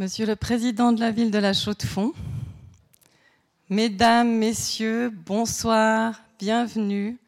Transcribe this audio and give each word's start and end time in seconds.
Monsieur 0.00 0.24
le 0.24 0.34
Président 0.34 0.92
de 0.92 1.00
la 1.00 1.10
ville 1.10 1.30
de 1.30 1.36
la 1.36 1.52
Chaux-de-Fonds, 1.52 2.14
Mesdames, 3.68 4.30
Messieurs, 4.30 5.10
bonsoir, 5.10 6.22
bienvenue. 6.38 7.18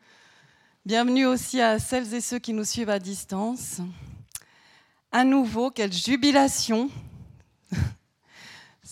Bienvenue 0.86 1.26
aussi 1.26 1.60
à 1.60 1.78
celles 1.78 2.14
et 2.14 2.22
ceux 2.22 2.38
qui 2.38 2.54
nous 2.54 2.64
suivent 2.64 2.88
à 2.88 2.98
distance. 2.98 3.82
À 5.12 5.22
nouveau, 5.22 5.70
quelle 5.70 5.92
jubilation 5.92 6.88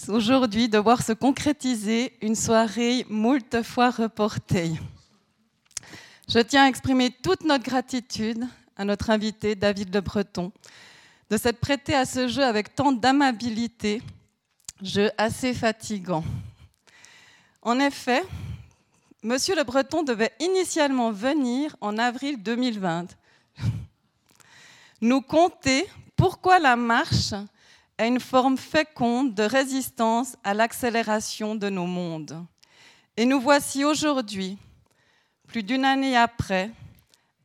aujourd'hui 0.08 0.68
de 0.68 0.76
voir 0.76 1.00
se 1.00 1.12
concrétiser 1.12 2.12
une 2.20 2.36
soirée 2.36 3.06
moult 3.08 3.62
fois 3.62 3.88
reportée. 3.88 4.72
Je 6.28 6.40
tiens 6.40 6.64
à 6.64 6.68
exprimer 6.68 7.10
toute 7.22 7.44
notre 7.44 7.64
gratitude 7.64 8.46
à 8.76 8.84
notre 8.84 9.08
invité 9.08 9.54
David 9.54 9.94
Le 9.94 10.02
Breton 10.02 10.52
de 11.30 11.36
s'être 11.36 11.60
prêté 11.60 11.94
à 11.94 12.04
ce 12.04 12.26
jeu 12.26 12.44
avec 12.44 12.74
tant 12.74 12.90
d'amabilité, 12.90 14.02
jeu 14.82 15.10
assez 15.16 15.54
fatigant. 15.54 16.24
En 17.62 17.78
effet, 17.78 18.24
Monsieur 19.22 19.54
Le 19.54 19.64
Breton 19.64 20.02
devait 20.02 20.32
initialement 20.40 21.12
venir 21.12 21.76
en 21.80 21.98
avril 21.98 22.42
2020. 22.42 23.08
Nous 25.02 25.20
compter 25.20 25.86
pourquoi 26.16 26.58
la 26.58 26.74
marche 26.74 27.34
est 27.98 28.08
une 28.08 28.18
forme 28.18 28.56
féconde 28.56 29.34
de 29.34 29.42
résistance 29.42 30.36
à 30.42 30.54
l'accélération 30.54 31.54
de 31.54 31.68
nos 31.68 31.86
mondes. 31.86 32.44
Et 33.16 33.26
nous 33.26 33.40
voici 33.40 33.84
aujourd'hui, 33.84 34.56
plus 35.46 35.62
d'une 35.62 35.84
année 35.84 36.16
après, 36.16 36.70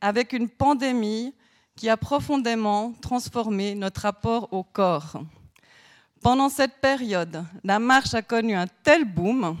avec 0.00 0.32
une 0.32 0.48
pandémie 0.48 1.34
qui 1.76 1.90
a 1.90 1.96
profondément 1.96 2.94
transformé 3.02 3.74
notre 3.74 4.00
rapport 4.00 4.52
au 4.52 4.64
corps. 4.64 5.22
Pendant 6.22 6.48
cette 6.48 6.80
période, 6.80 7.44
la 7.62 7.78
marche 7.78 8.14
a 8.14 8.22
connu 8.22 8.54
un 8.54 8.66
tel 8.82 9.04
boom 9.04 9.56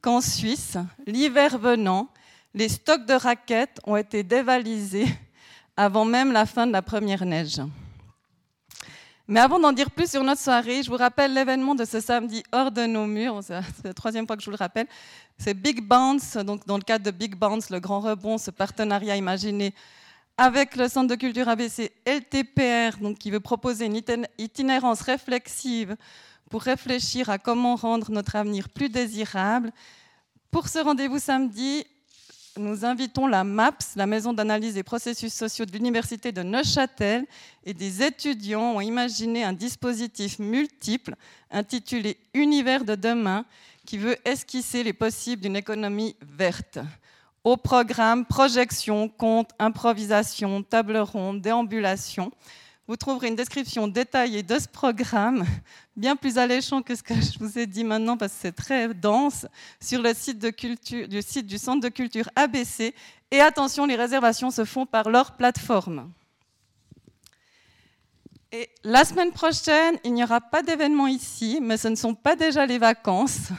qu'en 0.00 0.20
Suisse, 0.20 0.78
l'hiver 1.06 1.58
venant, 1.58 2.08
les 2.54 2.68
stocks 2.68 3.04
de 3.04 3.14
raquettes 3.14 3.80
ont 3.84 3.96
été 3.96 4.22
dévalisés 4.22 5.06
avant 5.76 6.04
même 6.04 6.32
la 6.32 6.46
fin 6.46 6.66
de 6.66 6.72
la 6.72 6.82
première 6.82 7.26
neige. 7.26 7.60
Mais 9.26 9.40
avant 9.40 9.60
d'en 9.60 9.72
dire 9.72 9.90
plus 9.90 10.10
sur 10.10 10.24
notre 10.24 10.40
soirée, 10.40 10.82
je 10.82 10.90
vous 10.90 10.96
rappelle 10.96 11.32
l'événement 11.32 11.74
de 11.74 11.84
ce 11.84 12.00
samedi 12.00 12.42
hors 12.50 12.72
de 12.72 12.86
nos 12.86 13.06
murs. 13.06 13.40
C'est 13.44 13.84
la 13.84 13.94
troisième 13.94 14.26
fois 14.26 14.36
que 14.36 14.42
je 14.42 14.46
vous 14.46 14.56
le 14.56 14.56
rappelle. 14.56 14.88
C'est 15.38 15.54
Big 15.54 15.80
Bounce, 15.86 16.36
donc 16.36 16.66
dans 16.66 16.76
le 16.76 16.82
cadre 16.82 17.04
de 17.04 17.12
Big 17.12 17.36
Bounce, 17.36 17.70
le 17.70 17.78
grand 17.78 18.00
rebond, 18.00 18.38
ce 18.38 18.50
partenariat 18.50 19.16
imaginé 19.16 19.72
avec 20.42 20.74
le 20.74 20.88
Centre 20.88 21.08
de 21.08 21.16
culture 21.16 21.50
ABC 21.50 21.92
LTPR, 22.06 22.96
qui 23.18 23.30
veut 23.30 23.40
proposer 23.40 23.84
une 23.84 24.00
itinérance 24.38 25.02
réflexive 25.02 25.96
pour 26.48 26.62
réfléchir 26.62 27.28
à 27.28 27.36
comment 27.36 27.76
rendre 27.76 28.10
notre 28.10 28.36
avenir 28.36 28.70
plus 28.70 28.88
désirable. 28.88 29.70
Pour 30.50 30.68
ce 30.68 30.78
rendez-vous 30.78 31.18
samedi, 31.18 31.84
nous 32.56 32.86
invitons 32.86 33.26
la 33.26 33.44
MAPS, 33.44 33.96
la 33.96 34.06
Maison 34.06 34.32
d'analyse 34.32 34.72
des 34.72 34.82
processus 34.82 35.34
sociaux 35.34 35.66
de 35.66 35.72
l'Université 35.72 36.32
de 36.32 36.42
Neuchâtel, 36.42 37.26
et 37.66 37.74
des 37.74 38.02
étudiants 38.02 38.76
ont 38.76 38.80
imaginé 38.80 39.44
un 39.44 39.52
dispositif 39.52 40.38
multiple 40.38 41.16
intitulé 41.50 42.16
Univers 42.32 42.86
de 42.86 42.94
demain, 42.94 43.44
qui 43.84 43.98
veut 43.98 44.16
esquisser 44.24 44.84
les 44.84 44.94
possibles 44.94 45.42
d'une 45.42 45.56
économie 45.56 46.16
verte. 46.22 46.78
Au 47.42 47.56
programme, 47.56 48.26
projection, 48.26 49.08
conte, 49.08 49.50
improvisation, 49.58 50.62
table 50.62 50.98
ronde, 50.98 51.40
déambulation 51.40 52.30
vous 52.90 52.96
trouverez 52.96 53.28
une 53.28 53.36
description 53.36 53.86
détaillée 53.86 54.42
de 54.42 54.58
ce 54.58 54.66
programme, 54.66 55.44
bien 55.96 56.16
plus 56.16 56.38
alléchant 56.38 56.82
que 56.82 56.96
ce 56.96 57.04
que 57.04 57.14
je 57.14 57.38
vous 57.38 57.56
ai 57.56 57.64
dit 57.64 57.84
maintenant 57.84 58.16
parce 58.16 58.32
que 58.32 58.38
c'est 58.40 58.52
très 58.52 58.92
dense, 58.92 59.46
sur 59.80 60.02
le 60.02 60.12
site, 60.12 60.38
du 60.40 61.22
site 61.22 61.46
du 61.46 61.56
Centre 61.56 61.82
de 61.82 61.88
culture 61.88 62.28
ABC. 62.34 62.92
Et 63.30 63.40
attention, 63.40 63.86
les 63.86 63.94
réservations 63.94 64.50
se 64.50 64.64
font 64.64 64.86
par 64.86 65.08
leur 65.08 65.36
plateforme. 65.36 66.10
Et 68.50 68.68
la 68.82 69.04
semaine 69.04 69.30
prochaine, 69.30 69.96
il 70.02 70.12
n'y 70.12 70.24
aura 70.24 70.40
pas 70.40 70.64
d'événement 70.64 71.06
ici, 71.06 71.60
mais 71.62 71.76
ce 71.76 71.86
ne 71.86 71.94
sont 71.94 72.16
pas 72.16 72.34
déjà 72.34 72.66
les 72.66 72.78
vacances. 72.78 73.50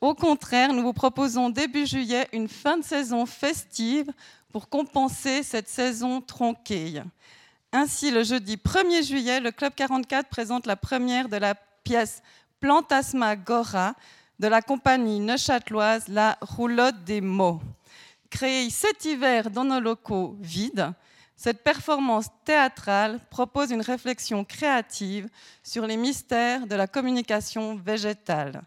Au 0.00 0.14
contraire, 0.14 0.74
nous 0.74 0.82
vous 0.82 0.92
proposons 0.92 1.48
début 1.48 1.86
juillet 1.86 2.28
une 2.32 2.48
fin 2.48 2.76
de 2.76 2.84
saison 2.84 3.24
festive 3.24 4.12
pour 4.52 4.68
compenser 4.68 5.42
cette 5.42 5.68
saison 5.68 6.20
tronquée. 6.20 7.02
Ainsi, 7.72 8.10
le 8.10 8.22
jeudi 8.22 8.56
1er 8.56 9.06
juillet, 9.06 9.40
le 9.40 9.52
Club 9.52 9.72
44 9.74 10.28
présente 10.28 10.66
la 10.66 10.76
première 10.76 11.30
de 11.30 11.36
la 11.36 11.54
pièce 11.82 12.22
Plantasma-Gora 12.60 13.94
de 14.38 14.48
la 14.48 14.60
compagnie 14.60 15.20
neuchâteloise 15.20 16.08
La 16.08 16.36
Roulotte 16.42 17.04
des 17.04 17.22
mots. 17.22 17.60
Créée 18.28 18.68
cet 18.68 19.06
hiver 19.06 19.50
dans 19.50 19.64
nos 19.64 19.80
locaux 19.80 20.36
vides, 20.40 20.92
cette 21.36 21.62
performance 21.62 22.26
théâtrale 22.44 23.18
propose 23.30 23.70
une 23.70 23.82
réflexion 23.82 24.44
créative 24.44 25.28
sur 25.62 25.86
les 25.86 25.96
mystères 25.96 26.66
de 26.66 26.74
la 26.74 26.86
communication 26.86 27.76
végétale. 27.76 28.62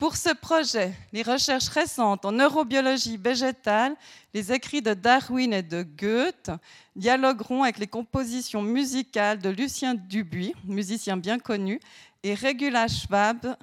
Pour 0.00 0.16
ce 0.16 0.32
projet, 0.32 0.94
les 1.12 1.20
recherches 1.20 1.68
récentes 1.68 2.24
en 2.24 2.32
neurobiologie 2.32 3.18
végétale, 3.18 3.94
les 4.32 4.50
écrits 4.50 4.80
de 4.80 4.94
Darwin 4.94 5.52
et 5.52 5.62
de 5.62 5.82
Goethe 5.82 6.50
dialogueront 6.96 7.64
avec 7.64 7.76
les 7.76 7.86
compositions 7.86 8.62
musicales 8.62 9.40
de 9.40 9.50
Lucien 9.50 9.94
Dubuis, 9.94 10.54
musicien 10.64 11.18
bien 11.18 11.38
connu, 11.38 11.80
et 12.22 12.34
Regula 12.34 12.88
Schwab, 12.88 13.54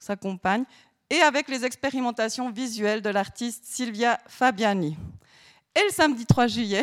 sa 0.00 0.16
compagne, 0.16 0.64
et 1.08 1.20
avec 1.20 1.48
les 1.48 1.64
expérimentations 1.64 2.50
visuelles 2.50 3.00
de 3.00 3.10
l'artiste 3.10 3.64
Silvia 3.64 4.18
Fabiani. 4.26 4.96
Et 5.76 5.84
le 5.84 5.90
samedi 5.92 6.26
3 6.26 6.48
juillet, 6.48 6.82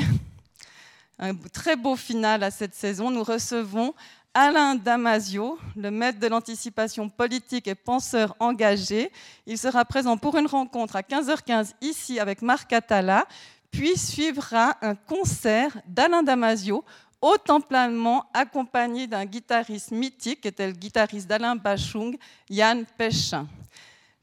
un 1.20 1.36
très 1.36 1.76
beau 1.76 1.98
final 1.98 2.44
à 2.44 2.50
cette 2.50 2.76
saison, 2.76 3.12
nous 3.12 3.24
recevons 3.24 3.94
Alain 4.42 4.76
Damasio, 4.76 5.60
le 5.76 5.92
maître 5.92 6.18
de 6.18 6.28
l'anticipation 6.28 7.10
politique 7.10 7.68
et 7.68 7.76
penseur 7.76 8.38
engagé. 8.40 9.12
Il 9.46 9.58
sera 9.58 9.84
présent 9.84 10.16
pour 10.16 10.38
une 10.38 10.48
rencontre 10.48 10.96
à 10.96 11.02
15h15 11.02 11.74
ici 11.82 12.22
avec 12.22 12.42
Marc 12.42 12.72
Atala, 12.72 13.26
puis 13.70 13.98
suivra 13.98 14.78
un 14.82 14.96
concert 14.96 15.82
d'Alain 15.86 16.24
Damasio 16.24 16.86
au 17.22 17.36
Temple 17.36 17.76
accompagné 18.34 19.08
d'un 19.08 19.26
guitariste 19.26 19.92
mythique, 19.92 20.40
qui 20.40 20.48
était 20.48 20.68
le 20.68 20.74
guitariste 20.74 21.28
d'Alain 21.28 21.58
Bachung, 21.58 22.18
Yann 22.50 22.86
Péchin. 22.98 23.46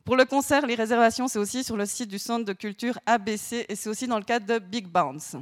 Pour 0.02 0.16
le 0.16 0.24
concert, 0.24 0.66
les 0.66 0.76
réservations, 0.76 1.28
c'est 1.28 1.38
aussi 1.38 1.62
sur 1.62 1.76
le 1.76 1.84
site 1.84 2.08
du 2.08 2.18
Centre 2.18 2.46
de 2.46 2.54
culture 2.54 2.98
ABC 3.04 3.66
et 3.68 3.76
c'est 3.76 3.90
aussi 3.90 4.06
dans 4.06 4.16
le 4.16 4.24
cadre 4.24 4.46
de 4.46 4.58
Big 4.58 4.86
Bounce. 4.86 5.36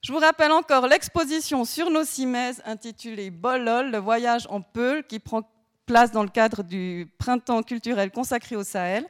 Je 0.00 0.12
vous 0.12 0.18
rappelle 0.18 0.52
encore 0.52 0.86
l'exposition 0.86 1.64
sur 1.64 1.90
nos 1.90 2.04
cimaises 2.04 2.62
intitulée 2.64 3.30
Bolol, 3.30 3.90
le 3.90 3.98
voyage 3.98 4.46
en 4.48 4.60
Peul, 4.60 5.04
qui 5.04 5.18
prend 5.18 5.42
place 5.86 6.12
dans 6.12 6.22
le 6.22 6.28
cadre 6.28 6.62
du 6.62 7.12
printemps 7.18 7.64
culturel 7.64 8.12
consacré 8.12 8.54
au 8.54 8.62
Sahel. 8.62 9.06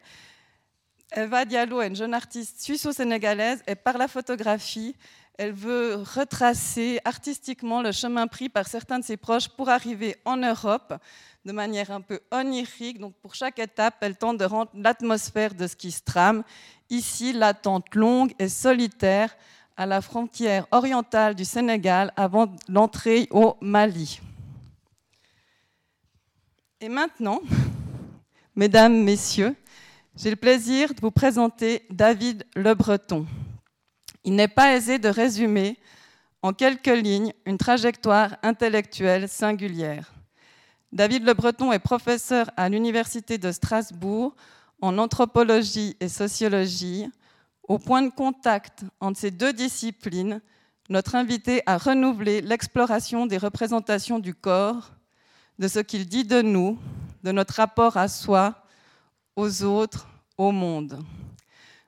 Eva 1.15 1.45
Diallo 1.45 1.83
est 1.83 1.89
une 1.89 1.97
jeune 1.97 2.15
artiste 2.15 2.63
suisse-sénégalaise 2.63 3.63
et 3.67 3.75
par 3.75 3.99
la 3.99 4.09
photographie, 4.09 4.97
elle 5.37 5.53
veut 5.53 5.97
retracer 5.97 7.01
artistiquement 7.05 7.83
le 7.83 7.93
chemin 7.93 8.27
pris 8.27 8.49
par 8.49 8.67
certains 8.67 8.99
de 8.99 9.05
ses 9.05 9.19
proches 9.19 9.49
pour 9.49 9.69
arriver 9.69 10.17
en 10.25 10.39
Europe 10.39 10.95
de 11.45 11.53
manière 11.53 11.91
un 11.91 12.01
peu 12.01 12.21
onirique. 12.33 12.99
Donc 12.99 13.15
pour 13.21 13.35
chaque 13.35 13.59
étape, 13.59 13.97
elle 14.01 14.17
tente 14.17 14.39
de 14.39 14.45
rendre 14.47 14.71
l'atmosphère 14.75 15.55
de 15.55 15.67
ce 15.67 15.77
qui 15.77 15.91
se 15.91 16.03
trame. 16.03 16.45
Ici, 16.89 17.35
l'attente 17.35 17.95
longue 17.95 18.33
et 18.39 18.49
solitaire 18.49 19.37
à 19.79 19.87
la 19.87 20.03
frontière 20.03 20.67
orientale 20.73 21.37
du 21.37 21.45
Sénégal 21.45 22.13
avant 22.17 22.53
l'entrée 22.69 23.29
au 23.31 23.57
Mali. 23.61 24.21
Et 26.81 26.89
maintenant, 26.89 27.41
mesdames, 28.57 29.05
messieurs, 29.05 29.55
j'ai 30.17 30.31
le 30.31 30.37
plaisir 30.37 30.93
de 30.95 31.01
vous 31.01 31.13
présenter 31.13 31.87
David 31.91 32.45
Le 32.57 32.75
Breton. 32.75 33.25
Il 34.25 34.35
n'est 34.35 34.49
pas 34.49 34.75
aisé 34.75 34.99
de 34.99 35.09
résumer 35.09 35.79
en 36.43 36.53
quelques 36.53 36.87
lignes 36.89 37.33
une 37.47 37.57
trajectoire 37.57 38.37
intellectuelle 38.43 39.29
singulière. 39.29 40.13
David 40.91 41.25
Le 41.25 41.35
Breton 41.35 41.71
est 41.71 41.79
professeur 41.79 42.51
à 42.57 42.69
l'Université 42.69 43.39
de 43.39 43.53
Strasbourg 43.53 44.35
en 44.81 44.99
anthropologie 44.99 45.97
et 46.01 46.09
sociologie, 46.09 47.09
au 47.69 47.79
point 47.79 48.03
de 48.03 48.11
contact 48.11 48.85
entre 48.99 49.21
ces 49.21 49.31
deux 49.31 49.53
disciplines, 49.53 50.41
notre 50.89 51.15
invité 51.15 51.63
a 51.67 51.77
renouvelé 51.77 52.41
l'exploration 52.41 53.27
des 53.27 53.37
représentations 53.37 54.19
du 54.19 54.35
corps, 54.35 54.95
de 55.59 55.69
ce 55.69 55.81
qu'il 55.81 56.09
dit 56.09 56.25
de 56.25 56.41
nous, 56.41 56.79
de 57.23 57.31
notre 57.31 57.55
rapport 57.55 57.99
à 57.99 58.09
soi, 58.09 58.65
aux 59.37 59.65
autres, 59.65 60.09
au 60.39 60.51
monde. 60.51 61.05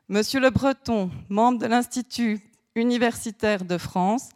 Monsieur 0.08 0.40
Le 0.40 0.50
Breton, 0.50 1.10
membre 1.30 1.60
de 1.60 1.66
l'Institut 1.66 2.40
universitaire 2.74 3.64
de 3.64 3.78
France, 3.78 4.28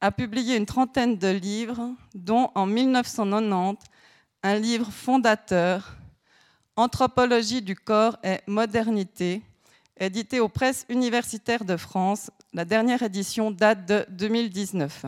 a 0.00 0.10
publié 0.10 0.56
une 0.56 0.66
trentaine 0.66 1.18
de 1.18 1.28
livres, 1.28 1.90
dont 2.14 2.50
en 2.54 2.66
1990 2.66 3.78
un 4.42 4.54
livre 4.54 4.90
fondateur, 4.90 5.96
Anthropologie 6.76 7.60
du 7.60 7.74
corps 7.74 8.16
et 8.22 8.38
modernité, 8.46 9.42
édité 9.98 10.40
aux 10.40 10.48
presses 10.48 10.84
universitaires 10.88 11.64
de 11.64 11.76
France. 11.76 12.30
La 12.52 12.64
dernière 12.64 13.02
édition 13.02 13.50
date 13.50 13.86
de 13.86 14.06
2019. 14.10 15.06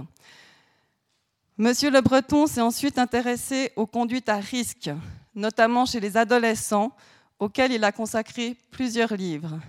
Monsieur 1.58 1.90
Le 1.90 2.00
Breton 2.00 2.46
s'est 2.46 2.60
ensuite 2.60 2.98
intéressé 2.98 3.72
aux 3.76 3.87
conduites 3.87 4.28
à 4.28 4.37
risque, 4.37 4.90
notamment 5.34 5.87
chez 5.87 6.00
les 6.00 6.16
adolescents, 6.16 6.92
auxquels 7.38 7.72
il 7.72 7.84
a 7.84 7.92
consacré 7.92 8.56
plusieurs 8.70 9.14
livres. 9.14 9.60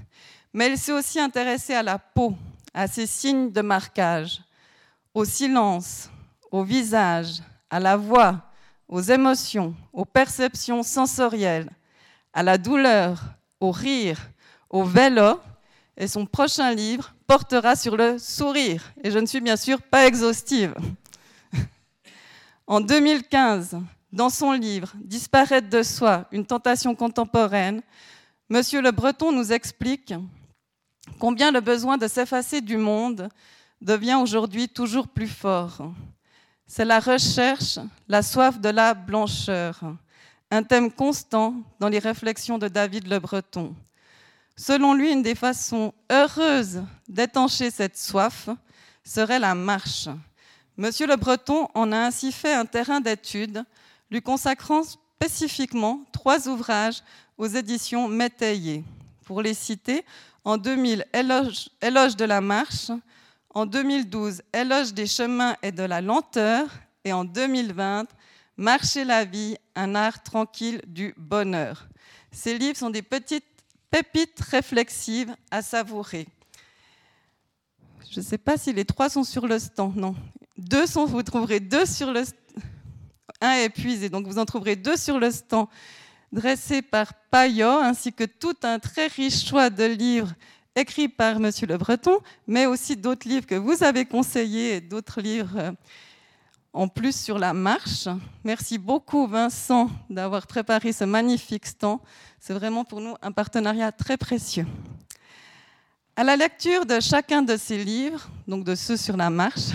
Mais 0.54 0.70
il 0.70 0.78
s'est 0.78 0.92
aussi 0.92 1.20
intéressé 1.20 1.74
à 1.74 1.84
la 1.84 2.00
peau, 2.00 2.36
à 2.74 2.88
ses 2.88 3.08
signes 3.08 3.52
de 3.52 3.62
marquage, 3.62 4.42
au 5.14 5.26
silence, 5.26 6.10
au 6.52 6.64
visage, 6.64 7.42
à 7.70 7.80
la 7.80 7.98
voix, 7.98 8.42
aux 8.88 9.02
émotions, 9.02 9.76
aux 9.94 10.06
perceptions 10.06 10.84
sensorielles, 10.84 11.70
à 12.34 12.44
la 12.44 12.58
douleur, 12.58 13.22
au 13.60 13.72
rire, 13.72 14.31
au 14.72 14.84
vélo. 14.84 15.40
Et 15.98 16.08
son 16.08 16.26
prochain 16.26 16.74
livre 16.74 17.14
portera 17.28 17.76
sur 17.76 17.96
le 17.96 18.18
sourire. 18.18 18.92
Et 19.04 19.12
je 19.12 19.20
ne 19.20 19.28
suis 19.28 19.42
bien 19.42 19.58
sûr 19.58 19.82
pas 19.82 20.08
exhaustive. 20.08 20.74
En 22.66 22.80
2015, 22.80 23.78
dans 24.12 24.30
son 24.30 24.54
livre 24.54 24.94
Disparaître 24.96 25.70
de 25.70 25.84
soi, 25.84 26.26
une 26.32 26.46
tentation 26.46 26.96
contemporaine, 26.96 27.82
Monsieur 28.50 28.82
Le 28.82 28.92
Breton 28.92 29.32
nous 29.32 29.54
explique 29.54 30.14
combien 31.20 31.52
le 31.52 31.62
besoin 31.62 31.98
de 31.98 32.08
s'effacer 32.08 32.60
du 32.60 32.78
monde 32.78 33.30
devient 33.80 34.16
aujourd'hui 34.16 34.68
toujours 34.68 35.08
plus 35.08 35.28
fort. 35.28 35.92
C'est 36.68 36.86
la 36.86 37.00
recherche, 37.00 37.80
la 38.08 38.22
soif 38.22 38.60
de 38.60 38.70
la 38.70 38.94
blancheur, 38.94 39.80
un 40.50 40.64
thème 40.64 40.92
constant 40.92 41.56
dans 41.80 41.90
les 41.90 42.00
réflexions 42.00 42.58
de 42.58 42.68
David 42.68 43.08
Le 43.08 43.20
Breton. 43.20 43.74
Selon 44.62 44.94
lui, 44.94 45.12
une 45.12 45.24
des 45.24 45.34
façons 45.34 45.92
heureuses 46.12 46.84
d'étancher 47.08 47.72
cette 47.72 47.98
soif 47.98 48.48
serait 49.04 49.40
la 49.40 49.56
marche. 49.56 50.08
Monsieur 50.78 51.08
Le 51.08 51.16
Breton 51.16 51.68
en 51.74 51.92
a 51.92 51.98
ainsi 51.98 52.32
fait 52.32 52.54
un 52.54 52.66
terrain 52.66 53.02
d'étude, 53.02 53.64
lui 54.12 54.22
consacrant 54.22 54.84
spécifiquement 54.84 56.04
trois 56.12 56.48
ouvrages 56.48 57.02
aux 57.40 57.48
éditions 57.48 58.08
Métayer. 58.08 58.84
Pour 59.26 59.42
les 59.42 59.56
citer, 59.56 60.06
en 60.44 60.58
2000, 60.58 61.08
Éloge, 61.12 61.70
Éloge 61.82 62.16
de 62.16 62.26
la 62.26 62.40
marche, 62.40 62.92
en 63.56 63.66
2012, 63.66 64.44
Éloge 64.54 64.94
des 64.94 65.08
chemins 65.08 65.56
et 65.64 65.72
de 65.72 65.82
la 65.82 66.02
lenteur, 66.02 66.68
et 67.04 67.14
en 67.14 67.26
2020, 67.26 68.06
Marcher 68.58 69.06
la 69.06 69.26
vie, 69.26 69.58
un 69.74 69.96
art 69.96 70.22
tranquille 70.22 70.84
du 70.86 71.16
bonheur. 71.18 71.88
Ces 72.32 72.60
livres 72.60 72.78
sont 72.78 72.92
des 72.92 73.02
petites 73.02 73.51
pépites 73.92 74.40
réflexives 74.40 75.36
à 75.52 75.62
savourer. 75.62 76.28
Je 78.10 78.20
ne 78.20 78.26
sais 78.26 78.38
pas 78.38 78.58
si 78.58 78.74
les 78.74 78.86
trois 78.86 79.10
sont 79.10 79.24
sur 79.24 79.48
le 79.48 79.60
stand. 79.60 79.96
Non, 79.96 80.16
deux 80.58 80.88
sont. 80.88 81.06
Vous 81.06 81.24
trouverez 81.24 81.60
deux 81.60 81.86
sur 81.86 82.12
le. 82.12 82.24
Un 83.42 83.52
est 83.54 83.66
épuisé, 83.66 84.10
donc 84.10 84.28
vous 84.28 84.40
en 84.40 84.46
trouverez 84.46 84.76
deux 84.76 84.98
sur 84.98 85.20
le 85.20 85.32
stand 85.32 85.68
dressé 86.32 86.82
par 86.82 87.14
Payot, 87.30 87.80
ainsi 87.82 88.14
que 88.14 88.24
tout 88.24 88.56
un 88.64 88.80
très 88.80 89.08
riche 89.08 89.46
choix 89.46 89.70
de 89.70 89.84
livres 89.84 90.34
écrits 90.76 91.10
par 91.10 91.40
Monsieur 91.40 91.68
Le 91.68 91.78
Breton, 91.78 92.20
mais 92.48 92.66
aussi 92.66 92.96
d'autres 92.96 93.28
livres 93.28 93.46
que 93.46 93.56
vous 93.56 93.84
avez 93.84 94.06
conseillés 94.06 94.76
et 94.76 94.82
d'autres 94.82 95.22
livres 95.22 95.58
euh, 95.58 95.72
en 96.74 96.88
plus 96.88 97.16
sur 97.16 97.38
la 97.38 97.54
marche. 97.54 98.08
Merci 98.44 98.78
beaucoup 98.78 99.28
Vincent 99.28 99.90
d'avoir 100.10 100.48
préparé 100.48 100.94
ce 100.94 101.04
magnifique 101.04 101.66
stand. 101.66 102.00
C'est 102.40 102.54
vraiment 102.54 102.86
pour 102.86 103.02
nous 103.02 103.16
un 103.22 103.32
partenariat 103.32 103.92
très 103.92 104.18
précieux. 104.18 104.66
À 106.16 106.24
la 106.24 106.36
lecture 106.36 106.86
de 106.86 107.00
chacun 107.00 107.42
de 107.42 107.58
ces 107.58 107.84
livres, 107.84 108.30
donc 108.48 108.64
de 108.64 108.76
ceux 108.76 108.98
sur 108.98 109.18
la 109.18 109.30
marche, 109.30 109.72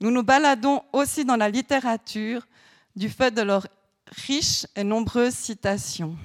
nous 0.00 0.10
nous 0.10 0.22
baladons 0.22 0.82
aussi 0.92 1.24
dans 1.24 1.36
la 1.36 1.48
littérature 1.48 2.46
du 2.96 3.08
fait 3.08 3.30
de 3.30 3.42
leur 3.42 3.66
riches 4.26 4.66
et 4.76 4.84
nombreuses 4.84 5.34
citations. 5.34 6.16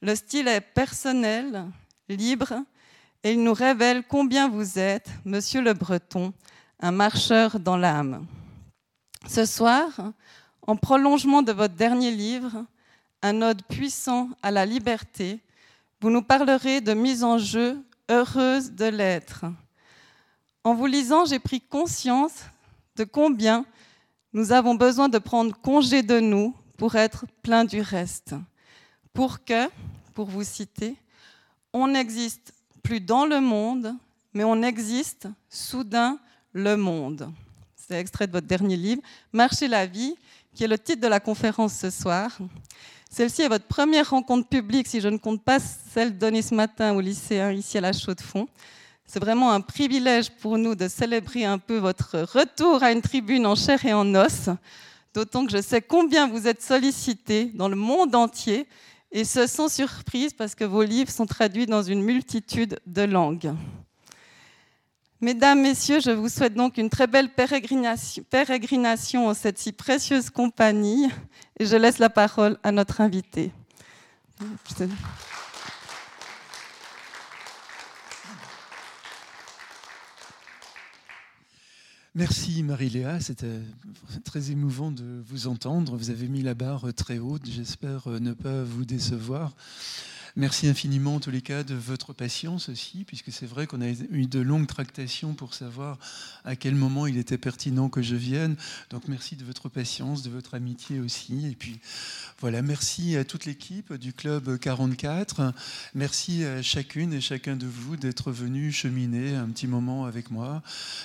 Le 0.00 0.14
style 0.14 0.48
est 0.48 0.60
personnel, 0.60 1.66
libre, 2.08 2.54
et 3.22 3.32
il 3.32 3.42
nous 3.42 3.54
révèle 3.54 4.02
combien 4.08 4.48
vous 4.48 4.78
êtes, 4.78 5.08
Monsieur 5.24 5.62
le 5.62 5.74
Breton, 5.74 6.32
un 6.80 6.90
marcheur 6.90 7.60
dans 7.60 7.76
l'âme. 7.76 8.26
Ce 9.26 9.46
soir, 9.46 10.12
en 10.66 10.76
prolongement 10.76 11.42
de 11.42 11.52
votre 11.52 11.74
dernier 11.74 12.10
livre, 12.10 12.64
Un 13.24 13.40
ode 13.40 13.62
puissant 13.66 14.30
à 14.42 14.50
la 14.50 14.66
liberté, 14.66 15.40
vous 16.00 16.10
nous 16.10 16.22
parlerez 16.22 16.80
de 16.80 16.92
mise 16.92 17.22
en 17.22 17.38
jeu 17.38 17.80
heureuse 18.10 18.72
de 18.72 18.86
l'être. 18.86 19.44
En 20.64 20.74
vous 20.74 20.86
lisant, 20.86 21.24
j'ai 21.24 21.38
pris 21.38 21.60
conscience 21.60 22.42
de 22.96 23.04
combien 23.04 23.64
nous 24.32 24.50
avons 24.50 24.74
besoin 24.74 25.08
de 25.08 25.18
prendre 25.18 25.56
congé 25.60 26.02
de 26.02 26.18
nous 26.18 26.54
pour 26.76 26.96
être 26.96 27.26
plein 27.42 27.64
du 27.64 27.80
reste. 27.80 28.34
Pour 29.12 29.44
que, 29.44 29.68
pour 30.14 30.26
vous 30.26 30.42
citer, 30.42 30.96
on 31.72 31.86
n'existe 31.88 32.52
plus 32.82 33.00
dans 33.00 33.24
le 33.24 33.40
monde, 33.40 33.94
mais 34.34 34.42
on 34.42 34.62
existe 34.62 35.28
soudain 35.48 36.18
le 36.52 36.76
monde. 36.76 37.32
C'est 37.88 37.98
extrait 37.98 38.28
de 38.28 38.32
votre 38.32 38.46
dernier 38.46 38.76
livre, 38.76 39.02
Marcher 39.32 39.66
la 39.66 39.86
vie, 39.86 40.14
qui 40.54 40.62
est 40.62 40.68
le 40.68 40.78
titre 40.78 41.00
de 41.00 41.08
la 41.08 41.18
conférence 41.18 41.74
ce 41.74 41.90
soir. 41.90 42.30
Celle-ci 43.10 43.42
est 43.42 43.48
votre 43.48 43.66
première 43.66 44.10
rencontre 44.10 44.48
publique, 44.48 44.86
si 44.86 45.00
je 45.00 45.08
ne 45.08 45.16
compte 45.16 45.42
pas 45.42 45.58
celle 45.58 46.16
donnée 46.16 46.42
ce 46.42 46.54
matin 46.54 46.94
au 46.94 47.00
lycéen 47.00 47.50
ici 47.50 47.78
à 47.78 47.80
la 47.80 47.92
Chaux-de-Fonds. 47.92 48.46
C'est 49.04 49.18
vraiment 49.18 49.50
un 49.50 49.60
privilège 49.60 50.30
pour 50.30 50.58
nous 50.58 50.76
de 50.76 50.86
célébrer 50.86 51.44
un 51.44 51.58
peu 51.58 51.78
votre 51.78 52.20
retour 52.20 52.84
à 52.84 52.92
une 52.92 53.02
tribune 53.02 53.46
en 53.46 53.56
chair 53.56 53.84
et 53.84 53.92
en 53.92 54.14
os 54.14 54.48
d'autant 55.12 55.44
que 55.44 55.52
je 55.52 55.60
sais 55.60 55.82
combien 55.82 56.28
vous 56.28 56.46
êtes 56.46 56.62
sollicités 56.62 57.46
dans 57.54 57.68
le 57.68 57.76
monde 57.76 58.14
entier, 58.14 58.66
et 59.10 59.24
ce 59.24 59.46
sans 59.46 59.68
surprise 59.68 60.32
parce 60.32 60.54
que 60.54 60.64
vos 60.64 60.84
livres 60.84 61.10
sont 61.10 61.26
traduits 61.26 61.66
dans 61.66 61.82
une 61.82 62.02
multitude 62.02 62.80
de 62.86 63.02
langues. 63.02 63.52
Mesdames, 65.24 65.62
Messieurs, 65.62 66.00
je 66.00 66.10
vous 66.10 66.28
souhaite 66.28 66.54
donc 66.54 66.78
une 66.78 66.90
très 66.90 67.06
belle 67.06 67.28
pérégrination, 67.32 69.28
en 69.28 69.34
cette 69.34 69.56
si 69.56 69.70
précieuse 69.70 70.30
compagnie, 70.30 71.08
et 71.60 71.64
je 71.64 71.76
laisse 71.76 72.00
la 72.00 72.10
parole 72.10 72.58
à 72.64 72.72
notre 72.72 73.00
invité. 73.00 73.52
Merci 82.16 82.64
Marie-Léa, 82.64 83.20
c'était 83.20 83.60
très 84.24 84.50
émouvant 84.50 84.90
de 84.90 85.22
vous 85.24 85.46
entendre. 85.46 85.96
Vous 85.96 86.10
avez 86.10 86.26
mis 86.26 86.42
la 86.42 86.54
barre 86.54 86.92
très 86.94 87.20
haute, 87.20 87.46
j'espère 87.46 88.08
ne 88.08 88.32
pas 88.32 88.64
vous 88.64 88.84
décevoir. 88.84 89.52
Merci 90.34 90.66
infiniment 90.66 91.16
en 91.16 91.20
tous 91.20 91.30
les 91.30 91.42
cas 91.42 91.62
de 91.62 91.74
votre 91.74 92.14
patience 92.14 92.70
aussi, 92.70 93.04
puisque 93.04 93.30
c'est 93.30 93.44
vrai 93.44 93.66
qu'on 93.66 93.82
a 93.82 93.88
eu 93.88 94.24
de 94.24 94.40
longues 94.40 94.66
tractations 94.66 95.34
pour 95.34 95.52
savoir 95.52 95.98
à 96.46 96.56
quel 96.56 96.74
moment 96.74 97.06
il 97.06 97.18
était 97.18 97.36
pertinent 97.36 97.90
que 97.90 98.00
je 98.00 98.16
vienne. 98.16 98.56
Donc 98.88 99.08
merci 99.08 99.36
de 99.36 99.44
votre 99.44 99.68
patience, 99.68 100.22
de 100.22 100.30
votre 100.30 100.54
amitié 100.54 101.00
aussi. 101.00 101.48
Et 101.50 101.54
puis 101.54 101.80
voilà, 102.40 102.62
merci 102.62 103.14
à 103.18 103.26
toute 103.26 103.44
l'équipe 103.44 103.92
du 103.92 104.14
Club 104.14 104.58
44. 104.58 105.52
Merci 105.94 106.46
à 106.46 106.62
chacune 106.62 107.12
et 107.12 107.20
chacun 107.20 107.54
de 107.54 107.66
vous 107.66 107.98
d'être 107.98 108.32
venu 108.32 108.72
cheminer 108.72 109.34
un 109.34 109.48
petit 109.48 109.66
moment 109.66 110.06
avec 110.06 110.30
moi. 110.30 110.62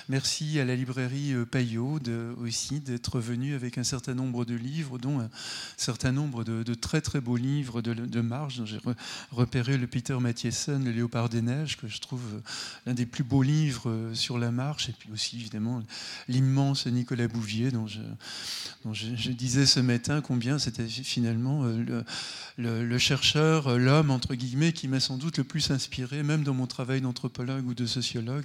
Merci 0.08 0.58
à 0.58 0.64
la 0.64 0.74
librairie 0.74 1.34
Payot 1.50 1.98
de, 1.98 2.34
aussi 2.38 2.80
d'être 2.80 3.20
venu 3.20 3.54
avec 3.54 3.76
un 3.76 3.84
certain 3.84 4.14
nombre 4.14 4.46
de 4.46 4.54
livres, 4.54 4.96
dont 4.96 5.20
un 5.20 5.28
certain 5.76 6.12
nombre 6.12 6.44
de, 6.44 6.74
très 6.74 7.02
très 7.02 7.20
beaux 7.20 7.36
livres 7.36 7.82
de 7.82 8.20
marge 8.22 8.62
repérer 9.30 9.76
le 9.76 9.86
Peter 9.86 10.16
Mathiesen, 10.18 10.84
le 10.84 10.90
Léopard 10.90 11.28
des 11.28 11.42
Neiges, 11.42 11.76
que 11.76 11.88
je 11.88 12.00
trouve 12.00 12.22
euh, 12.34 12.40
l'un 12.86 12.94
des 12.94 13.06
plus 13.06 13.24
beaux 13.24 13.42
livres 13.42 13.90
euh, 13.90 14.14
sur 14.14 14.38
la 14.38 14.50
marche, 14.50 14.88
et 14.88 14.92
puis 14.92 15.10
aussi 15.12 15.36
évidemment 15.36 15.82
l'immense 16.28 16.86
Nicolas 16.86 17.28
Bouvier, 17.28 17.70
dont 17.70 17.86
je, 17.86 18.00
je, 18.92 19.30
disais 19.30 19.66
ce 19.66 19.80
matin 19.80 20.20
combien 20.20 20.58
c'était 20.58 20.86
finalement 20.86 21.64
euh, 21.64 22.02
le, 22.58 22.98
chercheur, 22.98 23.78
l'homme, 23.78 24.10
entre 24.10 24.34
guillemets, 24.34 24.72
qui 24.72 24.88
m'a 24.88 24.98
sans 24.98 25.16
doute 25.16 25.38
le 25.38 25.44
plus 25.44 25.70
inspiré, 25.70 26.24
même 26.24 26.42
dans 26.42 26.54
mon 26.54 26.66
travail 26.66 27.00
d'anthropologue 27.00 27.66
ou 27.66 27.74
de 27.74 27.86
sociologue, 27.86 28.44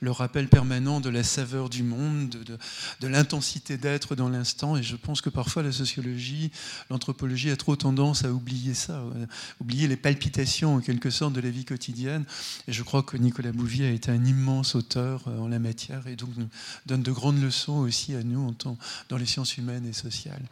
le 0.00 0.10
rappel 0.10 0.48
permanent 0.48 1.00
de 1.00 1.10
la 1.10 1.22
saveur 1.22 1.68
du 1.68 1.82
monde, 1.82 2.30
de, 3.00 3.06
l'intensité 3.06 3.76
d'être 3.76 4.16
dans 4.16 4.30
l'instant, 4.30 4.76
et 4.78 4.82
je 4.82 4.96
pense 4.96 5.20
que 5.20 5.28
parfois 5.28 5.62
la 5.62 5.72
sociologie, 5.72 6.50
l'anthropologie 6.88 7.50
a 7.50 7.56
trop 7.56 7.76
tendance 7.76 8.24
à 8.24 8.32
oublier 8.32 8.72
ça, 8.72 9.04
oublier 9.60 9.88
les 9.88 9.96
palpitations 9.96 10.76
en 10.76 10.80
quelque 10.80 11.10
sorte 11.10 11.34
de 11.34 11.40
la 11.40 11.50
vie 11.50 11.66
quotidienne. 11.66 12.24
Et 12.66 12.72
je 12.72 12.82
crois 12.82 13.02
que 13.02 13.18
Nicolas 13.18 13.52
Bouvier 13.52 13.88
a 13.88 13.90
été 13.90 14.10
un 14.10 14.24
immense 14.24 14.74
auteur 14.74 15.24
euh, 15.26 15.38
en 15.38 15.48
la 15.48 15.58
matière 15.58 16.06
et 16.06 16.16
donc 16.16 16.30
nous 16.36 16.48
donne 16.86 17.02
de 17.02 17.12
grandes 17.12 17.42
leçons 17.42 17.78
aussi 17.78 18.14
à 18.14 18.22
nous 18.22 18.40
en 18.40 18.52
tant, 18.52 18.78
dans 19.08 19.16
les 19.16 19.26
sciences 19.26 19.56
humaines 19.58 19.86
et 19.86 19.92
sociales. 19.92 20.42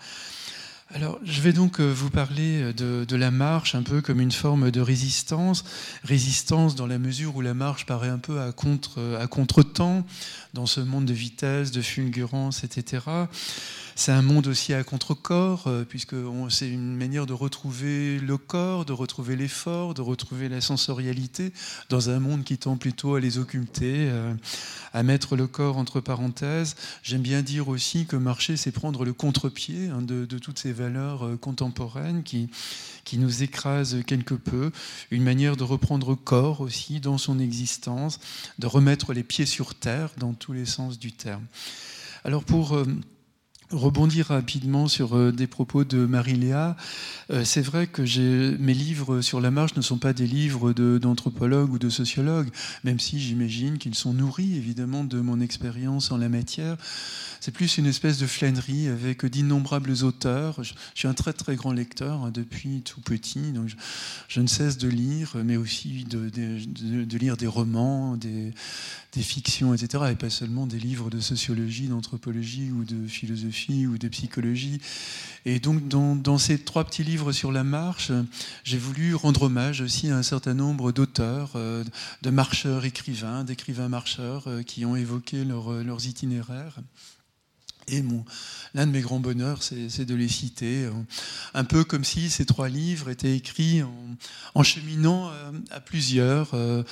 Alors, 0.95 1.19
je 1.25 1.41
vais 1.41 1.55
donc 1.55 1.81
euh, 1.81 1.91
vous 1.91 2.11
parler 2.11 2.75
de, 2.75 3.17
la 3.17 3.31
marche 3.31 3.75
un 3.75 3.83
peu 3.83 4.03
comme 4.03 4.21
une 4.21 4.31
forme 4.31 4.71
de 4.71 4.81
résistance. 4.81 5.65
Résistance 6.05 6.75
dans 6.75 6.87
la 6.87 6.99
mesure 6.99 7.35
où 7.35 7.41
la 7.41 7.55
marche 7.55 7.87
paraît 7.87 8.11
un 8.11 8.19
peu 8.19 8.41
à 8.41 8.53
contre, 8.53 9.01
à 9.19 9.27
contre-temps, 9.27 10.05
dans 10.53 10.67
ce 10.67 10.81
monde 10.81 11.07
de 11.07 11.15
vitesse, 11.15 11.71
de 11.71 11.81
fulgurance, 11.81 12.63
etc. 12.63 13.01
C'est 13.95 14.13
un 14.13 14.23
monde 14.23 14.47
aussi 14.47 14.73
à 14.73 14.83
contre-corps, 14.85 15.65
euh, 15.67 15.85
puisque 15.85 16.17
c'est 16.49 16.69
une 16.69 16.97
manière 16.97 17.27
de 17.27 17.35
retrouver 17.35 18.19
le 18.19 18.39
corps, 18.39 18.85
de 18.87 18.93
retrouver 18.93 19.37
l'effort, 19.37 19.93
de 19.93 20.01
retrouver 20.01 20.49
la 20.49 20.61
sensorialité, 20.63 21.53
dans 21.91 22.09
un 22.09 22.19
monde 22.19 22.43
qui 22.43 22.57
tend 22.57 22.77
plutôt 22.77 23.17
à 23.17 23.21
les 23.21 23.39
occulter, 23.39 24.09
euh, 24.09 24.33
à 24.95 25.03
mettre 25.03 25.37
le 25.37 25.47
corps 25.47 25.77
entre 25.77 26.01
parenthèses. 26.01 26.75
J'aime 27.03 27.21
bien 27.21 27.43
dire 27.43 27.69
aussi 27.69 28.07
que 28.07 28.17
marcher, 28.17 28.57
c'est 28.57 28.73
prendre 28.73 29.05
le 29.05 29.13
contre-pied 29.13 29.89
hein, 29.89 30.01
de, 30.01 30.25
toutes 30.39 30.59
ces 30.59 30.73
valeurs 30.73 31.27
euh, 31.27 31.37
contemporaines 31.37 32.23
qui, 32.23 32.49
qui 33.05 33.19
nous 33.19 33.43
écrasent 33.43 33.99
quelque 34.07 34.35
peu. 34.35 34.73
Une 35.11 35.23
manière 35.23 35.57
de 35.57 35.65
reprendre 35.65 36.15
corps 36.15 36.63
aussi 36.63 36.99
dans 36.99 37.19
son 37.19 37.39
existence, 37.39 38.21
de 38.59 38.67
remettre 38.67 39.13
les 39.13 39.23
pieds 39.23 39.47
sur 39.47 39.75
terre 39.75 40.11
dans 40.17 40.33
tous 40.33 40.55
les 40.55 40.67
sens 40.67 40.99
du 40.99 41.13
terme. 41.13 41.45
Alors 42.25 42.45
pour 42.45 42.79
rebondir 43.73 44.27
rapidement 44.27 44.87
sur 44.89 45.17
euh, 45.17 45.33
des 45.33 45.47
propos 45.47 45.85
de 45.85 46.07
Marie-Léa. 46.07 46.77
Euh, 47.31 47.45
c'est 47.45 47.63
vrai 47.63 47.87
que 47.87 48.03
mes 48.59 48.75
livres 48.75 49.21
sur 49.21 49.41
la 49.41 49.51
marche 49.51 49.75
ne 49.77 49.83
sont 49.83 49.99
pas 49.99 50.13
des 50.13 50.27
livres 50.27 50.73
d'anthropologues 50.73 51.73
ou 51.73 51.79
de 51.79 51.89
sociologues, 51.89 52.51
même 52.85 53.01
si 53.01 53.21
j'imagine 53.21 53.79
qu'ils 53.79 53.95
sont 53.95 54.13
nourris 54.13 54.57
évidemment 54.57 55.05
de 55.05 55.21
mon 55.21 55.41
expérience 55.41 56.13
en 56.13 56.19
la 56.19 56.29
matière. 56.29 56.77
C'est 57.41 57.53
plus 57.53 57.79
une 57.79 57.87
espèce 57.87 58.19
de 58.19 58.27
flânerie 58.27 58.89
avec 58.89 59.27
d'innombrables 59.27 60.05
auteurs. 60.05 60.63
Je, 60.63 60.75
suis 60.95 61.09
un 61.09 61.15
très 61.15 61.33
très 61.33 61.57
grand 61.57 61.73
lecteur 61.73 62.23
hein, 62.23 62.31
depuis 62.33 62.83
tout 62.83 63.01
petit, 63.01 63.53
donc 63.53 63.69
je, 64.29 64.41
ne 64.41 64.47
cesse 64.47 64.79
de 64.79 64.89
lire, 64.89 65.33
mais 65.45 65.57
aussi 65.57 66.05
de, 66.05 66.29
de 66.29 67.19
lire 67.19 67.37
des 67.37 67.47
romans, 67.47 68.17
des, 68.17 68.53
des 69.13 69.23
fictions, 69.23 69.75
etc., 69.75 70.05
et 70.11 70.15
pas 70.17 70.31
seulement 70.31 70.67
des 70.67 70.79
livres 70.79 71.11
de 71.11 71.21
sociologie, 71.21 71.89
d'anthropologie 71.89 72.71
ou 72.71 72.85
de 72.85 73.07
philosophie 73.07 73.87
ou 73.87 73.99
de 73.99 74.09
psychologie. 74.09 74.81
Et 75.45 75.61
donc, 75.61 75.87
dans, 75.89 76.39
ces 76.39 76.59
trois 76.59 76.85
petits 76.85 77.05
livres 77.05 77.33
sur 77.33 77.53
la 77.53 77.65
marche, 77.65 78.11
j'ai 78.65 78.79
voulu 78.79 79.15
rendre 79.15 79.43
hommage 79.43 79.81
aussi 79.83 80.11
à 80.11 80.17
un 80.17 80.23
certain 80.23 80.55
nombre 80.55 80.93
d'auteurs, 80.93 81.53
euh, 81.57 81.85
de 82.23 82.31
marcheurs 82.31 82.85
écrivains, 82.85 83.45
d'écrivains 83.45 83.89
marcheurs 83.89 84.45
euh, 84.49 84.63
qui 84.63 84.85
ont 84.87 84.97
évoqué 84.97 85.45
leurs 85.45 86.07
itinéraires. 86.07 86.79
Et 87.89 88.03
l'un 88.75 88.87
de 88.87 88.93
mes 88.93 89.01
grands 89.01 89.21
bonheurs, 89.21 89.63
c'est 89.63 90.05
de 90.05 90.15
les 90.15 90.29
citer, 90.29 90.85
euh, 90.85 90.93
un 91.55 91.65
peu 91.65 91.85
comme 91.85 92.05
si 92.05 92.31
ces 92.31 92.47
trois 92.47 92.69
livres 92.69 93.11
étaient 93.11 93.37
écrits 93.37 93.83
en, 94.55 94.63
cheminant 94.63 95.31
à, 95.71 95.81
plusieurs. 95.81 96.55
Euh, 96.55 96.83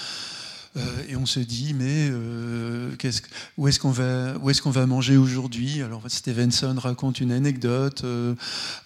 et 1.09 1.17
on 1.17 1.27
se 1.27 1.41
dit, 1.41 1.75
mais 1.75 2.09
euh, 2.11 2.95
où 3.59 3.67
est-ce 3.67 3.81
qu'on 3.81 3.91
va, 3.91 4.87
manger 4.87 5.17
aujourd'hui? 5.17 5.83
Alors 5.83 6.05
Stevenson 6.07 6.77
raconte 6.79 7.21
une 7.21 7.33
anecdote, 7.33 8.03
euh, 8.05 8.37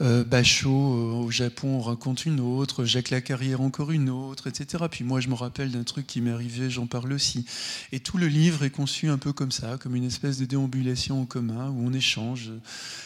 euh 0.01 0.25
Bachot 0.25 0.71
au 0.71 1.31
Japon 1.31 1.83
raconte 1.83 2.25
une 2.25 2.41
autre, 2.41 2.85
Jacques 2.85 3.11
Lacarrière 3.11 3.61
encore 3.61 3.91
une 3.91 4.09
autre, 4.09 4.47
etc. 4.47 4.85
Puis 4.91 5.05
moi 5.05 5.21
je 5.21 5.29
me 5.29 5.35
rappelle 5.35 5.71
d'un 5.71 5.85
truc 5.85 6.07
qui 6.07 6.23
m'est 6.23 6.31
arrivé, 6.31 6.71
j'en 6.71 6.87
parle 6.87 7.13
aussi. 7.13 7.45
Et 7.93 8.01
tout 8.01 8.17
le 8.17 8.29
livre 8.29 8.65
est 8.65 8.71
conçu 8.71 9.09
un 9.09 9.19
peu 9.19 9.35
comme 9.35 9.53
ça, 9.53 9.77
comme 9.79 9.95
une 9.95 10.05
espèce 10.05 10.39
de 10.39 10.47
déambulation 10.47 11.21
en 11.21 11.27
commun 11.27 11.69
où 11.69 11.87
on 11.87 11.93
échange 11.93 12.51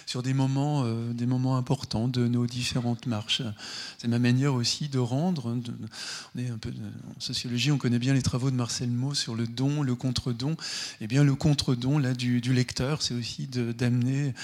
sur 0.07 0.23
des 0.23 0.35
moments, 0.35 0.87
des 1.13 1.27
moments 1.27 1.57
importants 1.57 2.07
de 2.07 2.29
nos 2.29 2.47
différentes 2.47 3.07
marches. 3.07 3.43
C'est 3.99 4.09
ma 4.09 4.21
manière 4.21 4.55
aussi 4.55 4.89
de 4.89 4.99
rendre. 4.99 5.57
On 6.35 6.39
est 6.39 6.49
un 6.49 6.59
peu 6.59 6.71
en 6.71 7.21
sociologie, 7.21 7.73
on 7.73 7.79
connaît 7.79 7.99
bien 7.99 8.15
les 8.15 8.23
travaux 8.23 8.51
de 8.51 8.57
Marc 8.57 8.68
le 8.81 8.87
mot 8.87 9.15
sur 9.15 9.35
le 9.35 9.47
don, 9.47 9.83
le 9.83 9.95
contre-don. 9.95 10.57
Eh 11.01 11.07
bien, 11.07 11.25
le 11.25 11.35
contre-don 11.35 11.99
là, 11.99 12.15
du, 12.15 12.41
lecteur, 12.41 13.03
c'est 13.03 13.15
aussi 13.15 13.47
d'amener, 13.47 14.35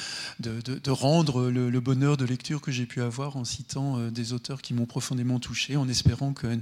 de, 0.41 0.91
rendre 0.91 1.51
le, 1.51 1.81
bonheur 1.81 2.17
de 2.17 2.25
lecture 2.25 2.61
que 2.61 2.73
j'ai 2.73 2.87
pu 2.87 3.03
avoir 3.03 3.37
en 3.37 3.45
citant 3.45 3.99
euh, 3.99 4.11
des 4.11 4.33
auteurs 4.33 4.63
qui 4.63 4.75
m'ont 4.75 4.87
profondément 4.87 5.39
touché, 5.39 5.77
en 5.77 5.89
espérant 5.89 6.33
que 6.33 6.59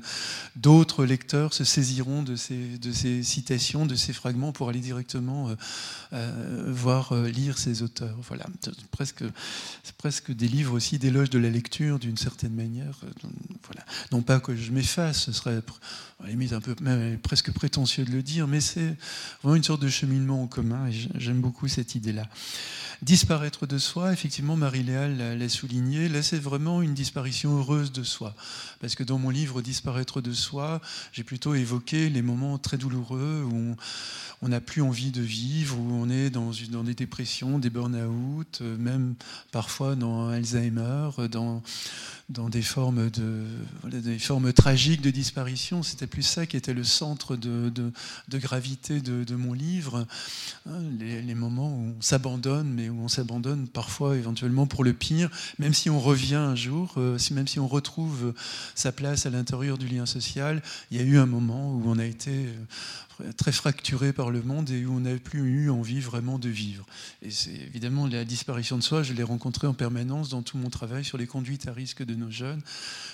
d'autres 0.57 1.05
lecteurs 1.05 1.55
se 1.55 1.65
saisiront 1.65 2.23
de 2.23 2.37
ces, 2.37 3.23
citations, 3.23 3.87
de 3.87 3.95
ces 3.95 4.13
fragments 4.13 4.53
pour 4.53 4.69
aller 4.69 4.81
directement 4.81 5.49
euh, 5.51 5.55
euh, 6.13 6.65
voir 6.69 7.15
lire 7.15 7.59
ces 7.59 7.83
auteurs. 7.83 8.17
Voilà, 8.23 8.47
c'est 8.63 9.95
presque, 9.97 10.33
des 10.33 10.49
livres 10.49 10.75
aussi 10.75 10.99
d'éloge 10.99 11.31
de 11.31 11.39
la 11.39 11.51
lecture 11.51 11.99
d'une 11.99 12.17
certaine 12.17 12.55
manière. 12.55 13.01
Voilà. 13.65 13.85
Non 14.11 14.23
pas 14.23 14.41
que 14.41 14.57
je 14.57 14.71
m'efface, 14.73 15.25
ce 15.25 15.33
serait 15.33 15.57
à 15.57 15.63
un 16.55 16.61
peu 16.61 16.75
même 16.81 17.19
presque 17.19 17.52
prétentieux 17.53 18.05
de 18.05 18.11
le 18.11 18.23
dire, 18.23 18.47
mais 18.47 18.61
c'est 18.61 18.97
vraiment 19.43 19.57
une 19.57 19.65
sorte 19.65 19.83
de 19.83 19.89
cheminement 19.89 20.43
en 20.43 20.47
commun 20.47 20.89
et 20.89 21.09
j'aime 21.19 21.41
beaucoup 21.41 21.69
cette 21.69 21.95
idée-là. 21.95 22.29
Disparaître 23.03 23.67
de 23.67 23.79
soi, 23.79 24.13
effectivement, 24.13 24.57
Marie-Léal 24.57 25.37
l'a 25.37 25.49
souligné, 25.49 26.09
là 26.09 26.23
c'est 26.23 26.39
vraiment 26.39 26.83
une 26.83 26.95
disparition 26.95 27.59
heureuse 27.59 27.91
de 27.91 28.05
soi. 28.05 28.33
Parce 28.81 28.95
que 28.95 29.03
dans 29.03 29.19
mon 29.19 29.31
livre 29.31 29.61
Disparaître 29.61 30.21
de 30.21 30.33
soi, 30.33 30.81
j'ai 31.13 31.25
plutôt 31.25 31.55
évoqué 31.55 32.11
les 32.11 32.23
moments 32.23 32.59
très 32.59 32.79
douloureux 32.79 33.45
où 33.51 33.75
on 34.41 34.49
n'a 34.49 34.61
plus 34.61 34.83
envie 34.83 35.11
de 35.11 35.21
vivre, 35.21 35.79
où 35.79 35.93
on 35.93 36.09
est 36.11 36.31
dans, 36.31 36.53
dans 36.71 36.85
des 36.85 36.95
dépressions, 36.95 37.59
des 37.59 37.71
burn-out, 37.71 38.61
même 38.61 39.15
parfois 39.51 39.97
dans 39.97 40.29
Alzheimer, 40.29 41.11
dans 41.31 41.63
dans 42.29 42.49
des 42.49 42.63
formes, 42.63 43.11
de, 43.11 43.45
des 43.85 44.19
formes 44.19 44.53
tragiques 44.53 45.03
de 45.03 45.11
disparition. 45.11 45.83
C'était 45.83 46.07
plus 46.07 46.23
ça 46.23 46.47
qui 46.47 46.57
était 46.57 46.75
le 46.75 46.85
centre 46.85 47.37
de, 47.37 47.71
de, 47.71 48.39
gravité 48.39 49.01
de, 49.01 49.35
mon 49.35 49.53
livre. 49.53 50.07
Hein, 50.69 50.79
les, 50.99 51.35
moments 51.35 51.69
où 51.69 51.95
on 51.99 52.03
s'abandonne, 52.03 52.69
mais 52.69 52.89
où 52.89 53.01
on 53.03 53.09
s'abandonne 53.09 53.69
parfois 53.69 54.17
éventuellement 54.17 54.67
pour 54.67 54.85
le 54.85 54.93
pire, 54.93 55.31
même 55.59 55.75
si 55.75 55.91
on 55.91 56.01
revient 56.01 56.35
un 56.37 56.55
jour, 56.55 56.95
euh, 56.97 57.19
même 57.33 57.49
si 57.49 57.59
on 57.59 57.69
retrouve 57.69 58.35
sa 58.75 58.93
place 58.93 59.27
à 59.27 59.31
l'intérieur 59.31 59.79
du 59.79 59.89
lien 59.89 60.07
social. 60.07 60.63
Il 60.91 60.99
y 60.99 61.01
a 61.01 61.05
eu 61.05 61.19
un 61.19 61.27
moment 61.27 61.75
où 61.75 61.83
on 61.87 61.99
a 61.99 62.05
été 62.05 62.31
euh, 62.31 62.55
très 63.37 63.53
fracturé 63.53 64.13
par 64.13 64.31
le 64.31 64.43
monde 64.43 64.71
et 64.71 64.85
où 64.85 64.93
on 64.93 65.01
n'a 65.01 65.17
plus 65.17 65.41
eu 65.41 65.71
envie 65.71 66.01
vraiment 66.01 66.39
de 66.39 66.49
vivre. 66.49 66.87
Et 67.23 67.31
c'est 67.31 67.55
évidemment 67.55 68.07
la 68.07 68.25
disparition 68.25 68.77
de 68.77 68.83
soi, 68.83 69.03
je 69.03 69.13
l'ai 69.13 69.23
rencontré 69.23 69.67
en 69.67 69.75
permanence 69.75 70.31
dans 70.31 70.43
tout 70.43 70.59
mon 70.59 70.71
travail 70.71 71.05
sur 71.05 71.19
les 71.19 71.27
conduites 71.27 71.69
à 71.69 71.73
risque 71.73 72.05
de 72.05 72.15
nos 72.15 72.31
jeunes, 72.31 72.61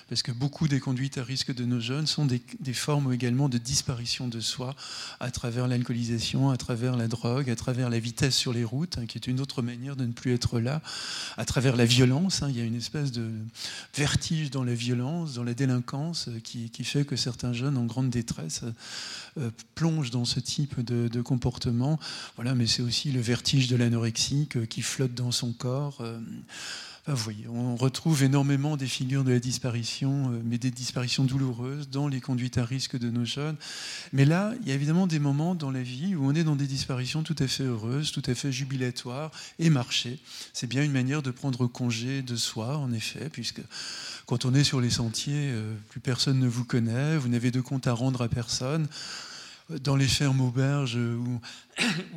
parce 0.08 0.22
que 0.22 0.32
beaucoup 0.32 0.68
des 0.68 0.80
conduites 0.80 1.18
à 1.18 1.24
risque 1.24 1.54
de 1.54 1.64
nos 1.64 1.80
jeunes 1.80 2.06
sont 2.06 2.26
des, 2.26 2.40
formes 2.72 3.12
également 3.12 3.48
de 3.48 3.58
disparition 3.58 4.28
de 4.28 4.40
soi 4.40 4.74
à 5.20 5.30
travers 5.30 5.68
l'alcoolisation, 5.68 6.50
à 6.50 6.56
travers 6.56 6.96
la 6.96 7.08
drogue, 7.08 7.50
à 7.50 7.56
travers 7.56 7.90
la 7.90 7.98
vitesse 7.98 8.36
sur 8.36 8.52
les 8.52 8.64
routes, 8.64 8.98
hein, 8.98 9.06
qui 9.06 9.18
est 9.18 9.26
une 9.26 9.40
autre 9.40 9.62
manière 9.62 9.96
de 9.96 10.04
ne 10.04 10.12
plus 10.12 10.32
être 10.32 10.60
là, 10.60 10.80
à 11.36 11.44
travers 11.44 11.76
la 11.76 11.84
violence. 11.84 12.42
Hein. 12.42 12.48
il 12.50 12.56
y 12.56 12.60
a 12.60 12.64
une 12.64 12.76
espèce 12.76 13.12
de 13.12 13.30
vertige 13.94 14.50
dans 14.50 14.64
la 14.64 14.74
violence, 14.74 15.34
dans 15.34 15.44
la 15.44 15.54
délinquance, 15.54 16.28
qui, 16.44 16.70
qui 16.70 16.84
fait 16.84 17.04
que 17.04 17.16
certains 17.16 17.52
jeunes 17.52 17.76
en 17.76 17.84
grande 17.84 18.10
détresse 18.10 18.62
euh, 19.38 19.50
dans 20.10 20.24
ce 20.24 20.40
type 20.40 20.80
de, 20.80 21.20
comportement. 21.20 21.98
Voilà, 22.36 22.54
mais 22.54 22.66
c'est 22.66 22.82
aussi 22.82 23.10
le 23.10 23.20
vertige 23.20 23.68
de 23.68 23.76
l'anorexie 23.76 24.48
qui 24.68 24.82
flotte 24.82 25.14
dans 25.14 25.32
son 25.32 25.52
corps. 25.52 26.02
Euh, 27.08 27.14
vous 27.14 27.22
voyez, 27.24 27.48
on 27.48 27.74
retrouve 27.74 28.22
énormément 28.22 28.76
des 28.76 28.86
figures 28.86 29.24
de 29.24 29.32
la 29.32 29.38
disparition, 29.38 30.30
euh, 30.30 30.42
mais 30.44 30.58
des 30.58 30.70
disparitions 30.70 31.24
douloureuses 31.24 31.88
dans 31.88 32.06
les 32.06 32.20
conduites 32.20 32.58
à 32.58 32.64
risque 32.64 32.98
de 32.98 33.08
nos 33.08 33.24
jeunes. 33.24 33.56
Mais 34.12 34.26
là, 34.26 34.52
il 34.60 34.68
y 34.68 34.72
a 34.72 34.74
évidemment 34.74 35.06
des 35.06 35.18
moments 35.18 35.54
dans 35.54 35.70
la 35.70 35.82
vie 35.82 36.14
où 36.14 36.26
on 36.26 36.34
est 36.34 36.44
dans 36.44 36.56
des 36.56 36.66
disparitions 36.66 37.22
tout 37.22 37.36
à 37.38 37.46
fait 37.46 37.64
heureuses, 37.64 38.12
tout 38.12 38.22
à 38.26 38.34
fait 38.34 38.52
jubilatoires, 38.52 39.30
et 39.58 39.70
marcher. 39.70 40.18
C'est 40.52 40.66
bien 40.66 40.84
une 40.84 40.92
manière 40.92 41.22
de 41.22 41.30
prendre 41.30 41.66
congé 41.66 42.20
de 42.20 42.36
soi, 42.36 42.76
en 42.76 42.92
effet, 42.92 43.30
puisque 43.30 43.62
quand 44.26 44.44
on 44.44 44.54
est 44.54 44.64
sur 44.64 44.80
les 44.80 44.90
sentiers, 44.90 45.54
plus 45.88 46.00
personne 46.00 46.38
ne 46.38 46.48
vous 46.48 46.64
connaît, 46.64 47.16
vous 47.16 47.28
n'avez 47.28 47.50
de 47.50 47.62
compte 47.62 47.86
à 47.86 47.94
rendre 47.94 48.20
à 48.20 48.28
personne 48.28 48.86
dans 49.68 49.96
les 49.96 50.06
fermes 50.06 50.40
auberges 50.40 50.96
où, 50.98 51.40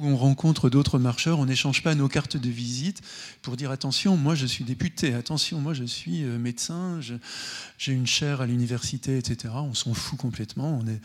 on 0.01 0.15
rencontre 0.15 0.69
d'autres 0.69 0.99
marcheurs, 0.99 1.39
on 1.39 1.45
n'échange 1.45 1.83
pas 1.83 1.95
nos 1.95 2.07
cartes 2.07 2.37
de 2.37 2.49
visite 2.49 3.01
pour 3.41 3.57
dire 3.57 3.71
attention, 3.71 4.15
moi 4.17 4.35
je 4.35 4.45
suis 4.45 4.63
député, 4.63 5.13
attention, 5.13 5.59
moi 5.59 5.73
je 5.73 5.83
suis 5.83 6.23
euh, 6.23 6.37
médecin, 6.37 6.99
j'ai 7.77 7.93
une 7.93 8.07
chaire 8.07 8.41
à 8.41 8.45
l'université, 8.45 9.17
etc. 9.17 9.53
On 9.57 9.73
s'en 9.73 9.93
fout 9.93 10.17
complètement. 10.17 10.79
On 10.81 10.87
est... 10.87 11.01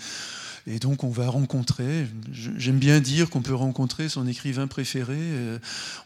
Et 0.69 0.81
donc 0.81 1.05
on 1.05 1.11
va 1.11 1.29
rencontrer, 1.29 2.09
j'aime 2.33 2.79
bien 2.79 2.99
dire 2.99 3.31
qu'on 3.31 3.41
peut 3.41 3.55
rencontrer 3.55 4.09
son 4.09 4.27
écrivain 4.27 4.67
préféré. 4.67 5.17
Euh, 5.17 5.59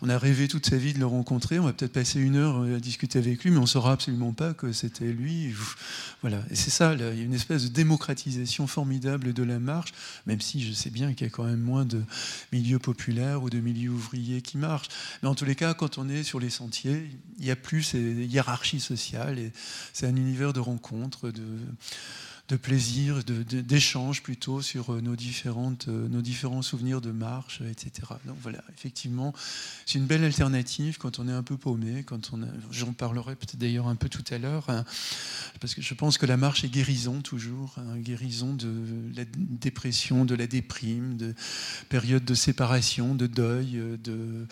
on 0.03 0.11
a 0.11 0.19
rêvé 0.19 0.49
toute 0.49 0.67
sa 0.67 0.77
vie 0.77 0.93
de 0.93 0.99
le 0.99 1.07
rencontrer, 1.07 1.59
on 1.59 1.65
va 1.65 1.73
peut-être 1.73 1.95
passer 1.95 2.21
une 2.21 2.37
heure 2.37 2.63
à 2.63 2.79
discuter 2.79 3.19
avec 3.19 3.43
lui, 3.43 3.51
mais 3.51 3.57
on 3.57 3.63
ne 3.63 3.67
saura 3.67 3.93
absolument 3.93 4.35
pas 4.35 4.53
que 4.53 4.73
c'était 4.73 5.13
lui. 5.13 5.55
Voilà, 6.21 6.45
et 6.51 6.57
c'est 6.57 6.69
ça, 6.69 6.93
il 6.93 7.01
y 7.01 7.03
a 7.05 7.13
une 7.13 7.33
espèce 7.33 7.63
de 7.63 7.69
démocratisation 7.69 8.67
formidable 8.67 9.33
de 9.33 9.43
la 9.43 9.59
marche, 9.59 9.93
même 10.27 10.43
si 10.43 10.63
je 10.63 10.73
sais 10.75 10.91
bien 10.91 11.15
qu'il 11.15 11.27
y 11.27 11.31
a 11.31 11.33
quand 11.33 11.45
même 11.45 11.61
moins 11.61 11.87
de 11.87 12.03
milieux 12.53 12.79
populaires 12.79 13.43
ou 13.43 13.49
de 13.49 13.61
milieux 13.61 13.91
ouvriers 13.91 14.43
qui 14.43 14.59
marchent. 14.59 14.89
Mais 15.23 15.29
en 15.31 15.35
tous 15.35 15.47
les 15.47 15.55
cas, 15.55 15.73
quand 15.73 15.97
on 15.97 16.09
est 16.11 16.23
sur 16.23 16.39
les 16.39 16.51
sentiers, 16.51 17.11
il 17.39 17.45
n'y 17.47 17.51
a 17.51 17.57
plus 17.57 17.83
ces 17.83 17.99
hiérarchies 17.99 18.81
sociales, 18.81 19.39
et 19.39 19.53
c'est 19.95 20.07
un 20.07 20.17
univers 20.17 20.53
de 20.53 20.61
rencontres, 20.61 21.31
de 21.31 21.43
de 22.51 22.57
plaisir, 22.57 23.23
d'échange 23.25 24.23
plutôt 24.23 24.61
sur 24.61 24.93
euh, 24.93 25.01
nos, 25.01 25.15
différentes, 25.15 25.87
euh, 25.87 26.09
nos 26.09 26.21
différents 26.21 26.63
souvenirs 26.63 27.01
de 27.01 27.13
marche, 27.13 27.61
etc. 27.61 28.09
Donc 28.25 28.37
voilà, 28.43 28.59
effectivement, 28.77 29.33
c'est 29.87 29.99
une 29.99 30.07
belle 30.07 30.25
alternative 30.25 30.99
quand 30.99 31.21
on 31.21 31.29
est 31.29 31.33
un 31.33 31.45
peu 31.45 31.57
paumé, 31.57 32.03
quand 32.03 32.33
on 32.33 32.41
j'en 32.73 32.93
parlerai 32.93 33.37
peut-être 33.37 33.59
d'ailleurs 33.59 33.87
un 33.87 33.95
peu 33.95 34.09
tout 34.09 34.25
à 34.31 34.39
l'heure, 34.39 34.69
hein, 34.69 34.85
parce 35.61 35.77
que 35.77 35.83
je 35.83 35.95
pense 35.95 36.19
que 36.19 36.27
la 36.27 36.37
marche 36.37 36.65
est 36.65 36.69
guérison 36.69 37.21
toujours, 37.21 37.77
hein, 37.77 37.99
guérison 37.99 38.53
de 38.53 38.73
la 39.15 39.25
dépression, 39.35 40.25
de 40.25 40.35
la 40.35 40.49
déprime, 40.49 41.17
de 41.17 41.35
périodes 41.89 42.25
de 42.25 42.35
séparation, 42.35 43.15
de 43.15 43.29
deuil, 43.29 43.77
euh, 43.77 43.97
de 43.97 44.47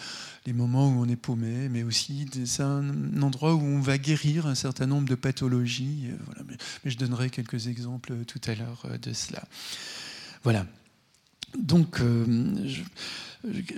les 0.46 0.52
moments 0.52 0.88
où 0.88 1.02
on 1.02 1.08
est 1.08 1.16
paumé, 1.16 1.68
mais 1.68 1.82
aussi 1.82 2.26
c'est 2.44 2.62
un 2.62 3.20
endroit 3.20 3.54
où 3.54 3.62
on 3.62 3.80
va 3.80 3.98
guérir 3.98 4.46
un 4.46 4.54
certain 4.54 4.86
nombre 4.86 5.08
de 5.08 5.16
pathologies. 5.16 6.10
Voilà. 6.26 6.42
mais 6.84 6.90
je 6.90 6.96
donnerai 6.96 7.28
quelques 7.28 7.66
exemples 7.66 7.87
tout 8.26 8.40
à 8.46 8.54
l'heure 8.54 8.82
euh, 8.84 8.98
de 8.98 9.12
cela. 9.12 9.42
Voilà. 10.44 10.66
Donc, 11.58 12.00
euh, 12.00 12.54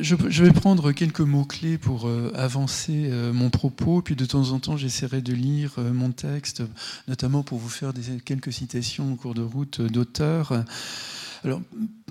je, 0.00 0.42
vais 0.42 0.52
prendre 0.52 0.90
quelques 0.92 1.20
mots-clés 1.20 1.78
pour 1.78 2.08
euh, 2.08 2.32
avancer 2.34 3.10
mon 3.32 3.48
propos, 3.48 4.02
puis 4.02 4.16
de 4.16 4.24
temps 4.24 4.50
en 4.50 4.58
temps, 4.58 4.76
j'essaierai 4.76 5.22
de 5.22 5.32
lire 5.32 5.78
mon 5.78 6.10
texte, 6.10 6.62
notamment 7.06 7.42
pour 7.42 7.58
vous 7.58 7.68
faire 7.68 7.92
des, 7.92 8.20
quelques 8.24 8.52
citations 8.52 9.12
au 9.12 9.16
cours 9.16 9.34
de 9.34 9.42
route 9.42 9.80
d'auteurs. 9.80 10.64
Alors, 11.44 11.62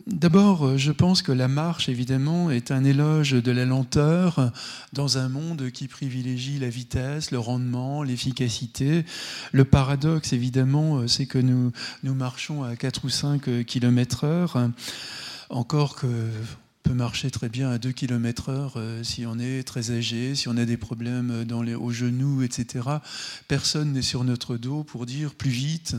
D'abord, 0.10 0.66
euh, 0.66 0.78
je 0.78 0.92
pense 0.92 1.22
que 1.22 1.32
la 1.32 1.48
marche, 1.48 1.88
évidemment, 1.88 2.50
est 2.50 2.72
un 2.72 2.84
éloge 2.84 3.32
de 3.32 3.52
la 3.52 3.66
lenteur 3.66 4.52
dans 4.92 5.20
un 5.20 5.30
monde 5.30 5.70
qui 5.70 5.88
privilégie 5.88 6.58
la 6.58 6.70
vitesse, 6.70 7.30
le 7.30 7.38
rendement, 7.38 8.02
l'efficacité. 8.02 9.06
Le 9.52 9.66
paradoxe, 9.66 10.34
évidemment, 10.34 10.98
euh, 10.98 11.08
c'est 11.08 11.28
que 11.28 11.38
nous, 11.38 11.72
marchons 12.04 12.64
à 12.64 12.76
4 12.76 13.06
ou 13.06 13.10
5 13.10 13.48
euh, 13.48 13.64
km 13.64 14.24
heure, 14.24 14.70
encore 15.50 15.96
que 15.96 16.08
peut 16.82 16.94
marcher 16.94 17.30
très 17.30 17.50
bien 17.50 17.70
à 17.70 17.78
2 17.78 17.92
km 17.92 18.50
heure 18.50 18.82
si 19.04 19.26
on 19.28 19.38
est 19.38 19.64
très 19.64 19.92
âgé, 19.92 20.34
si 20.34 20.48
on 20.48 20.58
a 20.58 20.66
des 20.66 20.78
problèmes 20.78 21.44
dans 21.44 21.62
les, 21.62 21.76
aux 21.76 21.92
genoux, 21.92 22.42
etc. 22.42 22.88
Personne 23.48 23.94
n'est 23.94 24.02
sur 24.02 24.24
notre 24.24 24.58
dos 24.58 24.84
pour 24.84 25.06
dire 25.06 25.36
plus 25.36 25.52
vite, 25.52 25.96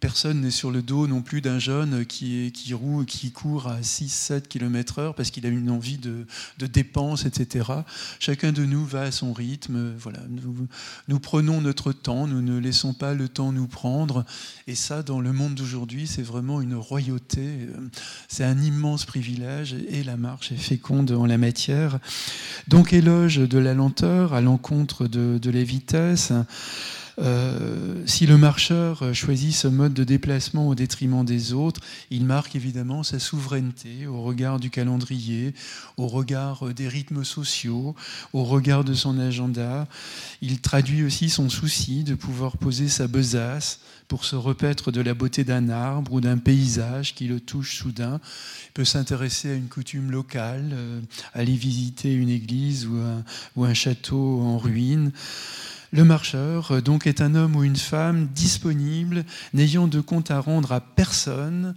personne 0.00 0.42
n'est 0.42 0.50
sur 0.50 0.70
le 0.70 0.82
dos 0.82 1.06
non 1.06 1.22
plus 1.22 1.40
d'un 1.40 1.58
jeune 1.58 2.04
qui, 2.04 2.52
roule, 2.72 3.06
qui 3.06 3.32
court 3.32 3.68
à 3.68 3.80
6-7 3.80 4.42
km 4.42 4.98
heure 4.98 5.14
parce 5.14 5.30
qu'il 5.30 5.46
a 5.46 5.48
une 5.48 5.70
envie 5.70 5.98
de, 5.98 6.26
dépense, 6.58 7.24
etc. 7.24 7.70
Chacun 8.18 8.52
de 8.52 8.64
nous 8.64 8.84
va 8.84 9.02
à 9.02 9.10
son 9.10 9.32
rythme. 9.32 9.94
Voilà. 9.98 10.20
Nous, 10.28 10.68
nous, 11.08 11.20
prenons 11.20 11.60
notre 11.60 11.92
temps, 11.92 12.26
nous 12.26 12.42
ne 12.42 12.58
laissons 12.58 12.92
pas 12.92 13.14
le 13.14 13.28
temps 13.28 13.52
nous 13.52 13.66
prendre. 13.66 14.24
Et 14.66 14.74
ça, 14.74 15.02
dans 15.02 15.20
le 15.20 15.32
monde 15.32 15.54
d'aujourd'hui, 15.54 16.06
c'est 16.06 16.22
vraiment 16.22 16.60
une 16.60 16.74
royauté. 16.74 17.68
C'est 18.28 18.44
un 18.44 18.60
immense 18.60 19.04
privilège 19.04 19.74
et 19.88 20.02
la 20.02 20.16
marche 20.16 20.52
est 20.52 20.56
féconde 20.56 21.10
en 21.12 21.26
la 21.26 21.38
matière. 21.38 21.98
Donc 22.68 22.92
éloge 22.92 23.38
de 23.38 23.58
la 23.58 23.74
lenteur 23.74 24.34
à 24.34 24.40
l'encontre 24.40 25.06
de, 25.06 25.38
de 25.38 25.50
la 25.50 25.62
vitesse. 25.62 26.32
Euh, 27.18 28.02
si 28.06 28.26
le 28.26 28.36
marcheur 28.36 29.14
choisit 29.14 29.54
ce 29.54 29.68
mode 29.68 29.94
de 29.94 30.04
déplacement 30.04 30.68
au 30.68 30.74
détriment 30.74 31.24
des 31.24 31.52
autres, 31.52 31.80
il 32.10 32.24
marque 32.24 32.56
évidemment 32.56 33.02
sa 33.02 33.18
souveraineté 33.18 34.06
au 34.06 34.22
regard 34.22 34.60
du 34.60 34.70
calendrier, 34.70 35.54
au 35.96 36.06
regard 36.08 36.72
des 36.74 36.88
rythmes 36.88 37.24
sociaux, 37.24 37.94
au 38.32 38.44
regard 38.44 38.84
de 38.84 38.94
son 38.94 39.18
agenda. 39.18 39.88
Il 40.42 40.60
traduit 40.60 41.04
aussi 41.04 41.30
son 41.30 41.48
souci 41.48 42.04
de 42.04 42.14
pouvoir 42.14 42.58
poser 42.58 42.88
sa 42.88 43.08
besace 43.08 43.80
pour 44.08 44.24
se 44.24 44.36
repaître 44.36 44.92
de 44.92 45.00
la 45.00 45.14
beauté 45.14 45.42
d'un 45.42 45.68
arbre 45.68 46.12
ou 46.12 46.20
d'un 46.20 46.38
paysage 46.38 47.14
qui 47.14 47.26
le 47.26 47.40
touche 47.40 47.78
soudain. 47.78 48.20
Il 48.68 48.72
peut 48.74 48.84
s'intéresser 48.84 49.50
à 49.50 49.54
une 49.54 49.68
coutume 49.68 50.10
locale, 50.10 50.70
euh, 50.72 51.00
aller 51.34 51.56
visiter 51.56 52.12
une 52.12 52.28
église 52.28 52.86
ou 53.56 53.64
un 53.64 53.74
château 53.74 54.40
en 54.42 54.58
ruine. 54.58 55.12
Le 55.96 56.04
marcheur, 56.04 56.72
euh, 56.72 56.82
donc, 56.82 57.06
est 57.06 57.22
un 57.22 57.34
homme 57.34 57.56
ou 57.56 57.64
une 57.64 57.76
femme 57.76 58.26
disponible, 58.34 59.24
n'ayant 59.54 59.88
de 59.88 60.02
compte 60.02 60.30
à 60.30 60.40
rendre 60.40 60.72
à 60.72 60.82
personne. 60.82 61.74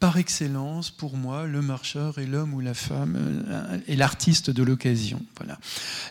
Par 0.00 0.16
excellence, 0.16 0.90
pour 0.90 1.18
moi, 1.18 1.46
le 1.46 1.60
marcheur 1.60 2.18
est 2.18 2.24
l'homme 2.24 2.54
ou 2.54 2.60
la 2.60 2.72
femme 2.72 3.14
euh, 3.18 3.78
est 3.86 3.96
l'artiste 3.96 4.48
de 4.48 4.62
l'occasion. 4.62 5.20
Voilà, 5.36 5.58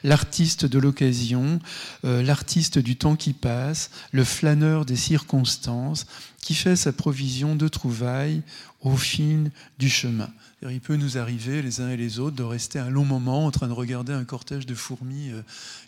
l'artiste 0.04 0.68
de 0.68 0.78
l'occasion, 0.78 1.60
euh, 2.06 2.22
l'artiste 2.22 2.78
du 2.78 2.96
temps 2.96 3.16
qui 3.16 3.34
passe, 3.34 3.90
le 4.12 4.24
flâneur 4.24 4.86
des 4.86 4.96
circonstances, 4.96 6.06
qui 6.48 6.56
fait 6.56 6.78
sa 6.78 6.94
provision 6.94 7.58
de 7.58 7.68
trouvailles 7.68 8.42
au 8.80 8.96
fil 8.96 9.52
du 9.80 9.90
chemin. 9.90 10.30
Il 10.62 10.80
peut 10.80 10.96
nous 10.96 11.18
arriver, 11.18 11.62
les 11.62 11.82
uns 11.82 11.90
et 11.90 11.98
les 11.98 12.20
autres, 12.20 12.38
de 12.38 12.44
rester 12.44 12.80
un 12.80 12.90
long 12.90 13.04
moment 13.04 13.46
en 13.46 13.52
train 13.52 13.68
de 13.68 13.74
regarder 13.74 14.14
un 14.14 14.24
cortège 14.24 14.66
de 14.66 14.74
fourmis 14.74 15.30
euh, 15.30 15.42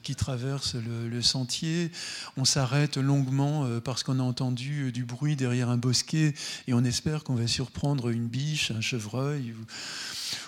qui 0.03 0.15
traverse 0.15 0.75
le, 0.75 1.21
sentier. 1.21 1.91
On 2.35 2.43
s'arrête 2.43 2.97
longuement 2.97 3.65
euh, 3.65 3.79
parce 3.79 4.03
qu'on 4.03 4.19
a 4.19 4.23
entendu 4.23 4.87
euh, 4.87 4.91
du 4.91 5.05
bruit 5.05 5.37
derrière 5.37 5.69
un 5.69 5.77
bosquet 5.77 6.33
et 6.67 6.73
on 6.73 6.83
espère 6.83 7.23
qu'on 7.23 7.35
va 7.35 7.47
surprendre 7.47 8.09
une 8.09 8.27
biche, 8.27 8.71
un 8.71 8.81
chevreuil. 8.81 9.53
Ou 9.53 9.65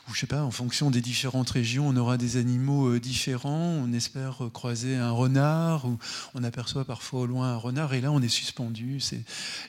ou 0.08 0.14
je 0.14 0.20
sais 0.20 0.28
pas, 0.28 0.44
en 0.44 0.52
fonction 0.52 0.92
des 0.92 1.02
différentes 1.02 1.50
régions, 1.50 1.88
on 1.88 1.96
aura 1.96 2.18
des 2.18 2.38
animaux 2.38 3.00
différents. 3.00 3.80
On 3.84 3.94
espère 3.94 4.42
croiser 4.54 4.96
un 4.96 5.10
renard, 5.10 5.86
ou 5.86 5.98
on 6.36 6.44
aperçoit 6.44 6.86
parfois 6.86 7.22
au 7.22 7.26
loin 7.26 7.54
un 7.54 7.56
renard, 7.56 7.94
et 7.94 8.02
là 8.02 8.12
on 8.12 8.22
est 8.22 8.30
suspendu. 8.30 9.00
C'est 9.00 9.22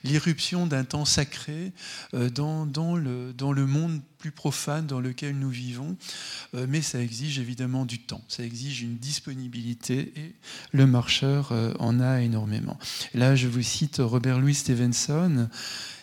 l'irruption 0.05 0.32
d'un 0.67 0.85
temps 0.85 1.05
sacré 1.05 1.73
euh, 2.15 2.31
dans, 2.31 2.67
dans, 2.67 2.97
le, 2.97 3.33
dans 3.33 3.53
le 3.53 3.67
monde 3.67 4.01
plus 4.19 4.31
profane 4.31 4.87
dans 4.87 5.01
lequel 5.01 5.37
nous 5.37 5.51
vivons, 5.51 5.97
mais 6.69 6.81
ça 6.81 7.03
exige 7.03 7.41
évidemment 7.41 7.85
du 7.85 7.99
temps, 7.99 8.23
ça 8.29 8.45
exige 8.45 8.83
une 8.83 8.97
disponibilité, 8.97 10.13
et 10.15 10.37
le 10.71 10.87
marcheur 10.87 11.53
en 11.81 11.99
a 11.99 12.21
énormément. 12.21 12.79
là, 13.15 13.35
je 13.35 13.49
vous 13.49 13.63
cite 13.63 13.97
Robert 13.99 14.39
Louis 14.39 14.55
Stevenson 14.55 15.49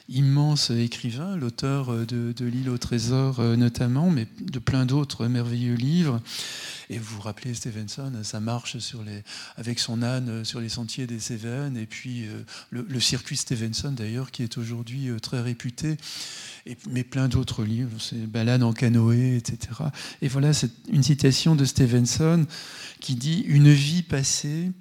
immense 0.10 0.72
écrivain, 0.72 1.36
l'auteur 1.36 2.06
de, 2.06 2.34
L'île 2.40 2.70
au 2.70 2.78
trésor 2.78 3.40
euh, 3.40 3.56
notamment, 3.56 4.10
mais 4.10 4.28
de 4.42 4.60
plein 4.60 4.86
d'autres 4.86 5.28
merveilleux 5.28 5.76
livres. 5.76 6.20
Et 6.90 6.98
vous 6.98 7.16
vous 7.16 7.22
rappelez 7.22 7.54
Stevenson, 7.54 8.12
sa 8.24 8.40
marche 8.40 8.76
avec 9.58 9.78
son 9.78 10.02
âne 10.02 10.44
sur 10.44 10.60
les 10.60 10.70
sentiers 10.70 11.06
des 11.06 11.20
Cévennes, 11.20 11.78
et 11.78 11.86
puis 11.86 12.26
euh, 12.26 12.42
le, 12.72 13.00
circuit 13.00 13.38
Stevenson 13.38 13.92
d'ailleurs, 13.92 14.32
qui 14.32 14.42
est 14.42 14.58
aujourd'hui 14.58 15.10
euh, 15.10 15.20
très 15.20 15.42
réputé, 15.42 15.98
mais 16.90 17.04
plein 17.04 17.28
d'autres 17.28 17.64
livres, 17.64 18.00
c'est 18.00 18.26
Balade 18.26 18.64
en 18.64 18.74
canoë, 18.74 19.38
etc. 19.38 19.60
Et 20.22 20.28
voilà, 20.28 20.54
c'est 20.54 20.72
une 20.92 21.04
citation 21.04 21.56
de 21.56 21.66
Stevenson 21.66 22.48
qui 23.00 23.16
dit 23.16 23.42
Une 23.48 23.72
vie 23.72 24.04
passée 24.04 24.72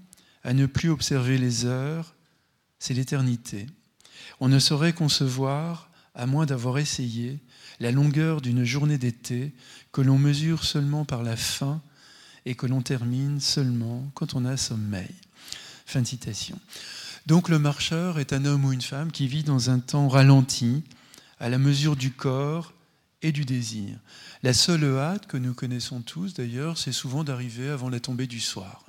à 0.45 0.55
ne 0.55 0.65
plus 0.65 0.89
observer 0.89 1.37
les 1.37 1.67
heures, 1.67 2.15
c'est 2.79 2.95
l'éternité. 2.95 3.67
On 4.41 4.49
ne 4.49 4.59
saurait 4.59 4.93
concevoir, 4.93 5.91
à 6.15 6.27
moins 6.27 6.47
d'avoir 6.47 6.79
essayé, 6.79 7.39
la 7.81 7.91
longueur 7.91 8.41
d'une 8.41 8.65
journée 8.65 8.99
d'été 8.99 9.53
que 9.93 10.01
l'on 10.01 10.19
mesure 10.19 10.65
seulement 10.65 11.05
par 11.05 11.23
la 11.23 11.37
faim 11.37 11.81
et 12.47 12.55
que 12.55 12.67
l'on 12.67 12.83
termine 12.83 13.41
seulement 13.41 14.11
quand 14.15 14.35
on 14.35 14.45
a 14.45 14.57
sommeil. 14.57 15.15
Fin 15.87 16.05
citation. 16.05 16.59
Donc 17.27 17.49
le 17.49 17.59
marcheur 17.59 18.19
est 18.19 18.33
un 18.33 18.45
homme 18.45 18.65
ou 18.65 18.73
une 18.73 18.83
femme 18.83 19.13
qui 19.13 19.29
vit 19.29 19.45
dans 19.45 19.71
un 19.71 19.81
temps 19.81 20.09
ralenti, 20.09 20.83
à 21.41 21.49
la 21.49 21.59
mesure 21.59 21.95
du 21.95 22.11
corps 22.11 22.73
et 23.23 23.33
du 23.33 23.45
désir. 23.45 23.99
La 24.43 24.53
seule 24.53 24.85
hâte 24.99 25.27
que 25.27 25.37
nous 25.37 25.55
connaissons 25.55 26.01
tous, 26.01 26.35
d'ailleurs, 26.35 26.79
c'est 26.79 26.93
souvent 26.93 27.25
d'arriver 27.25 27.69
avant 27.69 27.89
la 27.89 28.01
tombée 28.01 28.27
du 28.27 28.41
soir 28.41 28.88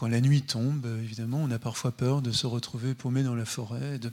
quand 0.00 0.08
la 0.08 0.22
nuit 0.22 0.40
tombe, 0.40 0.86
évidemment, 1.04 1.42
on 1.42 1.50
a 1.50 1.58
parfois 1.58 1.92
peur 1.92 2.22
de 2.22 2.32
se 2.32 2.46
retrouver 2.46 2.94
paumé 2.94 3.22
dans 3.22 3.34
la 3.34 3.44
forêt, 3.44 3.98
de, 3.98 4.10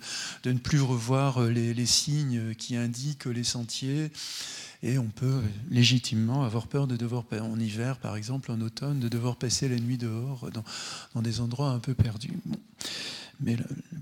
ne 0.51 0.57
plus 0.57 0.81
revoir 0.81 1.41
euh, 1.41 1.49
les, 1.49 1.85
signes 1.85 2.53
qui 2.55 2.75
indiquent 2.75 3.23
les 3.23 3.45
sentiers. 3.45 4.11
Et 4.83 4.97
on 4.97 5.07
peut 5.07 5.39
légitimement 5.71 6.43
avoir 6.43 6.67
peur 6.67 6.87
de 6.87 6.97
devoir, 6.97 7.23
en 7.31 7.57
hiver 7.57 7.99
par 7.99 8.17
exemple, 8.17 8.51
en 8.51 8.59
automne, 8.59 8.99
de 8.99 9.07
devoir 9.07 9.37
passer 9.37 9.69
la 9.69 9.77
nuit 9.77 9.97
dehors 9.97 10.49
dans, 11.15 11.21
des 11.21 11.39
endroits 11.39 11.69
un 11.69 11.79
peu 11.79 11.93
perdus. 11.93 12.37
Mais 13.39 13.55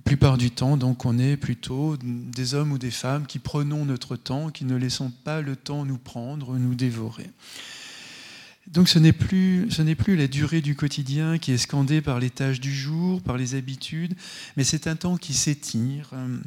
plupart 0.06 0.40
du 0.40 0.50
temps, 0.50 0.78
donc, 0.78 1.06
on 1.06 1.20
est 1.20 1.38
plutôt 1.38 1.98
des 2.02 2.56
hommes 2.56 2.72
ou 2.72 2.80
des 2.80 2.90
femmes 2.90 3.28
qui 3.28 3.38
prenons 3.38 3.86
notre 3.86 4.16
temps, 4.16 4.50
qui 4.50 4.66
ne 4.66 4.76
laissons 4.76 5.12
pas 5.24 5.42
le 5.42 5.56
temps 5.56 5.86
nous 5.86 6.00
prendre, 6.00 6.58
nous 6.58 6.74
dévorer. 6.74 7.30
Donc 8.68 8.90
ce 8.90 8.98
n'est 8.98 9.14
plus, 9.14 9.68
la 10.16 10.28
durée 10.28 10.62
du 10.62 10.76
quotidien 10.76 11.38
qui 11.38 11.52
est 11.52 11.58
scandée 11.58 12.02
par 12.02 12.20
les 12.20 12.32
tâches 12.32 12.60
du 12.60 12.74
jour, 12.74 13.22
par 13.22 13.38
les 13.38 13.56
habitudes, 13.56 14.16
mais 14.58 14.64
c'est 14.64 14.88
un 14.88 14.96
temps 14.96 15.18
qui 15.18 15.34
s'étire, 15.34 16.10
euh, 16.14 16.40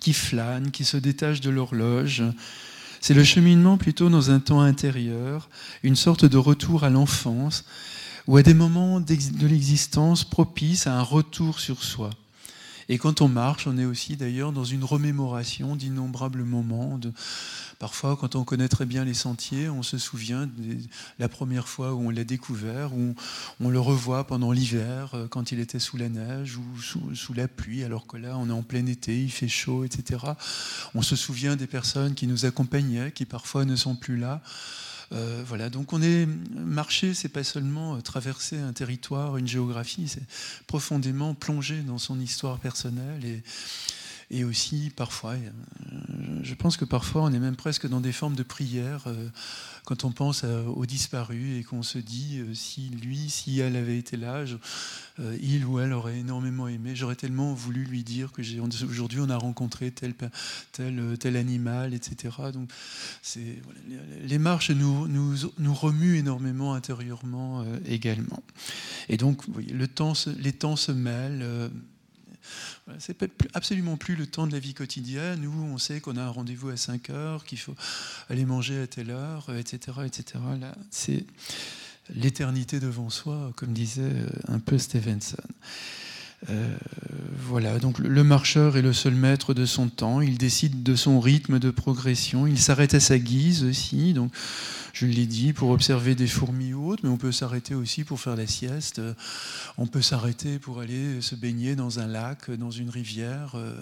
qui 0.00 0.12
flâne, 0.12 0.70
qui 0.70 0.84
se 0.84 0.98
détache 0.98 1.40
de 1.40 1.50
l'horloge. 1.50 2.22
C'est 3.00 3.14
le 3.14 3.24
cheminement 3.24 3.78
plutôt 3.78 4.10
dans 4.10 4.30
un 4.30 4.38
temps 4.38 4.60
intérieur, 4.60 5.48
une 5.82 5.96
sorte 5.96 6.26
de 6.26 6.36
retour 6.36 6.84
à 6.84 6.90
l'enfance, 6.90 7.64
ou 8.26 8.36
à 8.36 8.42
des 8.42 8.54
moments 8.54 9.00
de 9.00 9.46
l'existence 9.46 10.24
propices 10.24 10.86
à 10.86 10.94
un 10.94 11.02
retour 11.02 11.58
sur 11.58 11.82
soi. 11.82 12.10
Et 12.92 12.98
quand 12.98 13.20
on 13.20 13.28
marche, 13.28 13.68
on 13.68 13.78
est 13.78 13.84
aussi 13.84 14.16
d'ailleurs 14.16 14.50
dans 14.50 14.64
une 14.64 14.82
remémoration 14.82 15.76
d'innombrables 15.76 16.42
moments. 16.42 16.98
Parfois, 17.78 18.16
quand 18.16 18.34
on 18.34 18.42
connaît 18.42 18.66
très 18.66 18.84
bien 18.84 19.04
les 19.04 19.14
sentiers, 19.14 19.68
on 19.68 19.84
se 19.84 19.96
souvient 19.96 20.48
de 20.48 20.76
la 21.20 21.28
première 21.28 21.68
fois 21.68 21.94
où 21.94 22.08
on 22.08 22.10
l'a 22.10 22.24
découvert, 22.24 22.92
où 22.92 23.14
on 23.60 23.68
le 23.68 23.78
revoit 23.78 24.26
pendant 24.26 24.50
l'hiver, 24.50 25.12
euh, 25.14 25.28
quand 25.28 25.52
il 25.52 25.60
était 25.60 25.78
sous 25.78 25.98
la 25.98 26.08
neige 26.08 26.56
ou 26.56 26.64
sous, 27.14 27.32
la 27.32 27.46
pluie, 27.46 27.84
alors 27.84 28.08
que 28.08 28.16
là, 28.16 28.36
on 28.36 28.48
est 28.48 28.52
en 28.52 28.64
plein 28.64 28.84
été, 28.86 29.22
il 29.22 29.30
fait 29.30 29.46
chaud, 29.46 29.84
etc. 29.84 30.24
On 30.96 31.02
se 31.02 31.14
souvient 31.14 31.54
des 31.54 31.68
personnes 31.68 32.16
qui 32.16 32.26
nous 32.26 32.44
accompagnaient, 32.44 33.12
qui 33.12 33.24
parfois 33.24 33.64
ne 33.64 33.76
sont 33.76 33.94
plus 33.94 34.16
là. 34.16 34.42
Euh, 35.12 35.42
voilà, 35.44 35.70
donc 35.70 35.92
on 35.92 36.00
est 36.00 36.26
marcher, 36.54 37.14
c'est 37.14 37.28
pas 37.28 37.42
seulement 37.42 37.96
euh, 37.96 38.00
traverser 38.00 38.58
un 38.58 38.72
territoire, 38.72 39.36
une 39.36 39.48
géographie, 39.48 40.06
c'est 40.06 40.22
profondément 40.68 41.34
plonger 41.34 41.80
dans 41.80 41.98
son 41.98 42.20
histoire 42.20 42.58
personnelle 42.58 43.24
et, 43.24 43.42
et 44.30 44.44
aussi 44.44 44.92
parfois, 44.94 45.32
euh, 45.32 46.40
je 46.42 46.54
pense 46.54 46.76
que 46.76 46.84
parfois 46.84 47.22
on 47.22 47.32
est 47.32 47.38
même 47.38 47.56
presque 47.56 47.88
dans 47.88 48.00
des 48.00 48.12
formes 48.12 48.34
de 48.34 48.42
prière 48.42 49.06
quand 49.84 50.04
on 50.04 50.12
pense 50.12 50.44
aux 50.44 50.86
disparus 50.86 51.58
et 51.58 51.64
qu'on 51.64 51.82
se 51.82 51.98
dit 51.98 52.40
si 52.54 52.90
lui, 52.90 53.28
si 53.28 53.58
elle 53.60 53.76
avait 53.76 53.98
été 53.98 54.16
là, 54.16 54.44
il 55.40 55.64
ou 55.64 55.80
elle 55.80 55.92
aurait 55.92 56.18
énormément 56.18 56.68
aimé. 56.68 56.94
J'aurais 56.94 57.16
tellement 57.16 57.54
voulu 57.54 57.84
lui 57.84 58.04
dire 58.04 58.30
que 58.30 58.42
aujourd'hui 58.84 59.20
on 59.20 59.30
a 59.30 59.36
rencontré 59.36 59.90
tel, 59.90 60.14
tel, 60.72 61.16
tel 61.18 61.36
animal, 61.36 61.92
etc. 61.92 62.36
Donc 62.52 62.70
les 64.22 64.38
marches 64.38 64.70
nous, 64.70 65.08
nous, 65.08 65.36
nous, 65.58 65.74
remuent 65.74 66.16
énormément 66.16 66.74
intérieurement 66.74 67.64
également. 67.84 68.42
Et 69.08 69.16
donc 69.16 69.42
le 69.56 69.88
temps, 69.88 70.12
les 70.38 70.52
temps 70.52 70.76
se 70.76 70.92
mêlent. 70.92 71.70
C'est 72.98 73.16
absolument 73.54 73.96
plus 73.96 74.16
le 74.16 74.26
temps 74.26 74.46
de 74.46 74.52
la 74.52 74.58
vie 74.58 74.74
quotidienne 74.74 75.46
où 75.46 75.64
on 75.64 75.78
sait 75.78 76.00
qu'on 76.00 76.16
a 76.16 76.22
un 76.22 76.30
rendez-vous 76.30 76.70
à 76.70 76.76
5 76.76 77.10
heures, 77.10 77.44
qu'il 77.44 77.58
faut 77.58 77.74
aller 78.28 78.44
manger 78.44 78.80
à 78.82 78.86
telle 78.86 79.10
heure, 79.10 79.50
etc. 79.56 79.98
etc. 80.04 80.40
Là, 80.60 80.74
c'est 80.90 81.24
l'éternité 82.14 82.80
devant 82.80 83.10
soi, 83.10 83.52
comme 83.56 83.72
disait 83.72 84.12
un 84.48 84.58
peu 84.58 84.78
Stevenson. 84.78 85.36
Euh, 86.48 86.76
voilà, 87.36 87.78
donc 87.78 87.98
le 87.98 88.24
marcheur 88.24 88.76
est 88.76 88.82
le 88.82 88.92
seul 88.92 89.14
maître 89.14 89.52
de 89.52 89.66
son 89.66 89.88
temps, 89.88 90.20
il 90.20 90.38
décide 90.38 90.82
de 90.82 90.94
son 90.94 91.20
rythme 91.20 91.58
de 91.58 91.70
progression, 91.70 92.46
il 92.46 92.58
s'arrête 92.58 92.94
à 92.94 93.00
sa 93.00 93.18
guise 93.18 93.64
aussi, 93.64 94.14
donc 94.14 94.32
je 94.92 95.06
l'ai 95.06 95.26
dit, 95.26 95.52
pour 95.52 95.70
observer 95.70 96.14
des 96.14 96.26
fourmis 96.26 96.72
ou 96.72 96.88
autres, 96.88 97.02
mais 97.04 97.10
on 97.10 97.18
peut 97.18 97.32
s'arrêter 97.32 97.74
aussi 97.74 98.04
pour 98.04 98.20
faire 98.20 98.36
la 98.36 98.46
sieste, 98.46 99.00
on 99.76 99.86
peut 99.86 100.02
s'arrêter 100.02 100.58
pour 100.58 100.80
aller 100.80 101.20
se 101.20 101.34
baigner 101.34 101.76
dans 101.76 102.00
un 102.00 102.06
lac, 102.06 102.50
dans 102.50 102.70
une 102.70 102.90
rivière. 102.90 103.52
Euh, 103.54 103.74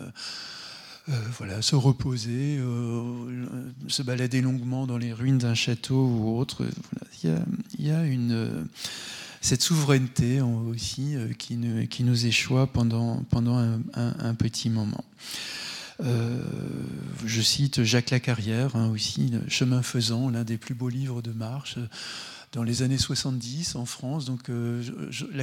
euh, 1.09 1.13
voilà, 1.39 1.63
se 1.63 1.75
reposer, 1.75 2.61
se 3.87 4.03
balader 4.03 4.43
longuement 4.43 4.87
dans 4.87 4.99
les 4.99 5.15
ruines 5.15 5.39
d'un 5.39 5.55
château 5.55 6.07
ou 6.07 6.39
autre. 6.39 6.67
Il, 7.25 7.31
y 7.79 7.91
a, 7.91 8.05
une, 8.05 8.69
cette 9.49 9.63
souveraineté 9.63 10.43
aussi 10.43 11.17
euh, 11.17 11.33
qui, 11.33 11.57
nous 11.57 12.27
échoue 12.27 12.67
pendant, 12.67 13.25
un, 13.95 14.35
petit 14.35 14.69
moment. 14.69 15.05
Euh, 16.01 16.43
je 17.25 17.41
cite 17.41 17.83
Jacques 17.83 18.11
Lacarrière 18.11 18.77
hein, 18.77 18.91
aussi, 18.91 19.33
Chemin 19.49 19.81
faisant, 19.81 20.29
l'un 20.29 20.45
des 20.45 20.59
plus 20.59 20.75
beaux 20.75 20.91
livres 20.91 21.23
de 21.23 21.33
marche 21.33 21.79
euh, 21.79 21.87
dans 22.53 22.63
les 22.63 22.83
années 22.83 22.99
70 22.99 23.77
en 23.77 23.87
France. 23.87 24.27
Donc 24.27 24.51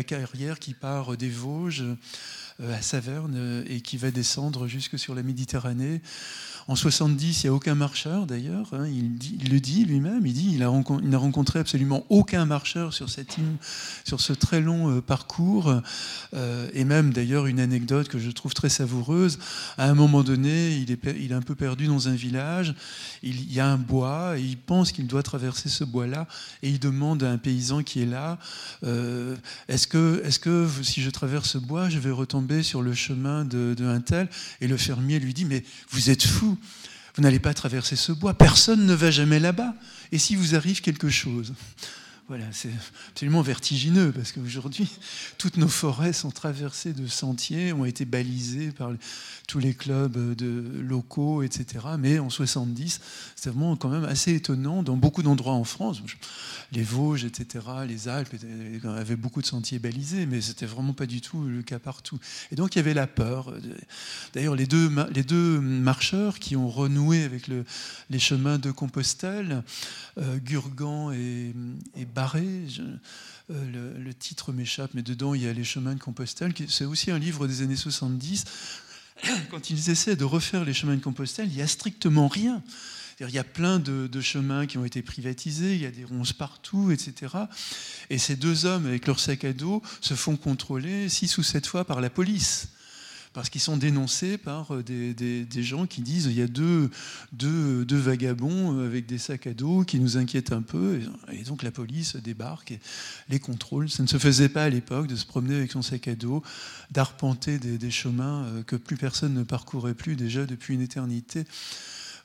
carrière 0.03 0.59
qui 0.59 0.75
part 0.75 1.17
des 1.17 1.29
Vosges 1.29 1.85
à 2.59 2.81
Saverne 2.83 3.63
et 3.67 3.81
qui 3.81 3.97
va 3.97 4.11
descendre 4.11 4.67
jusque 4.67 4.99
sur 4.99 5.15
la 5.15 5.23
Méditerranée 5.23 6.01
en 6.67 6.75
70, 6.75 7.43
il 7.43 7.45
n'y 7.45 7.49
a 7.51 7.53
aucun 7.53 7.75
marcheur 7.75 8.25
d'ailleurs. 8.25 8.67
Hein, 8.73 8.87
il, 8.87 9.51
le 9.51 9.59
dit 9.59 9.85
lui-même. 9.85 10.25
Il 10.25 10.33
dit 10.33 10.49
il, 10.53 10.59
n'a 11.09 11.17
rencontré 11.19 11.59
absolument 11.59 12.03
aucun 12.09 12.45
marcheur 12.45 12.91
sur, 12.91 13.07
ce 13.07 14.33
très 14.33 14.61
long 14.61 14.89
euh, 14.89 14.99
parcours. 14.99 15.71
Euh, 16.33 16.67
et 16.73 16.83
même 16.83 17.13
d'ailleurs 17.13 17.45
une 17.45 17.59
anecdote 17.59 18.07
que 18.07 18.17
je 18.17 18.31
trouve 18.31 18.55
très 18.55 18.69
savoureuse. 18.69 19.37
À 19.77 19.87
un 19.87 19.93
moment 19.93 20.23
donné, 20.23 20.75
il 20.77 20.91
est, 20.91 21.33
un 21.33 21.41
peu 21.43 21.53
perdu 21.53 21.85
dans 21.85 22.07
un 22.07 22.15
village. 22.15 22.73
Il, 23.21 23.53
y 23.53 23.59
a 23.59 23.67
un 23.67 23.77
bois 23.77 24.39
et 24.39 24.41
il 24.41 24.57
pense 24.57 24.91
qu'il 24.91 25.05
doit 25.05 25.21
traverser 25.21 25.69
ce 25.69 25.83
bois-là. 25.83 26.27
Et 26.63 26.69
il 26.69 26.79
demande 26.79 27.21
à 27.21 27.29
un 27.29 27.37
paysan 27.37 27.83
qui 27.83 28.01
est 28.01 28.07
là 28.07 28.39
euh, 28.83 29.35
Est-ce 29.67 29.87
que, 29.87 30.23
si 30.81 31.03
je 31.03 31.09
traverse 31.11 31.51
ce 31.51 31.57
bois, 31.59 31.89
je 31.89 31.99
vais 31.99 32.09
retomber 32.09 32.63
sur 32.63 32.81
le 32.81 32.95
chemin 32.95 33.45
de, 33.45 33.75
de 33.77 33.99
tel? 33.99 34.29
Et 34.61 34.67
le 34.67 34.77
fermier 34.77 35.19
lui 35.19 35.35
dit 35.35 35.45
Mais 35.45 35.63
vous 35.91 36.09
êtes 36.09 36.23
fou 36.23 36.54
vous 37.15 37.23
n'allez 37.23 37.39
pas 37.39 37.53
traverser 37.53 37.95
ce 37.95 38.11
bois. 38.11 38.33
Personne 38.33 38.85
ne 38.85 38.93
va 38.93 39.09
jamais 39.11 39.39
là-bas. 39.39 39.73
Et 40.11 40.19
si 40.19 40.35
vous 40.35 40.55
arrive 40.55 40.81
quelque 40.81 41.09
chose 41.09 41.53
voilà, 42.27 42.45
c'est 42.51 42.71
absolument 43.09 43.43
vertigineux 43.43 44.11
parce 44.11 44.31
qu'aujourd'hui, 44.31 44.89
toutes 45.37 45.57
nos 45.57 45.67
forêts 45.67 46.11
sont 46.11 46.31
traversées 46.31 46.93
de 46.93 47.05
sentiers, 47.05 47.71
ont 47.71 47.85
été 47.85 48.03
balisées 48.03 48.71
par 48.71 48.91
tous 49.47 49.59
les 49.59 49.75
clubs 49.75 50.35
de 50.35 50.81
locaux, 50.81 51.43
etc. 51.43 51.85
Mais 51.99 52.17
en 52.17 52.31
70, 52.31 52.99
c'est 53.35 53.51
vraiment 53.51 53.75
quand 53.75 53.89
même 53.89 54.05
assez 54.05 54.33
étonnant 54.33 54.81
dans 54.81 54.97
beaucoup 54.97 55.21
d'endroits 55.21 55.53
en 55.53 55.65
France. 55.65 56.01
Les 56.71 56.81
Vosges, 56.81 57.25
etc., 57.25 57.63
les 57.87 58.07
Alpes 58.07 58.35
avaient 58.85 59.15
beaucoup 59.15 59.43
de 59.43 59.47
sentiers 59.47 59.77
balisés, 59.77 60.25
mais 60.25 60.41
c'était 60.41 60.65
vraiment 60.65 60.93
pas 60.93 61.05
du 61.05 61.21
tout 61.21 61.43
le 61.43 61.61
cas 61.61 61.77
partout. 61.77 62.17
Et 62.51 62.55
donc 62.55 62.75
il 62.75 62.79
y 62.79 62.81
avait 62.81 62.95
la 62.95 63.05
peur. 63.05 63.53
D'ailleurs, 64.33 64.55
les 64.55 64.65
deux, 64.65 65.59
marcheurs 65.59 66.39
qui 66.39 66.55
ont 66.55 66.69
renoué 66.69 67.23
avec 67.23 67.47
le, 67.47 67.65
les 68.09 68.19
chemins 68.19 68.57
de 68.57 68.71
Compostelle, 68.71 69.63
euh, 70.17 70.37
Gurgan 70.37 71.11
et, 71.11 71.53
et 71.95 72.05
Barré, 72.15 72.47
euh, 73.51 73.99
le, 73.99 74.13
titre 74.13 74.53
m'échappe, 74.53 74.91
mais 74.93 75.03
dedans 75.03 75.33
il 75.33 75.43
y 75.43 75.47
a 75.47 75.53
Les 75.53 75.65
chemins 75.65 75.93
de 75.93 75.99
Compostelle. 75.99 76.53
C'est 76.69 76.85
aussi 76.85 77.11
un 77.11 77.19
livre 77.19 77.45
des 77.45 77.61
années 77.61 77.75
70. 77.75 78.45
Quand 79.51 79.69
ils 79.69 79.89
essaient 79.89 80.15
de 80.15 80.23
refaire 80.23 80.63
les 80.63 80.73
chemins 80.73 80.95
de 80.95 81.01
Compostelle, 81.01 81.49
il 81.49 81.55
n'y 81.55 81.61
a 81.61 81.67
strictement 81.67 82.29
rien. 82.29 82.63
Il 83.19 83.29
y 83.29 83.37
a 83.37 83.43
plein 83.43 83.79
de, 83.79 84.07
de, 84.07 84.21
chemins 84.21 84.65
qui 84.65 84.77
ont 84.77 84.85
été 84.85 85.01
privatisés, 85.01 85.75
il 85.75 85.81
y 85.81 85.85
a 85.85 85.91
des 85.91 86.05
ronces 86.05 86.33
partout, 86.33 86.91
etc. 86.91 87.33
Et 88.09 88.17
ces 88.17 88.37
deux 88.37 88.65
hommes, 88.65 88.85
avec 88.85 89.07
leur 89.07 89.19
sac 89.19 89.43
à 89.43 89.53
dos, 89.53 89.81
se 89.99 90.15
font 90.15 90.37
contrôler 90.37 91.09
six 91.09 91.37
ou 91.37 91.43
sept 91.43 91.67
fois 91.67 91.85
par 91.85 91.99
la 91.99 92.09
police 92.09 92.69
parce 93.35 93.49
qu'ils 93.49 93.61
sont 93.61 93.75
dénoncés 93.75 94.37
par 94.37 94.73
euh, 94.73 94.81
des, 94.81 95.63
gens 95.63 95.85
qui 95.85 96.01
disent 96.01 96.25
il 96.27 96.37
y 96.37 96.41
a 96.41 96.47
deux, 96.47 96.89
deux, 97.33 97.85
vagabons 97.97 98.79
avec 98.79 99.05
des 99.05 99.17
sacs 99.17 99.45
à 99.45 99.53
dos 99.53 99.83
qui 99.83 99.99
nous 99.99 100.17
inquiètent 100.17 100.53
un 100.53 100.61
peu. 100.61 101.01
Et, 101.31 101.43
donc 101.43 101.61
la 101.61 101.71
police 101.71 102.15
débarque 102.15 102.71
et 102.71 102.79
les 103.27 103.39
contrôle. 103.39 103.89
Ça 103.89 104.03
ne 104.03 104.07
se 104.07 104.17
faisait 104.17 104.47
pas 104.47 104.63
à 104.63 104.69
l'époque 104.69 105.07
de 105.07 105.17
se 105.17 105.25
promener 105.25 105.55
avec 105.55 105.73
son 105.73 105.81
sac 105.81 106.07
à 106.07 106.15
dos, 106.15 106.43
d'arpenter 106.91 107.59
des, 107.59 107.91
chemins 107.91 108.45
euh, 108.45 108.63
que 108.63 108.77
plus 108.77 108.95
personne 108.95 109.33
ne 109.33 109.43
parcourait 109.43 109.95
plus 109.95 110.15
déjà 110.15 110.45
depuis 110.45 110.73
une 110.73 110.81
éternité. 110.81 111.43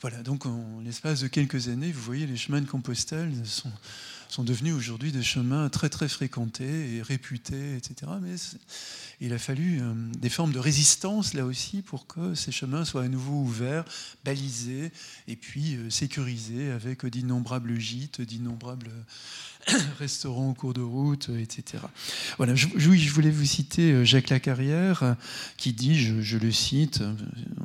Voilà, 0.03 0.23
donc 0.23 0.47
en 0.47 0.81
l'espace 0.85 1.21
de 1.21 1.27
quelques 1.27 1.69
années, 1.69 1.91
vous 1.91 2.03
voyez, 2.03 2.27
les 2.27 2.37
chemins 2.37 2.61
de 2.61 2.69
Compostelle 2.69 3.33
sont, 3.45 3.73
sont 4.31 4.45
devenus 4.45 4.75
aujourd'hui 4.75 5.11
des 5.11 5.23
chemins 5.23 5.69
très 5.69 5.89
très 5.89 6.09
fréquentés 6.09 6.97
et 6.97 7.03
réputés, 7.03 7.77
etc. 7.77 8.13
Mais 8.23 8.37
il 9.21 9.33
a 9.33 9.39
fallu 9.39 9.81
euh, 9.81 9.93
des 10.19 10.31
formes 10.31 10.53
de 10.53 10.59
résistance 10.59 11.35
là 11.35 11.45
aussi 11.45 11.83
pour 11.83 12.07
que 12.07 12.35
ces 12.35 12.53
chemins 12.53 12.85
soient 12.85 13.03
à 13.03 13.09
nouveau 13.09 13.41
ouverts, 13.41 13.85
balisés 14.25 14.93
et 15.27 15.35
puis 15.35 15.75
euh, 15.75 15.91
sécurisés 15.91 16.71
avec 16.71 17.05
d'innombrables 17.05 17.79
gîtes, 17.79 18.21
d'innombrables 18.21 18.91
restaurants 19.99 20.51
au 20.51 20.55
cours 20.55 20.75
de 20.75 20.81
route, 20.81 21.29
etc. 21.31 21.83
Voilà, 22.37 22.55
je, 22.55 22.69
je 22.77 23.11
voulais 23.11 23.31
vous 23.31 23.45
citer 23.45 23.91
euh, 23.93 24.05
Jacques 24.05 24.31
Lacarrière 24.31 25.17
qui 25.57 25.73
dit, 25.73 25.99
je, 25.99 26.21
je, 26.21 26.39
le 26.39 26.53
cite, 26.53 27.03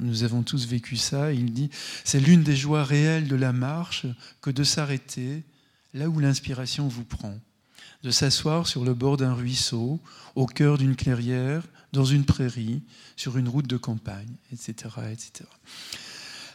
nous 0.01 0.23
avons 0.23 0.41
tous 0.41 0.65
vécu 0.65 0.97
ça, 0.97 1.32
il 1.32 1.54
dit, 1.54 1.69
c'est 2.04 2.19
l'une 2.19 2.41
des 2.41 2.56
joies 2.56 2.84
réelles 2.84 3.28
de 3.28 3.36
la 3.36 3.54
marche 3.54 4.08
que 4.41 4.49
de 4.49 4.63
s'arrêter 4.63 5.43
là 5.95 6.10
où 6.10 6.19
l'inspiration 6.19 6.88
vous 6.88 7.05
prend, 7.05 7.39
de 8.03 8.12
s'asseoir 8.12 8.67
sur 8.67 8.84
le 8.84 8.93
bord 8.93 9.17
d'un 9.17 9.34
ruisseau, 9.34 9.99
au 10.36 10.45
cœur 10.45 10.77
d'une 10.77 10.95
clairière, 10.95 11.63
dans 11.93 12.05
une 12.05 12.25
prairie, 12.25 12.84
sur 13.15 13.38
une 13.38 13.47
route 13.47 13.67
de 13.67 13.77
campagne, 13.77 14.36
etc. 14.51 14.89
etc. 15.12 15.45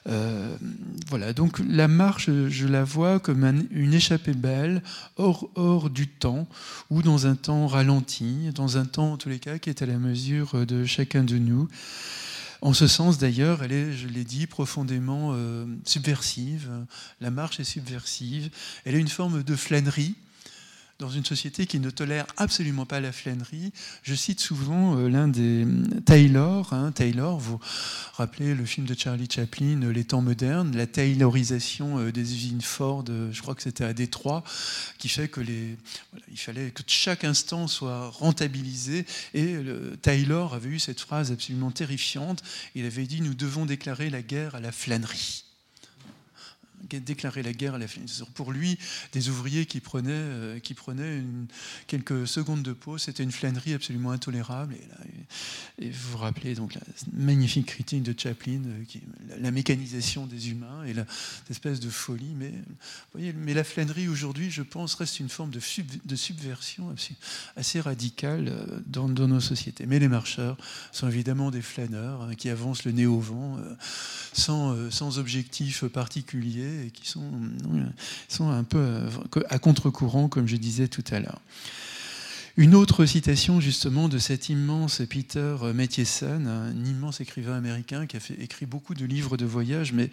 Euh, 0.06 0.56
voilà, 1.08 1.32
donc 1.32 1.60
la 1.66 1.88
marche, 1.88 2.30
je 2.48 2.66
la 2.66 2.84
vois 2.84 3.18
comme 3.18 3.66
une 3.70 3.94
échappée 3.94 4.34
belle, 4.34 4.82
hors, 5.16 5.50
hors 5.54 5.90
du 5.90 6.06
temps, 6.06 6.46
ou 6.90 7.02
dans 7.02 7.26
un 7.26 7.34
temps 7.34 7.66
ralenti, 7.66 8.50
dans 8.54 8.76
un 8.76 8.84
temps, 8.84 9.12
en 9.12 9.16
tous 9.16 9.30
les 9.30 9.38
cas, 9.38 9.58
qui 9.58 9.70
est 9.70 9.82
à 9.82 9.86
la 9.86 9.98
mesure 9.98 10.66
de 10.66 10.84
chacun 10.84 11.24
de 11.24 11.38
nous. 11.38 11.68
En 12.62 12.74
ce 12.74 12.86
sens, 12.86 13.18
d'ailleurs, 13.18 13.62
elle 13.62 13.72
est, 13.72 13.92
je 13.92 14.06
l'ai 14.06 14.24
dit, 14.24 14.46
profondément 14.46 15.30
euh, 15.32 15.64
subversive. 15.84 16.70
La 17.20 17.30
marche 17.30 17.58
est 17.60 17.64
subversive. 17.64 18.50
Elle 18.84 18.94
est 18.94 19.00
une 19.00 19.08
forme 19.08 19.42
de 19.42 19.56
flânerie 19.56 20.14
dans 21.00 21.08
une 21.08 21.24
société 21.24 21.66
qui 21.66 21.80
ne 21.80 21.88
tolère 21.88 22.26
absolument 22.36 22.84
pas 22.84 23.00
la 23.00 23.10
flânerie. 23.10 23.72
Je 24.02 24.14
cite 24.14 24.38
souvent 24.38 24.96
euh, 24.96 25.08
l'un 25.08 25.28
des 25.28 25.66
Taylor. 26.04 26.72
Hein, 26.72 26.92
Taylor, 26.92 27.38
vous 27.38 27.58
rappelez 28.14 28.54
le 28.54 28.64
film 28.66 28.86
de 28.86 28.94
Charlie 28.94 29.28
Chaplin, 29.28 29.80
Les 29.92 30.04
temps 30.04 30.20
modernes, 30.20 30.76
la 30.76 30.86
Taylorisation 30.86 31.98
euh, 31.98 32.12
des 32.12 32.34
usines 32.34 32.60
Ford, 32.60 33.04
euh, 33.08 33.32
je 33.32 33.40
crois 33.40 33.54
que 33.54 33.62
c'était 33.62 33.84
à 33.84 33.94
Détroit, 33.94 34.44
qui 34.98 35.08
fait 35.08 35.28
que 35.28 35.40
les, 35.40 35.76
il 36.30 36.38
fallait 36.38 36.70
que 36.70 36.82
chaque 36.86 37.24
instant 37.24 37.66
soit 37.66 38.10
rentabilisé. 38.10 39.06
Et 39.32 39.56
Taylor 40.02 40.54
avait 40.54 40.68
eu 40.68 40.78
cette 40.78 41.00
phrase 41.00 41.32
absolument 41.32 41.70
terrifiante. 41.70 42.42
Il 42.74 42.84
avait 42.84 43.06
dit 43.06 43.22
Nous 43.22 43.34
devons 43.34 43.64
déclarer 43.64 44.10
la 44.10 44.20
guerre 44.20 44.54
à 44.54 44.60
la 44.60 44.70
flânerie 44.70 45.44
déclarer 46.88 47.42
la 47.42 47.52
guerre 47.52 47.74
à 47.74 47.78
la 47.78 47.86
Pour 48.34 48.52
lui, 48.52 48.78
des 49.12 49.28
ouvriers 49.28 49.66
qui 49.66 49.80
prenaient, 49.80 50.10
euh, 50.12 50.58
qui 50.58 50.74
prenaient 50.74 51.22
quelques 51.86 52.26
secondes 52.26 52.62
de 52.62 52.72
pause, 52.72 53.02
c'était 53.02 53.22
une 53.22 53.32
flânerie 53.32 53.74
absolument 53.74 54.10
intolérable. 54.10 54.76
Et, 55.78 55.90
vous 55.90 56.12
vous 56.12 56.18
rappelez 56.18 56.54
donc 56.54 56.74
la 56.74 56.80
magnifique 57.12 57.66
critique 57.66 58.02
de 58.02 58.14
Chaplin, 58.18 58.62
euh, 58.66 59.38
la, 59.40 59.50
mécanisation 59.50 60.26
des 60.26 60.50
humains 60.50 60.84
et 60.84 60.94
l'espèce 61.48 61.80
de 61.80 61.90
folie. 61.90 62.34
Mais, 62.36 62.52
voyez, 63.12 63.32
mais 63.32 63.54
la 63.54 63.64
flânerie 63.64 64.08
aujourd'hui, 64.08 64.50
je 64.50 64.62
pense, 64.62 64.94
reste 64.94 65.20
une 65.20 65.28
forme 65.28 65.50
de, 65.50 65.60
subversion 66.16 66.94
assez 67.56 67.80
radicale 67.80 68.48
euh, 68.48 68.80
dans, 68.86 69.08
dans, 69.08 69.28
nos 69.28 69.40
sociétés. 69.40 69.86
Mais 69.86 69.98
les 69.98 70.08
marcheurs 70.08 70.56
sont 70.92 71.08
évidemment 71.08 71.50
des 71.50 71.62
flâneurs 71.62 72.22
hein, 72.22 72.34
qui 72.34 72.48
avancent 72.48 72.84
le 72.84 72.92
nez 72.92 73.06
au 73.06 73.20
vent 73.20 73.58
sans, 74.32 74.90
sans 74.90 75.18
objectif 75.18 75.84
particulier 75.86 76.69
et 76.86 76.90
qui 76.90 77.08
sont, 77.08 77.30
sont 78.28 78.48
un 78.48 78.64
peu 78.64 78.78
euh, 78.78 79.10
à 79.48 79.58
contre-courant, 79.58 80.28
comme 80.28 80.46
je 80.46 80.56
disais 80.56 80.88
tout 80.88 81.04
à 81.10 81.20
l'heure. 81.20 81.40
Une 82.60 82.74
autre 82.74 83.06
citation 83.06 83.58
justement 83.58 84.10
de 84.10 84.18
cet 84.18 84.50
immense 84.50 85.00
Peter 85.08 85.56
Matthiessen, 85.74 86.46
un 86.46 86.84
immense 86.84 87.22
écrivain 87.22 87.56
américain 87.56 88.04
qui 88.04 88.18
a 88.18 88.20
écrit 88.38 88.66
beaucoup 88.66 88.92
de 88.92 89.06
livres 89.06 89.38
de 89.38 89.46
voyage, 89.46 89.94
mais 89.94 90.10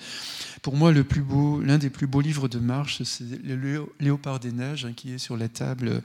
pour 0.61 0.77
moi 0.77 0.93
l'un 0.93 1.77
des 1.77 1.89
plus 1.89 2.07
beaux 2.07 2.21
livres 2.21 2.47
de 2.47 2.59
marche, 2.59 3.03
c'est 3.03 3.25
le 3.43 3.85
Léopard 3.99 4.39
des 4.39 4.53
neiges 4.53 4.85
hein, 4.85 4.93
qui 4.95 5.11
est 5.11 5.17
sur 5.17 5.35
la 5.35 5.49
table 5.49 6.01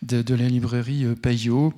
de, 0.00 0.34
la 0.34 0.48
librairie 0.48 1.04
euh, 1.04 1.14
Payot, 1.14 1.74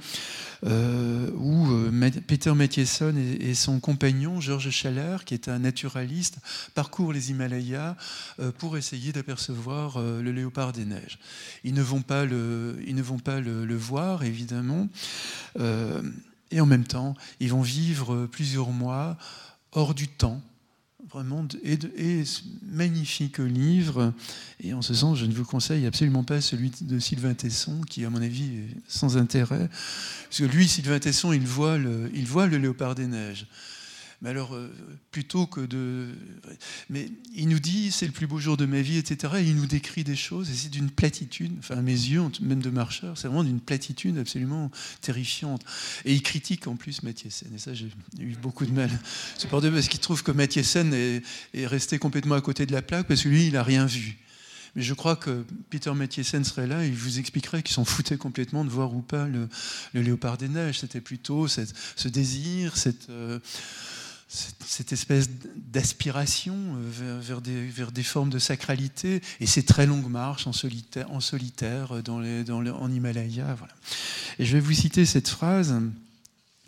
euh, 0.64 1.28
où 1.36 1.72
euh, 1.72 2.10
Peter 2.28 2.54
Matthiessen 2.54 3.18
et, 3.18 3.54
son 3.54 3.80
compagnon 3.80 4.40
Georges 4.40 4.70
Schaller, 4.70 5.16
qui 5.26 5.34
est 5.34 5.48
un 5.48 5.58
naturaliste, 5.58 6.38
parcourent 6.76 7.12
les 7.12 7.32
Himalayas 7.32 7.96
pour 8.58 8.76
essayer 8.76 9.10
d'apercevoir 9.10 10.00
le 10.00 10.30
léopard 10.30 10.72
des 10.72 10.84
neiges. 10.84 11.18
Ils 11.64 11.74
ne 11.74 11.82
vont 11.82 12.02
pas 12.02 12.24
le 12.24 12.76
voir 13.76 14.03
évidemment. 14.22 14.88
Euh, 15.58 16.02
et 16.50 16.60
en 16.60 16.66
même 16.66 16.84
temps, 16.84 17.14
ils 17.40 17.50
vont 17.50 17.62
vivre 17.62 18.26
plusieurs 18.26 18.70
mois 18.70 19.16
hors 19.72 19.94
du 19.94 20.08
temps. 20.08 20.40
Vraiment, 21.12 21.46
et, 21.62 21.78
et 21.96 22.24
magnifique 22.62 23.38
livre. 23.38 24.12
Et 24.60 24.72
en 24.74 24.82
ce 24.82 24.94
sens, 24.94 25.18
je 25.18 25.26
ne 25.26 25.32
vous 25.32 25.44
conseille 25.44 25.86
absolument 25.86 26.24
pas 26.24 26.40
celui 26.40 26.72
de 26.80 26.98
Sylvain 26.98 27.34
Tesson, 27.34 27.82
qui, 27.82 28.04
à 28.04 28.10
mon 28.10 28.20
avis, 28.22 28.44
est 28.44 28.76
sans 28.88 29.16
intérêt. 29.16 29.68
Parce 29.68 30.38
que 30.38 30.44
lui, 30.44 30.66
Sylvain 30.66 30.98
Tesson, 30.98 31.32
il 31.32 31.46
voit 31.46 31.78
le, 31.78 32.10
il 32.14 32.26
voit 32.26 32.46
le 32.46 32.58
léopard 32.58 32.94
des 32.94 33.06
neiges. 33.06 33.46
Mais 34.22 34.30
alors, 34.30 34.56
plutôt 35.10 35.46
que 35.46 35.60
de. 35.60 36.08
Mais 36.90 37.10
il 37.34 37.48
nous 37.48 37.58
dit, 37.58 37.90
c'est 37.90 38.06
le 38.06 38.12
plus 38.12 38.26
beau 38.26 38.38
jour 38.38 38.56
de 38.56 38.66
ma 38.66 38.80
vie, 38.80 38.98
etc. 38.98 39.34
Et 39.38 39.42
il 39.42 39.56
nous 39.56 39.66
décrit 39.66 40.04
des 40.04 40.16
choses, 40.16 40.50
et 40.50 40.54
c'est 40.54 40.70
d'une 40.70 40.90
platitude, 40.90 41.52
enfin, 41.58 41.76
mes 41.76 41.92
yeux, 41.92 42.22
même 42.40 42.62
de 42.62 42.70
marcheur, 42.70 43.18
c'est 43.18 43.28
vraiment 43.28 43.44
d'une 43.44 43.60
platitude 43.60 44.18
absolument 44.18 44.70
terrifiante. 45.00 45.62
Et 46.04 46.14
il 46.14 46.22
critique 46.22 46.66
en 46.66 46.76
plus 46.76 47.02
Mathiesen. 47.02 47.54
Et 47.54 47.58
ça, 47.58 47.74
j'ai 47.74 47.88
eu 48.18 48.34
beaucoup 48.40 48.66
de 48.66 48.72
mal. 48.72 48.90
C'est 49.38 49.48
par 49.48 49.60
parce 49.60 49.88
qu'il 49.88 50.00
trouve 50.00 50.22
que 50.22 50.32
Mathiesen 50.32 50.92
est, 50.92 51.22
est 51.54 51.66
resté 51.66 51.98
complètement 51.98 52.34
à 52.34 52.40
côté 52.40 52.66
de 52.66 52.72
la 52.72 52.82
plaque, 52.82 53.06
parce 53.06 53.22
que 53.22 53.28
lui, 53.28 53.46
il 53.46 53.52
n'a 53.54 53.62
rien 53.62 53.86
vu. 53.86 54.18
Mais 54.76 54.82
je 54.82 54.94
crois 54.94 55.16
que 55.16 55.44
Peter 55.70 55.92
Mathiesen 55.92 56.44
serait 56.44 56.66
là 56.66 56.84
il 56.84 56.94
vous 56.94 57.18
expliquerait 57.18 57.62
qu'il 57.62 57.74
s'en 57.74 57.84
foutait 57.84 58.16
complètement 58.16 58.64
de 58.64 58.70
voir 58.70 58.94
ou 58.94 59.02
pas 59.02 59.28
le, 59.28 59.48
léopard 59.94 60.36
des 60.36 60.48
neiges. 60.48 60.80
C'était 60.80 61.00
plutôt 61.00 61.48
cette, 61.48 61.72
ce 61.96 62.08
désir, 62.08 62.76
cette. 62.76 63.08
Euh, 63.10 63.38
cette 64.66 64.92
espèce 64.92 65.28
d'aspiration 65.56 66.56
vers, 66.76 67.40
des, 67.40 68.02
formes 68.02 68.30
de 68.30 68.38
sacralité 68.38 69.20
et 69.40 69.46
ces 69.46 69.62
très 69.62 69.86
longues 69.86 70.10
marches 70.10 70.46
en 70.46 70.52
solitaire, 70.52 71.10
en, 71.10 71.20
solitaire 71.20 72.02
dans 72.02 72.20
les, 72.20 72.44
Himalaya. 72.90 73.54
Voilà. 73.54 73.74
Et 74.38 74.44
je 74.44 74.52
vais 74.54 74.60
vous 74.60 74.72
citer 74.72 75.06
cette 75.06 75.28
phrase 75.28 75.80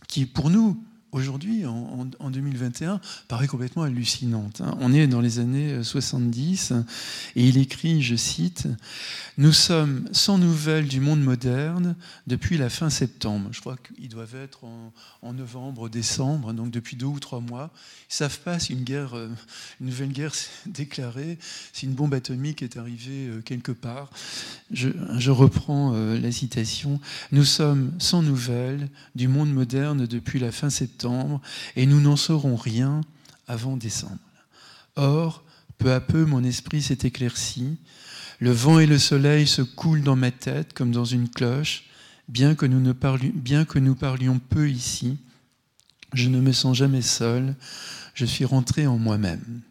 qui, 0.06 0.26
pour 0.26 0.50
nous, 0.50 0.82
aujourd'hui, 1.16 1.64
en, 1.64 2.30
2021, 2.30 3.00
paraît 3.26 3.46
complètement 3.46 3.82
hallucinante. 3.82 4.60
Hein. 4.60 4.76
On 4.80 4.92
est 4.92 5.06
dans 5.06 5.20
les 5.20 5.38
années 5.38 5.82
70 5.82 6.72
et 7.36 7.48
il 7.48 7.56
écrit, 7.56 8.02
je 8.02 8.16
cite, 8.16 8.68
Nous 9.38 9.52
sommes 9.52 10.08
sans 10.12 10.36
nouvelles 10.36 10.88
du 10.88 11.00
monde 11.00 11.22
moderne 11.22 11.96
depuis 12.26 12.58
la 12.58 12.68
fin 12.68 12.90
septembre. 12.90 13.48
Je 13.52 13.60
crois 13.60 13.76
qu'ils 13.76 14.10
doivent 14.10 14.34
être 14.34 14.64
en, 14.64 15.32
novembre, 15.32 15.88
décembre, 15.88 16.52
donc 16.52 16.70
depuis 16.70 16.96
deux 16.96 17.06
ou 17.06 17.18
trois 17.18 17.40
mois. 17.40 17.70
Ils 17.74 18.12
ne 18.12 18.16
savent 18.16 18.40
pas 18.40 18.58
si 18.58 18.74
une, 18.74 18.84
guerre, 18.84 19.14
euh, 19.14 19.28
une 19.80 19.86
nouvelle 19.86 20.12
guerre 20.12 20.34
s'est 20.34 20.50
déclarée, 20.66 21.38
si 21.72 21.86
une 21.86 21.94
bombe 21.94 22.14
atomique 22.14 22.62
est 22.62 22.76
arrivée 22.76 23.28
euh, 23.28 23.40
quelque 23.40 23.72
part. 23.72 24.10
Je, 24.70 25.30
reprends 25.30 25.94
euh, 25.94 26.18
la 26.18 26.30
citation. 26.30 27.00
Nous 27.32 27.44
sommes 27.44 27.92
sans 27.98 28.22
nouvelles 28.22 28.88
du 29.14 29.28
monde 29.28 29.52
moderne 29.52 30.06
depuis 30.06 30.38
la 30.38 30.52
fin 30.52 30.70
septembre 30.70 31.05
et 31.76 31.86
nous 31.86 32.00
n'en 32.00 32.16
saurons 32.16 32.56
rien 32.56 33.00
avant 33.48 33.76
décembre. 33.76 34.18
Or, 34.96 35.44
peu 35.78 35.92
à 35.92 36.00
peu, 36.00 36.24
mon 36.24 36.42
esprit 36.42 36.82
s'est 36.82 36.98
éclairci, 37.02 37.78
le 38.40 38.50
vent 38.50 38.78
et 38.78 38.86
le 38.86 38.98
soleil 38.98 39.46
se 39.46 39.62
coulent 39.62 40.02
dans 40.02 40.16
ma 40.16 40.30
tête 40.30 40.72
comme 40.72 40.90
dans 40.90 41.04
une 41.04 41.28
cloche, 41.28 41.84
bien 42.28 42.54
que 42.54 42.66
nous, 42.66 42.80
ne 42.80 42.92
parlions, 42.92 44.38
peu 44.38 44.70
ici, 44.70 45.18
je 46.12 46.28
ne 46.28 46.40
me 46.40 46.52
sens 46.52 46.76
jamais 46.76 47.02
seul, 47.02 47.54
je 48.14 48.24
suis 48.24 48.44
rentré 48.44 48.86
en 48.86 48.98
moi-même. 48.98 49.62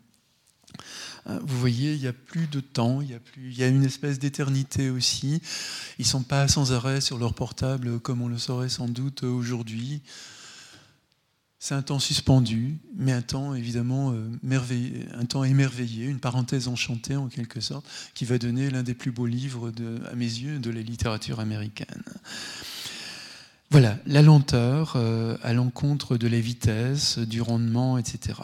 Hein, 1.27 1.39
vous 1.43 1.59
voyez, 1.59 1.93
il 1.93 2.01
n'y 2.01 2.07
a 2.07 2.13
plus 2.13 2.47
de 2.47 2.59
temps, 2.59 3.01
il 3.01 3.09
y 3.09 3.13
a, 3.15 3.19
plus, 3.19 3.51
il 3.51 3.57
y 3.57 3.63
a 3.63 3.67
une 3.67 3.83
espèce 3.83 4.19
d'éternité 4.19 4.91
aussi. 4.91 5.41
Ils 5.97 6.03
ne 6.03 6.07
sont 6.07 6.21
pas 6.21 6.47
sans 6.47 6.71
arrêt 6.71 7.01
sur 7.01 7.17
leur 7.17 7.33
portable 7.33 7.99
comme 7.99 8.21
on 8.21 8.27
le 8.27 8.37
saurait 8.37 8.69
sans 8.69 8.87
doute 8.87 9.23
aujourd'hui. 9.23 10.01
C'est 11.59 11.73
un 11.73 11.81
temps 11.81 11.99
suspendu, 11.99 12.77
mais 12.95 13.11
un 13.11 13.21
temps 13.21 13.55
évidemment 13.55 14.13
euh, 14.13 15.09
un 15.13 15.25
temps 15.25 15.43
émerveillé, 15.43 16.05
une 16.05 16.19
parenthèse 16.19 16.67
enchantée 16.67 17.15
en 17.15 17.27
quelque 17.27 17.61
sorte, 17.61 17.85
qui 18.13 18.25
va 18.25 18.37
donner 18.37 18.69
l'un 18.69 18.83
des 18.83 18.93
plus 18.93 19.11
beaux 19.11 19.25
livres, 19.25 19.71
à 20.11 20.15
mes 20.15 20.25
yeux, 20.25 20.59
de 20.59 20.69
la 20.69 20.81
littérature 20.81 21.39
américaine. 21.39 22.03
Voilà, 23.71 23.97
la 24.05 24.21
lenteur 24.21 24.93
euh, 24.95 25.37
à 25.43 25.53
l'encontre 25.53 26.17
de 26.17 26.27
la 26.27 26.39
vitesse, 26.39 27.17
du 27.17 27.41
rendement, 27.41 27.97
etc. 27.97 28.39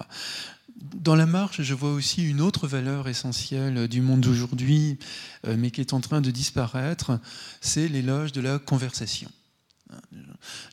Dans 0.95 1.15
la 1.15 1.25
marche, 1.25 1.61
je 1.61 1.73
vois 1.73 1.93
aussi 1.93 2.27
une 2.27 2.41
autre 2.41 2.67
valeur 2.67 3.07
essentielle 3.07 3.87
du 3.87 4.01
monde 4.01 4.21
d'aujourd'hui, 4.21 4.97
euh, 5.45 5.55
mais 5.57 5.69
qui 5.69 5.79
est 5.79 5.93
en 5.93 6.01
train 6.01 6.21
de 6.21 6.31
disparaître, 6.31 7.19
c'est 7.61 7.87
l'éloge 7.87 8.31
de 8.31 8.41
la 8.41 8.57
conversation. 8.57 9.29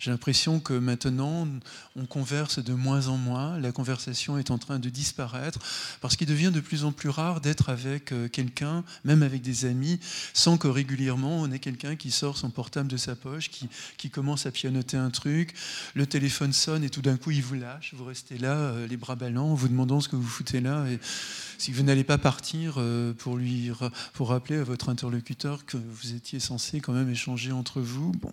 J'ai 0.00 0.10
l'impression 0.10 0.60
que 0.60 0.72
maintenant, 0.72 1.46
on 1.96 2.06
converse 2.06 2.58
de 2.58 2.72
moins 2.72 3.08
en 3.08 3.16
moins, 3.16 3.58
la 3.58 3.72
conversation 3.72 4.38
est 4.38 4.50
en 4.50 4.58
train 4.58 4.78
de 4.78 4.88
disparaître, 4.88 5.58
parce 6.00 6.16
qu'il 6.16 6.26
devient 6.26 6.50
de 6.52 6.60
plus 6.60 6.84
en 6.84 6.92
plus 6.92 7.08
rare 7.08 7.40
d'être 7.40 7.68
avec 7.68 8.12
euh, 8.12 8.28
quelqu'un, 8.28 8.84
même 9.04 9.22
avec 9.22 9.42
des 9.42 9.64
amis, 9.64 10.00
sans 10.32 10.56
que 10.56 10.68
régulièrement 10.68 11.40
on 11.40 11.50
ait 11.50 11.58
quelqu'un 11.58 11.96
qui 11.96 12.10
sort 12.10 12.36
son 12.36 12.50
portable 12.50 12.88
de 12.88 12.96
sa 12.96 13.16
poche, 13.16 13.50
qui, 13.50 13.68
qui, 13.96 14.10
commence 14.10 14.46
à 14.46 14.50
pianoter 14.50 14.96
un 14.96 15.10
truc, 15.10 15.54
le 15.94 16.06
téléphone 16.06 16.52
sonne 16.52 16.84
et 16.84 16.90
tout 16.90 17.02
d'un 17.02 17.16
coup 17.16 17.30
il 17.30 17.42
vous 17.42 17.54
lâche, 17.54 17.94
vous 17.94 18.04
restez 18.04 18.38
là, 18.38 18.56
euh, 18.56 18.86
les 18.86 18.96
bras 18.96 19.16
ballants, 19.16 19.54
vous 19.54 19.68
demandant 19.68 20.00
ce 20.00 20.08
que 20.08 20.16
vous 20.16 20.26
foutez 20.26 20.60
là, 20.60 20.86
et 20.86 20.98
si 21.58 21.72
vous 21.72 21.82
n'allez 21.82 22.04
pas 22.04 22.18
partir 22.18 22.76
euh, 22.78 23.12
pour 23.12 23.36
lui 23.36 23.70
pour 24.14 24.28
rappeler 24.28 24.56
à 24.56 24.64
votre 24.64 24.88
interlocuteur 24.88 25.66
que 25.66 25.76
vous 25.76 26.14
étiez 26.14 26.40
censé 26.40 26.80
quand 26.80 26.92
même 26.92 27.10
échanger 27.10 27.52
entre 27.52 27.80
vous. 27.80 28.12
Bon. 28.12 28.32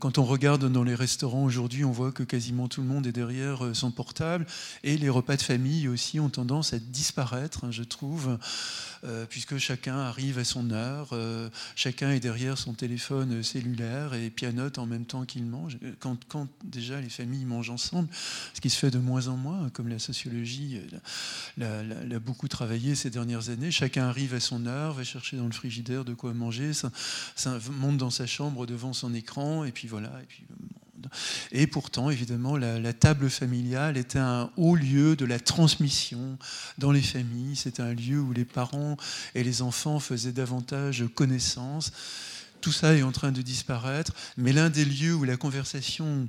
Quand 0.00 0.18
on 0.18 0.24
regarde 0.24 0.70
dans 0.70 0.82
les 0.82 0.94
restaurants 0.94 1.44
aujourd'hui, 1.44 1.84
on 1.84 1.92
voit 1.92 2.12
que 2.12 2.22
quasiment 2.22 2.68
tout 2.68 2.80
le 2.80 2.86
monde 2.86 3.06
est 3.06 3.12
derrière 3.12 3.64
euh, 3.64 3.74
son 3.74 3.90
portable 3.90 4.46
et 4.82 4.96
les 4.96 5.10
repas 5.10 5.36
de 5.36 5.42
famille 5.42 5.88
aussi 5.88 6.20
ont 6.20 6.30
tendance 6.30 6.72
à 6.72 6.78
disparaître, 6.78 7.64
hein, 7.64 7.70
je 7.70 7.82
trouve. 7.82 8.38
Euh, 9.04 9.26
puisque 9.28 9.58
chacun 9.58 9.98
arrive 9.98 10.38
à 10.38 10.44
son 10.44 10.70
heure, 10.70 11.10
euh, 11.12 11.50
chacun 11.76 12.12
est 12.12 12.20
derrière 12.20 12.56
son 12.56 12.72
téléphone 12.72 13.42
cellulaire 13.42 14.14
et 14.14 14.30
pianote 14.30 14.78
en 14.78 14.86
même 14.86 15.04
temps 15.04 15.24
qu'il 15.26 15.44
mange. 15.44 15.78
Quand, 16.00 16.16
quand, 16.26 16.48
déjà 16.64 17.00
les 17.00 17.10
familles 17.10 17.44
mangent 17.44 17.68
ensemble, 17.68 18.08
ce 18.54 18.60
qui 18.62 18.70
se 18.70 18.78
fait 18.78 18.90
de 18.90 18.98
moins 18.98 19.28
en 19.28 19.36
moins, 19.36 19.68
comme 19.70 19.88
la 19.88 19.98
sociologie 19.98 20.80
euh, 21.60 22.04
l'a 22.06 22.18
beaucoup 22.18 22.48
travaillé 22.48 22.94
ces 22.94 23.10
dernières 23.10 23.50
années, 23.50 23.70
chacun 23.70 24.08
arrive 24.08 24.32
à 24.32 24.40
son 24.40 24.64
heure, 24.66 24.94
va 24.94 25.04
chercher 25.04 25.36
dans 25.36 25.46
le 25.46 25.52
frigidaire 25.52 26.04
de 26.06 26.14
quoi 26.14 26.32
manger, 26.32 26.70
monte 27.72 27.98
dans 27.98 28.10
sa 28.10 28.26
chambre 28.26 28.66
devant 28.66 28.94
son 28.94 29.12
écran, 29.12 29.64
et 29.64 29.72
puis 29.72 29.86
voilà. 29.86 30.12
Et 31.52 31.66
pourtant, 31.66 32.10
évidemment, 32.10 32.56
la, 32.56 32.92
table 32.92 33.28
familiale 33.28 33.96
était 33.96 34.18
un 34.18 34.50
haut 34.56 34.76
lieu 34.76 35.16
de 35.16 35.24
la 35.24 35.38
transmission 35.38 36.38
dans 36.78 36.92
les 36.92 37.02
familles. 37.02 37.56
C'était 37.56 37.82
un 37.82 37.94
lieu 37.94 38.20
où 38.20 38.32
les 38.32 38.44
parents 38.44 38.96
et 39.34 39.42
les 39.42 39.62
enfants 39.62 40.00
faisaient 40.00 40.32
davantage 40.32 41.04
connaissance. 41.14 41.92
Tout 42.60 42.72
ça 42.72 42.94
est 42.94 43.02
en 43.02 43.12
train 43.12 43.32
de 43.32 43.42
disparaître, 43.42 44.12
mais 44.36 44.52
l'un 44.52 44.70
des 44.70 44.84
lieux 44.84 45.14
où 45.14 45.24
la 45.24 45.36
conversation 45.36 46.28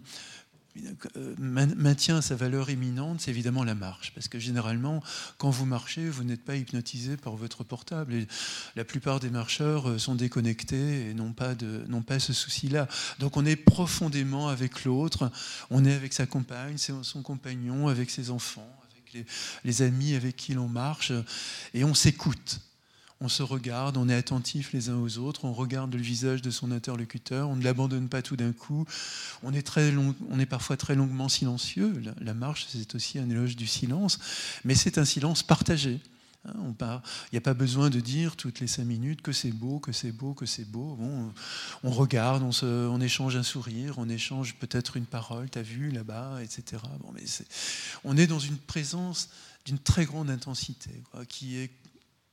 maintient 1.37 2.21
sa 2.21 2.35
valeur 2.35 2.69
éminente, 2.69 3.21
c'est 3.21 3.31
évidemment 3.31 3.63
la 3.63 3.75
marche. 3.75 4.11
Parce 4.13 4.27
que 4.27 4.39
généralement, 4.39 5.01
quand 5.37 5.49
vous 5.49 5.65
marchez, 5.65 6.09
vous 6.09 6.23
n'êtes 6.23 6.43
pas 6.43 6.55
hypnotisé 6.55 7.17
par 7.17 7.35
votre 7.35 7.63
portable. 7.63 8.13
Et 8.13 8.27
la 8.75 8.83
plupart 8.83 9.19
des 9.19 9.29
marcheurs 9.29 9.89
euh, 9.89 9.97
sont 9.97 10.15
déconnectés 10.15 11.09
et 11.09 11.13
n'ont 11.13 11.33
pas, 11.33 11.55
de, 11.55 11.85
pas 12.05 12.19
ce 12.19 12.33
souci-là. 12.33 12.87
Donc 13.19 13.37
on 13.37 13.45
est 13.45 13.55
profondément 13.55 14.49
avec 14.49 14.83
l'autre, 14.83 15.31
on 15.69 15.85
est 15.85 15.93
avec 15.93 16.13
sa 16.13 16.25
compagne, 16.25 16.77
son 16.77 17.21
compagnon, 17.21 17.87
avec 17.87 18.09
ses 18.09 18.29
enfants, 18.29 18.69
avec 18.91 19.13
les, 19.13 19.25
les 19.63 19.81
amis 19.81 20.15
avec 20.15 20.35
qui 20.35 20.53
l'on 20.53 20.67
marche, 20.67 21.11
et 21.73 21.83
on 21.83 21.93
s'écoute 21.93 22.59
on 23.25 23.29
se 23.29 23.41
regarde, 23.41 23.97
on 23.97 24.07
est 24.07 24.13
attentif 24.13 24.71
les 24.71 24.89
uns 24.89 24.97
aux 24.97 25.17
autres, 25.17 25.45
on 25.45 25.53
regarde 25.53 25.91
le 25.95 25.99
visage 25.99 26.43
de 26.43 26.51
son 26.51 26.71
interlocuteur, 26.71 27.49
on 27.49 27.55
ne 27.55 27.63
l'abandonne 27.63 28.07
pas 28.07 28.21
tout 28.21 28.35
d'un 28.35 28.51
coup, 28.51 28.85
on 29.41 29.51
est, 29.51 29.63
très 29.63 29.91
on 30.29 30.39
est 30.39 30.45
parfois 30.45 30.77
très 30.77 30.93
longuement 30.93 31.27
silencieux, 31.27 32.03
la, 32.21 32.33
marche 32.35 32.67
c'est 32.69 32.93
aussi 32.93 33.17
un 33.17 33.27
éloge 33.27 33.55
du 33.55 33.65
silence, 33.65 34.19
mais 34.63 34.75
c'est 34.75 34.99
un 34.99 35.05
silence 35.05 35.41
partagé. 35.41 35.99
Hein, 36.47 36.53
il 36.79 37.33
n'y 37.33 37.39
a 37.39 37.41
pas 37.41 37.55
besoin 37.55 37.89
de 37.89 37.99
dire 37.99 38.35
toutes 38.35 38.59
les 38.59 38.67
cinq 38.67 38.85
minutes 38.85 39.23
que 39.23 39.31
c'est 39.31 39.51
beau, 39.51 39.79
que 39.79 39.91
c'est 39.91 40.11
beau, 40.11 40.35
que 40.35 40.45
c'est 40.45 40.69
beau. 40.69 40.95
on 41.83 41.89
regarde, 41.89 42.43
on, 42.43 42.51
se, 42.51 42.67
on, 42.67 43.01
échange 43.01 43.35
un 43.35 43.41
sourire, 43.41 43.95
on 43.97 44.07
échange 44.07 44.53
peut-être 44.59 44.97
une 44.97 45.07
parole, 45.07 45.49
t'as 45.49 45.63
vu 45.63 45.89
là-bas, 45.89 46.43
etc. 46.43 46.83
Bon, 46.99 47.11
mais 47.11 47.23
on 48.03 48.15
est 48.17 48.27
dans 48.27 48.37
une 48.37 48.57
présence 48.57 49.29
d'une 49.65 49.79
très 49.79 50.05
grande 50.05 50.29
intensité, 50.29 50.91
qui 51.27 51.57
est 51.57 51.71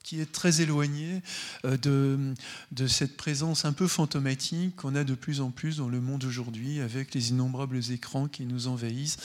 qui 0.03 0.21
est 0.21 0.31
très 0.31 0.61
éloigné 0.61 1.23
euh, 1.65 1.77
de, 1.77 2.35
de, 2.73 2.87
cette 2.87 3.17
présence 3.17 3.65
un 3.65 3.73
peu 3.73 3.87
fantomatique 3.87 4.77
qu'on 4.77 4.95
a 4.95 5.05
de 5.05 5.15
plus 5.15 5.41
en 5.41 5.51
plus 5.51 5.79
dans 5.79 5.89
le 5.89 6.01
monde 6.01 6.25
aujourd'hui 6.25 6.81
avec 6.81 7.15
les 7.15 7.31
innombrables 7.31 7.81
écrans 7.91 8.29
qui 8.29 8.45
nous 8.45 8.69
envahissent. 8.69 9.19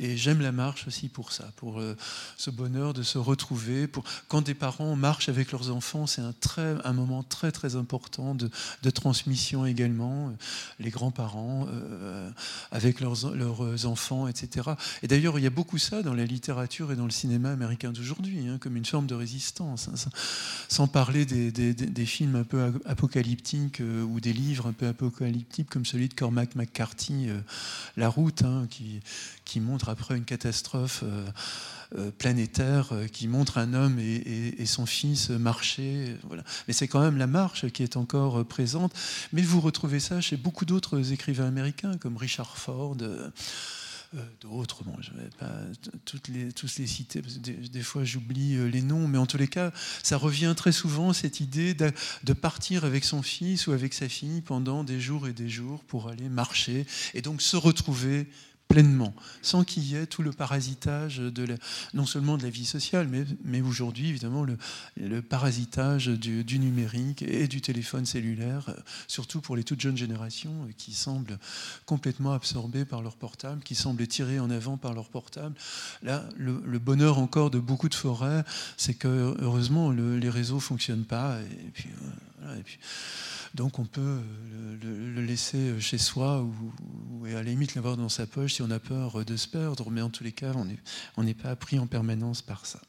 Et 0.00 0.16
j'aime 0.16 0.40
la 0.40 0.52
marche 0.52 0.86
aussi 0.86 1.08
pour 1.08 1.32
ça, 1.32 1.50
pour 1.56 1.80
euh, 1.80 1.96
ce 2.36 2.50
bonheur 2.50 2.94
de 2.94 3.02
se 3.02 3.18
retrouver. 3.18 3.88
Quand 4.28 4.42
des 4.42 4.54
parents 4.54 4.96
marchent 4.96 5.28
avec 5.28 5.52
leurs 5.52 5.70
enfants, 5.70 6.06
c'est 6.06 6.22
un, 6.22 6.34
très, 6.40 6.76
un 6.84 6.92
moment 6.92 7.22
très 7.22 7.52
très 7.52 7.76
important 7.76 8.34
de, 8.34 8.50
de 8.82 8.90
transmission 8.90 9.66
également. 9.66 10.32
Les 10.78 10.90
grands-parents 10.90 11.66
euh, 11.68 12.30
avec 12.70 13.00
leurs, 13.00 13.34
leurs 13.34 13.86
enfants, 13.86 14.28
etc. 14.28 14.70
Et 15.02 15.08
d'ailleurs, 15.08 15.38
il 15.38 15.42
y 15.42 15.46
a 15.46 15.50
beaucoup 15.50 15.78
ça 15.78 16.02
dans 16.02 16.14
la 16.14 16.24
littérature 16.24 16.92
et 16.92 16.96
dans 16.96 17.04
le 17.04 17.10
cinéma 17.10 17.50
américain 17.50 17.92
d'aujourd'hui, 17.92 18.48
hein, 18.48 18.58
comme 18.60 18.76
une 18.76 18.84
forme 18.84 19.06
de 19.06 19.14
résistance. 19.14 19.88
Hein 19.88 20.17
sans 20.68 20.86
parler 20.86 21.24
des, 21.24 22.06
films 22.06 22.36
un 22.36 22.44
peu 22.44 22.72
apocalyptiques 22.84 23.80
euh, 23.80 24.02
ou 24.02 24.20
des 24.20 24.32
livres 24.32 24.66
un 24.66 24.72
peu 24.72 24.86
apocalyptiques 24.86 25.68
comme 25.68 25.86
celui 25.86 26.08
de 26.08 26.14
Cormac 26.14 26.54
McCarthy, 26.54 27.28
euh, 27.28 27.40
La 27.96 28.08
Route, 28.08 28.42
hein, 28.42 28.66
qui, 28.70 29.60
montre 29.60 29.88
après 29.88 30.16
une 30.16 30.24
catastrophe. 30.24 31.02
Euh, 31.02 32.10
planétaire 32.18 32.92
qui 33.14 33.28
montre 33.28 33.56
un 33.56 33.72
homme 33.72 33.98
et, 33.98 34.66
son 34.66 34.84
fils 34.84 35.30
marcher. 35.30 36.18
Mais 36.66 36.74
c'est 36.74 36.86
quand 36.86 37.00
même 37.00 37.16
la 37.16 37.26
marche 37.26 37.70
qui 37.70 37.82
est 37.82 37.96
encore 37.96 38.44
présente. 38.44 38.92
Mais 39.32 39.40
vous 39.40 39.62
retrouvez 39.62 39.98
ça 39.98 40.20
chez 40.20 40.36
beaucoup 40.36 40.66
d'autres 40.66 41.14
écrivains 41.14 41.46
américains, 41.46 41.96
comme 41.96 42.18
Richard 42.18 42.58
Ford. 42.58 42.98
Euh, 44.14 44.22
d'autres, 44.40 44.84
bon, 44.84 44.96
je 45.00 45.10
ne 45.10 45.18
vais 45.18 45.30
pas 45.38 45.52
toutes 46.06 46.28
les, 46.28 46.50
tous 46.52 46.78
les 46.78 46.86
citer, 46.86 47.20
des, 47.20 47.82
fois 47.82 48.04
j'oublie 48.04 48.56
euh, 48.56 48.66
les 48.66 48.80
noms, 48.80 49.06
mais 49.06 49.18
en 49.18 49.26
tous 49.26 49.36
les 49.36 49.48
cas, 49.48 49.70
ça 50.02 50.16
revient 50.16 50.54
très 50.56 50.72
souvent, 50.72 51.12
cette 51.12 51.40
idée 51.40 51.74
de, 51.74 52.32
partir 52.32 52.86
avec 52.86 53.04
son 53.04 53.20
fils 53.20 53.66
ou 53.66 53.72
avec 53.72 53.92
sa 53.92 54.08
fille 54.08 54.40
pendant 54.40 54.82
des 54.82 54.98
jours 54.98 55.28
et 55.28 55.34
des 55.34 55.50
jours 55.50 55.84
pour 55.84 56.08
aller 56.08 56.30
marcher, 56.30 56.86
et 57.12 57.20
donc 57.20 57.42
se 57.42 57.58
retrouver 57.58 58.28
pleinement, 58.68 59.14
sans 59.40 59.64
qu'il 59.64 59.84
y 59.84 59.96
ait 59.96 60.06
tout 60.06 60.22
le 60.22 60.30
parasitage 60.30 61.18
de 61.18 61.56
non 61.94 62.04
seulement 62.04 62.36
de 62.36 62.42
la 62.42 62.50
vie 62.50 62.66
sociale, 62.66 63.08
mais, 63.08 63.24
mais 63.42 63.62
aujourd'hui, 63.62 64.10
évidemment, 64.10 64.44
le, 64.44 65.22
parasitage 65.22 66.08
du, 66.08 66.58
numérique 66.58 67.22
et 67.22 67.48
du 67.48 67.60
téléphone 67.60 68.04
cellulaire, 68.04 68.74
surtout 69.06 69.40
pour 69.40 69.56
les 69.56 69.64
toutes 69.64 69.80
jeunes 69.80 69.96
générations 69.96 70.52
euh, 70.64 70.72
qui 70.76 70.92
semblent 70.92 71.38
complètement 71.86 72.32
absorbées 72.32 72.84
par 72.84 73.02
leur 73.02 73.16
portable, 73.16 73.62
qui 73.62 73.74
semblent 73.74 74.06
tirées 74.06 74.38
en 74.38 74.50
avant 74.50 74.76
par 74.76 74.94
leur 74.94 75.08
portable. 75.08 75.54
Là, 76.02 76.28
le, 76.36 76.78
bonheur 76.78 77.18
encore 77.18 77.50
de 77.50 77.58
beaucoup 77.58 77.88
de 77.88 77.94
forêts, 77.94 78.44
c'est 78.76 78.94
que, 78.94 79.34
heureusement, 79.40 79.90
les 79.90 80.30
réseaux 80.30 80.56
ne 80.56 80.60
fonctionnent 80.60 81.04
pas. 81.04 81.32
Euh, 81.32 81.44
donc 83.54 83.78
on 83.78 83.84
peut 83.84 84.00
euh, 84.00 84.76
le, 84.82 85.22
laisser 85.22 85.80
chez 85.80 85.98
soi 85.98 86.42
ou, 86.42 87.24
à 87.26 87.30
la 87.30 87.42
limite 87.42 87.74
l'avoir 87.74 87.96
dans 87.96 88.08
sa 88.08 88.26
poche 88.26 88.54
si 88.54 88.62
on 88.62 88.70
a 88.70 88.78
peur 88.78 89.24
de 89.24 89.36
se 89.36 89.48
perdre, 89.48 89.90
mais 89.90 90.00
en 90.00 90.10
tous 90.10 90.24
les 90.24 90.32
cas, 90.32 90.52
on 91.16 91.22
n'est 91.22 91.34
pas 91.34 91.50
appris 91.50 91.78
en 91.78 91.86
permanence 91.86 92.42
par 92.42 92.66
ça. 92.66 92.80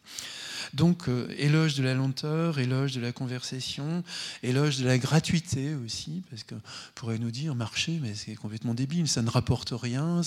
Donc, 0.74 1.08
euh, 1.08 1.28
éloge 1.38 1.76
de 1.76 1.84
la 1.84 1.94
lenteur, 1.94 2.60
éloge 2.60 2.94
de 2.94 3.02
la 3.02 3.12
conversation, 3.12 4.04
éloge 4.44 4.78
de 4.78 4.86
la 4.86 4.98
gratuité 4.98 5.76
aussi, 5.76 6.24
parce 6.30 6.44
qu'on 6.44 6.62
pourrait 6.96 7.18
nous 7.18 7.32
dire 7.32 7.56
marcher, 7.56 8.00
mais 8.02 8.14
c'est 8.16 8.36
complètement 8.36 8.74
débile, 8.74 9.08
ça 9.08 9.22
ne 9.22 9.30
rapporte 9.30 9.72
rien, 9.72 10.22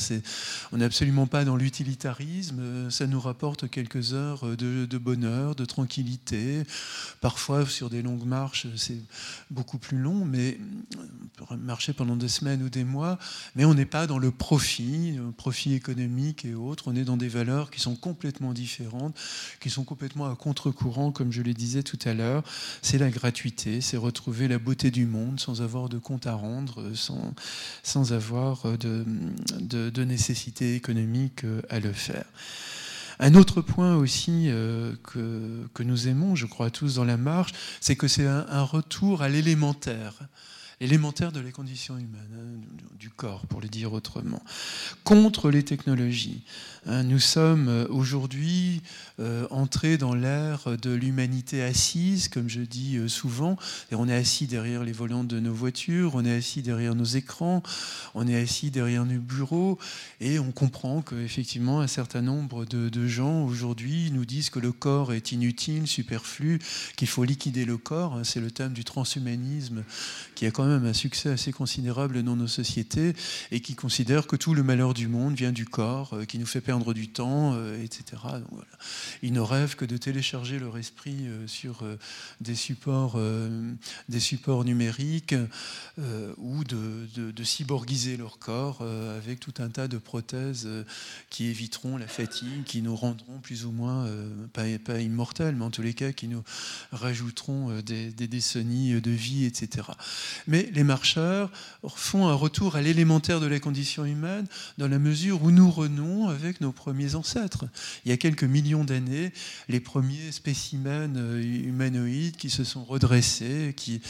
on 0.73 0.77
n'est 0.77 0.85
absolument 0.85 1.27
pas 1.27 1.45
dans 1.45 1.57
l'utilitarisme, 1.57 2.91
ça 2.91 3.07
nous 3.07 3.21
rapporte 3.21 3.69
quelques 3.69 4.15
heures 4.15 4.57
de, 4.57 4.99
bonheur, 4.99 5.55
de 5.55 5.65
tranquillité. 5.65 6.63
Parfois, 7.21 7.67
sur 7.67 7.91
des 7.91 8.03
longues 8.03 8.27
marches, 8.27 8.67
c'est 8.77 9.01
beaucoup 9.51 9.79
plus 9.79 9.99
long, 9.99 10.25
mais 10.25 10.59
on 11.41 11.47
peut 11.47 11.57
marcher 11.57 11.93
pendant 11.93 12.17
des 12.17 12.29
semaines 12.29 12.63
ou 12.63 12.69
des 12.69 12.85
mois, 12.85 13.19
mais 13.55 13.65
on 13.65 13.75
n'est 13.75 13.87
pas 13.87 14.07
dans 14.07 14.19
le 14.19 14.31
profit, 14.31 15.13
le 15.13 15.33
profit 15.33 15.75
économique 15.75 16.45
et 16.45 16.55
autres, 16.55 16.85
on 16.87 16.97
est 16.97 17.05
dans 17.05 17.17
des 17.17 17.29
valeurs 17.29 17.71
qui 17.71 17.81
sont 17.81 17.97
complètement 17.97 18.53
différentes, 18.53 19.17
qui 19.61 19.71
sont 19.71 19.85
complètement 19.85 20.22
à 20.25 20.37
contre-courant, 20.37 21.13
comme 21.13 21.33
je 21.33 21.43
le 21.43 21.55
disais 21.55 21.83
tout 21.83 21.99
à 22.05 22.15
l'heure, 22.15 22.43
c'est 22.83 22.99
la 22.99 23.11
gratuité, 23.11 23.81
c'est 23.81 23.97
retrouver 23.97 24.49
la 24.49 24.59
beauté 24.59 24.91
du 24.91 25.07
monde 25.07 25.41
sans 25.41 25.63
avoir 25.63 25.89
de 25.89 25.99
compte 25.99 26.27
à 26.27 26.35
rendre, 26.35 26.95
sans, 26.95 27.35
sans 27.83 28.13
avoir 28.13 28.79
de, 28.79 29.05
de, 29.61 30.05
nécessité 30.05 30.75
économique 30.75 31.45
euh, 31.45 31.63
à 31.69 31.81
le 31.81 31.93
faire. 31.93 32.25
Un 33.19 33.35
autre 33.35 33.61
point 33.61 33.95
aussi 33.97 34.47
euh, 34.49 34.95
que, 35.05 35.67
que, 35.75 35.83
nous 35.83 36.09
aimons, 36.09 36.35
je 36.35 36.47
crois 36.47 36.71
tous 36.71 36.97
dans 36.97 37.05
la 37.05 37.17
marche, 37.17 37.53
c'est 37.81 37.97
que 37.97 38.09
c'est 38.09 38.27
un, 38.27 38.63
retour 38.63 39.23
à 39.23 39.29
l'élémentaire. 39.29 40.15
élémentaire 40.81 41.31
de 41.31 41.41
la 41.41 41.53
condition 41.53 41.97
humaine, 41.97 42.35
hein, 42.35 42.61
du 42.99 43.11
corps, 43.11 43.47
pour 43.47 43.61
le 43.61 43.69
dire 43.69 43.93
autrement, 43.93 44.43
contre 45.05 45.51
les 45.51 45.63
technologies. 45.63 46.43
Hein, 46.85 47.05
nous 47.05 47.21
sommes 47.21 47.69
euh, 47.69 47.87
aujourd'hui 47.91 48.83
euh, 49.21 49.47
entrés 49.51 49.99
dans 49.99 50.15
l'ère 50.15 50.77
de 50.83 50.91
l'humanité 50.91 51.63
assise, 51.63 52.27
comme 52.27 52.49
je 52.49 52.61
dis 52.61 52.97
euh, 52.97 53.07
souvent. 53.07 53.57
Et 53.93 53.95
on 53.95 54.09
est 54.09 54.15
assis 54.15 54.49
derrière 54.49 54.83
les 54.83 54.91
volants 54.91 55.23
de 55.23 55.39
nos 55.39 55.55
voitures, 55.55 56.17
on 56.17 56.25
est 56.25 56.35
assis 56.35 56.61
derrière 56.61 56.97
nos 56.97 57.05
écrans, 57.05 57.63
on 58.17 58.27
est 58.27 58.35
assis 58.35 58.73
derrière 58.73 59.05
nos 59.05 59.21
bureaux, 59.21 59.79
et 60.21 60.41
on 60.41 60.51
comprend 60.51 61.03
qu'effectivement 61.03 61.81
un 61.81 61.87
certain 61.87 62.21
nombre 62.21 62.65
de, 62.65 63.07
gens 63.07 63.45
aujourd'hui 63.45 64.11
nous 64.13 64.25
disent 64.25 64.51
que 64.51 64.61
le 64.61 64.73
corps 64.73 65.13
est 65.13 65.33
inutile, 65.33 65.87
superflu, 65.87 66.61
qu'il 66.97 67.09
faut 67.09 67.25
liquider 67.25 67.65
le 67.65 67.77
corps. 67.77 68.21
C'est 68.25 68.41
le 68.41 68.51
thème 68.51 68.73
du 68.73 68.85
transhumanisme 68.85 69.85
qui 70.35 70.47
a 70.47 70.51
quand 70.51 70.67
même 70.67 70.87
un 70.87 70.93
succès 70.93 71.31
assez 71.31 71.53
considérable 71.53 72.23
dans 72.23 72.37
nos 72.37 72.47
sociétés 72.47 73.15
et 73.51 73.61
qui 73.61 73.75
considère 73.75 74.27
que 74.27 74.37
tout 74.37 74.55
le 74.55 74.63
malheur 74.63 74.95
du 74.95 75.09
monde 75.09 75.35
vient 75.35 75.53
du 75.53 75.65
corps, 75.65 76.17
qui 76.27 76.39
nous 76.39 76.47
fait 76.47 76.61
perdre 76.61 76.72
du 76.79 77.09
temps, 77.09 77.53
euh, 77.55 77.83
etc. 77.83 78.23
Ils 79.23 79.33
ne 79.33 79.41
rêvent 79.41 79.77
que 79.77 79.85
de 79.85 79.97
télécharger 79.97 80.59
leur 80.59 80.79
esprit 80.79 81.27
euh, 81.27 81.47
sur 81.47 81.83
euh, 81.83 81.97
des 82.41 82.55
supports, 82.55 83.19
des 84.09 84.21
supports 84.21 84.65
numériques 84.65 85.35
ou 86.39 86.65
de, 86.65 87.09
de, 87.15 87.45
cyborgiser 87.45 88.17
leur 88.17 88.39
corps 88.39 88.83
avec 88.83 89.41
tout 89.41 89.55
un 89.59 89.69
tas 89.69 89.89
de 89.89 89.99
prothèses 89.99 90.69
qui 91.31 91.47
éviteront 91.47 91.97
la 91.97 92.07
fatigue, 92.07 92.65
qui 92.65 92.83
nous 92.83 92.97
rendront 92.97 93.39
plus 93.41 93.65
ou 93.65 93.73
moins, 93.73 94.09
pas, 94.53 95.01
immortels, 95.01 95.57
mais 95.57 95.65
en 95.65 95.71
tous 95.71 95.83
les 95.83 95.95
cas 95.95 96.13
qui 96.13 96.29
nous 96.29 96.43
rajouteront 96.93 97.81
des, 97.81 98.11
des 98.11 98.29
décennies 98.29 99.01
de 99.01 99.11
vie, 99.11 99.45
etc. 99.45 99.89
Mais 100.47 100.71
les 100.73 100.85
marcheurs 100.85 101.51
font 101.89 102.29
un 102.29 102.35
retour 102.35 102.77
à 102.77 102.83
l'élémentaire 102.83 103.41
de 103.41 103.47
la 103.47 103.61
condition 103.61 104.05
humaine 104.05 104.47
dans 104.79 104.89
la 104.89 104.99
mesure 104.99 105.43
où 105.43 105.51
nous 105.51 105.71
renons 105.71 106.29
avec 106.29 106.61
nos 106.63 106.73
premiers 106.73 107.15
ancêtres. 107.15 107.67
Il 108.05 108.11
y 108.11 108.13
a 108.13 108.17
quelques 108.17 108.45
millions 108.45 108.85
d'années, 108.85 109.33
les 109.69 109.81
premiers 109.81 110.33
spécimens 110.33 111.15
euh, 111.17 111.43
humanoïdes 111.43 112.37
qui 112.37 112.51
se 112.51 112.65
sont 112.65 112.85
redressés, 112.85 113.75
qui, 113.77 114.01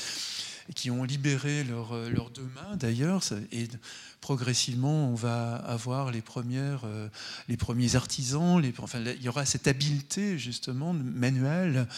qui 0.74 0.90
ont 0.90 1.04
libéré 1.04 1.64
leurs 1.64 2.08
leur 2.10 2.30
deux 2.30 2.48
mains 2.54 2.76
d'ailleurs, 2.76 3.22
et 3.50 3.68
progressivement, 4.22 5.08
on 5.08 5.14
va 5.16 5.56
avoir 5.56 6.12
les, 6.12 6.22
premières, 6.22 6.82
euh, 6.84 7.08
les 7.48 7.56
premiers 7.56 7.96
artisans. 7.96 8.62
Enfin, 8.78 9.00
il 9.04 9.20
y 9.20 9.28
aura 9.28 9.44
cette 9.44 9.66
habileté, 9.66 10.38
justement, 10.38 10.92
manuelle, 10.94 11.88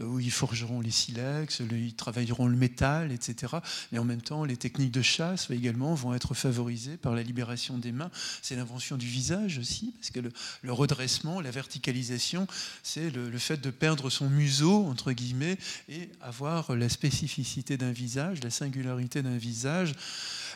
euh, 0.00 0.04
où 0.04 0.18
ils 0.18 0.32
forgeront 0.32 0.80
les 0.80 0.90
silex, 0.90 1.62
ils 1.70 1.94
travailleront 1.94 2.48
le 2.48 2.56
métal, 2.56 3.12
etc. 3.12 3.54
Mais 3.92 4.00
en 4.00 4.04
même 4.04 4.20
temps, 4.20 4.44
les 4.44 4.56
techniques 4.56 4.90
de 4.90 5.02
chasse 5.02 5.50
également 5.50 5.94
vont 5.94 6.14
être 6.14 6.34
favorisées 6.34 6.96
par 6.96 7.14
la 7.14 7.22
libération 7.22 7.78
des 7.78 7.92
mains. 7.92 8.10
C'est 8.42 8.56
l'invention 8.56 8.96
du 8.96 9.06
visage 9.06 9.58
aussi, 9.58 9.94
parce 10.00 10.10
que 10.10 10.20
le, 10.20 10.72
redressement, 10.72 11.40
la 11.40 11.52
verticalisation, 11.52 12.48
c'est 12.82 13.08
le, 13.10 13.30
le 13.30 13.38
fait 13.38 13.60
de 13.60 13.70
perdre 13.70 14.10
son 14.10 14.28
museau, 14.28 14.84
entre 14.86 15.12
guillemets, 15.12 15.56
et 15.88 16.10
avoir 16.20 16.74
la 16.74 16.88
spécificité 16.88 17.76
d'un 17.76 17.92
visage, 17.92 18.42
la 18.42 18.50
singularité 18.50 19.22
d'un 19.22 19.38
visage. 19.38 19.94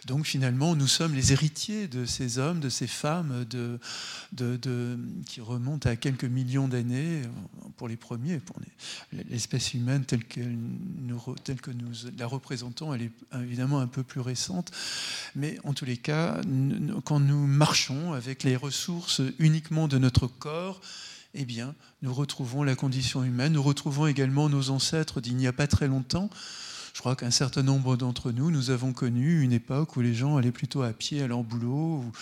Donc 0.07 0.27
finalement, 0.27 0.75
nous 0.75 0.89
sommes 0.89 1.15
les 1.15 1.33
héritiers 1.33 1.87
de 1.87 2.07
ces 2.07 2.39
hommes, 2.39 2.59
de 2.59 2.69
ces 2.69 2.89
femmes 2.89 3.45
de, 3.45 3.79
qui 5.27 5.41
remontent 5.41 5.89
à 5.89 5.95
quelques 5.95 6.25
millions 6.25 6.67
d'années 6.67 7.23
pour 7.77 7.87
les 7.89 7.97
premiers. 7.97 8.39
Pour 8.39 8.57
l'espèce 9.31 9.75
humaine 9.75 10.05
telle, 10.05 10.25
telle 11.45 11.61
que 11.61 11.71
nous 11.71 11.95
la 12.19 12.27
représentons, 12.27 12.93
elle 12.93 13.03
est 13.03 13.13
évidemment 13.41 13.79
un 13.79 13.87
peu 13.87 14.03
plus 14.03 14.21
récente. 14.21 14.73
Mais 15.37 15.59
en 15.63 15.73
tous 15.73 15.85
les 15.85 15.97
cas, 15.97 16.41
quand 17.05 17.21
nous 17.21 17.47
marchons 17.47 18.13
avec 18.13 18.43
les 18.43 18.57
ressources 18.57 19.23
uniquement 19.39 19.87
de 19.87 19.99
notre 19.99 20.27
corps, 20.27 20.81
eh 21.35 21.45
bien, 21.45 21.75
nous 22.03 22.13
retrouvons 22.13 22.63
la 22.63 22.75
condition 22.75 23.25
humaine, 23.25 23.55
nous 23.55 23.63
retrouvons 23.63 24.07
également 24.07 24.49
nos 24.49 24.71
ancêtres 24.71 25.21
d'il 25.21 25.37
n'y 25.37 25.47
a 25.47 25.53
pas 25.53 25.67
très 25.67 25.89
longtemps, 25.89 26.29
je 26.93 27.01
crois 27.01 27.17
qu'un 27.17 27.31
certain 27.31 27.63
nombre 27.63 27.97
d'entre 27.97 28.33
nous, 28.33 28.51
nous 28.51 28.71
avons 28.71 28.93
connu 28.93 29.43
une 29.43 29.53
époque 29.53 29.97
où 29.97 30.01
les 30.01 30.15
gens 30.15 30.37
allaient 30.37 30.53
plutôt 30.53 30.83
à 30.83 30.93
pied 30.93 31.23
à 31.23 31.27
leur 31.27 31.43
boulot, 31.43 32.05
ou 32.05 32.13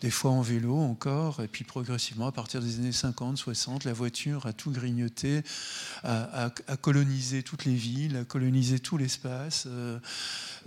des 0.00 0.10
fois 0.10 0.32
en 0.32 0.42
vélo 0.42 0.76
encore, 0.76 1.40
et 1.40 1.48
puis 1.48 1.64
progressivement, 1.64 2.26
à 2.26 2.32
partir 2.32 2.60
des 2.60 2.78
années 2.78 2.92
50, 2.92 3.38
60, 3.38 3.84
la 3.84 3.92
voiture 3.92 4.46
a 4.46 4.52
tout 4.52 4.70
grignoté, 4.70 5.42
a, 6.02 6.50
colonisé 6.80 7.42
toutes 7.42 7.64
les 7.64 7.74
villes, 7.74 8.16
a 8.16 8.24
colonisé 8.24 8.80
tout 8.80 8.96
l'espace. 8.96 9.64
Euh, 9.66 9.98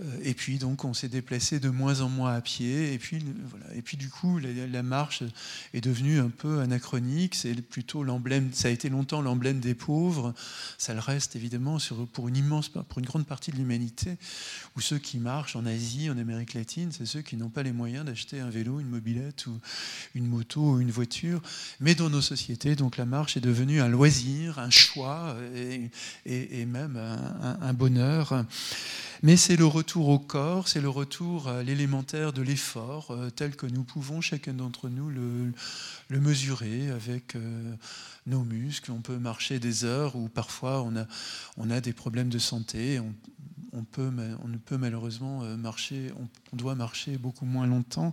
euh, 0.02 0.18
et 0.22 0.34
puis 0.34 0.58
donc 0.58 0.84
on 0.84 0.94
s'est 0.94 1.08
déplacé 1.08 1.60
de 1.60 1.68
moins 1.68 2.00
en 2.00 2.08
moins 2.08 2.34
à 2.34 2.40
pied. 2.40 2.92
Et 2.92 2.98
puis, 2.98 3.22
voilà. 3.48 3.66
et 3.74 3.82
puis 3.82 3.96
du 3.96 4.08
coup, 4.08 4.38
la, 4.38 4.82
marche 4.82 5.22
est 5.74 5.80
devenue 5.80 6.18
un 6.18 6.30
peu 6.30 6.60
anachronique. 6.60 7.34
C'est 7.34 7.54
plutôt 7.54 8.02
l'emblème, 8.02 8.50
ça 8.52 8.68
a 8.68 8.70
été 8.70 8.88
longtemps 8.88 9.20
l'emblème 9.20 9.60
des 9.60 9.74
pauvres. 9.74 10.34
Ça 10.78 10.94
le 10.94 11.00
reste 11.00 11.36
évidemment 11.36 11.78
pour 12.12 12.28
une 12.28 12.36
immense, 12.36 12.68
pour 12.68 12.98
une 12.98 13.06
grande 13.06 13.26
partie 13.26 13.50
de 13.50 13.56
l'humanité. 13.60 14.16
Où 14.76 14.80
ceux 14.80 14.98
qui 14.98 15.18
marchent 15.18 15.56
en 15.56 15.66
Asie, 15.66 16.10
en 16.10 16.18
Amérique 16.18 16.54
latine, 16.54 16.90
c'est 16.92 17.06
ceux 17.06 17.22
qui 17.22 17.36
n'ont 17.36 17.48
pas 17.48 17.62
les 17.62 17.72
moyens 17.72 18.04
d'acheter 18.04 18.40
un 18.40 18.50
vélo, 18.50 18.80
une 18.80 18.88
mobilette 18.88 19.46
ou 19.46 19.60
une 20.14 20.26
moto 20.26 20.72
ou 20.72 20.80
une 20.80 20.90
voiture. 20.90 21.40
Mais 21.80 21.94
dans 21.94 22.10
nos 22.10 22.22
sociétés, 22.22 22.74
donc 22.74 22.96
la 22.96 23.06
marche 23.06 23.36
est 23.36 23.40
devenue 23.40 23.80
un 23.80 23.88
loisir, 23.88 24.58
un 24.58 24.70
choix 24.70 25.36
et, 25.54 26.66
même 26.66 26.96
un, 26.96 27.58
un 27.60 27.72
bonheur. 27.72 28.44
Mais 29.22 29.36
c'est 29.36 29.56
le 29.56 29.66
retour 29.66 30.08
au 30.08 30.18
corps, 30.18 30.66
c'est 30.66 30.80
le 30.80 30.88
retour 30.88 31.48
à 31.48 31.62
l'élémentaire 31.62 32.32
de 32.32 32.40
l'effort, 32.40 33.10
euh, 33.10 33.28
tel 33.28 33.54
que 33.54 33.66
nous 33.66 33.84
pouvons, 33.84 34.22
chacun 34.22 34.54
d'entre 34.54 34.88
nous, 34.88 35.10
le, 35.10 35.52
mesurer 36.18 36.90
avec 36.90 37.36
euh, 37.36 37.74
nos 38.26 38.44
muscles. 38.44 38.90
On 38.92 39.00
peut 39.00 39.18
marcher 39.18 39.58
des 39.58 39.84
heures 39.84 40.16
ou 40.16 40.28
parfois 40.28 40.82
on 40.82 40.96
a, 40.96 41.06
on 41.56 41.70
a 41.70 41.80
des 41.80 41.92
problèmes 41.92 42.28
de 42.28 42.38
santé. 42.38 43.00
On, 43.72 43.84
peut, 43.84 44.10
on 44.42 44.48
ne 44.48 44.56
peut 44.56 44.76
malheureusement 44.76 45.42
euh, 45.42 45.56
marcher, 45.56 46.10
on, 46.18 46.56
doit 46.56 46.74
marcher 46.74 47.16
beaucoup 47.16 47.44
moins 47.44 47.66
longtemps. 47.66 48.12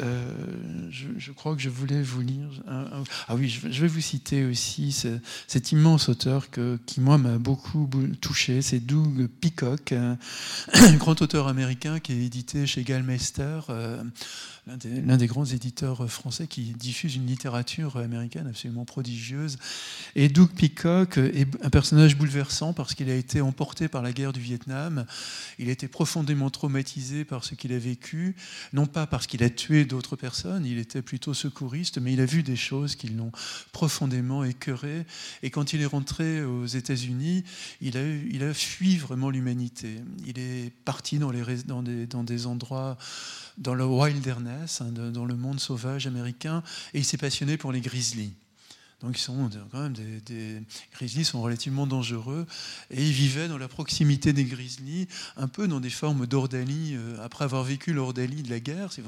Euh, 0.00 0.30
je, 0.90 1.32
crois 1.32 1.54
que 1.54 1.60
je 1.60 1.68
voulais 1.68 2.02
vous 2.02 2.22
lire. 2.22 2.48
ah 2.66 3.34
oui, 3.34 3.48
je, 3.48 3.82
vais 3.82 3.88
vous 3.88 4.00
citer 4.00 4.44
aussi 4.44 4.96
cet 5.46 5.72
immense 5.72 6.08
auteur 6.08 6.48
qui, 6.50 7.00
moi, 7.00 7.18
m'a 7.18 7.38
beaucoup 7.38 7.88
touché. 8.20 8.62
C'est 8.62 8.80
Doug 8.80 9.28
Peacock, 9.40 9.92
un, 9.92 10.16
grand 10.96 11.20
auteur 11.20 11.48
américain 11.48 12.00
qui 12.00 12.12
est 12.12 12.24
édité 12.24 12.66
chez 12.66 12.82
Gallmeister. 12.84 13.60
Euh, 13.68 14.02
l'un 14.66 15.16
des, 15.16 15.26
grands 15.26 15.44
éditeurs 15.44 16.08
français 16.08 16.46
qui 16.46 16.62
diffuse 16.72 17.16
une 17.16 17.26
littérature 17.26 17.96
américaine 17.96 18.46
absolument 18.46 18.84
prodigieuse. 18.84 19.58
Et 20.14 20.28
Doug 20.28 20.50
Peacock 20.50 21.18
est 21.18 21.48
un 21.64 21.70
personnage 21.70 22.16
bouleversant 22.16 22.72
parce 22.72 22.94
qu'il 22.94 23.10
a 23.10 23.16
été 23.16 23.40
emporté 23.40 23.88
par 23.88 24.02
la 24.02 24.12
guerre 24.12 24.32
du 24.32 24.40
Vietnam. 24.40 24.61
Il 25.58 25.68
été 25.68 25.88
profondément 25.88 26.50
traumatisé 26.50 27.24
par 27.24 27.44
ce 27.44 27.54
qu'il 27.54 27.72
a 27.72 27.78
vécu, 27.78 28.36
non 28.72 28.86
pas 28.86 29.06
parce 29.06 29.26
qu'il 29.26 29.42
a 29.42 29.50
tué 29.50 29.84
d'autres 29.84 30.16
personnes, 30.16 30.64
il 30.64 30.78
était 30.78 31.02
plutôt 31.02 31.34
secouriste, 31.34 31.98
mais 31.98 32.12
il 32.12 32.20
a 32.20 32.26
vu 32.26 32.42
des 32.42 32.56
choses 32.56 32.96
qui 32.96 33.08
l'ont 33.08 33.32
profondément 33.72 34.44
écœuré. 34.44 35.06
Et 35.42 35.50
quand 35.50 35.72
il 35.72 35.82
est 35.82 35.86
rentré 35.86 36.44
aux 36.44 36.66
États-Unis, 36.66 37.44
il 37.80 37.96
a, 37.96 38.06
il 38.06 38.42
a 38.42 38.54
fui 38.54 38.96
vraiment 38.96 39.30
l'humanité. 39.30 40.00
Il 40.26 40.38
est 40.38 40.70
parti 40.84 41.18
dans, 41.18 41.30
les, 41.30 41.42
dans, 41.66 41.82
des, 41.82 42.06
dans 42.06 42.24
des 42.24 42.46
endroits 42.46 42.98
dans 43.58 43.74
le 43.74 43.84
wilderness, 43.84 44.80
hein, 44.80 44.92
dans 44.92 45.24
le 45.24 45.36
monde 45.36 45.60
sauvage 45.60 46.06
américain, 46.06 46.62
et 46.94 46.98
il 46.98 47.04
s'est 47.04 47.18
passionné 47.18 47.56
pour 47.56 47.72
les 47.72 47.80
grizzlies. 47.80 48.32
Donc 49.02 49.18
ils 49.18 49.20
sont 49.20 49.50
quand 49.70 49.80
même 49.80 49.92
des, 49.92 50.20
des, 50.20 50.62
grizzlies 50.92 51.24
sont 51.24 51.42
relativement 51.42 51.86
dangereux 51.86 52.46
et 52.90 53.02
il 53.02 53.12
vivait 53.12 53.48
dans 53.48 53.58
la 53.58 53.68
proximité 53.68 54.32
des 54.32 54.44
grizzlies, 54.44 55.08
un 55.36 55.48
peu 55.48 55.66
dans 55.66 55.80
des 55.80 55.90
formes 55.90 56.26
d'ordalie. 56.26 56.94
Euh, 56.94 57.16
après 57.22 57.44
avoir 57.44 57.64
vécu 57.64 57.92
l'ordalie 57.92 58.42
de 58.42 58.50
la 58.50 58.60
guerre, 58.60 58.92
c'est 58.92 59.02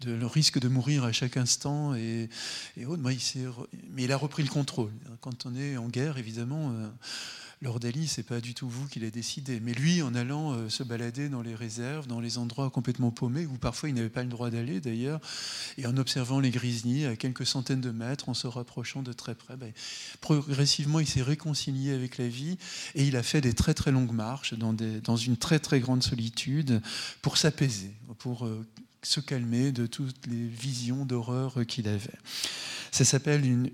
de, 0.00 0.12
le 0.12 0.26
risque 0.26 0.58
de 0.60 0.68
mourir 0.68 1.04
à 1.04 1.12
chaque 1.12 1.36
instant 1.36 1.94
et, 1.94 2.28
autres. 2.86 3.02
Mais 3.02 3.14
il, 3.14 3.50
mais 3.90 4.04
il, 4.04 4.12
a 4.12 4.16
repris 4.16 4.42
le 4.42 4.48
contrôle. 4.48 4.92
Quand 5.20 5.46
on 5.46 5.54
est 5.56 5.76
en 5.76 5.88
guerre, 5.88 6.18
évidemment. 6.18 6.70
Euh, 6.70 6.88
ce 7.62 8.06
c'est 8.06 8.22
pas 8.22 8.40
du 8.40 8.54
tout 8.54 8.68
vous 8.68 8.86
qui 8.86 9.00
l'avez 9.00 9.10
décidé. 9.10 9.60
Mais 9.60 9.72
lui, 9.72 10.02
en 10.02 10.14
allant 10.14 10.52
euh, 10.52 10.68
se 10.68 10.82
balader 10.82 11.28
dans 11.28 11.42
les 11.42 11.54
réserves, 11.54 12.06
dans 12.06 12.20
les 12.20 12.38
endroits 12.38 12.70
complètement 12.70 13.10
paumés, 13.10 13.46
où 13.46 13.56
parfois 13.56 13.88
il 13.88 13.94
n'avait 13.94 14.10
pas 14.10 14.22
le 14.22 14.28
droit 14.28 14.50
d'aller 14.50 14.80
d'ailleurs, 14.80 15.20
et 15.78 15.86
en 15.86 15.96
observant 15.96 16.38
les 16.40 16.50
grizzlies 16.50 17.06
à 17.06 17.16
quelques 17.16 17.46
centaines 17.46 17.80
de 17.80 17.90
mètres, 17.90 18.28
en 18.28 18.34
se 18.34 18.46
rapprochant 18.46 19.02
de 19.02 19.12
très 19.12 19.34
près, 19.34 19.56
ben, 19.56 19.72
progressivement 20.20 21.00
il 21.00 21.06
s'est 21.06 21.22
réconcilié 21.22 21.92
avec 21.92 22.18
la 22.18 22.28
vie 22.28 22.58
et 22.94 23.04
il 23.04 23.16
a 23.16 23.22
fait 23.22 23.40
des 23.40 23.54
très 23.54 23.74
très 23.74 23.90
longues 23.90 24.12
marches 24.12 24.54
dans 24.54 25.16
une 25.16 25.36
très 25.36 25.58
très 25.58 25.80
grande 25.80 26.02
solitude 26.02 26.82
pour 27.22 27.36
s'apaiser, 27.36 27.92
pour 28.18 28.46
euh, 28.46 28.66
se 29.06 29.20
calmer 29.20 29.70
de 29.70 29.86
toutes 29.86 30.26
les 30.26 30.48
visions 30.48 31.06
d'horreur 31.06 31.64
qu'il 31.68 31.86
avait. 31.86 32.18
Ça 32.90 33.04
s'appelle 33.04 33.44
une, 33.44 33.70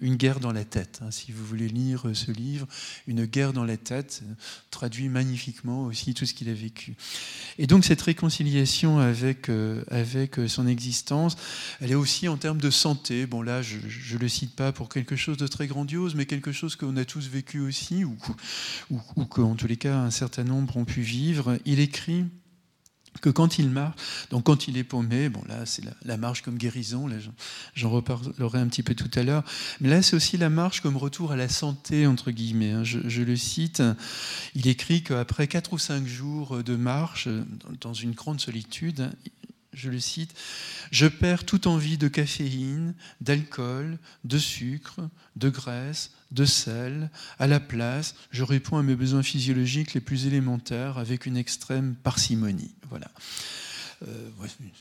une, 0.00 0.16
guerre 0.16 0.38
dans 0.38 0.52
la 0.52 0.64
tête. 0.64 1.00
Hein, 1.02 1.10
si 1.10 1.32
vous 1.32 1.44
voulez 1.44 1.68
lire 1.68 2.04
ce 2.12 2.30
livre, 2.30 2.66
Une 3.06 3.24
guerre 3.24 3.52
dans 3.52 3.64
la 3.64 3.76
tête, 3.76 4.22
traduit 4.70 5.08
magnifiquement 5.08 5.84
aussi 5.84 6.12
tout 6.12 6.26
ce 6.26 6.34
qu'il 6.34 6.50
a 6.50 6.52
vécu. 6.52 6.94
Et 7.58 7.66
donc 7.66 7.84
cette 7.84 8.02
réconciliation 8.02 8.98
avec, 8.98 9.48
euh, 9.48 9.82
avec 9.88 10.36
son 10.46 10.66
existence, 10.66 11.36
elle 11.80 11.92
est 11.92 11.96
aussi 11.96 12.28
en 12.28 12.36
termes 12.36 12.60
de 12.60 12.70
santé. 12.70 13.26
Bon 13.26 13.40
là, 13.40 13.62
je 13.62 13.76
ne 13.76 14.18
le 14.18 14.28
cite 14.28 14.54
pas 14.54 14.72
pour 14.72 14.90
quelque 14.90 15.16
chose 15.16 15.38
de 15.38 15.46
très 15.46 15.68
grandiose, 15.68 16.14
mais 16.14 16.26
quelque 16.26 16.52
chose 16.52 16.76
qu'on 16.76 16.96
a 16.96 17.04
tous 17.04 17.28
vécu 17.28 17.60
aussi, 17.60 18.04
ou, 18.04 18.16
ou, 18.90 19.00
ou 19.16 19.24
qu'en 19.24 19.54
tous 19.54 19.68
les 19.68 19.78
cas 19.78 19.96
un 19.96 20.10
certain 20.10 20.44
nombre 20.44 20.76
ont 20.76 20.84
pu 20.84 21.00
vivre. 21.00 21.58
Il 21.64 21.80
écrit 21.80 22.26
que 23.20 23.30
quand 23.30 23.58
il 23.58 23.70
marche, 23.70 23.96
donc 24.30 24.44
quand 24.44 24.68
il 24.68 24.76
est 24.76 24.84
paumé, 24.84 25.28
bon 25.28 25.42
là 25.48 25.66
c'est 25.66 25.82
la, 26.04 26.16
marche 26.16 26.42
comme 26.42 26.56
guérison, 26.56 27.08
j'en 27.74 27.90
reparlerai 27.90 28.58
un 28.58 28.68
petit 28.68 28.82
peu 28.82 28.94
tout 28.94 29.10
à 29.18 29.22
l'heure, 29.22 29.44
mais 29.80 29.88
là 29.88 30.02
c'est 30.02 30.16
aussi 30.16 30.36
la 30.36 30.50
marche 30.50 30.80
comme 30.80 30.96
retour 30.96 31.32
à 31.32 31.36
la 31.36 31.48
santé, 31.48 32.06
entre 32.06 32.30
guillemets. 32.30 32.72
Hein. 32.72 32.84
Je, 32.84 33.22
le 33.22 33.36
cite, 33.36 33.82
il 34.54 34.68
écrit 34.68 35.02
qu'après 35.02 35.48
quatre 35.48 35.72
ou 35.72 35.78
cinq 35.78 36.06
jours 36.06 36.62
de 36.62 36.76
marche, 36.76 37.28
dans 37.80 37.94
une 37.94 38.12
grande 38.12 38.40
solitude, 38.40 39.10
je 39.76 39.90
le 39.90 40.00
cite, 40.00 40.34
Je 40.90 41.06
perds 41.06 41.44
toute 41.44 41.66
envie 41.66 41.98
de 41.98 42.08
caféine, 42.08 42.94
d'alcool, 43.20 43.98
de 44.24 44.38
sucre, 44.38 45.00
de 45.36 45.50
graisse, 45.50 46.12
de 46.30 46.44
sel. 46.44 47.10
À 47.38 47.46
la 47.46 47.60
place, 47.60 48.14
je 48.30 48.42
réponds 48.42 48.76
à 48.76 48.82
mes 48.82 48.96
besoins 48.96 49.22
physiologiques 49.22 49.94
les 49.94 50.00
plus 50.00 50.26
élémentaires 50.26 50.98
avec 50.98 51.26
une 51.26 51.36
extrême 51.36 51.94
parcimonie. 52.02 52.74
Voilà. 52.88 53.08
Euh, 54.06 54.28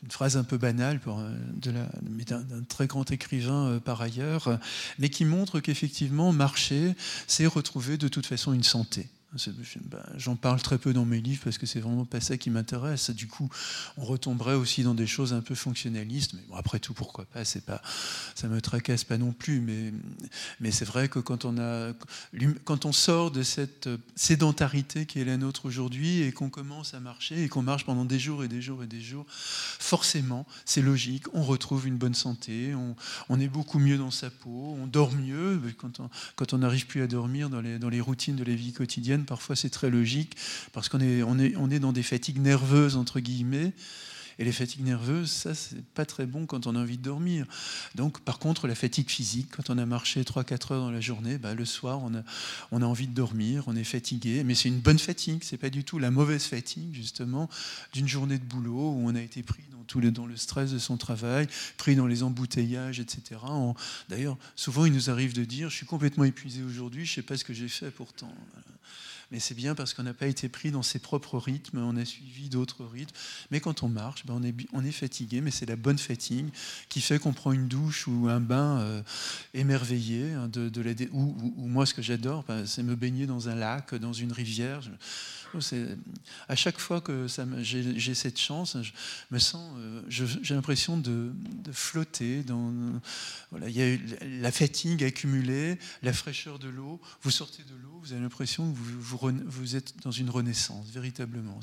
une 0.03 0.11
phrase 0.11 0.35
un 0.35 0.43
peu 0.43 0.57
banale 0.57 0.99
euh, 1.07 1.37
d'un, 1.57 2.63
très 2.67 2.85
grand 2.85 3.09
écrivain 3.11 3.67
euh, 3.67 3.79
par 3.79 4.01
ailleurs, 4.01 4.59
mais 4.99 5.09
qui 5.09 5.23
montre 5.23 5.61
qu'effectivement, 5.61 6.33
marcher, 6.33 6.95
c'est 7.27 7.45
retrouver 7.45 7.97
de 7.97 8.09
toute 8.09 8.25
façon 8.25 8.51
une 8.51 8.63
santé. 8.63 9.07
Ben, 9.35 10.01
j'en 10.15 10.37
parle 10.37 10.61
très 10.61 10.77
peu 10.77 10.93
dans 10.93 11.03
mes 11.03 11.19
livres 11.19 11.41
parce 11.43 11.57
que 11.57 11.65
c'est 11.65 11.81
vraiment 11.81 12.05
pas 12.05 12.21
ça 12.21 12.37
qui 12.37 12.49
m'intéresse. 12.49 13.09
Du 13.09 13.27
coup, 13.27 13.49
on 13.97 14.05
retomberait 14.05 14.53
aussi 14.53 14.83
dans 14.83 14.93
des 14.93 15.07
choses 15.07 15.33
un 15.33 15.41
peu 15.41 15.55
fonctionnalistes. 15.55 16.33
Mais 16.33 16.41
bon, 16.47 16.55
après 16.55 16.79
tout, 16.79 16.93
pourquoi 16.93 17.25
pas 17.25 17.43
C'est 17.43 17.65
pas, 17.65 17.81
ça 18.33 18.47
me 18.47 18.61
tracasse 18.61 19.03
pas 19.03 19.17
non 19.17 19.33
plus. 19.33 19.59
Mais, 19.59 19.91
mais 20.61 20.71
c'est 20.71 20.85
vrai 20.85 21.09
que 21.09 21.19
quand 21.19 21.43
on 21.43 21.57
a, 21.57 21.91
quand 22.63 22.85
on 22.85 22.93
sort 22.93 23.29
de 23.31 23.43
cette 23.43 23.89
sédentarité 24.15 25.05
qui 25.05 25.19
est 25.19 25.25
la 25.25 25.35
nôtre 25.35 25.65
aujourd'hui 25.65 26.21
et 26.21 26.31
qu'on 26.31 26.49
commence 26.49 26.93
à 26.93 27.01
marcher 27.01 27.43
et 27.43 27.49
qu'on 27.49 27.61
marche 27.61 27.85
pendant 27.85 28.05
des 28.05 28.19
jours 28.19 28.43
et 28.43 28.47
des 28.47 28.61
jours 28.61 28.83
et 28.83 28.87
des 28.87 29.01
jours, 29.01 29.25
forcément, 29.29 30.45
c'est 30.63 30.81
logique. 30.81 31.25
On 31.33 31.43
retrouve 31.43 31.87
une 31.87 31.97
bonne 31.97 32.15
santé. 32.15 32.73
On, 32.73 32.95
on, 33.27 33.39
est 33.39 33.49
beaucoup 33.49 33.79
mieux 33.79 33.97
dans 33.97 34.11
sa 34.11 34.29
peau. 34.29 34.77
On 34.79 34.87
dort 34.87 35.11
mieux 35.11 35.61
quand 35.77 35.99
on 35.99 36.09
quand 36.37 36.53
on 36.53 36.59
n'arrive 36.59 36.87
plus 36.87 37.01
à 37.01 37.07
dormir 37.07 37.49
dans 37.49 37.61
les 37.61 37.79
dans 37.79 37.89
les 37.89 37.99
routines 37.99 38.37
de 38.37 38.43
la 38.43 38.55
vie 38.55 38.71
quotidienne 38.71 39.24
parfois 39.25 39.55
c'est 39.55 39.69
très 39.69 39.89
logique, 39.89 40.35
parce 40.73 40.89
qu'on 40.89 41.01
est, 41.01 41.23
on 41.23 41.37
est, 41.39 41.55
on 41.57 41.69
est 41.69 41.79
dans 41.79 41.93
des 41.93 42.03
fatigues 42.03 42.39
nerveuses, 42.39 42.95
entre 42.95 43.19
guillemets, 43.19 43.73
et 44.37 44.43
les 44.43 44.51
fatigues 44.51 44.83
nerveuses, 44.83 45.31
ça, 45.31 45.55
c'est 45.55 45.81
pas 45.81 46.05
très 46.05 46.25
bon 46.25 46.45
quand 46.45 46.67
on 46.67 46.75
a 46.75 46.79
envie 46.79 46.97
de 46.97 47.03
dormir. 47.03 47.45
Donc, 47.95 48.19
par 48.19 48.37
contre, 48.39 48.67
la 48.67 48.75
fatigue 48.75 49.09
physique, 49.09 49.47
quand 49.51 49.69
on 49.69 49.77
a 49.77 49.85
marché 49.85 50.21
3-4 50.23 50.73
heures 50.73 50.81
dans 50.81 50.91
la 50.91 50.99
journée, 50.99 51.37
bah, 51.37 51.53
le 51.53 51.63
soir, 51.63 52.01
on 52.03 52.13
a, 52.15 52.23
on 52.71 52.81
a 52.81 52.85
envie 52.85 53.07
de 53.07 53.13
dormir, 53.13 53.63
on 53.67 53.75
est 53.75 53.85
fatigué. 53.85 54.43
Mais 54.43 54.53
c'est 54.53 54.67
une 54.67 54.79
bonne 54.79 54.99
fatigue, 54.99 55.41
c'est 55.43 55.57
pas 55.57 55.69
du 55.69 55.83
tout 55.83 55.99
la 55.99 56.11
mauvaise 56.11 56.43
fatigue, 56.43 56.93
justement, 56.93 57.49
d'une 57.93 58.07
journée 58.07 58.37
de 58.37 58.43
boulot 58.43 58.91
où 58.91 59.03
on 59.05 59.15
a 59.15 59.21
été 59.21 59.41
pris 59.41 59.63
dans, 59.71 59.83
tout 59.83 60.01
le, 60.01 60.11
dans 60.11 60.25
le 60.25 60.35
stress 60.35 60.71
de 60.71 60.79
son 60.79 60.97
travail, 60.97 61.47
pris 61.77 61.95
dans 61.95 62.07
les 62.07 62.21
embouteillages, 62.21 62.99
etc. 62.99 63.39
D'ailleurs, 64.09 64.37
souvent, 64.57 64.85
il 64.85 64.91
nous 64.91 65.09
arrive 65.09 65.33
de 65.33 65.45
dire 65.45 65.69
Je 65.69 65.77
suis 65.77 65.85
complètement 65.85 66.25
épuisé 66.25 66.61
aujourd'hui, 66.61 67.05
je 67.05 67.13
sais 67.13 67.21
pas 67.21 67.37
ce 67.37 67.45
que 67.45 67.53
j'ai 67.53 67.69
fait 67.69 67.91
pourtant 67.91 68.33
mais 69.31 69.39
c'est 69.39 69.55
bien 69.55 69.75
parce 69.75 69.93
qu'on 69.93 70.03
n'a 70.03 70.13
pas 70.13 70.27
été 70.27 70.49
pris 70.49 70.71
dans 70.71 70.83
ses 70.83 70.99
propres 70.99 71.37
rythmes, 71.37 71.79
on 71.79 71.95
a 71.97 72.05
suivi 72.05 72.49
d'autres 72.49 72.85
rythmes. 72.85 73.15
Mais 73.51 73.59
quand 73.59 73.83
on 73.83 73.89
marche, 73.89 74.25
ben 74.25 74.35
on, 74.37 74.43
est, 74.43 74.55
on 74.73 74.83
est 74.83 74.91
fatigué, 74.91 75.41
mais 75.41 75.51
c'est 75.51 75.65
la 75.65 75.75
bonne 75.75 75.97
fatigue 75.97 76.47
qui 76.89 77.01
fait 77.01 77.19
qu'on 77.19 77.33
prend 77.33 77.51
une 77.51 77.67
douche 77.67 78.07
ou 78.07 78.27
un 78.29 78.39
bain 78.39 78.79
euh, 78.79 79.01
émerveillé. 79.53 80.33
Hein, 80.33 80.47
de, 80.47 80.81
la, 80.81 80.91
ou, 81.11 81.35
moi, 81.57 81.85
ce 81.85 81.93
que 81.93 82.01
j'adore, 82.01 82.43
ben, 82.47 82.65
c'est 82.65 82.83
me 82.83 82.95
baigner 82.95 83.25
dans 83.25 83.49
un 83.49 83.55
lac, 83.55 83.95
dans 83.95 84.13
une 84.13 84.31
rivière. 84.31 84.81
À 86.47 86.55
chaque 86.55 86.79
fois 86.79 87.01
que 87.01 87.27
j'ai 87.61 88.15
cette 88.15 88.39
chance, 88.39 88.77
je 88.81 88.91
me 89.31 89.39
sens, 89.39 89.71
euh, 89.77 90.01
j'ai 90.09 90.55
l'impression 90.55 90.97
de, 90.97 91.31
flotter. 91.71 92.43
Dans, 92.43 92.73
voilà, 93.51 93.69
il 93.69 93.75
y 93.75 93.81
a 93.81 93.97
la 94.41 94.51
fatigue 94.51 95.03
accumulée, 95.03 95.79
la 96.03 96.13
fraîcheur 96.13 96.59
de 96.59 96.67
l'eau. 96.67 96.99
Vous 97.21 97.31
sortez 97.31 97.63
de 97.63 97.75
l'eau, 97.75 97.99
vous 98.01 98.13
avez 98.13 98.21
l'impression 98.21 98.71
que 98.71 98.77
vous, 98.77 99.14
êtes 99.75 99.93
dans 100.03 100.11
une 100.11 100.29
renaissance, 100.29 100.87
véritablement. 100.89 101.59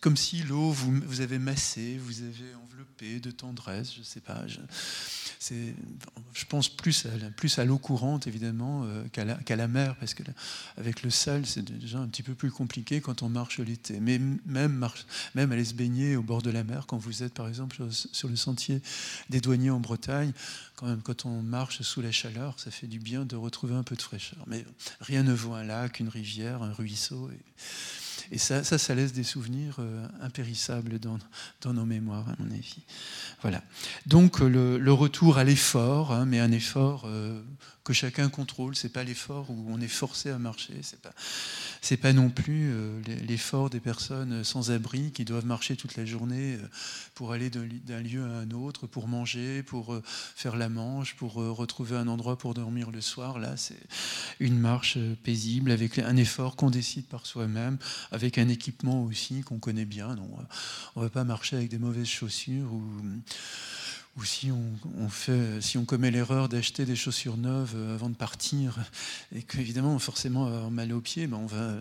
Comme 0.00 0.16
si 0.16 0.42
l'eau 0.42 0.70
vous, 0.70 1.00
vous 1.06 1.20
avez 1.20 1.38
massé, 1.38 1.98
vous 1.98 2.22
avez 2.22 2.54
enveloppé 2.54 3.20
de 3.20 3.30
tendresse, 3.30 3.92
je 3.92 4.00
ne 4.00 4.04
sais 4.04 4.20
pas. 4.20 4.46
Je, 4.46 6.44
pense 6.48 6.68
plus 6.68 7.06
à, 7.06 7.30
plus 7.30 7.58
à 7.58 7.64
l'eau 7.64 7.78
courante, 7.78 8.26
évidemment, 8.26 8.84
euh, 8.84 9.04
qu'à 9.08 9.56
la, 9.56 9.68
mer, 9.68 9.96
parce 9.96 10.14
que 10.14 10.22
avec 10.76 11.02
le 11.02 11.10
sel, 11.10 11.46
c'est 11.46 11.62
déjà 11.62 11.98
un 11.98 12.08
petit 12.08 12.22
peu 12.22 12.34
plus 12.34 12.50
compliqué 12.50 13.00
quand 13.00 13.22
on 13.22 13.28
marche 13.28 13.58
l'été. 13.58 14.00
Mais 14.00 14.18
même, 14.46 14.88
aller 15.34 15.64
se 15.64 15.74
baigner 15.74 16.16
au 16.16 16.22
bord 16.22 16.42
de 16.42 16.50
la 16.50 16.64
mer, 16.64 16.86
quand 16.86 16.98
vous 16.98 17.22
êtes, 17.22 17.34
par 17.34 17.48
exemple, 17.48 17.76
sur 17.90 18.28
le 18.28 18.36
sentier 18.36 18.80
des 19.28 19.40
douaniers 19.40 19.70
en 19.70 19.80
Bretagne, 19.80 20.32
quand, 20.76 20.86
même, 20.86 21.02
quand 21.02 21.26
on 21.26 21.42
marche 21.42 21.82
sous 21.82 22.00
la 22.00 22.12
chaleur, 22.12 22.58
ça 22.58 22.70
fait 22.70 22.86
du 22.86 22.98
bien 22.98 23.24
de 23.24 23.36
retrouver 23.36 23.74
un 23.74 23.82
peu 23.82 23.96
de 23.96 24.02
fraîcheur. 24.02 24.42
Mais 24.46 24.64
rien 25.00 25.22
ne 25.22 25.32
vaut 25.32 25.54
un 25.54 25.64
lac, 25.64 26.00
une 26.00 26.08
rivière, 26.08 26.62
un 26.62 26.72
ruisseau. 26.72 27.30
Et 28.32 28.38
ça, 28.38 28.64
ça, 28.64 28.94
laisse 28.94 29.12
des 29.12 29.22
souvenirs 29.22 29.76
euh, 29.78 30.06
impérissables 30.20 30.98
dans, 30.98 31.18
nos 31.72 31.84
mémoires, 31.84 32.28
à 32.28 32.34
mon 32.38 32.50
avis. 32.50 32.82
Voilà. 33.42 33.62
Donc 34.06 34.40
le, 34.40 34.78
le 34.78 34.92
retour 34.92 35.38
à 35.38 35.44
l'effort, 35.44 36.12
hein, 36.12 36.26
mais 36.26 36.40
un 36.40 36.52
effort 36.52 37.04
euh, 37.06 37.40
que 37.86 37.92
chacun 37.92 38.28
contrôle. 38.28 38.74
C'est 38.74 38.92
pas 38.92 39.04
l'effort 39.04 39.48
où 39.48 39.66
on 39.68 39.80
est 39.80 39.88
forcé 39.88 40.30
à 40.30 40.38
marcher. 40.38 40.74
C'est 40.82 41.00
pas, 41.00 41.12
c'est 41.80 41.96
pas 41.96 42.12
non 42.12 42.30
plus 42.30 42.72
euh, 42.72 43.00
l'effort 43.28 43.70
des 43.70 43.78
personnes 43.78 44.42
sans 44.42 44.72
abri 44.72 45.12
qui 45.12 45.24
doivent 45.24 45.46
marcher 45.46 45.76
toute 45.76 45.96
la 45.96 46.04
journée 46.04 46.56
euh, 46.56 46.68
pour 47.14 47.32
aller 47.32 47.48
d'un 47.48 48.00
lieu 48.00 48.24
à 48.24 48.38
un 48.40 48.50
autre, 48.50 48.88
pour 48.88 49.06
manger, 49.06 49.62
pour 49.62 49.94
euh, 49.94 50.02
faire 50.04 50.56
la 50.56 50.68
manche, 50.68 51.14
pour 51.14 51.34
retrouver 51.34 51.96
un 51.96 52.08
endroit 52.08 52.36
pour 52.36 52.54
dormir 52.54 52.90
le 52.90 53.00
soir. 53.00 53.38
Là, 53.38 53.56
c'est 53.56 53.78
une 54.40 54.58
marche 54.58 54.98
paisible 55.22 55.70
avec 55.70 56.00
un 56.00 56.16
effort 56.16 56.56
qu'on 56.56 56.70
décide 56.70 57.06
par 57.06 57.24
soi-même, 57.24 57.78
avec 58.10 58.36
un 58.38 58.48
équipement 58.48 59.04
aussi 59.04 59.42
qu'on 59.42 59.60
connaît 59.60 59.84
bien. 59.84 60.16
Donc, 60.16 60.28
on 60.96 61.02
va 61.02 61.08
pas 61.08 61.22
marcher 61.22 61.54
avec 61.54 61.68
des 61.68 61.78
mauvaises 61.78 62.08
chaussures 62.08 62.72
ou 62.72 62.82
ou 64.16 64.24
si 64.24 64.50
on, 64.50 65.08
fait, 65.08 65.60
si 65.60 65.76
on 65.76 65.84
commet 65.84 66.10
l'erreur 66.10 66.48
d'acheter 66.48 66.86
des 66.86 66.96
chaussures 66.96 67.36
neuves 67.36 67.74
euh, 67.76 67.94
avant 67.94 68.08
de 68.08 68.14
partir, 68.14 68.78
et 69.34 69.42
qu'évidemment, 69.42 69.98
forcément, 69.98 70.46
avoir 70.46 70.70
mal 70.70 70.92
aux 70.92 71.00
pieds, 71.00 71.26
ben 71.26 71.36
on 71.36 71.46
va, 71.46 71.74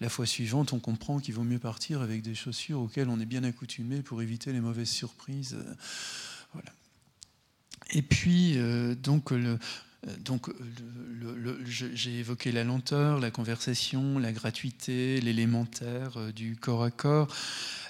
la 0.00 0.08
fois 0.08 0.24
suivante, 0.24 0.72
on 0.72 0.78
comprend 0.78 1.18
qu'il 1.18 1.34
vaut 1.34 1.44
mieux 1.44 1.58
partir 1.58 2.00
avec 2.00 2.22
des 2.22 2.34
chaussures 2.34 2.80
auxquelles 2.80 3.08
on 3.08 3.20
est 3.20 3.26
bien 3.26 3.44
accoutumé 3.44 4.00
pour 4.00 4.22
éviter 4.22 4.52
les 4.52 4.60
mauvaises 4.60 4.88
surprises. 4.88 5.58
Voilà. 6.54 6.72
Et 7.90 8.02
puis, 8.02 8.56
euh, 8.56 8.94
donc, 8.94 9.30
le, 9.30 9.58
donc, 10.24 10.50
j'ai 11.64 12.18
évoqué 12.18 12.50
la 12.50 12.64
lenteur, 12.64 13.20
la 13.20 13.30
conversation, 13.30 14.18
la 14.18 14.32
gratuité, 14.32 15.20
l'élémentaire 15.20 16.16
euh, 16.16 16.32
du 16.32 16.56
corps 16.56 16.82
à 16.82 16.90
corps 16.90 17.28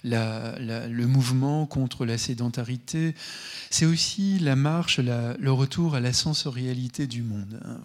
le 0.05 1.05
mouvement 1.05 1.67
contre 1.67 2.05
la 2.05 2.19
sédentarité, 2.19 3.15
c'est 3.71 3.87
aussi 3.87 4.39
la 4.39 4.57
marche, 4.57 4.99
le 4.99 5.51
retour 5.51 5.95
à 5.95 6.01
la 6.01 6.13
sensorialité 6.13 7.07
du 7.07 7.23
monde. 7.23 7.61
Hein, 7.65 7.81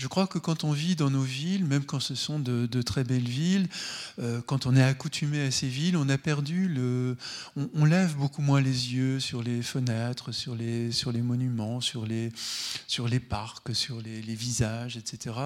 je 0.00 0.08
crois 0.08 0.26
que 0.26 0.38
quand 0.38 0.64
on 0.64 0.72
vit 0.72 0.96
dans 0.96 1.10
nos 1.10 1.20
villes, 1.20 1.66
même 1.66 1.84
quand 1.84 2.00
ce 2.00 2.14
sont 2.14 2.38
de, 2.38 2.80
très 2.80 3.04
belles 3.04 3.28
villes, 3.28 3.68
euh, 4.18 4.40
quand 4.40 4.64
on 4.64 4.74
est 4.74 4.82
accoutumé 4.82 5.42
à 5.42 5.50
ces 5.50 5.68
villes, 5.68 5.94
on 5.94 6.08
a 6.08 6.16
perdu 6.16 6.68
le. 6.68 7.18
On, 7.74 7.84
lève 7.84 8.16
beaucoup 8.16 8.40
moins 8.40 8.62
les 8.62 8.94
yeux 8.94 9.20
sur 9.20 9.42
les 9.42 9.60
fenêtres, 9.60 10.32
sur 10.32 10.54
les, 10.54 10.90
sur 10.90 11.12
les 11.12 11.20
monuments, 11.20 11.82
sur 11.82 12.06
les, 12.06 12.32
sur 12.86 13.08
les 13.08 13.20
parcs, 13.20 13.74
sur 13.74 14.00
les, 14.00 14.20
visages, 14.34 14.96
etc. 14.96 15.36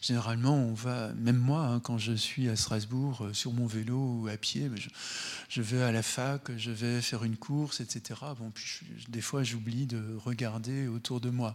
Généralement, 0.00 0.56
on 0.56 0.72
va, 0.72 1.12
même 1.12 1.36
moi, 1.36 1.66
hein, 1.66 1.80
quand 1.80 1.98
je 1.98 2.14
suis 2.14 2.48
à 2.48 2.56
Strasbourg, 2.56 3.26
euh, 3.26 3.34
sur 3.34 3.52
mon 3.52 3.66
vélo 3.66 4.22
ou 4.22 4.28
à 4.28 4.38
pied, 4.38 4.70
je, 4.74 4.88
je 5.50 5.60
vais 5.60 5.82
à 5.82 5.92
la 5.92 6.02
fac, 6.02 6.50
je 6.56 6.70
vais 6.70 7.02
faire 7.02 7.24
une 7.24 7.36
course, 7.36 7.80
etc. 7.80 8.20
Bon, 8.38 8.50
puis 8.54 8.80
des 9.10 9.20
fois, 9.20 9.42
j'oublie 9.42 9.84
de 9.84 10.16
regarder 10.24 10.88
autour 10.88 11.20
de 11.20 11.28
moi 11.28 11.54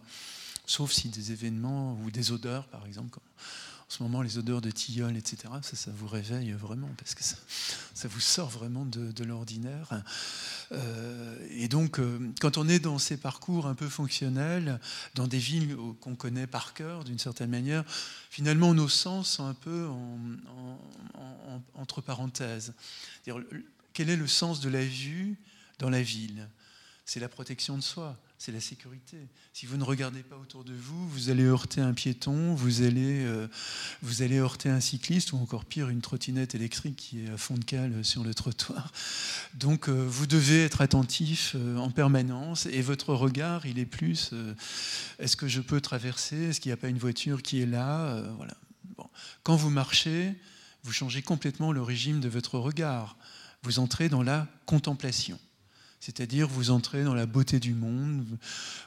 sauf 0.68 0.91
si 0.91 1.09
des 1.09 1.32
événements 1.32 1.97
ou 2.03 2.11
des 2.11 2.32
odeurs, 2.32 2.68
par 2.68 2.86
exemple, 2.86 3.20
en 3.89 3.93
ce 3.93 4.03
moment, 4.03 4.22
les 4.22 4.38
odeurs 4.38 4.59
de 4.59 4.70
tilleul, 4.70 5.15
etc., 5.15 5.47
ça, 5.61 5.91
vous 5.95 6.07
réveille 6.07 6.51
vraiment, 6.51 6.89
parce 6.97 7.15
que 7.15 7.24
ça, 7.24 8.07
vous 8.09 8.20
sort 8.20 8.49
vraiment 8.49 8.86
de, 8.86 9.24
l'ordinaire. 9.24 10.03
Euh, 10.74 11.47
et 11.51 11.70
donc, 11.70 11.97
euh, 11.97 12.20
quand 12.41 12.57
on 12.57 12.68
est 12.68 12.80
dans 12.80 12.99
ces 12.99 13.15
parcours 13.15 13.65
un 13.65 13.76
peu 13.76 13.88
fonctionnels, 13.88 14.82
dans 15.15 15.28
des 15.28 15.38
villes 15.38 15.78
qu'on 16.01 16.15
connaît 16.15 16.47
par 16.47 16.74
cœur, 16.74 17.05
d'une 17.05 17.18
certaine 17.18 17.49
manière, 17.49 17.86
finalement, 18.30 18.74
nos 18.74 18.89
sens 18.89 19.32
sont 19.32 19.45
un 19.45 19.53
peu 19.53 19.88
entre 21.76 22.01
parenthèses. 22.01 22.74
Quel 23.93 24.09
est 24.09 24.18
le 24.18 24.28
sens 24.28 24.59
de 24.59 24.68
la 24.68 24.84
vue 24.84 25.38
dans 25.80 25.89
la 25.89 26.01
ville? 26.01 26.49
C'est 27.07 27.19
la 27.19 27.29
protection 27.29 27.75
de 27.75 27.81
soi 27.81 28.15
c'est 28.37 28.51
la 28.51 28.61
sécurité. 28.61 29.17
Si 29.51 29.65
vous 29.65 29.77
ne 29.77 29.83
regardez 29.83 30.21
pas 30.21 30.35
autour 30.37 30.63
de 30.63 30.73
vous, 30.73 31.09
vous 31.09 31.29
allez 31.29 31.43
heurter 31.43 31.81
un 31.81 31.93
piéton, 31.93 32.53
vous 32.53 32.83
allez, 32.83 33.25
euh, 33.25 33.47
vous 34.03 34.21
allez 34.21 34.37
heurter 34.37 34.69
un 34.69 34.79
cycliste 34.79 35.33
ou 35.33 35.37
encore 35.37 35.65
pire, 35.65 35.89
une 35.89 36.01
trottinette 36.01 36.53
électrique 36.53 36.95
qui 36.97 37.25
est 37.25 37.29
à 37.29 37.37
fond 37.37 37.55
de 37.55 37.63
cale 37.63 38.05
sur 38.05 38.23
le 38.23 38.35
trottoir. 38.35 38.91
Donc 39.55 39.89
euh, 39.89 40.05
vous 40.07 40.27
devez 40.27 40.63
être 40.63 40.81
attentif 40.81 41.55
euh, 41.55 41.77
en 41.77 41.89
permanence 41.89 42.67
et 42.67 42.81
votre 42.81 43.15
regard, 43.15 43.65
il 43.65 43.79
est 43.79 43.85
plus 43.85 44.33
est-ce 45.19 45.35
que 45.35 45.47
je 45.47 45.61
peux 45.61 45.81
traverser 45.81 46.35
Est-ce 46.35 46.61
qu'il 46.61 46.69
n'y 46.69 46.73
a 46.73 46.77
pas 46.77 46.89
une 46.89 46.99
voiture 46.99 47.41
qui 47.41 47.61
est 47.61 47.65
là 47.65 48.21
voilà. 48.37 48.55
Quand 49.43 49.55
vous 49.55 49.69
marchez, 49.69 50.35
vous 50.83 50.91
changez 50.91 51.21
complètement 51.21 51.71
le 51.71 51.81
régime 51.81 52.19
de 52.19 52.29
votre 52.29 52.59
regard. 52.59 53.17
Vous 53.63 53.79
entrez 53.79 54.09
dans 54.09 54.23
la 54.23 54.47
contemplation. 54.65 55.39
C'est-à-dire, 55.99 56.47
vous 56.47 56.69
entrez 56.69 57.03
dans 57.03 57.15
la 57.15 57.25
beauté 57.25 57.59
du 57.59 57.73
monde, 57.73 58.23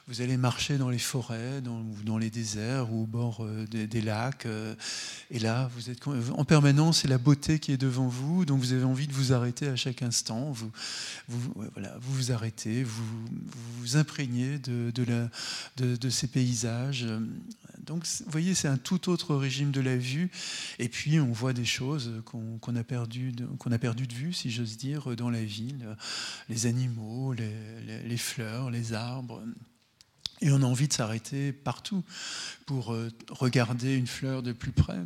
vous 0.07 0.21
allez 0.21 0.37
marcher 0.37 0.77
dans 0.77 0.89
les 0.89 0.97
forêts, 0.97 1.61
dans, 1.61 2.17
les 2.17 2.29
déserts 2.29 2.91
ou 2.91 3.03
au 3.03 3.05
bord 3.05 3.43
euh, 3.43 3.65
des, 3.67 4.01
lacs. 4.01 4.45
Euh, 4.45 4.73
et 5.29 5.37
là, 5.37 5.69
vous 5.75 5.89
êtes 5.89 5.99
en 6.07 6.45
permanence, 6.45 7.01
c'est 7.01 7.09
la 7.09 7.17
beauté 7.17 7.59
qui 7.59 7.73
est 7.73 7.77
devant 7.77 8.07
vous, 8.07 8.45
donc 8.45 8.59
vous 8.61 8.71
avez 8.71 8.85
envie 8.85 9.07
de 9.07 9.13
vous 9.13 9.33
arrêter 9.33 9.67
à 9.67 9.75
chaque 9.75 10.01
instant. 10.01 10.51
Vous 10.51 10.71
vous, 11.27 12.31
arrêtez, 12.31 12.83
vous 12.83 13.03
vous 13.79 13.97
imprégnez 13.97 14.57
de 14.57 16.09
ces 16.09 16.27
paysages. 16.27 17.07
Donc, 17.91 18.07
vous 18.07 18.31
voyez, 18.31 18.55
c'est 18.55 18.69
un 18.69 18.77
tout 18.77 19.09
autre 19.09 19.35
régime 19.35 19.71
de 19.71 19.81
la 19.81 19.97
vue. 19.97 20.31
Et 20.79 20.87
puis, 20.87 21.19
on 21.19 21.33
voit 21.33 21.51
des 21.51 21.65
choses 21.65 22.23
qu'on 22.23 22.75
a, 22.77 22.83
perdu 22.85 23.33
a 23.69 23.77
perdu 23.77 24.07
de 24.07 24.13
vue, 24.13 24.31
si 24.31 24.49
j'ose 24.49 24.77
dire, 24.77 25.13
dans 25.17 25.29
la 25.29 25.43
ville. 25.43 25.97
Les 26.47 26.67
animaux, 26.67 27.33
les, 27.33 28.17
fleurs, 28.17 28.71
les 28.71 28.93
arbres. 28.93 29.43
Et 30.39 30.53
on 30.53 30.61
a 30.61 30.65
envie 30.65 30.87
de 30.87 30.93
s'arrêter 30.93 31.51
partout 31.51 32.01
pour 32.65 32.93
euh, 32.93 33.09
regarder 33.29 33.97
une 33.97 34.07
fleur 34.07 34.41
de 34.41 34.53
plus 34.53 34.71
près 34.71 35.01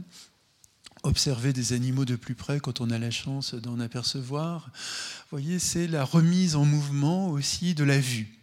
observer 1.02 1.54
des 1.54 1.74
animaux 1.74 2.06
de 2.06 2.16
plus 2.16 2.34
près 2.34 2.60
quand 2.60 2.82
on 2.82 2.90
a 2.90 2.98
la 2.98 3.12
chance 3.12 3.54
d'en 3.54 3.80
apercevoir. 3.80 4.72
Vous 4.74 5.38
voyez, 5.38 5.60
c'est 5.60 5.88
la 5.88 6.04
remise 6.04 6.56
en 6.56 6.66
mouvement 6.66 7.30
aussi 7.30 7.76
de 7.76 7.84
la 7.84 8.00
vue 8.00 8.36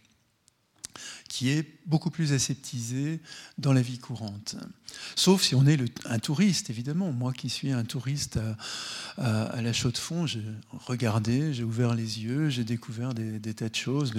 qui 1.33 1.49
est 1.49 1.63
beaucoup 1.85 2.09
plus 2.09 2.33
aseptisé 2.33 3.19
dans 3.57 3.73
la 3.73 3.81
vie 3.81 3.99
courante. 3.99 4.55
Sauf 5.15 5.41
si 5.41 5.55
on 5.55 5.65
est 5.65 5.79
un 6.05 6.19
touriste, 6.19 6.69
évidemment. 6.69 7.11
Moi 7.11 7.33
qui 7.33 7.49
suis 7.49 7.71
un 7.71 7.83
touriste 7.83 8.39
à, 9.17 9.61
la 9.61 9.73
chaux 9.73 9.91
de 9.91 9.97
fond, 9.97 10.25
j'ai 10.25 10.43
regardé, 10.85 11.53
j'ai 11.53 11.63
ouvert 11.63 11.93
les 11.93 12.21
yeux, 12.21 12.49
j'ai 12.49 12.63
découvert 12.63 13.13
des, 13.13 13.53
tas 13.53 13.69
de 13.69 13.75
choses. 13.75 14.13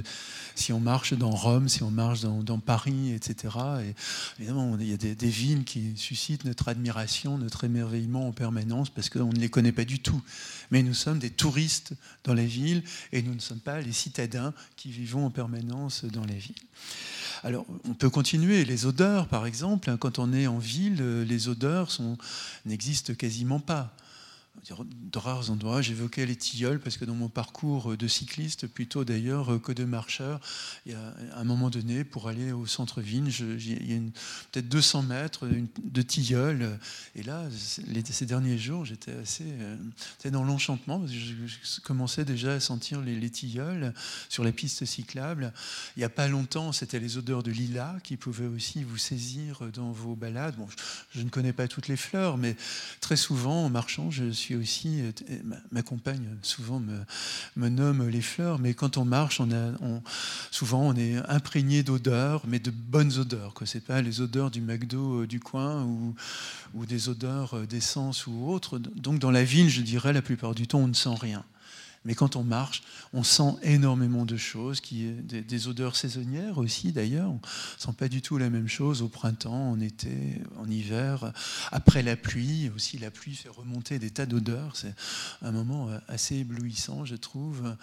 Si 0.54 0.72
on 0.72 0.80
marche 0.80 1.14
dans 1.14 1.30
Rome, 1.30 1.68
si 1.68 1.82
on 1.82 1.90
marche 1.90 2.20
dans, 2.20 2.58
Paris, 2.58 3.12
etc. 3.12 3.54
Et 3.82 3.94
évidemment, 4.38 4.76
il 4.78 4.88
y 4.88 4.92
a 4.92 4.96
des, 4.96 5.14
des, 5.14 5.28
villes 5.28 5.64
qui 5.64 5.96
suscitent 5.96 6.44
notre 6.44 6.68
admiration, 6.68 7.38
notre 7.38 7.64
émerveillement 7.64 8.28
en 8.28 8.32
permanence 8.32 8.90
parce 8.90 9.08
qu'on 9.08 9.32
ne 9.32 9.38
les 9.38 9.48
connaît 9.48 9.72
pas 9.72 9.84
du 9.84 9.98
tout. 9.98 10.20
Mais 10.70 10.82
nous 10.82 10.94
sommes 10.94 11.18
des 11.18 11.30
touristes 11.30 11.94
dans 12.24 12.34
la 12.34 12.44
ville 12.44 12.82
et 13.12 13.22
nous 13.22 13.34
ne 13.34 13.40
sommes 13.40 13.60
pas 13.60 13.80
les 13.80 13.92
citadins 13.92 14.54
qui 14.76 14.90
vivons 14.90 15.26
en 15.26 15.30
permanence 15.30 16.04
dans 16.04 16.24
la 16.24 16.34
ville. 16.34 16.54
Alors, 17.42 17.53
on 17.56 17.94
peut 17.94 18.10
continuer. 18.10 18.64
Les 18.64 18.86
odeurs, 18.86 19.28
par 19.28 19.46
exemple, 19.46 19.90
hein, 19.90 19.96
quand 19.96 20.18
on 20.18 20.32
est 20.32 20.46
en 20.46 20.58
ville, 20.58 21.22
les 21.22 21.48
odeurs 21.48 21.88
n'existent 22.64 23.14
quasiment 23.14 23.60
pas 23.60 23.94
de 24.68 25.18
rares 25.18 25.50
endroits. 25.50 25.82
J'évoquais 25.82 26.26
les 26.26 26.36
tilleuls 26.36 26.80
parce 26.80 26.96
que 26.96 27.04
dans 27.04 27.14
mon 27.14 27.28
parcours 27.28 27.96
de 27.96 28.08
cycliste, 28.08 28.66
plutôt 28.66 29.04
d'ailleurs 29.04 29.60
que 29.62 29.72
de 29.72 29.84
marcheur, 29.84 30.40
il 30.86 30.92
y 30.92 30.94
a 30.94 31.14
un 31.36 31.44
moment 31.44 31.70
donné, 31.70 32.04
pour 32.04 32.28
aller 32.28 32.52
au 32.52 32.66
centre-ville, 32.66 33.28
il 33.28 33.92
y 33.92 33.96
a 33.96 34.00
peut-être 34.52 34.68
200 34.68 35.02
mètres 35.02 35.48
de 35.82 36.02
tilleuls. 36.02 36.78
Et 37.14 37.22
là, 37.22 37.44
ces 37.50 38.26
derniers 38.26 38.58
jours, 38.58 38.84
j'étais 38.84 39.12
assez 39.12 39.44
euh, 39.46 39.76
dans 40.30 40.44
l'enchantement 40.44 41.00
parce 41.00 41.12
que 41.12 41.18
je, 41.18 41.80
commençais 41.80 42.24
déjà 42.24 42.54
à 42.54 42.60
sentir 42.60 43.00
les, 43.00 43.30
tilleuls 43.30 43.92
sur 44.28 44.44
la 44.44 44.52
piste 44.52 44.84
cyclable. 44.84 45.52
Il 45.96 46.00
n'y 46.00 46.04
a 46.04 46.10
pas 46.10 46.28
longtemps, 46.28 46.72
c'était 46.72 47.00
les 47.00 47.18
odeurs 47.18 47.42
de 47.42 47.50
lilas 47.50 47.96
qui 48.02 48.16
pouvaient 48.16 48.46
aussi 48.46 48.84
vous 48.84 48.98
saisir 48.98 49.62
dans 49.72 49.90
vos 49.92 50.14
balades. 50.14 50.56
Bon, 50.56 50.68
je, 50.68 51.18
je 51.18 51.24
ne 51.24 51.30
connais 51.30 51.52
pas 51.52 51.68
toutes 51.68 51.88
les 51.88 51.96
fleurs, 51.96 52.36
mais 52.36 52.56
très 53.00 53.16
souvent, 53.16 53.64
en 53.64 53.70
marchant, 53.70 54.10
je 54.10 54.30
suis 54.30 54.43
aussi, 54.52 55.00
euh, 55.00 55.12
ma 55.72 55.82
compagne 55.82 56.26
souvent 56.42 56.80
me, 56.80 57.68
nomme 57.68 58.08
les 58.08 58.20
fleurs, 58.20 58.58
mais 58.58 58.74
quand 58.74 58.96
on 58.96 59.04
marche, 59.04 59.40
on 59.40 59.50
a, 59.50 59.72
souvent 60.50 60.82
on 60.82 60.94
est 60.94 61.16
imprégné 61.28 61.82
d'odeurs, 61.82 62.42
mais 62.46 62.58
de 62.58 62.70
bonnes 62.70 63.18
odeurs. 63.18 63.54
Ce 63.64 63.78
n'est 63.78 63.82
pas 63.82 64.02
les 64.02 64.20
odeurs 64.20 64.50
du 64.50 64.60
McDo 64.60 65.22
euh, 65.22 65.26
du 65.26 65.40
coin 65.40 65.84
ou, 65.84 66.14
ou 66.74 66.86
des 66.86 67.08
odeurs 67.08 67.54
euh, 67.54 67.66
d'essence 67.66 68.26
ou 68.26 68.50
autre. 68.50 68.78
Donc 68.78 69.18
dans 69.18 69.30
la 69.30 69.44
ville, 69.44 69.70
je 69.70 69.80
dirais, 69.80 70.12
la 70.12 70.22
plupart 70.22 70.54
du 70.54 70.66
temps, 70.66 70.80
on 70.80 70.88
ne 70.88 70.94
sent 70.94 71.16
rien. 71.20 71.44
Mais 72.04 72.14
quand 72.14 72.36
on 72.36 72.44
marche, 72.44 72.82
on 73.12 73.22
sent 73.22 73.54
énormément 73.62 74.26
de 74.26 74.36
choses, 74.36 74.82
des, 74.82 75.40
des 75.42 75.68
odeurs 75.68 75.96
saisonnières 75.96 76.58
aussi 76.58 76.92
d'ailleurs. 76.92 77.30
On 77.30 77.34
ne 77.34 77.78
sent 77.78 77.94
pas 77.96 78.08
du 78.08 78.20
tout 78.20 78.36
la 78.36 78.50
même 78.50 78.68
chose 78.68 79.00
au 79.00 79.08
printemps, 79.08 79.70
en 79.70 79.80
été, 79.80 80.42
en 80.58 80.68
hiver. 80.70 81.32
Après 81.72 82.02
la 82.02 82.16
pluie, 82.16 82.70
aussi 82.76 82.98
la 82.98 83.10
pluie 83.10 83.34
fait 83.34 83.48
remonter 83.48 83.98
des 83.98 84.10
tas 84.10 84.26
d'odeurs. 84.26 84.76
C'est 84.76 84.94
un 85.42 85.52
moment 85.52 85.88
euh, 85.88 85.98
assez 86.08 86.36
éblouissant, 86.36 87.04
je 87.04 87.16
trouve. 87.16 87.74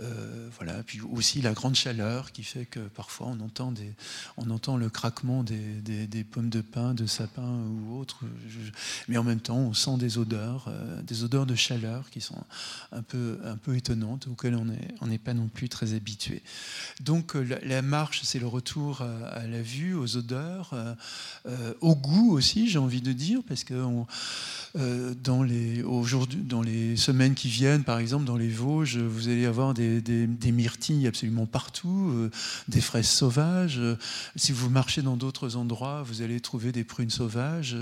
Euh, 0.00 0.48
voilà. 0.56 0.82
Puis 0.84 1.00
aussi 1.00 1.42
la 1.42 1.52
grande 1.52 1.74
chaleur 1.74 2.32
qui 2.32 2.42
fait 2.44 2.66
que 2.66 2.80
parfois 2.80 3.28
on 3.28 3.40
entend, 3.40 3.72
des, 3.72 3.92
on 4.36 4.48
entend 4.50 4.76
le 4.76 4.88
craquement 4.88 5.42
des, 5.42 6.06
des, 6.06 6.24
pommes 6.24 6.50
de 6.50 6.60
pin, 6.60 6.94
de 6.94 7.06
sapin 7.06 7.48
ou 7.48 7.98
autres. 7.98 8.20
Mais 9.08 9.16
en 9.16 9.24
même 9.24 9.40
temps, 9.40 9.58
on 9.58 9.74
sent 9.74 9.96
des 9.98 10.18
odeurs, 10.18 10.66
euh, 10.68 11.02
des 11.02 11.24
odeurs 11.24 11.46
de 11.46 11.54
chaleur 11.54 12.10
qui 12.10 12.20
sont 12.20 12.42
un 12.92 13.02
peu, 13.02 13.38
un 13.44 13.56
peu 13.56 13.76
étonnantes, 13.76 14.28
auxquelles 14.28 14.54
on 14.54 14.66
n'est 14.66 14.94
on 15.00 15.08
pas 15.18 15.34
non 15.34 15.48
plus 15.48 15.68
très 15.68 15.94
habitué. 15.94 16.42
Donc 17.00 17.34
euh, 17.34 17.58
la, 17.62 17.82
marche, 17.82 18.20
c'est 18.22 18.38
le 18.38 18.46
retour 18.46 19.02
à, 19.02 19.46
la 19.46 19.62
vue, 19.62 19.94
aux 19.94 20.16
odeurs, 20.16 20.74
au 21.80 21.96
goût 21.96 22.32
aussi, 22.32 22.68
j'ai 22.68 22.78
envie 22.78 23.00
de 23.00 23.12
dire, 23.12 23.40
parce 23.48 23.64
que 23.64 23.74
dans, 24.74 25.42
les, 25.42 25.82
dans 26.44 26.62
les 26.62 26.96
semaines 26.96 27.34
qui 27.34 27.48
viennent, 27.48 27.84
par 27.84 27.98
exemple, 27.98 28.24
dans 28.24 28.36
les 28.36 28.48
Vosges, 28.48 28.98
vous 28.98 29.28
allez 29.28 29.46
avoir 29.46 29.74
des 29.74 29.87
des, 30.00 30.52
myrtilles 30.52 31.06
absolument 31.06 31.46
partout, 31.46 32.10
euh, 32.12 32.30
des 32.68 32.80
fraises 32.80 33.08
sauvages. 33.08 33.80
Si 34.36 34.52
vous 34.52 34.70
marchez 34.70 35.02
dans 35.02 35.16
d'autres 35.16 35.56
endroits, 35.56 36.02
vous 36.02 36.22
allez 36.22 36.40
trouver 36.40 36.72
des 36.72 36.84
prunes 36.84 37.10
sauvages. 37.10 37.76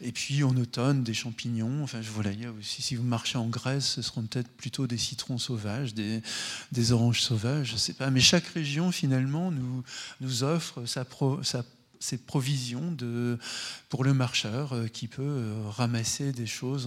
et 0.00 0.12
puis 0.12 0.42
en 0.44 0.56
automne, 0.56 1.02
des 1.02 1.14
champignons. 1.14 1.82
Enfin, 1.82 2.00
voilà, 2.14 2.30
aussi, 2.58 2.82
si 2.82 2.96
vous 2.96 3.02
marchez 3.02 3.38
en 3.38 3.48
Grèce, 3.48 3.86
ce 3.86 4.02
seront 4.02 4.22
peut-être 4.22 4.48
plutôt 4.48 4.86
des 4.86 4.98
citrons 4.98 5.38
sauvages, 5.38 5.94
des, 5.94 6.92
oranges 6.92 7.20
sauvages, 7.20 7.68
je 7.68 7.72
ne 7.74 7.78
sais 7.78 7.94
pas. 7.94 8.10
Mais 8.10 8.20
chaque 8.20 8.46
région, 8.46 8.92
finalement, 8.92 9.50
nous, 9.50 9.82
nous 10.20 10.42
offre 10.42 10.84
sa, 10.86 11.04
sa 11.42 11.64
ces 12.04 12.18
provisions 12.18 12.92
de, 12.92 13.38
pour 13.88 14.04
le 14.04 14.12
marcheur 14.12 14.74
euh, 14.74 14.88
qui 14.88 15.08
peut 15.08 15.22
euh, 15.22 15.54
ramasser 15.70 16.32
des 16.32 16.46
choses, 16.46 16.86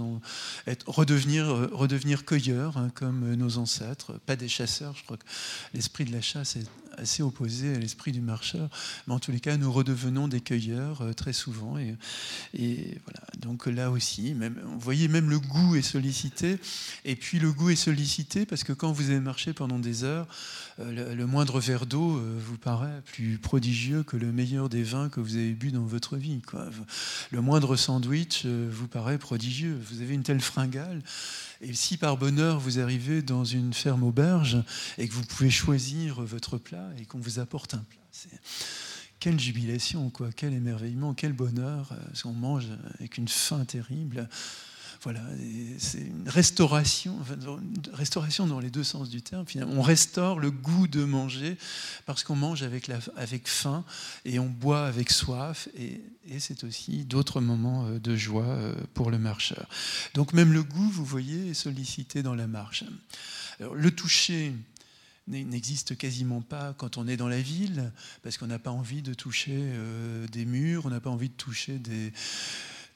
être, 0.68 0.88
redevenir, 0.88 1.50
euh, 1.50 1.70
redevenir 1.74 2.24
cueilleur 2.24 2.78
hein, 2.78 2.92
comme 2.94 3.34
nos 3.34 3.58
ancêtres, 3.58 4.14
pas 4.28 4.36
des 4.36 4.48
chasseurs. 4.48 4.94
Je 4.96 5.04
crois 5.06 5.18
que 5.18 5.26
l'esprit 5.74 6.06
de 6.06 6.12
la 6.12 6.22
chasse 6.22 6.56
est 6.56 6.70
assez 7.00 7.24
opposé 7.24 7.76
à 7.76 7.80
l'esprit 7.80 8.12
du 8.12 8.22
marcheur, 8.22 8.70
mais 9.06 9.14
en 9.14 9.20
tous 9.20 9.32
les 9.32 9.40
cas, 9.40 9.56
nous 9.58 9.72
redevenons 9.72 10.28
des 10.28 10.42
cueilleurs 10.42 11.04
très 11.16 11.34
souvent. 11.34 11.78
Et 11.78 11.96
voilà. 12.56 13.22
Donc 13.40 13.68
là 13.68 13.92
aussi, 13.92 14.34
même, 14.34 14.60
vous 14.64 14.80
voyez, 14.80 15.08
même 15.08 15.30
le 15.30 15.40
goût 15.40 15.76
est 15.76 15.84
sollicité. 15.84 16.58
Et 17.06 17.16
puis 17.16 17.38
le 17.38 17.52
goût 17.52 17.70
est 17.70 17.76
sollicité 17.76 18.48
parce 18.48 18.64
que 18.64 18.74
quand 18.74 18.92
vous 18.92 19.12
avez 19.12 19.20
marché 19.20 19.54
pendant 19.54 19.78
des 19.78 20.04
heures, 20.04 20.26
le, 20.80 21.26
moindre 21.26 21.60
verre 21.60 21.86
d'eau 21.86 22.20
vous 22.40 22.58
paraît 22.58 23.04
plus 23.06 23.38
prodigieux 23.38 24.02
que 24.02 24.18
le 24.18 24.32
meilleur 24.32 24.68
des 24.68 24.82
vins 24.82 25.07
que 25.10 25.20
vous 25.20 25.36
avez 25.36 25.54
bu 25.54 25.72
dans 25.72 25.86
votre 25.86 26.18
vie. 26.18 26.42
Quoi. 26.42 26.70
Le 27.32 27.42
moindre 27.42 27.76
sandwich 27.76 28.44
euh, 28.46 28.70
vous 28.72 28.88
paraît 28.88 29.18
prodigieux. 29.18 29.80
Vous 29.90 30.02
avez 30.02 30.14
une 30.14 30.24
telle 30.24 30.42
fringale. 30.42 31.02
Et 31.62 31.74
si 31.74 31.98
par 31.98 32.18
bonheur 32.18 32.60
vous 32.60 32.80
arrivez 32.80 33.22
dans 33.22 33.46
une 33.46 33.74
ferme 33.74 34.04
auberge 34.04 34.58
et 34.98 35.08
que 35.08 35.14
vous 35.14 35.24
pouvez 35.24 35.50
choisir 35.50 36.22
votre 36.22 36.58
plat 36.58 36.90
et 37.00 37.06
qu'on 37.06 37.20
vous 37.20 37.40
apporte 37.40 37.74
un 37.74 37.84
plat, 37.90 38.38
quelle 39.20 39.40
jubilation, 39.40 40.10
quoi, 40.10 40.30
quel 40.36 40.54
émerveillement, 40.54 41.14
quel 41.14 41.34
bonheur. 41.34 41.94
On 42.26 42.34
mange 42.34 42.68
avec 43.00 43.18
une 43.18 43.28
faim 43.28 43.66
terrible. 43.66 44.30
Voilà, 45.08 45.24
c'est 45.78 46.02
une 46.02 46.28
restauration, 46.28 47.18
restauration 47.94 48.46
dans 48.46 48.60
les 48.60 48.70
deux 48.70 48.84
sens 48.84 49.08
du 49.08 49.22
terme. 49.22 49.48
Finalement, 49.48 49.76
on 49.76 49.82
restaure 49.82 50.38
le 50.38 50.52
goût 50.52 50.86
de 50.90 51.06
manger 51.06 51.56
parce 52.06 52.26
qu'on 52.26 52.36
mange 52.36 52.62
avec, 52.62 52.90
faim 53.48 53.86
et 54.26 54.38
on 54.38 54.48
boit 54.48 54.86
avec 54.86 55.10
soif. 55.10 55.70
Et, 55.78 56.02
c'est 56.40 56.66
aussi 56.66 57.06
d'autres 57.06 57.40
moments 57.40 57.86
euh, 57.86 58.00
de 58.00 58.18
joie 58.18 58.44
euh, 58.44 58.76
pour 58.96 59.10
le 59.10 59.18
marcheur. 59.18 59.70
Donc 60.14 60.34
même 60.34 60.52
le 60.52 60.62
goût, 60.62 60.90
vous 60.90 61.06
voyez, 61.06 61.52
est 61.52 61.54
sollicité 61.54 62.22
dans 62.22 62.36
la 62.36 62.48
marche. 62.48 62.84
le 63.62 63.92
toucher 63.92 64.52
n'existe 65.30 65.98
quasiment 65.98 66.42
pas 66.42 66.74
quand 66.78 66.98
on 66.98 67.08
est 67.08 67.16
dans 67.16 67.30
la 67.30 67.40
ville, 67.40 67.94
parce 68.24 68.38
qu'on 68.38 68.48
n'a 68.48 68.60
pas 68.60 68.72
envie 68.72 69.02
de 69.02 69.14
toucher 69.14 69.56
euh, 69.56 70.28
des 70.28 70.44
murs, 70.44 70.86
on 70.86 70.90
n'a 70.90 71.00
pas 71.00 71.10
envie 71.10 71.30
de 71.30 71.34
toucher 71.34 71.80
des, 71.80 72.12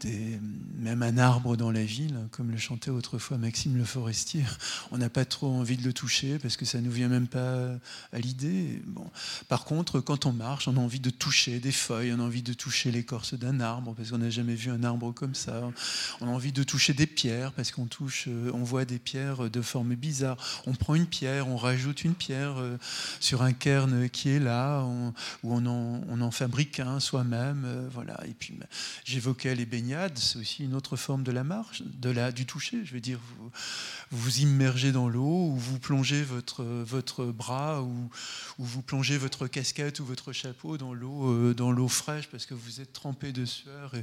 même 0.05 1.03
un 1.03 1.17
arbre 1.17 1.55
dans 1.55 1.71
la 1.71 1.83
ville, 1.83 2.17
comme 2.31 2.51
le 2.51 2.57
chantait 2.57 2.89
autrefois 2.89 3.37
Maxime 3.37 3.77
Le 3.77 3.83
Forestier, 3.83 4.43
on 4.91 4.97
n'a 4.97 5.09
pas 5.09 5.25
trop 5.25 5.47
envie 5.47 5.77
de 5.77 5.83
le 5.83 5.93
toucher 5.93 6.39
parce 6.39 6.57
que 6.57 6.65
ça 6.65 6.79
ne 6.79 6.85
nous 6.85 6.91
vient 6.91 7.07
même 7.07 7.27
pas 7.27 7.69
à 8.11 8.19
l'idée. 8.19 8.81
Bon. 8.87 9.05
Par 9.47 9.65
contre, 9.65 9.99
quand 9.99 10.25
on 10.25 10.33
marche, 10.33 10.67
on 10.67 10.77
a 10.77 10.79
envie 10.79 10.99
de 10.99 11.09
toucher 11.09 11.59
des 11.59 11.71
feuilles, 11.71 12.13
on 12.13 12.19
a 12.19 12.23
envie 12.23 12.41
de 12.41 12.53
toucher 12.53 12.91
l'écorce 12.91 13.35
d'un 13.35 13.59
arbre 13.59 13.93
parce 13.95 14.09
qu'on 14.09 14.17
n'a 14.17 14.29
jamais 14.29 14.55
vu 14.55 14.71
un 14.71 14.83
arbre 14.83 15.13
comme 15.13 15.35
ça. 15.35 15.61
On 16.19 16.27
a 16.27 16.31
envie 16.31 16.51
de 16.51 16.63
toucher 16.63 16.93
des 16.93 17.07
pierres 17.07 17.51
parce 17.51 17.71
qu'on 17.71 17.85
touche, 17.85 18.25
euh, 18.27 18.51
on 18.53 18.63
voit 18.63 18.85
des 18.85 18.99
pierres 18.99 19.49
de 19.49 19.61
forme 19.61 19.95
bizarre. 19.95 20.37
On 20.65 20.73
prend 20.73 20.95
une 20.95 21.05
pierre, 21.05 21.47
on 21.47 21.57
rajoute 21.57 22.03
une 22.03 22.15
pierre 22.15 22.57
euh, 22.57 22.77
sur 23.19 23.43
un 23.43 23.53
cairn 23.53 24.09
qui 24.09 24.29
est 24.29 24.39
là, 24.39 24.83
ou 25.43 25.53
on 25.53 25.65
en, 25.67 26.31
fabrique 26.31 26.79
un 26.79 26.99
soi-même. 26.99 27.63
Euh, 27.65 27.89
voilà. 27.91 28.19
Et 28.25 28.33
puis 28.33 28.57
j'évoquais 29.03 29.53
les 29.53 29.65
baignades 29.65 29.90
c'est 30.15 30.39
aussi 30.39 30.63
une 30.63 30.73
autre 30.73 30.95
forme 30.95 31.23
de 31.23 31.31
la 31.31 31.43
marche, 31.43 31.83
de 31.83 32.09
la, 32.09 32.31
du 32.31 32.45
toucher. 32.45 32.83
Je 32.85 32.93
veux 32.93 32.99
dire, 32.99 33.19
vous 33.37 33.51
vous, 34.11 34.39
immergez 34.39 34.91
dans 34.91 35.09
l'eau, 35.09 35.47
ou 35.47 35.55
vous 35.55 35.79
plongez 35.79 36.23
votre, 36.23 36.63
votre 36.63 37.25
bras, 37.25 37.81
ou, 37.81 38.09
vous 38.57 38.81
plongez 38.81 39.17
votre 39.17 39.47
casquette 39.47 39.99
ou 39.99 40.05
votre 40.05 40.33
chapeau 40.33 40.77
dans 40.77 40.93
l'eau, 40.93 41.31
euh, 41.31 41.53
dans 41.53 41.71
l'eau 41.71 41.87
fraîche 41.87 42.27
parce 42.27 42.45
que 42.45 42.53
vous 42.53 42.81
êtes 42.81 42.93
trempé 42.93 43.31
de 43.31 43.45
sueur. 43.45 43.93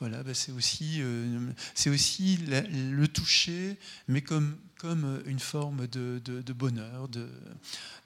Voilà, 0.00 0.22
bah, 0.22 0.34
c'est 0.34 0.52
aussi, 0.52 0.98
euh, 1.00 1.50
c'est 1.74 1.90
aussi 1.90 2.38
le 2.46 3.06
toucher, 3.06 3.76
mais 4.08 4.20
comme 4.20 4.56
comme 4.84 5.22
une 5.24 5.38
forme 5.38 5.86
de, 5.86 6.20
bonheur, 6.52 7.08
de, 7.08 7.26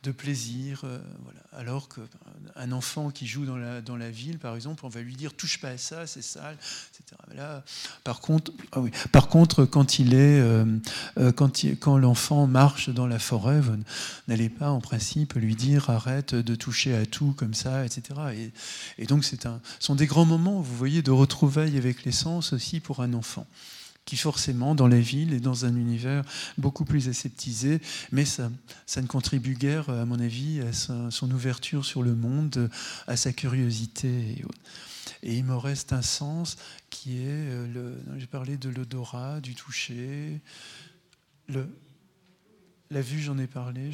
de 0.04 0.12
plaisir. 0.12 0.82
Euh, 0.84 1.00
voilà. 1.24 1.40
Alors 1.52 1.88
qu'un 1.88 2.70
enfant 2.70 3.10
qui 3.10 3.26
joue 3.26 3.46
dans 3.46 3.56
la, 3.56 3.80
dans 3.80 3.96
la 3.96 4.12
ville, 4.12 4.38
par 4.38 4.54
exemple, 4.54 4.86
on 4.86 4.88
va 4.88 5.00
lui 5.00 5.16
dire 5.16 5.34
touche 5.34 5.60
pas 5.60 5.70
à 5.70 5.76
ça, 5.76 6.06
c'est 6.06 6.22
sale, 6.22 6.56
etc. 6.92 7.20
Là, 7.34 7.64
par 8.04 8.20
contre, 8.20 8.52
ah 8.70 8.80
par 9.10 9.26
contre, 9.26 9.64
quand 9.64 9.98
il 9.98 10.14
est, 10.14 10.38
euh, 10.38 10.64
euh, 11.18 11.32
quand, 11.32 11.64
quand 11.80 11.98
l'enfant 11.98 12.46
marche 12.46 12.90
dans 12.90 13.08
la 13.08 13.18
forêt, 13.18 13.60
vous 13.60 13.74
n'allez 14.28 14.48
pas 14.48 14.70
en 14.70 14.80
principe 14.80 15.34
lui 15.34 15.56
dire 15.56 15.90
arrête 15.90 16.36
de 16.36 16.54
toucher 16.54 16.94
à 16.94 17.06
tout 17.06 17.34
comme 17.36 17.54
ça, 17.54 17.84
etc. 17.84 18.20
Et, 18.36 19.02
et 19.02 19.06
donc, 19.06 19.24
c'est 19.24 19.46
un, 19.46 19.60
sont 19.80 19.96
des 19.96 20.06
grands 20.06 20.26
moments, 20.26 20.60
vous 20.60 20.76
voyez, 20.76 21.02
de 21.02 21.10
retrouvailles 21.10 21.76
avec 21.76 22.04
l'essence 22.04 22.52
aussi 22.52 22.78
pour 22.78 23.00
un 23.00 23.14
enfant 23.14 23.48
qui 24.08 24.16
forcément, 24.16 24.74
dans 24.74 24.88
la 24.88 25.00
ville 25.00 25.34
et 25.34 25.38
dans 25.38 25.66
un 25.66 25.76
univers 25.76 26.24
beaucoup 26.56 26.86
plus 26.86 27.10
aseptisé, 27.10 27.78
mais 28.10 28.24
ça, 28.24 28.48
ne 28.96 29.06
contribue 29.06 29.52
guère, 29.52 29.90
à 29.90 30.06
mon 30.06 30.18
avis, 30.18 30.62
à 30.62 30.72
son 30.72 31.30
ouverture 31.30 31.84
sur 31.84 32.02
le 32.02 32.14
monde, 32.14 32.70
à 33.06 33.18
sa 33.18 33.34
curiosité. 33.34 34.42
Et, 35.22 35.36
il 35.36 35.44
me 35.44 35.54
reste 35.54 35.92
un 35.92 36.00
sens 36.00 36.56
qui 36.88 37.18
est, 37.18 37.26
euh, 37.28 37.94
j'ai 38.16 38.26
parlé 38.26 38.56
de 38.56 38.70
l'odorat, 38.70 39.42
du 39.42 39.54
toucher, 39.54 40.40
le, 41.46 41.68
la 42.90 43.02
vue, 43.02 43.20
j'en 43.20 43.36
ai 43.36 43.46
parlé. 43.46 43.90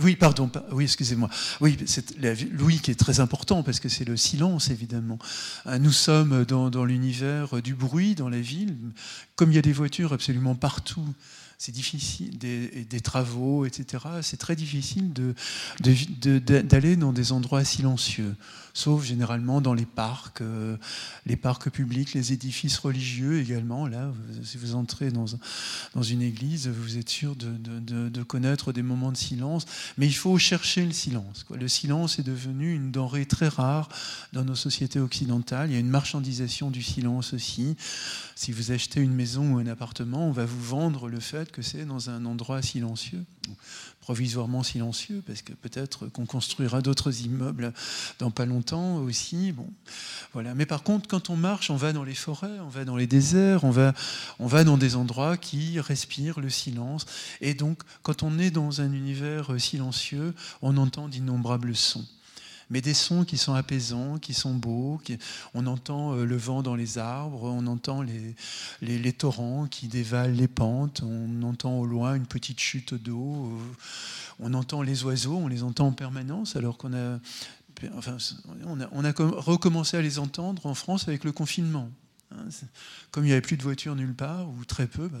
Oui, 0.00 0.16
pardon, 0.16 0.50
oui, 0.70 0.84
excusez-moi. 0.84 1.28
Oui, 1.60 1.76
c'est 1.86 2.16
l'ouïe 2.52 2.80
qui 2.80 2.90
est 2.90 2.98
très 2.98 3.20
important 3.20 3.62
parce 3.62 3.80
que 3.80 3.88
c'est 3.88 4.04
le 4.04 4.16
silence, 4.16 4.70
évidemment. 4.70 5.18
Euh, 5.66 5.78
nous 5.78 5.92
sommes 5.92 6.44
dans, 6.44 6.84
l'univers 6.84 7.60
du 7.62 7.74
bruit, 7.74 8.14
dans 8.14 8.28
la 8.28 8.40
ville. 8.40 8.76
Comme 9.34 9.50
il 9.50 9.56
y 9.56 9.58
a 9.58 9.62
des 9.62 9.72
voitures 9.72 10.12
absolument 10.12 10.54
partout, 10.54 11.06
c'est 11.58 11.72
difficile, 11.72 12.38
des, 12.38 13.00
travaux, 13.00 13.66
etc. 13.66 14.04
C'est 14.22 14.36
très 14.36 14.54
difficile 14.54 15.12
d'aller 15.80 16.96
dans 16.96 17.12
des 17.12 17.32
endroits 17.32 17.64
silencieux 17.64 18.36
sauf 18.78 19.04
généralement 19.04 19.60
dans 19.60 19.74
les 19.74 19.86
parcs, 19.86 20.40
euh, 20.40 20.76
les 21.26 21.36
parcs 21.36 21.68
publics, 21.68 22.14
les 22.14 22.32
édifices 22.32 22.78
religieux 22.78 23.40
également. 23.40 23.88
Là, 23.88 24.12
si 24.44 24.56
vous 24.56 24.76
entrez 24.76 25.10
dans, 25.10 25.26
une 26.02 26.22
église, 26.22 26.68
vous 26.68 26.96
êtes 26.96 27.08
sûr 27.08 27.34
de, 27.34 28.22
connaître 28.22 28.72
des 28.72 28.82
moments 28.82 29.10
de 29.10 29.16
silence, 29.16 29.66
mais 29.96 30.06
il 30.06 30.14
faut 30.14 30.38
chercher 30.38 30.84
le 30.84 30.92
silence. 30.92 31.44
Le 31.50 31.66
silence 31.66 32.20
est 32.20 32.22
devenu 32.22 32.72
une 32.72 32.92
denrée 32.92 33.26
très 33.26 33.48
rare 33.48 33.88
dans 34.32 34.44
nos 34.44 34.54
sociétés 34.54 35.00
occidentales. 35.00 35.70
Il 35.70 35.72
y 35.72 35.76
a 35.76 35.80
une 35.80 35.88
marchandisation 35.88 36.70
du 36.70 36.82
silence 36.82 37.32
aussi. 37.32 37.76
Si 38.36 38.52
vous 38.52 38.70
achetez 38.70 39.00
une 39.00 39.14
maison 39.14 39.54
ou 39.54 39.58
un 39.58 39.66
appartement, 39.66 40.28
on 40.28 40.32
va 40.32 40.44
vous 40.44 40.62
vendre 40.62 41.08
le 41.08 41.18
fait 41.18 41.50
que 41.50 41.62
c'est 41.62 41.84
dans 41.84 42.10
un 42.10 42.24
endroit 42.24 42.62
silencieux 42.62 43.24
provisoirement 44.08 44.62
silencieux, 44.62 45.22
parce 45.26 45.42
que 45.42 45.52
peut-être 45.52 46.06
qu'on 46.06 46.24
construira 46.24 46.80
d'autres 46.80 47.26
immeubles 47.26 47.74
dans 48.18 48.30
pas 48.30 48.46
longtemps 48.46 48.96
aussi. 48.96 49.52
Bon, 49.52 49.68
voilà. 50.32 50.54
Mais 50.54 50.64
par 50.64 50.82
contre, 50.82 51.06
quand 51.06 51.28
on 51.28 51.36
marche, 51.36 51.68
on 51.68 51.76
va 51.76 51.92
dans 51.92 52.04
les 52.04 52.14
forêts, 52.14 52.58
on 52.64 52.70
va 52.70 52.86
dans 52.86 52.96
les 52.96 53.06
déserts, 53.06 53.64
on 53.64 53.70
va, 53.70 53.92
on 54.38 54.46
va 54.46 54.64
dans 54.64 54.78
des 54.78 54.96
endroits 54.96 55.36
qui 55.36 55.78
respirent 55.78 56.40
le 56.40 56.48
silence. 56.48 57.04
Et 57.42 57.52
donc, 57.52 57.82
quand 58.02 58.22
on 58.22 58.38
est 58.38 58.50
dans 58.50 58.80
un 58.80 58.90
univers 58.94 59.60
silencieux, 59.60 60.32
on 60.62 60.78
entend 60.78 61.08
d'innombrables 61.08 61.76
sons 61.76 62.06
mais 62.70 62.80
des 62.80 62.94
sons 62.94 63.24
qui 63.24 63.38
sont 63.38 63.54
apaisants, 63.54 64.18
qui 64.18 64.34
sont 64.34 64.54
beaux. 64.54 65.00
on 65.54 65.66
entend 65.66 66.14
euh, 66.14 66.24
le 66.24 66.36
vent 66.36 66.62
dans 66.62 66.74
les 66.74 66.98
arbres, 66.98 67.44
on 67.44 67.66
entend 67.66 68.02
les, 68.02 69.12
torrents 69.12 69.66
qui 69.66 69.88
dévalent 69.88 70.34
les 70.34 70.48
pentes, 70.48 71.02
on 71.02 71.42
entend 71.42 71.78
au 71.78 71.86
loin 71.86 72.14
une 72.14 72.26
petite 72.26 72.60
chute 72.60 72.94
d'eau, 72.94 73.46
euh, 73.46 73.58
on 74.40 74.54
entend 74.54 74.82
les 74.82 75.04
oiseaux, 75.04 75.36
on 75.36 75.48
les 75.48 75.62
entend 75.62 75.88
en 75.88 75.92
permanence 75.92 76.56
alors 76.56 76.76
qu'on 76.76 76.94
a 76.94 77.18
recommencé 79.16 79.96
à 79.96 80.02
les 80.02 80.18
entendre 80.18 80.66
en 80.66 80.74
France 80.74 81.08
avec 81.08 81.24
le 81.24 81.32
confinement. 81.32 81.90
Hein, 82.30 82.48
comme 83.10 83.24
il 83.24 83.28
n'y 83.28 83.32
avait 83.32 83.40
plus 83.40 83.56
de 83.56 83.62
voitures 83.62 83.94
nulle 83.94 84.14
part, 84.14 84.48
ou 84.50 84.64
très 84.66 84.86
peu, 84.86 85.08
bah, 85.08 85.18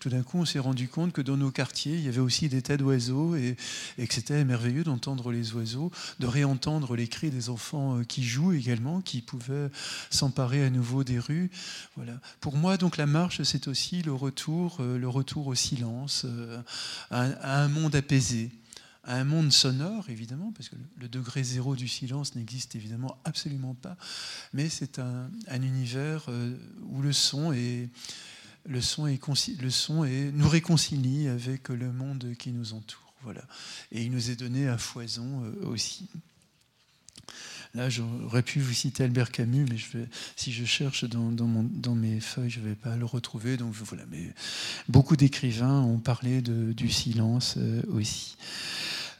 tout 0.00 0.08
d'un 0.08 0.22
coup, 0.22 0.38
on 0.38 0.44
s'est 0.44 0.58
rendu 0.58 0.88
compte 0.88 1.12
que 1.12 1.20
dans 1.20 1.36
nos 1.36 1.52
quartiers, 1.52 1.94
il 1.94 2.02
y 2.02 2.08
avait 2.08 2.18
aussi 2.18 2.48
des 2.48 2.62
tas 2.62 2.76
d'oiseaux 2.76 3.36
et, 3.36 3.56
que 3.96 4.14
c'était 4.14 4.44
merveilleux 4.44 4.82
d'entendre 4.82 5.30
les 5.30 5.52
oiseaux, 5.52 5.92
de 6.18 6.26
réentendre 6.26 6.96
les 6.96 7.06
cris 7.06 7.30
des 7.30 7.48
enfants 7.48 7.98
euh, 7.98 8.04
qui 8.04 8.24
jouent 8.24 8.52
également, 8.52 9.00
qui 9.00 9.22
pouvaient 9.22 9.70
s'emparer 10.10 10.64
à 10.64 10.70
nouveau 10.70 11.04
des 11.04 11.20
rues. 11.20 11.50
Voilà. 11.96 12.14
Pour 12.40 12.56
moi, 12.56 12.76
donc, 12.76 12.96
la 12.96 13.06
marche, 13.06 13.42
c'est 13.42 13.68
aussi 13.68 14.02
le 14.02 14.12
retour, 14.12 14.78
euh, 14.80 14.98
le 14.98 15.08
retour 15.08 15.46
au 15.46 15.54
silence, 15.54 16.24
euh, 16.24 16.60
à 17.10 17.62
un 17.62 17.68
monde 17.68 17.94
apaisé 17.94 18.50
un 19.08 19.24
monde 19.24 19.52
sonore, 19.52 20.10
évidemment, 20.10 20.52
parce 20.52 20.68
que 20.68 20.76
le 20.98 21.08
degré 21.08 21.42
zéro 21.42 21.74
du 21.74 21.88
silence 21.88 22.34
n'existe 22.34 22.76
évidemment 22.76 23.18
absolument 23.24 23.74
pas, 23.74 23.96
mais 24.52 24.68
c'est 24.68 24.98
un, 24.98 25.30
univers 25.50 26.26
euh, 26.28 26.54
où 26.90 27.00
le 27.00 27.12
son 27.12 27.50
le 27.50 28.80
son 28.82 29.06
le 29.06 29.70
son 29.70 30.04
nous 30.04 30.48
réconcilie 30.48 31.28
avec 31.28 31.70
le 31.70 31.90
monde 31.90 32.34
qui 32.38 32.52
nous 32.52 32.74
entoure. 32.74 33.14
Voilà. 33.22 33.42
Et 33.90 34.02
il 34.04 34.12
nous 34.12 34.30
est 34.30 34.36
donné 34.36 34.68
à 34.68 34.78
foison 34.78 35.42
euh, 35.44 35.66
aussi. 35.66 36.08
Là, 37.74 37.90
j'aurais 37.90 38.42
pu 38.42 38.60
vous 38.60 38.72
citer 38.72 39.04
Albert 39.04 39.30
Camus, 39.30 39.66
mais 39.70 39.76
si 40.36 40.52
je 40.52 40.64
cherche 40.64 41.04
dans, 41.04 41.94
mes 41.94 42.20
feuilles, 42.20 42.50
je 42.50 42.60
ne 42.60 42.68
vais 42.68 42.74
pas 42.74 42.96
le 42.96 43.04
retrouver. 43.04 43.56
Donc 43.56 43.74
voilà, 43.74 44.04
mais 44.10 44.32
beaucoup 44.88 45.16
d'écrivains 45.16 45.82
ont 45.82 45.98
parlé 45.98 46.40
du 46.40 46.88
silence 46.88 47.56
euh, 47.58 47.82
aussi. 47.88 48.36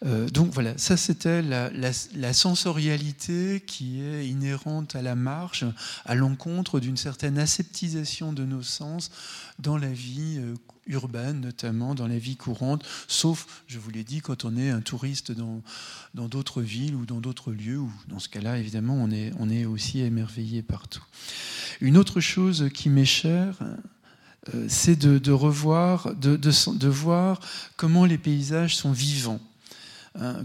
Euh, 0.07 0.29
donc 0.29 0.53
voilà, 0.53 0.77
ça 0.79 0.97
c'était 0.97 1.43
la, 1.43 2.33
sensorialité 2.33 3.63
qui 3.67 4.01
est 4.01 4.27
inhérente 4.27 4.95
à 4.95 5.03
la 5.03 5.15
marche, 5.15 5.65
à 6.05 6.15
l'encontre 6.15 6.81
d'une 6.81 6.97
certaine 6.97 7.39
aseptisation 7.39 8.33
de 8.33 8.45
nos 8.45 8.63
sens 8.63 9.11
dans 9.59 9.77
la 9.77 9.89
vie 9.89 10.37
euh, 10.39 10.55
urbaine, 10.87 11.41
notamment 11.41 11.95
dans 11.95 12.07
la 12.07 12.19
vie 12.19 12.37
courante, 12.37 12.85
sauf, 13.09 13.63
je 13.67 13.79
vous 13.79 13.91
l'ai 13.91 14.05
dit, 14.05 14.21
quand 14.21 14.45
on 14.45 14.57
est 14.57 14.71
un 14.71 14.81
touriste 14.81 15.33
dans 15.33 16.29
d'autres 16.29 16.63
villes 16.63 16.95
ou 16.95 17.05
dans 17.05 17.21
d'autres 17.21 17.53
lieux, 17.53 17.79
où 17.79 17.93
dans 18.09 18.19
ce 18.19 18.29
cas-là, 18.29 18.59
évidemment, 18.59 18.95
on 18.95 19.11
est, 19.11 19.33
on 19.39 19.51
est 19.51 19.65
aussi 19.65 20.01
émerveillé 20.01 20.63
partout. 20.63 21.05
Une 21.81 21.97
autre 21.97 22.21
chose 22.21 22.71
qui 22.73 22.89
m'est 22.89 23.05
chère, 23.05 23.57
euh, 24.55 24.67
c'est 24.69 24.97
de, 24.97 25.33
revoir, 25.33 26.15
de, 26.15 26.37
de, 26.37 26.89
voir 26.89 27.41
comment 27.77 28.05
les 28.05 28.19
paysages 28.19 28.77
sont 28.77 28.93
vivants. 28.93 29.41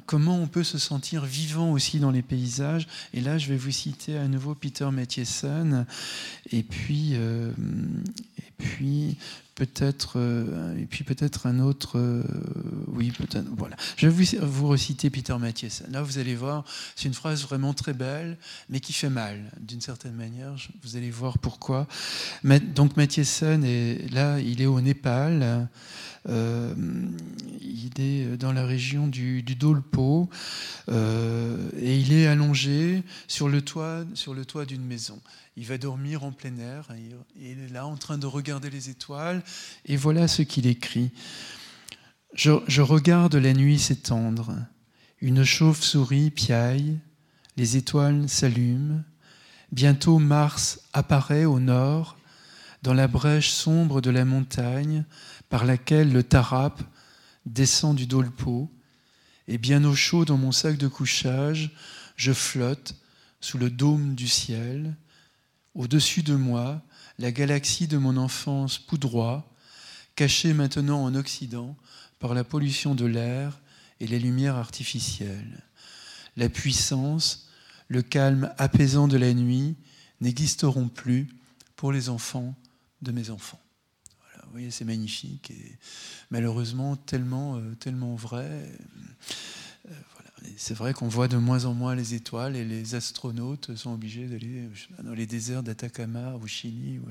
Comment 0.06 0.38
on 0.38 0.48
peut 0.48 0.64
se 0.64 0.78
sentir 0.78 1.26
vivant 1.26 1.72
aussi 1.72 2.00
dans 2.00 2.12
les 2.12 2.22
paysages? 2.22 2.88
Et 3.14 3.22
là, 3.22 3.38
je 3.38 3.50
vais 3.50 3.58
vous 3.58 3.72
citer 3.72 4.18
à 4.18 4.28
nouveau 4.28 4.56
Peter 4.56 4.90
Mathiesen, 4.92 5.86
et 6.52 6.64
puis, 6.64 7.12
euh, 7.14 7.52
et 8.38 8.52
puis 8.58 9.18
peut-être 9.56 10.14
euh, 10.16 10.76
et 10.78 10.86
puis 10.86 11.04
peut-être 11.04 11.46
un 11.46 11.60
autre 11.60 12.00
euh, 12.00 12.24
oui 12.88 13.12
peut-être 13.12 13.48
voilà. 13.56 13.76
Je 13.98 14.08
vais 14.08 14.12
vous, 14.12 14.48
vous 14.48 14.68
reciter 14.68 15.10
Peter 15.10 15.38
Mathiesen 15.38 15.92
là 15.92 16.02
vous 16.02 16.18
allez 16.18 16.36
voir 16.36 16.64
c'est 16.96 17.08
une 17.08 17.14
phrase 17.14 17.44
vraiment 17.44 17.74
très 17.74 17.94
belle 17.94 18.38
mais 18.70 18.80
qui 18.80 18.94
fait 18.94 19.10
mal 19.10 19.52
d'une 19.60 19.82
certaine 19.82 20.16
manière. 20.16 20.56
Vous 20.82 20.96
allez 20.96 21.12
voir 21.12 21.38
pourquoi. 21.38 21.88
Donc 22.74 22.98
Mathiesen 22.98 23.64
est 23.64 24.12
là 24.12 24.40
il 24.40 24.62
est 24.62 24.66
au 24.66 24.82
Népal 24.82 25.68
euh, 26.30 26.74
il 27.62 27.92
est 28.00 28.38
dans 28.38 28.54
la 28.54 28.66
région 28.66 29.08
du, 29.08 29.42
Dolpo 29.44 30.30
euh, 30.90 31.70
et 31.80 31.98
il 32.00 32.14
est 32.14 32.28
allongé 32.28 33.04
sur 33.28 33.50
le 33.50 33.62
toit, 33.62 34.06
sur 34.14 34.34
le 34.34 34.46
toit 34.46 34.66
d'une 34.66 34.86
maison. 34.86 35.20
Il 35.58 35.66
va 35.66 35.78
dormir 35.78 36.24
en 36.24 36.32
plein 36.32 36.58
air. 36.58 36.88
Il 37.36 37.60
est 37.60 37.72
là 37.72 37.86
en 37.86 37.96
train 37.96 38.18
de 38.18 38.26
regarder 38.26 38.70
les 38.70 38.90
étoiles. 38.90 39.44
Et 39.86 39.98
voilà 39.98 40.28
ce 40.28 40.42
qu'il 40.42 40.66
écrit. 40.66 41.12
Je, 42.34 42.54
je 42.68 42.82
regarde 42.82 43.36
la 43.36 43.54
nuit 43.54 43.78
s'étendre. 43.78 44.56
Une 45.22 45.44
chauve-souris 45.44 46.32
piaille. 46.32 47.00
Les 47.56 47.78
étoiles 47.78 48.28
s'allument. 48.28 49.04
Bientôt 49.72 50.20
Mars 50.20 50.82
apparaît 50.94 51.46
au 51.46 51.60
nord, 51.60 52.18
dans 52.84 52.94
la 52.94 53.08
brèche 53.08 53.50
sombre 53.50 54.02
de 54.02 54.10
la 54.10 54.26
montagne, 54.26 55.04
par 55.54 55.66
laquelle 55.66 56.12
le 56.12 56.24
tarap 56.24 56.82
descend 57.46 57.96
du 57.96 58.08
dolpo, 58.08 58.72
et 59.48 59.60
bien 59.60 59.84
au 59.84 59.94
chaud 59.94 60.26
dans 60.26 60.36
mon 60.36 60.52
sac 60.52 60.78
de 60.78 60.88
couchage, 60.88 61.70
je 62.16 62.34
flotte 62.34 62.96
sous 63.40 63.60
le 63.60 63.70
dôme 63.70 64.16
du 64.16 64.28
ciel. 64.28 64.96
Au-dessus 65.76 66.24
de 66.24 66.34
moi, 66.34 66.82
la 67.20 67.32
galaxie 67.32 67.86
de 67.86 68.00
mon 68.00 68.18
enfance 68.18 68.80
poudroie, 68.80 69.48
cachée 70.16 70.56
maintenant 70.56 71.04
en 71.04 71.14
Occident 71.14 71.78
par 72.18 72.34
la 72.34 72.44
pollution 72.44 72.96
de 72.96 73.06
l'air 73.06 73.62
et 74.00 74.08
les 74.08 74.18
lumières 74.18 74.56
artificielles. 74.56 75.62
La 76.36 76.50
puissance, 76.50 77.48
le 77.90 78.02
calme 78.02 78.52
apaisant 78.58 79.08
de 79.08 79.18
la 79.18 79.32
nuit 79.36 79.76
n'existeront 80.20 80.88
plus 80.88 81.30
pour 81.76 81.92
les 81.92 82.10
enfants 82.10 82.56
de 83.04 83.12
mes 83.12 83.30
enfants 83.30 83.63
voyez, 84.54 84.72
c'est 84.72 84.86
magnifique 84.86 85.52
et 85.52 85.78
malheureusement 86.32 86.96
tellement, 86.96 87.58
euh, 87.58 87.76
tellement 87.80 88.16
vrai. 88.16 88.48
Euh, 89.90 89.94
c'est 90.58 90.74
vrai 90.74 90.94
qu'on 90.94 91.08
voit 91.08 91.28
de 91.28 91.38
moins 91.38 91.66
en 91.66 91.74
moins 91.74 91.96
les 91.96 92.14
étoiles 92.14 92.56
et 92.56 92.66
les 92.66 92.96
astronautes 92.96 93.76
sont 93.76 93.94
obligés 93.94 94.28
d'aller 94.28 94.70
dans 95.02 95.14
les 95.14 95.26
déserts 95.26 95.64
d'Atacama 95.64 96.36
au 96.36 96.48
Chili 96.48 97.00
ou 97.00 97.06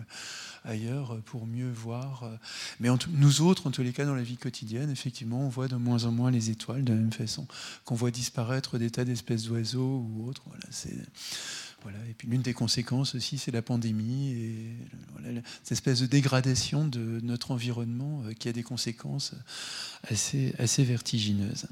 ailleurs 0.64 1.18
pour 1.24 1.46
mieux 1.46 1.70
voir. 1.70 2.30
Mais 2.78 2.90
nous 3.08 3.40
autres, 3.40 3.66
en 3.66 3.70
tous 3.70 3.82
les 3.82 3.94
cas, 3.94 4.04
dans 4.04 4.14
la 4.14 4.22
vie 4.22 4.36
quotidienne, 4.36 4.90
effectivement, 4.90 5.46
on 5.46 5.48
voit 5.48 5.66
de 5.66 5.76
moins 5.76 6.04
en 6.04 6.12
moins 6.12 6.30
les 6.30 6.50
étoiles 6.50 6.84
de 6.84 6.92
la 6.92 6.98
même 6.98 7.12
façon 7.12 7.46
qu'on 7.86 7.94
voit 7.94 8.10
disparaître 8.10 8.76
des 8.76 8.90
tas 8.90 9.06
d'espèces 9.06 9.44
d'oiseaux 9.44 10.06
ou 10.06 10.28
autres. 10.28 10.42
Voilà, 10.46 10.66
c'est 10.70 10.98
et 12.08 12.14
puis 12.14 12.28
l'une 12.28 12.42
des 12.42 12.54
conséquences 12.54 13.14
aussi, 13.14 13.38
c'est 13.38 13.50
la 13.50 13.62
pandémie 13.62 14.30
et 14.30 14.76
cette 15.62 15.72
espèce 15.72 16.00
de 16.00 16.06
dégradation 16.06 16.86
de 16.86 17.20
notre 17.22 17.50
environnement 17.50 18.22
euh, 18.26 18.32
qui 18.32 18.48
a 18.48 18.52
des 18.52 18.62
conséquences 18.62 19.32
assez, 20.08 20.54
assez 20.58 20.84
vertigineuses. 20.84 21.66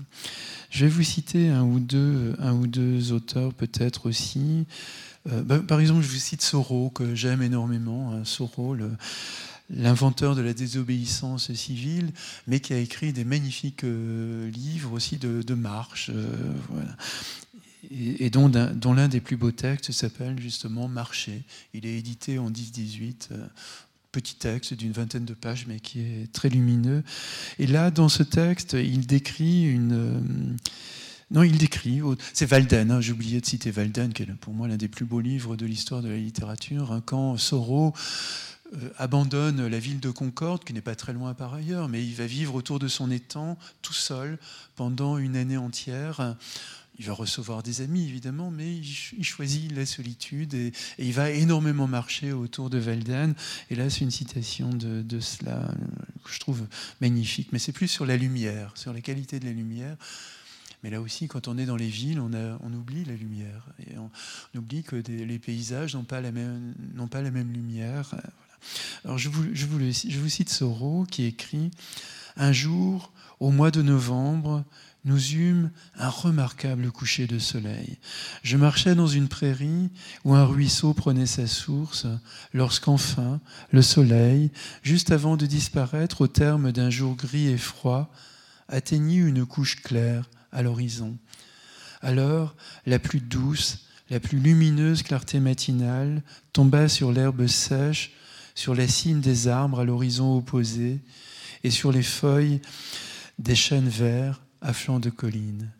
Je 0.71 0.85
vais 0.85 0.91
vous 0.91 1.03
citer 1.03 1.49
un 1.49 1.63
ou 1.63 1.81
deux, 1.81 2.35
un 2.39 2.53
ou 2.53 2.67
deux 2.67 3.13
auteurs 3.13 3.55
peut-être 3.55 4.09
aussi. 4.09 4.67
Euh, 5.31 5.43
bah, 5.43 5.59
par 5.61 5.81
exemple, 5.81 6.03
je 6.03 6.09
vous 6.09 6.19
cite 6.19 6.43
Soro, 6.43 6.91
que 6.91 7.15
j'aime 7.15 7.43
énormément. 7.43 8.13
Hein, 8.13 8.25
Soro, 8.25 8.77
l'inventeur 9.69 10.35
de 10.35 10.43
la 10.43 10.53
désobéissance 10.53 11.53
civile, 11.53 12.13
mais 12.47 12.61
qui 12.61 12.73
a 12.73 12.79
écrit 12.79 13.13
des 13.13 13.25
magnifiques 13.25 13.85
euh, 13.85 14.51
livres 14.51 14.93
aussi 14.93 15.19
de, 15.19 15.55
marche. 15.55 16.11
voilà 16.69 16.97
et, 17.91 18.31
dont, 18.31 18.49
l'un 18.49 19.09
des 19.09 19.21
plus 19.21 19.37
beaux 19.37 19.53
textes 19.53 19.93
s'appelle 19.93 20.41
justement 20.41 20.89
Marché. 20.89 21.43
Il 21.75 21.87
est 21.87 21.97
édité 21.97 22.39
en 22.39 22.51
10-18, 22.51 23.29
euh, 23.33 23.47
petit 24.13 24.35
texte 24.35 24.75
d'une 24.75 24.93
vingtaine 24.93 25.25
de 25.25 25.35
pages, 25.35 25.67
mais 25.67 25.81
qui 25.81 26.01
est 26.01 26.33
très 26.33 26.49
lumineux. 26.49 27.03
Et 27.59 27.67
là, 27.67 27.91
dans 27.91 28.09
ce 28.09 28.23
texte, 28.23 28.75
il 28.75 29.07
décrit 29.07 29.65
une... 29.65 29.93
Euh, 29.93 30.21
non, 31.33 31.45
il 31.45 31.59
décrit, 31.59 32.01
c'est 32.33 32.51
Walden, 32.51 32.91
hein, 32.91 33.01
j'ai 33.01 33.13
oublié 33.13 33.41
de 33.41 33.47
citer 33.47 33.71
Walden, 33.71 34.13
qui 34.13 34.25
est 34.25 34.27
pour 34.27 34.53
moi 34.53 34.67
l'un 34.67 34.77
des 34.77 34.89
plus 34.89 35.05
beaux 35.05 35.21
livres 35.21 35.55
de 35.55 35.65
l'histoire 35.65 36.03
de 36.03 36.09
la 36.09 36.17
littérature, 36.17 36.91
hein, 36.91 37.01
quand 37.07 37.37
Soro 37.37 37.95
euh, 38.75 38.91
abandonne 38.99 39.69
la 39.69 39.79
ville 39.79 40.01
de 40.01 40.11
Concorde, 40.11 40.65
qui 40.65 40.73
n'est 40.73 40.81
pas 40.81 40.97
très 40.97 41.13
loin 41.13 41.33
par 41.35 41.55
ailleurs, 41.55 41.89
mais 41.89 42.05
il 42.05 42.17
va 42.17 42.27
vivre 42.27 42.57
autour 42.57 42.81
de 42.81 42.89
son 42.89 43.13
étang, 43.13 43.57
tout 43.81 43.93
seul, 43.93 44.39
pendant 44.75 45.19
une 45.19 45.37
année 45.37 45.57
entière, 45.57 46.37
il 47.01 47.07
va 47.07 47.15
recevoir 47.15 47.63
des 47.63 47.81
amis, 47.81 48.07
évidemment, 48.07 48.51
mais 48.51 48.77
il, 48.77 49.25
choisit 49.25 49.73
la 49.73 49.87
solitude 49.87 50.53
et, 50.53 50.71
il 50.99 51.15
va 51.15 51.31
énormément 51.31 51.87
marcher 51.87 52.31
autour 52.33 52.69
de 52.69 52.77
Valden. 52.77 53.35
Et 53.71 53.75
là, 53.75 53.89
c'est 53.89 54.03
une 54.03 54.11
citation 54.11 54.69
de, 54.69 55.19
cela 55.19 55.63
euh, 55.63 55.73
que 56.23 56.31
je 56.31 56.39
trouve 56.39 56.67
magnifique. 57.01 57.49
Mais 57.53 57.59
c'est 57.59 57.73
plus 57.73 57.89
sur 57.89 58.05
la 58.05 58.19
lumière, 58.19 58.73
sur 58.75 58.93
la 58.93 59.01
qualité 59.01 59.41
de 59.41 59.47
la 59.47 59.53
lumière. 59.53 59.97
Mais 60.83 60.91
là 60.91 61.01
aussi, 61.01 61.27
quand 61.27 61.49
on 61.49 61.57
est 61.57 61.65
dans 61.65 61.77
les 61.77 61.89
villes, 61.89 62.21
on, 62.21 62.33
on 62.35 62.73
oublie 62.75 63.07
la 63.07 63.15
lumière. 63.15 63.65
Et 63.91 63.97
on, 63.97 64.11
oublie 64.59 64.83
que 64.83 64.97
les 64.97 65.39
paysages 65.39 65.95
n'ont 65.95 66.05
pas, 66.05 66.21
la 66.21 66.33
même, 66.33 66.75
pas 67.11 67.23
la 67.23 67.31
même 67.31 67.51
lumière. 67.51 68.11
Euh, 68.13 68.19
Alors, 69.05 69.17
je 69.17 69.31
vous, 69.31 69.47
je, 69.55 69.65
vous 69.65 69.79
je 69.81 70.19
vous 70.19 70.29
cite 70.29 70.51
Soro 70.51 71.07
qui 71.11 71.25
écrit 71.25 71.71
Un 72.37 72.53
jour, 72.53 73.11
au 73.39 73.51
mois 73.51 73.71
de 73.71 73.81
novembre, 73.81 74.65
nous 75.05 75.33
eûmes 75.33 75.71
un 75.97 76.09
remarquable 76.09 76.91
coucher 76.91 77.27
de 77.27 77.39
soleil. 77.39 77.99
Je 78.43 78.57
marchais 78.57 78.95
dans 78.95 79.07
une 79.07 79.29
prairie 79.29 79.91
où 80.25 80.35
un 80.35 80.45
ruisseau 80.45 80.93
prenait 80.93 81.27
sa 81.27 81.47
source, 81.47 82.07
lorsqu'enfin 82.53 83.41
le 83.71 83.83
soleil, 83.83 84.51
juste 84.83 85.11
avant 85.11 85.37
de 85.37 85.47
disparaître 85.47 86.21
au 86.21 86.27
terme 86.27 86.73
d'un 86.73 86.91
jour 86.91 87.17
gris 87.17 87.49
et 87.49 87.59
froid, 87.59 88.13
atteignit 88.69 89.27
une 89.27 89.47
couche 89.47 89.77
claire 89.83 90.29
à 90.53 90.63
l'horizon. 90.63 91.17
Alors, 92.03 92.55
la 92.87 92.99
plus 92.99 93.21
douce, 93.21 93.87
la 94.11 94.21
plus 94.21 94.39
lumineuse 94.39 95.03
clarté 95.03 95.41
matinale 95.41 96.23
tomba 96.53 96.89
sur 96.89 97.13
l'herbe 97.13 97.47
sèche, 97.47 98.13
sur 98.55 98.75
la 98.75 98.89
cime 98.89 99.21
des 99.21 99.49
arbres 99.49 99.81
à 99.81 99.85
l'horizon 99.85 100.37
opposé, 100.37 101.01
et 101.63 101.71
sur 101.71 101.93
les 101.93 102.03
feuilles 102.03 102.61
des 103.39 103.55
chênes 103.55 103.89
verts 103.89 104.41
à 104.61 104.73
flanc 104.73 105.01
de 105.01 105.11
colline. 105.11 105.71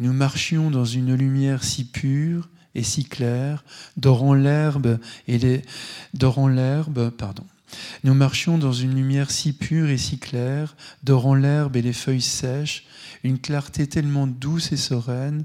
Nous 0.00 0.12
marchions 0.12 0.70
dans 0.70 0.84
une 0.84 1.14
lumière 1.14 1.62
si 1.64 1.84
pure 1.84 2.48
et 2.74 2.82
si 2.82 3.04
claire, 3.04 3.64
dorant 3.96 4.34
l'herbe 4.34 4.98
et 5.28 5.38
les 5.38 5.62
dorant 6.14 6.48
l'herbe, 6.48 7.10
pardon. 7.10 7.44
Nous 8.02 8.14
marchions 8.14 8.58
dans 8.58 8.72
une 8.72 8.94
lumière 8.94 9.30
si 9.30 9.52
pure 9.52 9.88
et 9.88 9.98
si 9.98 10.18
claire, 10.18 10.76
dorant 11.02 11.34
l'herbe 11.34 11.76
et 11.76 11.82
les 11.82 11.92
feuilles 11.92 12.20
sèches, 12.20 12.84
une 13.22 13.38
clarté 13.38 13.86
tellement 13.86 14.26
douce 14.26 14.72
et 14.72 14.76
sereine 14.76 15.44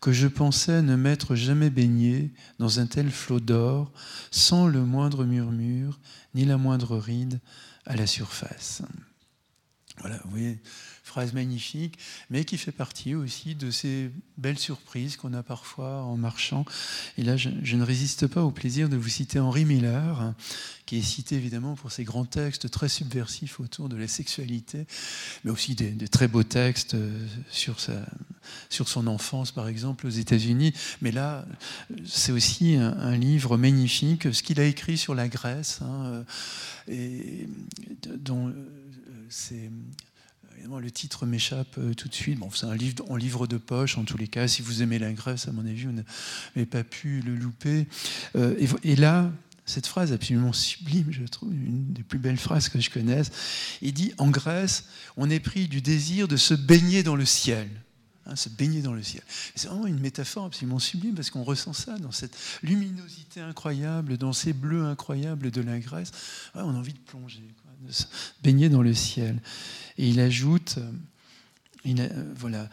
que 0.00 0.12
je 0.12 0.26
pensais 0.26 0.82
ne 0.82 0.96
m'être 0.96 1.34
jamais 1.34 1.70
baigné 1.70 2.30
dans 2.58 2.78
un 2.78 2.86
tel 2.86 3.10
flot 3.10 3.40
d'or, 3.40 3.90
sans 4.30 4.66
le 4.66 4.84
moindre 4.84 5.24
murmure, 5.24 5.98
ni 6.34 6.44
la 6.44 6.58
moindre 6.58 6.98
ride 6.98 7.40
à 7.86 7.96
la 7.96 8.06
surface. 8.06 8.82
Voilà, 10.00 10.20
vous 10.24 10.30
voyez, 10.30 10.60
phrase 11.14 11.32
magnifique, 11.32 11.96
mais 12.28 12.44
qui 12.44 12.58
fait 12.58 12.72
partie 12.72 13.14
aussi 13.14 13.54
de 13.54 13.70
ces 13.70 14.10
belles 14.36 14.58
surprises 14.58 15.16
qu'on 15.16 15.32
a 15.32 15.44
parfois 15.44 16.02
en 16.02 16.16
marchant. 16.16 16.64
Et 17.18 17.22
là, 17.22 17.36
je, 17.36 17.50
ne 17.50 17.84
résiste 17.84 18.26
pas 18.26 18.42
au 18.42 18.50
plaisir 18.50 18.88
de 18.88 18.96
vous 18.96 19.08
citer 19.08 19.38
Henri 19.38 19.64
Miller, 19.64 20.34
qui 20.86 20.98
est 20.98 21.02
cité 21.02 21.36
évidemment 21.36 21.76
pour 21.76 21.92
ses 21.92 22.02
grands 22.02 22.24
textes 22.24 22.68
très 22.68 22.88
subversifs 22.88 23.60
autour 23.60 23.88
de 23.88 23.94
la 23.94 24.08
sexualité, 24.08 24.88
mais 25.44 25.52
aussi 25.52 25.76
des, 25.76 26.08
très 26.08 26.26
beaux 26.26 26.42
textes 26.42 26.94
euh, 26.94 27.24
sur, 27.48 27.78
sa, 27.78 28.04
sur 28.68 28.88
son 28.88 29.06
enfance, 29.06 29.52
par 29.52 29.68
exemple, 29.68 30.08
aux 30.08 30.16
États-Unis. 30.24 30.72
Mais 31.00 31.12
là, 31.12 31.46
c'est 32.04 32.32
aussi 32.32 32.74
un, 32.74 33.16
livre 33.16 33.56
magnifique, 33.56 34.34
ce 34.34 34.42
qu'il 34.42 34.58
a 34.58 34.64
écrit 34.64 34.98
sur 34.98 35.14
la 35.14 35.28
Grèce, 35.28 35.78
hein, 35.80 36.06
euh, 36.06 36.24
et 36.88 37.48
dont 38.18 38.48
euh, 38.48 38.52
c'est 40.60 40.80
le 40.80 40.90
titre 40.90 41.26
m'échappe 41.26 41.76
euh, 41.78 41.94
tout 41.94 42.08
de 42.08 42.14
suite. 42.14 42.38
Bon, 42.38 42.50
c'est 42.50 42.66
un 42.66 42.74
livre 42.74 43.04
en 43.08 43.16
livre 43.16 43.46
de 43.46 43.56
poche, 43.56 43.98
en 43.98 44.04
tous 44.04 44.16
les 44.16 44.28
cas. 44.28 44.48
Si 44.48 44.62
vous 44.62 44.82
aimez 44.82 44.98
la 44.98 45.12
Grèce, 45.12 45.48
à 45.48 45.52
mon 45.52 45.64
avis, 45.64 45.84
vous 45.84 45.92
n'avez 45.92 46.66
pas 46.66 46.84
pu 46.84 47.20
le 47.20 47.34
louper. 47.34 47.86
Euh, 48.36 48.54
et, 48.82 48.96
là, 48.96 49.30
cette 49.66 49.86
phrase 49.86 50.12
absolument 50.12 50.52
sublime, 50.52 51.08
je 51.10 51.24
trouve, 51.24 51.52
une 51.52 51.92
des 51.92 52.02
plus 52.02 52.18
belles 52.18 52.38
phrases 52.38 52.68
que 52.68 52.80
je 52.80 52.90
connaisse. 52.90 53.30
Il 53.82 53.94
dit 53.94 54.12
En 54.18 54.30
Grèce, 54.30 54.84
on 55.16 55.30
est 55.30 55.40
pris 55.40 55.68
du 55.68 55.80
désir 55.80 56.28
de 56.28 56.36
se 56.36 56.54
baigner 56.54 57.02
dans 57.02 57.16
le 57.16 57.24
ciel. 57.24 57.68
Hein, 58.26 58.36
se 58.36 58.48
baigner 58.48 58.80
dans 58.80 58.94
le 58.94 59.02
ciel. 59.02 59.22
C'est 59.54 59.68
vraiment 59.68 59.86
une 59.86 60.00
métaphore 60.00 60.46
absolument 60.46 60.78
sublime 60.78 61.14
parce 61.14 61.28
qu'on 61.28 61.42
ressent 61.42 61.74
ça 61.74 61.98
dans 61.98 62.12
cette 62.12 62.34
luminosité 62.62 63.40
incroyable, 63.40 64.16
dans 64.16 64.32
ces 64.32 64.54
bleus 64.54 64.84
incroyables 64.84 65.50
de 65.50 65.60
la 65.60 65.78
Grèce. 65.78 66.10
on 66.54 66.60
a 66.60 66.78
envie 66.78 66.94
de 66.94 66.98
plonger, 66.98 67.42
baigner 68.42 68.68
dans 68.68 68.82
le 68.82 68.94
ciel. 68.94 69.40
Et 69.98 70.08
il 70.08 70.20
ajoute, 70.20 70.76
euh, 70.78 71.94
euh, 71.98 72.32
voilà, 72.36 72.68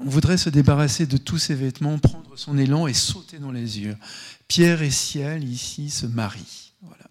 on 0.00 0.08
voudrait 0.08 0.38
se 0.38 0.50
débarrasser 0.50 1.06
de 1.06 1.16
tous 1.16 1.38
ces 1.38 1.54
vêtements, 1.54 1.98
prendre 1.98 2.36
son 2.36 2.56
élan 2.56 2.86
et 2.86 2.94
sauter 2.94 3.38
dans 3.38 3.52
les 3.52 3.80
yeux. 3.80 3.96
Pierre 4.46 4.82
et 4.82 4.90
ciel 4.90 5.44
ici 5.44 5.90
se 5.90 6.06
marient. 6.06 6.72
Voilà, 6.82 7.04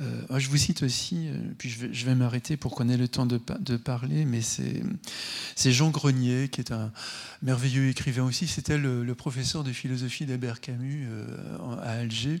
euh, 0.00 0.38
je 0.38 0.48
vous 0.48 0.56
cite 0.56 0.82
aussi, 0.82 1.28
puis 1.58 1.68
je 1.68 2.06
vais, 2.06 2.14
m'arrêter 2.14 2.56
pour 2.56 2.74
qu'on 2.74 2.88
ait 2.88 2.96
le 2.96 3.08
temps 3.08 3.26
de, 3.26 3.38
parler, 3.76 4.24
mais 4.24 4.40
c'est 4.40 5.72
Jean 5.72 5.90
Grenier, 5.90 6.48
qui 6.48 6.60
est 6.60 6.72
un 6.72 6.92
merveilleux 7.42 7.88
écrivain 7.88 8.22
aussi. 8.22 8.46
C'était 8.46 8.78
le, 8.78 9.14
professeur 9.14 9.64
de 9.64 9.72
philosophie 9.72 10.26
d'Albert 10.26 10.60
Camus 10.60 11.08
à 11.82 11.90
Alger. 11.90 12.40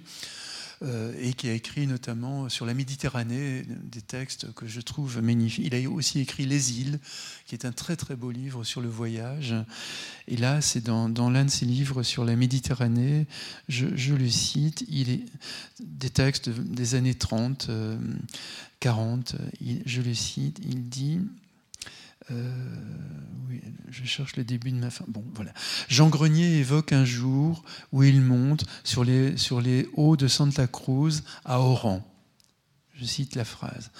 Euh, 0.82 1.12
et 1.20 1.34
qui 1.34 1.46
a 1.46 1.52
écrit 1.52 1.86
notamment 1.86 2.48
sur 2.48 2.64
la 2.64 2.72
Méditerranée 2.72 3.66
des 3.68 4.00
textes 4.00 4.50
que 4.54 4.66
je 4.66 4.80
trouve 4.80 5.20
magnifiques. 5.20 5.66
Il 5.66 5.74
a 5.74 5.90
aussi 5.90 6.20
écrit 6.20 6.46
Les 6.46 6.80
îles, 6.80 7.00
qui 7.44 7.54
est 7.54 7.66
un 7.66 7.72
très 7.72 7.96
très 7.96 8.16
beau 8.16 8.30
livre 8.30 8.64
sur 8.64 8.80
le 8.80 8.88
voyage. 8.88 9.54
Et 10.26 10.38
là, 10.38 10.62
c'est 10.62 10.82
dans, 10.82 11.08
l'un 11.28 11.44
de 11.44 11.50
ses 11.50 11.66
livres 11.66 12.02
sur 12.02 12.24
la 12.24 12.34
Méditerranée, 12.34 13.26
je, 13.68 14.14
le 14.14 14.30
cite, 14.30 14.82
il 14.88 15.10
est 15.10 15.24
des 15.80 16.08
textes 16.08 16.48
des 16.48 16.94
années 16.94 17.14
30, 17.14 17.70
40, 18.80 19.34
euh, 19.34 19.76
je 19.84 20.00
le 20.00 20.14
cite, 20.14 20.60
il 20.66 20.88
dit 20.88 21.20
euh, 22.30 22.50
je 23.90 24.04
cherche 24.04 24.36
le 24.36 24.44
début 24.44 24.70
de 24.70 24.76
ma 24.76 24.90
fin. 24.90 25.04
Jean 25.88 26.08
Grenier 26.08 26.58
évoque 26.58 26.92
un 26.92 27.04
jour 27.04 27.64
où 27.92 28.02
il 28.02 28.20
monte 28.20 28.64
sur 28.84 29.04
les, 29.04 29.88
hauts 29.94 30.16
de 30.16 30.28
Santa 30.28 30.66
Cruz 30.66 31.22
à 31.44 31.60
Oran. 31.60 32.06
Je 32.94 33.04
cite 33.04 33.34
la 33.34 33.44
phrase. 33.44 33.90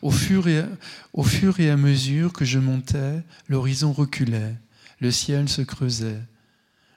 Au 0.00 0.10
fur, 0.10 0.48
et 0.48 0.64
au 1.12 1.24
fur 1.24 1.60
et 1.60 1.70
à 1.70 1.76
mesure 1.76 2.32
que 2.32 2.44
je 2.44 2.58
montais, 2.58 3.22
l'horizon 3.48 3.92
reculait, 3.92 4.56
le 5.00 5.10
ciel 5.10 5.48
se 5.48 5.62
creusait. 5.62 6.22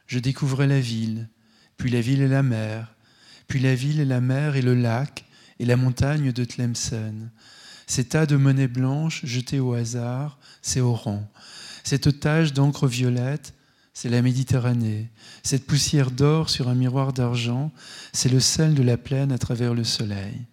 Je 0.06 0.20
découvrais 0.20 0.68
la 0.68 0.80
ville, 0.80 1.28
puis 1.78 1.90
la 1.90 2.02
ville 2.02 2.22
et 2.22 2.28
la 2.28 2.44
mer, 2.44 2.94
puis 3.48 3.60
la 3.60 3.76
ville 3.76 4.00
et 4.00 4.06
la 4.06 4.22
mer 4.22 4.56
et 4.56 4.62
le 4.62 4.76
lac 4.76 5.26
et 5.60 5.66
la 5.66 5.78
montagne 5.78 6.32
de 6.32 6.46
Tlemcen. 6.46 7.32
Ces 7.88 8.04
tas 8.04 8.26
de 8.26 8.36
monnaie 8.36 8.68
blanche 8.68 9.26
jetés 9.26 9.60
au 9.60 9.74
hasard, 9.74 10.38
c'est 10.62 10.82
Oran. 10.82 11.28
Cette 11.84 12.20
tache 12.20 12.54
d'encre 12.54 12.86
violette, 12.86 13.54
c'est 13.94 14.10
la 14.10 14.22
Méditerranée. 14.22 15.10
Cette 15.42 15.66
poussière 15.66 16.12
d'or 16.12 16.50
sur 16.50 16.68
un 16.68 16.76
miroir 16.76 17.14
d'argent, 17.14 17.72
c'est 18.12 18.30
le 18.30 18.42
sel 18.42 18.76
de 18.76 18.84
la 18.84 18.98
plaine 18.98 19.32
à 19.32 19.38
travers 19.38 19.74
le 19.74 19.86
soleil. 19.86 20.46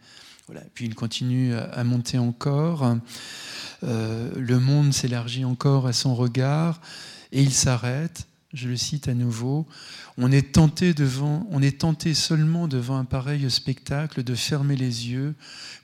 Voilà. 0.47 0.63
Puis 0.75 0.87
il 0.87 0.95
continue 0.95 1.55
à 1.55 1.83
monter 1.85 2.19
encore. 2.19 2.97
Euh, 3.83 4.31
le 4.37 4.59
monde 4.61 4.95
s'élargit 4.95 5.45
encore 5.45 5.87
à 5.87 5.93
son 5.93 6.15
regard 6.15 6.81
et 7.33 7.43
il 7.43 7.53
s'arrête 7.53 8.27
je 8.55 8.69
le 8.69 8.77
cite 8.77 9.09
à 9.09 9.15
nouveau, 9.15 9.67
on 10.17 10.33
est 10.33 10.53
tenté 10.53 10.95
devant, 10.95 11.47
on 11.51 11.61
est 11.61 11.81
tenté 11.81 12.15
seulement 12.15 12.69
devant 12.69 12.97
un 12.97 13.05
pareil 13.05 13.51
spectacle 13.51 14.23
de 14.23 14.35
fermer 14.35 14.77
les 14.77 15.11
yeux 15.11 15.35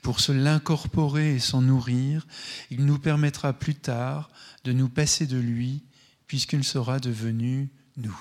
pour 0.01 0.19
se 0.21 0.31
l'incorporer 0.31 1.35
et 1.35 1.39
s'en 1.39 1.61
nourrir. 1.61 2.25
Il 2.71 2.85
nous 2.85 2.97
permettra 2.97 3.53
plus 3.53 3.75
tard 3.75 4.31
de 4.63 4.71
nous 4.71 4.89
passer 4.89 5.27
de 5.27 5.37
lui 5.37 5.83
puisqu'il 6.27 6.63
sera 6.63 6.99
devenu 6.99 7.69
nous. 7.97 8.17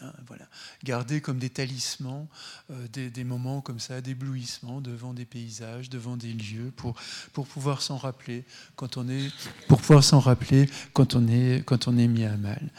Hein, 0.00 0.12
voilà. 0.26 0.48
Garder 0.82 1.20
comme 1.20 1.38
des 1.38 1.50
talismans 1.50 2.28
euh, 2.70 2.88
des, 2.88 3.24
moments 3.24 3.60
comme 3.60 3.78
ça 3.78 4.00
d'éblouissement 4.00 4.80
devant 4.80 5.14
des 5.14 5.24
paysages, 5.24 5.88
devant 5.88 6.16
des 6.16 6.32
lieux, 6.32 6.72
pour, 6.74 6.96
pour 7.32 7.46
pouvoir 7.46 7.80
s'en 7.80 7.96
rappeler 7.96 8.44
quand 8.74 8.96
on 8.96 9.08
est, 9.08 9.30
pour 9.68 9.80
pouvoir 9.80 10.02
s'en 10.02 10.18
rappeler 10.18 10.68
quand 10.92 11.14
on 11.14 11.28
est, 11.28 11.64
quand 11.64 11.86
on 11.86 11.96
est 11.96 12.08
mis 12.08 12.24
à 12.24 12.36
mal. 12.36 12.72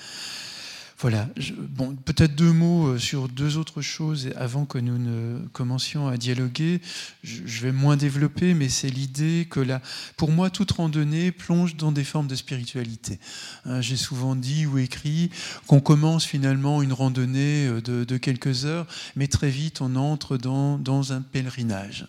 Voilà. 0.97 1.27
bon, 1.57 1.93
peut-être 1.93 2.35
deux 2.35 2.53
mots 2.53 2.87
euh, 2.87 2.97
sur 2.97 3.27
deux 3.27 3.57
autres 3.57 3.81
choses 3.81 4.29
avant 4.37 4.65
que 4.65 4.77
nous 4.77 4.97
ne 4.97 5.39
commencions 5.49 6.07
à 6.07 6.15
dialoguer. 6.15 6.79
Je, 7.21 7.61
vais 7.61 7.73
moins 7.73 7.97
développer, 7.97 8.53
mais 8.53 8.69
c'est 8.69 8.89
l'idée 8.89 9.45
que 9.49 9.59
là, 9.59 9.81
pour 10.15 10.31
moi, 10.31 10.49
toute 10.49 10.71
randonnée 10.71 11.33
plonge 11.33 11.75
dans 11.75 11.91
des 11.91 12.05
formes 12.05 12.27
de 12.27 12.35
spiritualité. 12.35 13.19
Hein, 13.65 13.81
j'ai 13.81 13.97
souvent 13.97 14.37
dit 14.37 14.65
ou 14.65 14.77
écrit 14.77 15.31
qu'on 15.67 15.81
commence 15.81 16.23
finalement 16.23 16.81
une 16.81 16.93
randonnée 16.93 17.67
euh, 17.67 17.81
de, 17.81 18.17
quelques 18.17 18.63
heures, 18.63 18.87
mais 19.17 19.27
très 19.27 19.49
vite 19.49 19.81
on 19.81 19.97
entre 19.97 20.37
dans, 20.37 20.77
dans 20.77 21.11
un 21.11 21.21
pèlerinage 21.21 22.07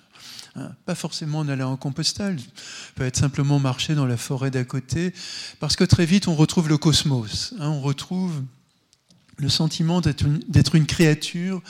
hein, 0.55 0.70
pas 0.84 0.95
forcément 0.95 1.41
en 1.41 1.49
allant 1.49 1.72
en 1.72 1.76
Compostelle, 1.76 2.39
peut 2.95 3.05
être 3.05 3.16
simplement 3.16 3.59
marcher 3.59 3.97
dans 3.97 4.07
la 4.07 4.16
forêt 4.16 4.53
d'à 4.53 4.64
côté, 4.64 5.12
parce 5.59 5.74
que 5.74 5.82
très 5.82 6.07
vite 6.07 6.28
on 6.28 6.37
retrouve 6.37 6.68
le 6.68 6.78
cosmos, 6.78 7.55
hein, 7.59 7.68
on 7.68 7.80
retrouve 7.80 8.43
le 9.39 9.49
sentiment 9.49 10.01
d'être 10.01 10.74
une, 10.74 10.87
créature 10.87 11.62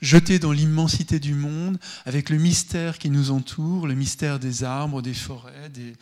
jetée 0.00 0.38
dans 0.38 0.52
l'immensité 0.52 1.18
du 1.18 1.34
monde, 1.34 1.78
avec 2.04 2.30
le 2.30 2.38
mystère 2.38 2.98
qui 2.98 3.10
nous 3.10 3.30
entoure, 3.30 3.86
le 3.86 3.94
mystère 3.94 4.38
des 4.38 4.62
arbres, 4.62 5.02
des 5.02 5.14
forêts, 5.14 5.70
des, 5.70 5.94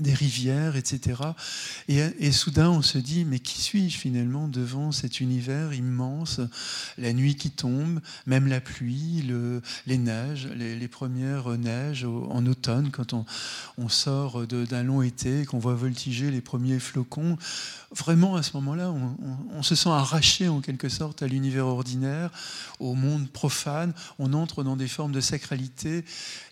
des 0.00 0.14
rivières, 0.14 0.76
etc. 0.76 1.22
Et, 1.88 2.30
soudain, 2.30 2.70
on 2.70 2.82
se 2.82 2.98
dit, 2.98 3.24
mais 3.24 3.40
qui 3.40 3.60
suis-je 3.60 3.98
finalement 3.98 4.46
devant 4.46 4.92
cet 4.92 5.20
univers 5.20 5.74
immense? 5.74 6.40
La 6.98 7.12
nuit 7.12 7.34
qui 7.34 7.50
tombe, 7.50 8.00
même 8.26 8.46
la 8.46 8.60
pluie, 8.60 9.22
le, 9.22 9.60
les 9.86 9.98
neiges, 9.98 10.48
les, 10.54 10.88
premières 10.88 11.50
neiges 11.58 12.04
en 12.04 12.46
automne, 12.46 12.90
quand 12.90 13.12
on, 13.12 13.88
sort 13.88 14.46
d'un 14.46 14.82
long 14.82 15.02
été, 15.02 15.44
qu'on 15.46 15.58
voit 15.58 15.74
voltiger 15.74 16.30
les 16.30 16.40
premiers 16.40 16.78
flocons. 16.78 17.36
Vraiment, 17.90 18.36
à 18.36 18.42
ce 18.42 18.52
moment-là, 18.58 18.92
on, 19.52 19.62
se 19.62 19.74
sent 19.74 19.88
arraché 19.88 20.48
en 20.48 20.60
quelque 20.60 20.88
sorte 20.88 21.22
à 21.22 21.26
l'univers 21.26 21.66
ordinaire, 21.66 22.30
au 22.78 22.94
monde 22.94 23.28
profane. 23.28 23.92
On 24.18 24.32
entre 24.32 24.62
dans 24.62 24.76
des 24.76 24.88
formes 24.88 25.12
de 25.12 25.20
sacralité 25.20 26.04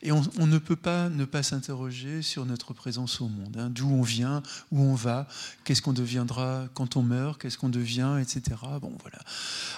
et 0.03 0.13
on 0.13 0.47
ne 0.47 0.59
peut 0.59 0.77
pas 0.77 1.09
ne 1.11 1.25
pas 1.25 1.43
s'interroger 1.43 2.23
sur 2.23 2.47
notre 2.47 2.73
présence 2.73 3.21
au 3.21 3.29
monde. 3.29 3.36
Hein. 3.59 3.71
d'où 3.71 3.89
on 3.89 4.03
vient, 4.03 4.43
où 4.71 4.81
on 4.81 4.95
va, 4.95 5.29
qu'est-ce 5.65 5.83
qu'on 5.83 5.93
deviendra 5.93 6.67
quand 6.75 6.97
on 6.97 7.03
meurt, 7.03 7.41
qu'est-ce 7.41 7.59
qu'on 7.59 7.69
devient, 7.69 8.19
etc. 8.21 8.57
Bon, 8.81 8.93
voilà. 9.01 9.19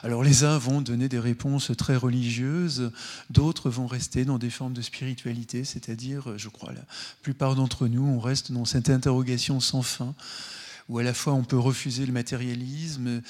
Alors 0.02 0.22
les 0.22 0.44
uns 0.44 0.58
vont 0.58 0.80
donner 0.80 1.08
des 1.08 1.18
réponses 1.18 1.72
très 1.76 1.96
religieuses, 1.96 2.90
d'autres 3.30 3.70
vont 3.70 3.86
rester 3.86 4.24
dans 4.24 4.38
des 4.38 4.50
formes 4.50 4.72
de 4.72 4.82
spiritualité, 4.82 5.64
c'est-à-dire, 5.64 6.36
je 6.36 6.48
crois, 6.48 6.72
la 6.72 6.82
plupart 7.22 7.54
d'entre 7.54 7.88
nous, 7.88 8.04
on 8.04 8.20
reste 8.20 8.52
dans 8.52 8.64
cette 8.64 8.90
interrogation 8.90 9.60
sans 9.60 9.82
fin 9.82 10.14
où 10.88 10.98
à 10.98 11.02
la 11.02 11.12
fois 11.12 11.34
on 11.34 11.44
peut 11.44 11.58
refuser 11.58 12.06
le 12.06 12.12
matérialisme 12.12 13.20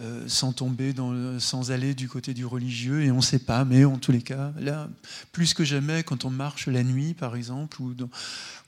euh, 0.00 0.24
sans 0.28 0.52
tomber 0.52 0.92
dans, 0.92 1.38
sans 1.38 1.70
aller 1.70 1.94
du 1.94 2.08
côté 2.08 2.34
du 2.34 2.44
religieux 2.44 3.02
et 3.02 3.10
on 3.10 3.16
ne 3.16 3.22
sait 3.22 3.38
pas, 3.38 3.64
mais 3.64 3.84
en 3.84 3.98
tous 3.98 4.12
les 4.12 4.22
cas, 4.22 4.52
là, 4.58 4.88
plus 5.32 5.54
que 5.54 5.64
jamais, 5.64 6.02
quand 6.02 6.24
on 6.24 6.30
marche 6.30 6.66
la 6.66 6.82
nuit, 6.82 7.14
par 7.14 7.36
exemple, 7.36 7.80
ou, 7.80 7.94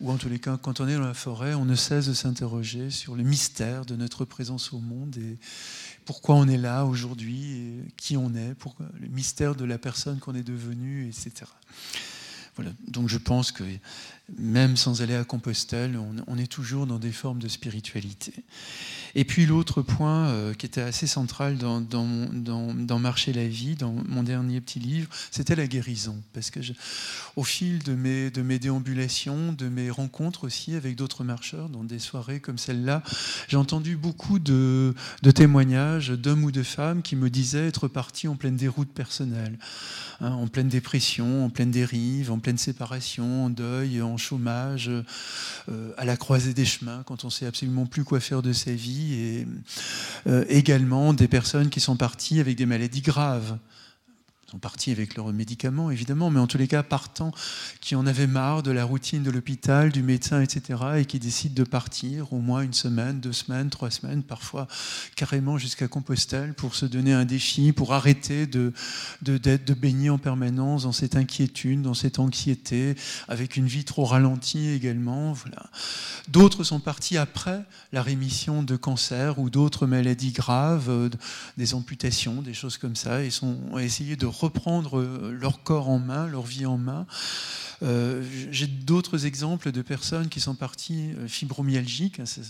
ou 0.00 0.10
en 0.10 0.16
tous 0.16 0.28
les 0.28 0.38
cas, 0.38 0.56
quand 0.60 0.80
on 0.80 0.88
est 0.88 0.94
dans 0.94 1.00
la 1.00 1.14
forêt, 1.14 1.54
on 1.54 1.64
ne 1.64 1.74
cesse 1.74 2.06
de 2.06 2.14
s'interroger 2.14 2.90
sur 2.90 3.16
le 3.16 3.22
mystère 3.22 3.84
de 3.84 3.96
notre 3.96 4.24
présence 4.24 4.72
au 4.72 4.78
monde 4.78 5.16
et 5.16 5.38
pourquoi 6.04 6.34
on 6.36 6.48
est 6.48 6.56
là 6.56 6.84
aujourd'hui, 6.84 7.82
qui 7.96 8.16
on 8.16 8.34
est, 8.34 8.54
le 9.00 9.08
mystère 9.08 9.54
de 9.54 9.64
la 9.64 9.78
personne 9.78 10.18
qu'on 10.18 10.34
est 10.34 10.42
devenu, 10.42 11.06
etc. 11.08 11.46
Voilà. 12.56 12.72
Donc 12.88 13.08
je 13.08 13.18
pense 13.18 13.52
que 13.52 13.62
même 14.38 14.76
sans 14.76 15.02
aller 15.02 15.14
à 15.14 15.24
Compostelle, 15.24 15.98
on, 16.26 16.38
est 16.38 16.46
toujours 16.46 16.86
dans 16.86 16.98
des 16.98 17.12
formes 17.12 17.40
de 17.40 17.48
spiritualité. 17.48 18.32
Et 19.14 19.24
puis 19.24 19.46
l'autre 19.46 19.82
point 19.82 20.28
euh, 20.28 20.54
qui 20.54 20.66
était 20.66 20.80
assez 20.80 21.06
central 21.06 21.56
dans, 21.56 21.80
dans, 21.80 22.98
Marcher 23.00 23.32
la 23.32 23.48
vie, 23.48 23.76
dans 23.76 23.94
mon 24.08 24.22
dernier 24.22 24.60
petit 24.60 24.78
livre, 24.78 25.08
c'était 25.30 25.56
la 25.56 25.66
guérison. 25.66 26.20
Parce 26.34 26.50
que 26.50 26.60
au 27.36 27.44
fil 27.44 27.82
de 27.82 27.94
mes, 27.94 28.30
de 28.30 28.42
mes 28.42 28.58
déambulations, 28.58 29.54
de 29.54 29.68
mes 29.68 29.90
rencontres 29.90 30.44
aussi 30.44 30.74
avec 30.74 30.96
d'autres 30.96 31.24
marcheurs, 31.24 31.70
dans 31.70 31.82
des 31.82 31.98
soirées 31.98 32.40
comme 32.40 32.58
celle-là, 32.58 33.02
j'ai 33.48 33.56
entendu 33.56 33.96
beaucoup 33.96 34.38
de, 34.38 34.94
de 35.22 35.30
témoignages 35.30 36.10
d'hommes 36.10 36.44
ou 36.44 36.52
de 36.52 36.62
femmes 36.62 37.00
qui 37.02 37.16
me 37.16 37.30
disaient 37.30 37.68
être 37.68 37.88
partis 37.88 38.28
en 38.28 38.36
pleine 38.36 38.56
déroute 38.56 38.90
personnelle, 38.90 39.58
hein, 40.20 40.32
en 40.32 40.46
pleine 40.46 40.68
dépression, 40.68 41.46
en 41.46 41.50
pleine 41.50 41.70
dérive, 41.70 42.30
en 42.30 42.38
pleine 42.38 42.58
séparation, 42.58 43.46
en 43.46 43.50
deuil, 43.50 44.02
en 44.02 44.16
chômage, 44.16 44.90
euh, 45.68 45.92
à 45.96 46.04
la 46.04 46.16
croisée 46.16 46.54
des 46.54 46.64
chemins, 46.64 47.02
quand 47.06 47.24
on 47.24 47.30
sait 47.30 47.46
absolument 47.46 47.86
plus 47.86 48.04
quoi 48.04 48.20
faire 48.20 48.42
de 48.42 48.52
sa 48.52 48.72
vie, 48.72 48.99
et 49.00 49.46
euh, 50.26 50.44
également 50.48 51.12
des 51.12 51.28
personnes 51.28 51.70
qui 51.70 51.80
sont 51.80 51.96
parties 51.96 52.40
avec 52.40 52.56
des 52.56 52.66
maladies 52.66 53.02
graves 53.02 53.58
sont 54.50 54.58
partis 54.58 54.90
avec 54.90 55.14
leurs 55.14 55.32
médicaments, 55.32 55.92
évidemment, 55.92 56.28
mais 56.28 56.40
en 56.40 56.48
tous 56.48 56.58
les 56.58 56.66
cas 56.66 56.82
partant, 56.82 57.30
qui 57.80 57.94
en 57.94 58.04
avaient 58.04 58.26
marre 58.26 58.64
de 58.64 58.72
la 58.72 58.84
routine 58.84 59.22
de 59.22 59.30
l'hôpital, 59.30 59.92
du 59.92 60.02
médecin, 60.02 60.42
etc., 60.42 60.80
et 60.96 61.04
qui 61.04 61.20
décident 61.20 61.54
de 61.54 61.62
partir 61.62 62.32
au 62.32 62.40
moins 62.40 62.62
une 62.62 62.72
semaine, 62.72 63.20
deux 63.20 63.32
semaines, 63.32 63.70
trois 63.70 63.92
semaines, 63.92 64.24
parfois 64.24 64.66
carrément 65.14 65.56
jusqu'à 65.56 65.86
Compostelle 65.86 66.54
pour 66.54 66.74
se 66.74 66.84
donner 66.84 67.12
un 67.12 67.24
défi, 67.24 67.72
pour 67.72 67.92
arrêter 67.92 68.48
de, 68.48 68.72
de, 69.22 69.38
de 69.38 69.74
baigner 69.74 70.10
en 70.10 70.18
permanence 70.18 70.82
dans 70.82 70.90
cette 70.90 71.14
inquiétude, 71.14 71.82
dans 71.82 71.94
cette 71.94 72.18
anxiété, 72.18 72.96
avec 73.28 73.56
une 73.56 73.66
vie 73.66 73.84
trop 73.84 74.04
ralentie 74.04 74.70
également. 74.70 75.32
Voilà. 75.32 75.70
D'autres 76.26 76.64
sont 76.64 76.80
partis 76.80 77.18
après 77.18 77.62
la 77.92 78.02
rémission 78.02 78.64
de 78.64 78.74
cancer 78.74 79.38
ou 79.38 79.48
d'autres 79.48 79.86
maladies 79.86 80.32
graves, 80.32 80.90
euh, 80.90 81.08
des 81.56 81.74
amputations, 81.74 82.42
des 82.42 82.54
choses 82.54 82.78
comme 82.78 82.96
ça, 82.96 83.22
et 83.22 83.30
sont, 83.30 83.56
ont 83.70 83.78
essayé 83.78 84.16
de 84.16 84.26
reprendre 84.40 84.98
euh, 84.98 85.36
leur 85.38 85.62
corps 85.62 85.88
en 85.88 85.98
main, 85.98 86.26
leur 86.26 86.42
vie 86.42 86.66
en 86.66 86.78
main. 86.78 87.06
Euh, 87.82 88.22
j'ai 88.50 88.66
d'autres 88.66 89.24
exemples 89.24 89.72
de 89.72 89.80
personnes 89.80 90.28
qui 90.28 90.38
sont 90.38 90.54
parties 90.54 91.12
euh, 91.16 91.28
fibromyalgiques. 91.28 92.20
C'est 92.26 92.42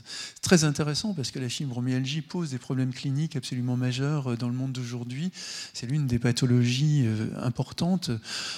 très 0.42 0.64
intéressant 0.64 1.14
parce 1.14 1.30
que 1.30 1.38
la 1.38 1.48
fibromyalgie 1.48 2.20
pose 2.20 2.50
des 2.50 2.58
problèmes 2.58 2.92
cliniques 2.92 3.36
absolument 3.36 3.76
majeurs 3.76 4.36
dans 4.36 4.48
le 4.48 4.54
monde 4.54 4.72
d'aujourd'hui. 4.72 5.30
C'est 5.72 5.86
l'une 5.86 6.06
des 6.06 6.18
pathologies 6.18 7.06
importantes 7.40 8.10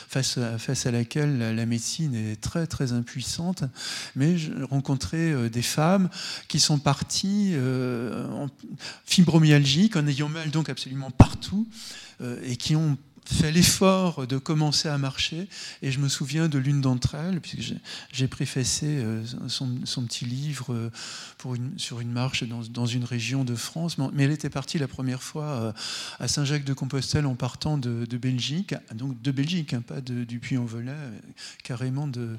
face 0.08 0.38
à, 0.38 0.58
face 0.58 0.86
à 0.86 0.90
laquelle 0.90 1.38
la 1.38 1.66
médecine 1.66 2.14
est 2.14 2.40
très 2.40 2.66
très 2.66 2.92
impuissante. 2.92 3.64
Mais 4.16 4.38
j'ai 4.38 4.52
rencontré 4.62 5.50
des 5.50 5.62
femmes 5.62 6.08
qui 6.48 6.58
sont 6.58 6.78
parties 6.78 7.54
fibromyalgiques 9.04 9.96
en 9.96 10.06
ayant 10.06 10.28
mal 10.28 10.50
donc 10.50 10.68
absolument 10.68 11.10
partout 11.10 11.68
et 12.44 12.56
qui 12.56 12.76
ont 12.76 12.96
fait 13.24 13.52
l'effort 13.52 14.26
de 14.26 14.38
commencer 14.38 14.88
à 14.88 14.98
marcher. 14.98 15.48
Et 15.82 15.90
je 15.90 15.98
me 15.98 16.08
souviens 16.08 16.48
de 16.48 16.58
l'une 16.58 16.80
d'entre 16.80 17.14
elles, 17.14 17.40
puisque 17.40 17.74
j'ai 18.12 18.28
préfacé 18.28 18.86
euh, 18.86 19.22
son, 19.48 20.04
petit 20.06 20.24
livre 20.24 20.72
euh, 20.72 20.90
pour 21.38 21.56
sur 21.76 22.00
une 22.00 22.12
marche 22.12 22.44
dans, 22.44 22.86
une 22.86 23.04
région 23.04 23.44
de 23.44 23.54
France. 23.54 23.96
Mais 24.12 24.24
elle 24.24 24.30
était 24.30 24.50
partie 24.50 24.78
la 24.78 24.88
première 24.88 25.22
fois 25.22 25.44
euh, 25.44 25.72
à 26.18 26.28
Saint-Jacques-de-Compostelle 26.28 27.26
en 27.26 27.34
partant 27.34 27.78
de, 27.78 28.06
Belgique, 28.16 28.74
donc 28.94 29.20
de 29.20 29.30
Belgique, 29.30 29.72
hein, 29.74 29.82
pas 29.82 30.00
du 30.00 30.38
Puy-en-Velay, 30.38 30.92
carrément 31.62 32.06
de, 32.06 32.36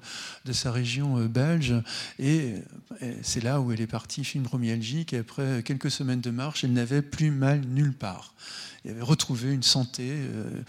sa 0.51 0.71
région 0.71 1.25
belge. 1.25 1.73
Et, 2.19 2.53
et 3.01 3.17
c'est 3.21 3.43
là 3.43 3.59
où 3.59 3.71
elle 3.71 3.81
est 3.81 3.88
partie 3.88 4.23
fibromyalgique. 4.23 5.13
Et 5.13 5.19
après 5.19 5.63
quelques 5.63 5.91
semaines 5.91 6.21
de 6.21 6.31
marche, 6.31 6.63
elle 6.63 6.73
n'avait 6.73 7.01
plus 7.01 7.31
mal 7.31 7.61
nulle 7.61 7.93
part 7.93 8.34
il 8.86 8.91
avait 8.91 9.01
retrouvé 9.01 9.53
une 9.53 9.63
santé, 9.63 10.09
euh, 10.09 10.61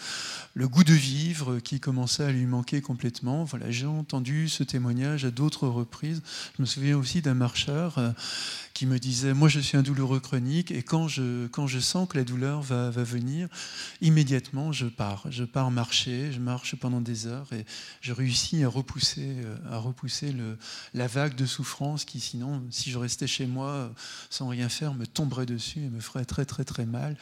le 0.54 0.68
goût 0.68 0.84
de 0.84 0.92
vivre 0.92 1.58
qui 1.58 1.80
commençait 1.80 2.22
à 2.22 2.30
lui 2.30 2.46
manquer 2.46 2.80
complètement. 2.80 3.42
Voilà, 3.42 3.72
j'ai 3.72 3.86
entendu 3.86 4.48
ce 4.48 4.62
témoignage 4.62 5.24
à 5.24 5.32
d'autres 5.32 5.66
reprises. 5.66 6.22
Je 6.56 6.62
me 6.62 6.66
souviens 6.66 6.96
aussi 6.96 7.22
d'un 7.22 7.34
marcheur 7.34 7.98
euh, 7.98 8.10
qui 8.72 8.86
me 8.86 9.00
disait 9.00 9.34
Moi, 9.34 9.48
je 9.48 9.58
suis 9.58 9.76
un 9.76 9.82
douloureux 9.82 10.20
chronique, 10.20 10.70
et 10.70 10.82
quand 10.82 11.08
je, 11.08 11.48
quand 11.48 11.66
je 11.66 11.80
sens 11.80 12.08
que 12.08 12.16
la 12.16 12.22
douleur 12.22 12.62
va, 12.62 12.88
va 12.90 13.02
venir, 13.02 13.48
immédiatement, 14.00 14.70
je 14.70 14.86
pars. 14.86 15.26
Je 15.30 15.42
pars 15.42 15.72
marcher, 15.72 16.30
je 16.30 16.38
marche 16.38 16.76
pendant 16.76 17.00
des 17.00 17.26
heures, 17.26 17.52
et 17.52 17.66
je 18.00 18.12
réussis 18.12 18.62
à 18.62 18.68
repousser, 18.68 19.26
euh, 19.26 19.56
à 19.72 19.78
repousser 19.78 20.30
le, 20.30 20.56
la 20.94 21.08
vague 21.08 21.34
de 21.34 21.46
souffrance 21.46 22.04
qui, 22.04 22.20
sinon, 22.20 22.62
si 22.70 22.92
je 22.92 22.98
restais 22.98 23.26
chez 23.26 23.46
moi 23.46 23.92
sans 24.30 24.46
rien 24.46 24.68
faire, 24.68 24.94
me 24.94 25.06
tomberait 25.06 25.46
dessus 25.46 25.80
et 25.80 25.88
me 25.88 26.00
ferait 26.00 26.24
très, 26.24 26.44
très, 26.44 26.64
très 26.64 26.86
mal. 26.86 27.16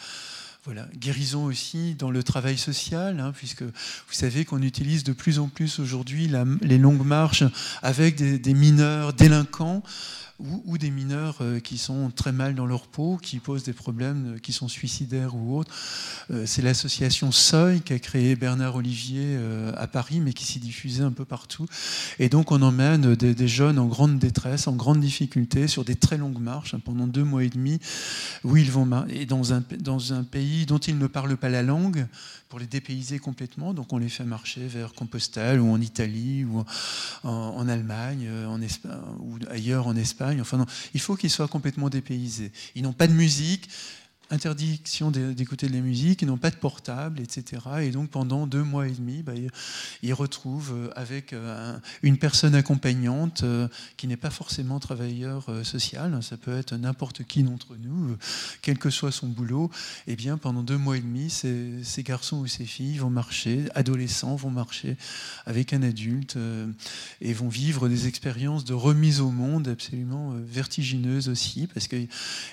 Voilà. 0.64 0.86
Guérison 0.96 1.44
aussi 1.44 1.96
dans 1.96 2.12
le 2.12 2.22
travail 2.22 2.56
social, 2.56 3.18
hein, 3.18 3.32
puisque 3.34 3.62
vous 3.62 4.12
savez 4.12 4.44
qu'on 4.44 4.62
utilise 4.62 5.02
de 5.02 5.12
plus 5.12 5.40
en 5.40 5.48
plus 5.48 5.80
aujourd'hui 5.80 6.30
les 6.60 6.78
longues 6.78 7.04
marches 7.04 7.42
avec 7.82 8.14
des, 8.14 8.38
des 8.38 8.54
mineurs 8.54 9.12
délinquants 9.12 9.82
ou, 10.42 10.62
ou, 10.66 10.78
des 10.78 10.90
mineurs 10.90 11.38
euh, 11.40 11.60
qui 11.60 11.78
sont 11.78 12.10
très 12.10 12.32
mal 12.32 12.54
dans 12.54 12.66
leur 12.66 12.86
peau, 12.86 13.18
qui 13.20 13.38
posent 13.38 13.62
des 13.62 13.72
problèmes, 13.72 14.34
euh, 14.34 14.38
qui 14.38 14.52
sont 14.52 14.68
suicidaires 14.68 15.34
ou 15.34 15.58
autres. 15.58 15.72
Euh, 16.30 16.44
c'est 16.46 16.62
l'association 16.62 17.32
Seuil 17.32 17.80
qu'a 17.80 17.98
créé 17.98 18.36
Bernard 18.36 18.76
Olivier 18.76 19.38
à 19.76 19.86
Paris, 19.86 20.20
mais 20.20 20.32
qui 20.32 20.44
s'y 20.44 20.58
diffusait 20.58 21.02
un 21.02 21.12
peu 21.12 21.24
partout. 21.24 21.66
Et 22.18 22.28
donc 22.28 22.52
on 22.52 22.62
emmène 22.62 23.14
des, 23.14 23.48
jeunes 23.48 23.78
en 23.78 23.86
grande 23.86 24.18
détresse, 24.18 24.66
en 24.66 24.74
grande 24.74 25.00
difficulté, 25.00 25.66
sur 25.68 25.84
des 25.84 25.94
très 25.94 26.16
longues 26.16 26.40
marches, 26.40 26.74
hein, 26.74 26.80
pendant 26.84 27.06
deux 27.06 27.24
mois 27.24 27.44
et 27.44 27.48
demi, 27.48 27.78
où 28.44 28.56
ils 28.56 28.70
vont 28.70 28.82
et 29.08 29.26
dans 29.26 29.52
un 29.52 30.24
pays 30.24 30.66
dont 30.66 30.78
ils 30.78 30.98
ne 30.98 31.06
parlent 31.06 31.36
pas 31.36 31.48
la 31.48 31.62
langue, 31.62 32.06
pour 32.52 32.58
les 32.58 32.66
dépayser 32.66 33.18
complètement. 33.18 33.72
Donc 33.72 33.94
on 33.94 33.96
les 33.96 34.10
fait 34.10 34.24
marcher 34.24 34.66
vers 34.66 34.92
Compostelle 34.92 35.58
ou 35.58 35.72
en 35.72 35.80
Italie 35.80 36.44
ou 36.44 36.62
en, 37.24 37.66
Allemagne 37.66 38.28
en 38.46 38.60
Espagne, 38.60 38.92
ou 39.20 39.38
ailleurs 39.48 39.86
en 39.86 39.96
Espagne. 39.96 40.38
Enfin 40.38 40.58
non, 40.58 40.66
il 40.92 41.00
faut 41.00 41.16
qu'ils 41.16 41.30
soient 41.30 41.48
complètement 41.48 41.88
dépaysés. 41.88 42.52
Ils 42.74 42.82
n'ont 42.82 42.92
pas 42.92 43.06
de 43.06 43.14
musique 43.14 43.70
interdiction 44.30 45.10
d'écouter 45.10 45.68
de 45.68 45.74
la 45.74 45.80
musique, 45.80 46.22
ils 46.22 46.28
n'ont 46.28 46.38
pas 46.38 46.50
de 46.50 46.56
portable, 46.56 47.20
etc. 47.20 47.62
Et 47.82 47.90
donc 47.90 48.08
pendant 48.10 48.46
deux 48.46 48.62
mois 48.62 48.88
et 48.88 48.92
demi, 48.92 49.22
bah, 49.22 49.32
ils 50.02 50.14
retrouvent 50.14 50.72
euh, 50.74 50.90
avec 50.96 51.32
euh, 51.32 51.78
une 52.02 52.16
personne 52.16 52.54
accompagnante 52.54 53.42
euh, 53.42 53.68
qui 53.96 54.06
n'est 54.06 54.16
pas 54.16 54.30
forcément 54.30 54.80
travailleur 54.80 55.46
social, 55.64 56.22
ça 56.22 56.36
peut 56.36 56.56
être 56.56 56.74
n'importe 56.74 57.24
qui 57.24 57.42
d'entre 57.42 57.76
nous, 57.76 58.16
quel 58.62 58.78
que 58.78 58.90
soit 58.90 59.12
son 59.12 59.28
boulot, 59.28 59.70
et 60.06 60.12
eh 60.12 60.16
bien 60.16 60.38
pendant 60.38 60.62
deux 60.62 60.78
mois 60.78 60.96
et 60.96 61.00
demi, 61.00 61.30
ces, 61.30 61.84
ces, 61.84 62.02
garçons 62.02 62.38
ou 62.38 62.46
ces 62.46 62.64
filles 62.64 62.98
vont 62.98 63.10
marcher, 63.10 63.64
adolescents 63.74 64.36
vont 64.36 64.50
marcher 64.50 64.96
avec 65.46 65.72
un 65.72 65.82
adulte 65.82 66.36
et 67.20 67.32
vont 67.32 67.48
vivre 67.48 67.88
des 67.88 68.06
expériences 68.06 68.64
de 68.64 68.74
remise 68.74 69.20
au 69.20 69.30
monde 69.30 69.68
absolument 69.68 70.34
vertigineuses 70.44 71.28
aussi, 71.28 71.66
parce 71.66 71.88
qu'il 71.88 72.08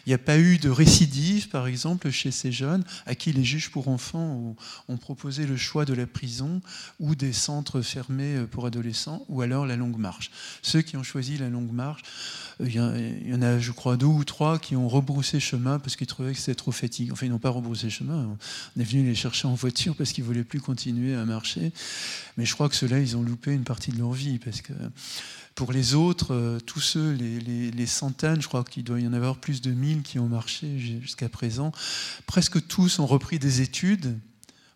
n'y 0.07 0.13
a 0.13 0.17
pas 0.17 0.37
eu 0.37 0.57
de 0.57 0.69
récidive, 0.69 1.49
par 1.49 1.68
exemple, 1.69 2.09
chez 2.09 2.31
ces 2.31 2.51
jeunes 2.51 2.83
à 3.05 3.15
qui 3.15 3.31
les 3.31 3.45
juges 3.45 3.71
pour 3.71 3.87
enfants 3.87 4.55
ont, 4.87 4.97
proposé 4.97 5.45
le 5.45 5.55
choix 5.55 5.85
de 5.85 5.93
la 5.93 6.05
prison 6.05 6.61
ou 6.99 7.15
des 7.15 7.31
centres 7.31 7.81
fermés 7.81 8.43
pour 8.51 8.65
adolescents, 8.65 9.25
ou 9.29 9.41
alors 9.41 9.65
la 9.65 9.77
longue 9.77 9.97
marche. 9.97 10.29
Ceux 10.61 10.81
qui 10.81 10.97
ont 10.97 11.03
choisi 11.03 11.37
la 11.37 11.49
longue 11.49 11.71
marche, 11.71 12.01
euh, 12.61 13.19
il 13.21 13.29
y 13.29 13.33
en 13.33 13.41
a, 13.41 13.59
je 13.59 13.71
crois, 13.71 13.95
deux 13.95 14.05
ou 14.05 14.23
trois 14.23 14.59
qui 14.59 14.75
ont 14.75 14.89
rebroussé 14.89 15.39
chemin 15.39 15.79
parce 15.79 15.95
qu'ils 15.95 16.07
trouvaient 16.07 16.33
que 16.33 16.39
c'était 16.39 16.55
trop 16.55 16.71
fatigant. 16.71 17.13
Enfin, 17.13 17.25
ils 17.25 17.31
n'ont 17.31 17.39
pas 17.39 17.49
rebroussé 17.49 17.89
chemin. 17.89 18.37
On 18.75 18.81
est 18.81 18.83
venu 18.83 19.05
les 19.05 19.15
chercher 19.15 19.47
en 19.47 19.53
voiture 19.53 19.95
parce 19.95 20.11
qu'ils 20.11 20.23
ne 20.23 20.27
voulaient 20.27 20.43
plus 20.43 20.59
continuer 20.59 21.15
à 21.15 21.25
marcher. 21.25 21.71
Mais 22.37 22.45
je 22.45 22.53
crois 22.53 22.69
que 22.69 22.75
ceux-là, 22.75 22.99
ils 22.99 23.15
ont 23.15 23.21
loupé 23.21 23.51
une 23.51 23.63
partie 23.63 23.91
de 23.91 23.97
leur 23.97 24.11
vie 24.11 24.39
parce 24.39 24.61
que 24.61 24.73
pour 25.59 25.73
les 25.73 25.93
autres, 25.93 26.33
euh, 26.33 26.57
tous 26.61 26.79
ceux, 26.79 27.11
les, 27.11 27.85
centaines, 27.85 28.41
je 28.41 28.47
crois 28.47 28.63
qu'il 28.63 28.85
doit 28.85 29.01
y 29.01 29.05
en 29.05 29.11
avoir 29.11 29.35
plus 29.35 29.59
de 29.59 29.71
1000 29.71 30.03
qui 30.03 30.17
ont 30.17 30.29
marché 30.29 30.79
jusqu'à 30.79 31.27
présent, 31.27 31.73
presque 32.27 32.65
tous 32.65 32.99
ont 32.99 33.05
repris 33.05 33.39
des 33.39 33.59
études 33.59 34.17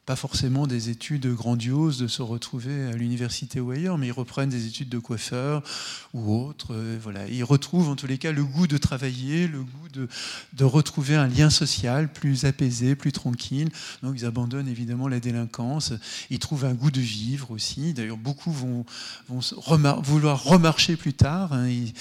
pas 0.06 0.16
forcément 0.18 0.68
des 0.68 0.90
études 0.90 1.28
grandioses 1.28 1.98
de 1.98 2.08
se 2.08 2.22
retrouver 2.22 2.88
à 2.88 2.92
l'université 2.92 3.62
ou 3.62 3.72
ailleurs, 3.72 3.98
mais 3.98 4.08
ils 4.08 4.12
reprennent 4.12 4.50
des 4.50 4.68
études 4.68 4.90
de 4.90 5.00
coiffeur 5.00 5.64
ou 6.14 6.36
autres. 6.36 6.74
Euh, 6.74 6.98
voilà. 7.02 7.26
Ils 7.30 7.46
retrouvent 7.46 7.88
en 7.88 7.96
tous 7.96 8.08
les 8.08 8.18
cas 8.18 8.34
le 8.34 8.44
goût 8.44 8.68
de 8.68 8.78
travailler, 8.78 9.48
le 9.48 9.60
goût 9.60 9.88
de, 9.94 10.64
retrouver 10.66 11.16
un 11.16 11.28
lien 11.28 11.50
social 11.50 12.12
plus 12.12 12.44
apaisé, 12.44 12.96
plus 12.96 13.14
tranquille. 13.14 13.70
Donc 14.02 14.16
ils 14.18 14.26
abandonnent 14.26 14.68
évidemment 14.68 15.08
la 15.08 15.22
délinquance. 15.22 15.94
Ils 16.30 16.40
trouvent 16.40 16.66
un 16.66 16.74
goût 16.74 16.92
de 16.92 17.02
vivre 17.02 17.52
aussi. 17.52 17.94
D'ailleurs, 17.94 18.18
beaucoup 18.18 18.52
vont, 18.52 18.86
vouloir 19.30 20.44
remarcher 20.44 20.98
plus 20.98 21.14
tard. 21.14 21.54
Hein. 21.54 21.70
Ils, 21.70 21.94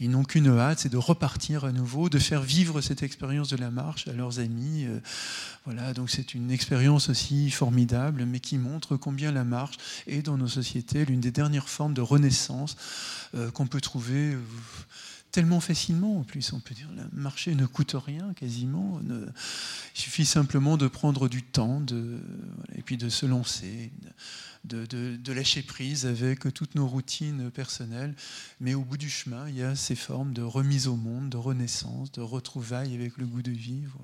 ils 0.00 0.10
n'ont 0.10 0.24
qu'une 0.24 0.48
hâte, 0.48 0.80
c'est 0.80 0.92
de 0.92 0.96
repartir 0.96 1.64
à 1.64 1.72
nouveau, 1.72 2.08
de 2.08 2.18
faire 2.18 2.42
vivre 2.42 2.80
cette 2.80 3.04
expérience 3.04 3.48
de 3.48 3.56
la 3.56 3.70
marche 3.70 4.08
à 4.08 4.12
leurs 4.12 4.40
amis. 4.40 4.86
Euh, 4.86 4.98
voilà, 5.66 5.94
donc 5.94 6.10
c'est 6.10 6.34
une 6.34 6.50
expérience 6.50 7.08
aussi 7.08 7.43
formidable, 7.50 8.24
mais 8.26 8.40
qui 8.40 8.58
montre 8.58 8.96
combien 8.96 9.32
la 9.32 9.44
marche 9.44 9.76
est 10.06 10.22
dans 10.22 10.36
nos 10.36 10.48
sociétés 10.48 11.04
l'une 11.04 11.20
des 11.20 11.30
dernières 11.30 11.68
formes 11.68 11.94
de 11.94 12.00
renaissance 12.00 12.76
euh, 13.34 13.50
qu'on 13.50 13.66
peut 13.66 13.80
trouver. 13.80 14.34
Euh, 14.34 14.40
tellement 15.34 15.58
facilement 15.58 16.20
en 16.20 16.22
plus, 16.22 16.52
on 16.52 16.60
peut 16.60 16.76
dire, 16.76 16.88
marcher 17.12 17.56
ne 17.56 17.66
coûte 17.66 17.96
rien 17.96 18.32
quasiment, 18.34 19.00
il 19.02 20.00
suffit 20.00 20.26
simplement 20.26 20.76
de 20.76 20.86
prendre 20.86 21.28
du 21.28 21.42
temps 21.42 21.84
et 22.76 22.82
puis 22.82 22.96
de 22.96 23.08
se 23.08 23.26
lancer, 23.26 23.90
de, 24.62 25.32
lâcher 25.32 25.62
prise 25.62 26.06
avec 26.06 26.54
toutes 26.54 26.76
nos 26.76 26.86
routines 26.86 27.50
personnelles, 27.50 28.14
mais 28.60 28.74
au 28.74 28.82
bout 28.82 28.96
du 28.96 29.10
chemin, 29.10 29.48
il 29.48 29.56
y 29.56 29.64
a 29.64 29.74
ces 29.74 29.96
formes 29.96 30.32
de 30.34 30.42
remise 30.42 30.86
au 30.86 30.94
monde, 30.94 31.30
de 31.30 31.36
renaissance, 31.36 32.12
de 32.12 32.20
retrouvailles 32.20 32.94
avec 32.94 33.18
le 33.18 33.26
goût 33.26 33.42
de 33.42 33.50
vivre. 33.50 33.98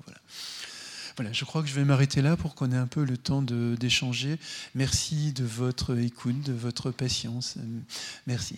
Voilà, 1.21 1.33
je 1.33 1.45
crois 1.45 1.61
que 1.61 1.67
je 1.67 1.75
vais 1.75 1.85
m'arrêter 1.85 2.23
là 2.23 2.35
pour 2.35 2.55
qu'on 2.55 2.71
ait 2.71 2.75
un 2.75 2.87
peu 2.87 3.03
le 3.03 3.15
temps 3.15 3.43
d'échanger. 3.43 4.39
Merci 4.73 5.33
de 5.33 5.43
votre 5.43 5.95
écoute, 5.95 6.41
de 6.41 6.51
votre 6.51 6.89
patience. 6.89 7.59
Merci. 8.25 8.57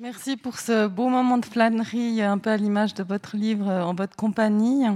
Merci 0.00 0.38
pour 0.38 0.58
ce 0.58 0.86
beau 0.86 1.10
moment 1.10 1.36
de 1.36 1.44
flânerie, 1.44 2.22
un 2.22 2.38
peu 2.38 2.48
à 2.48 2.56
l'image 2.56 2.94
de 2.94 3.02
votre 3.02 3.36
livre 3.36 3.68
en 3.68 3.92
votre 3.92 4.16
compagnie. 4.16 4.86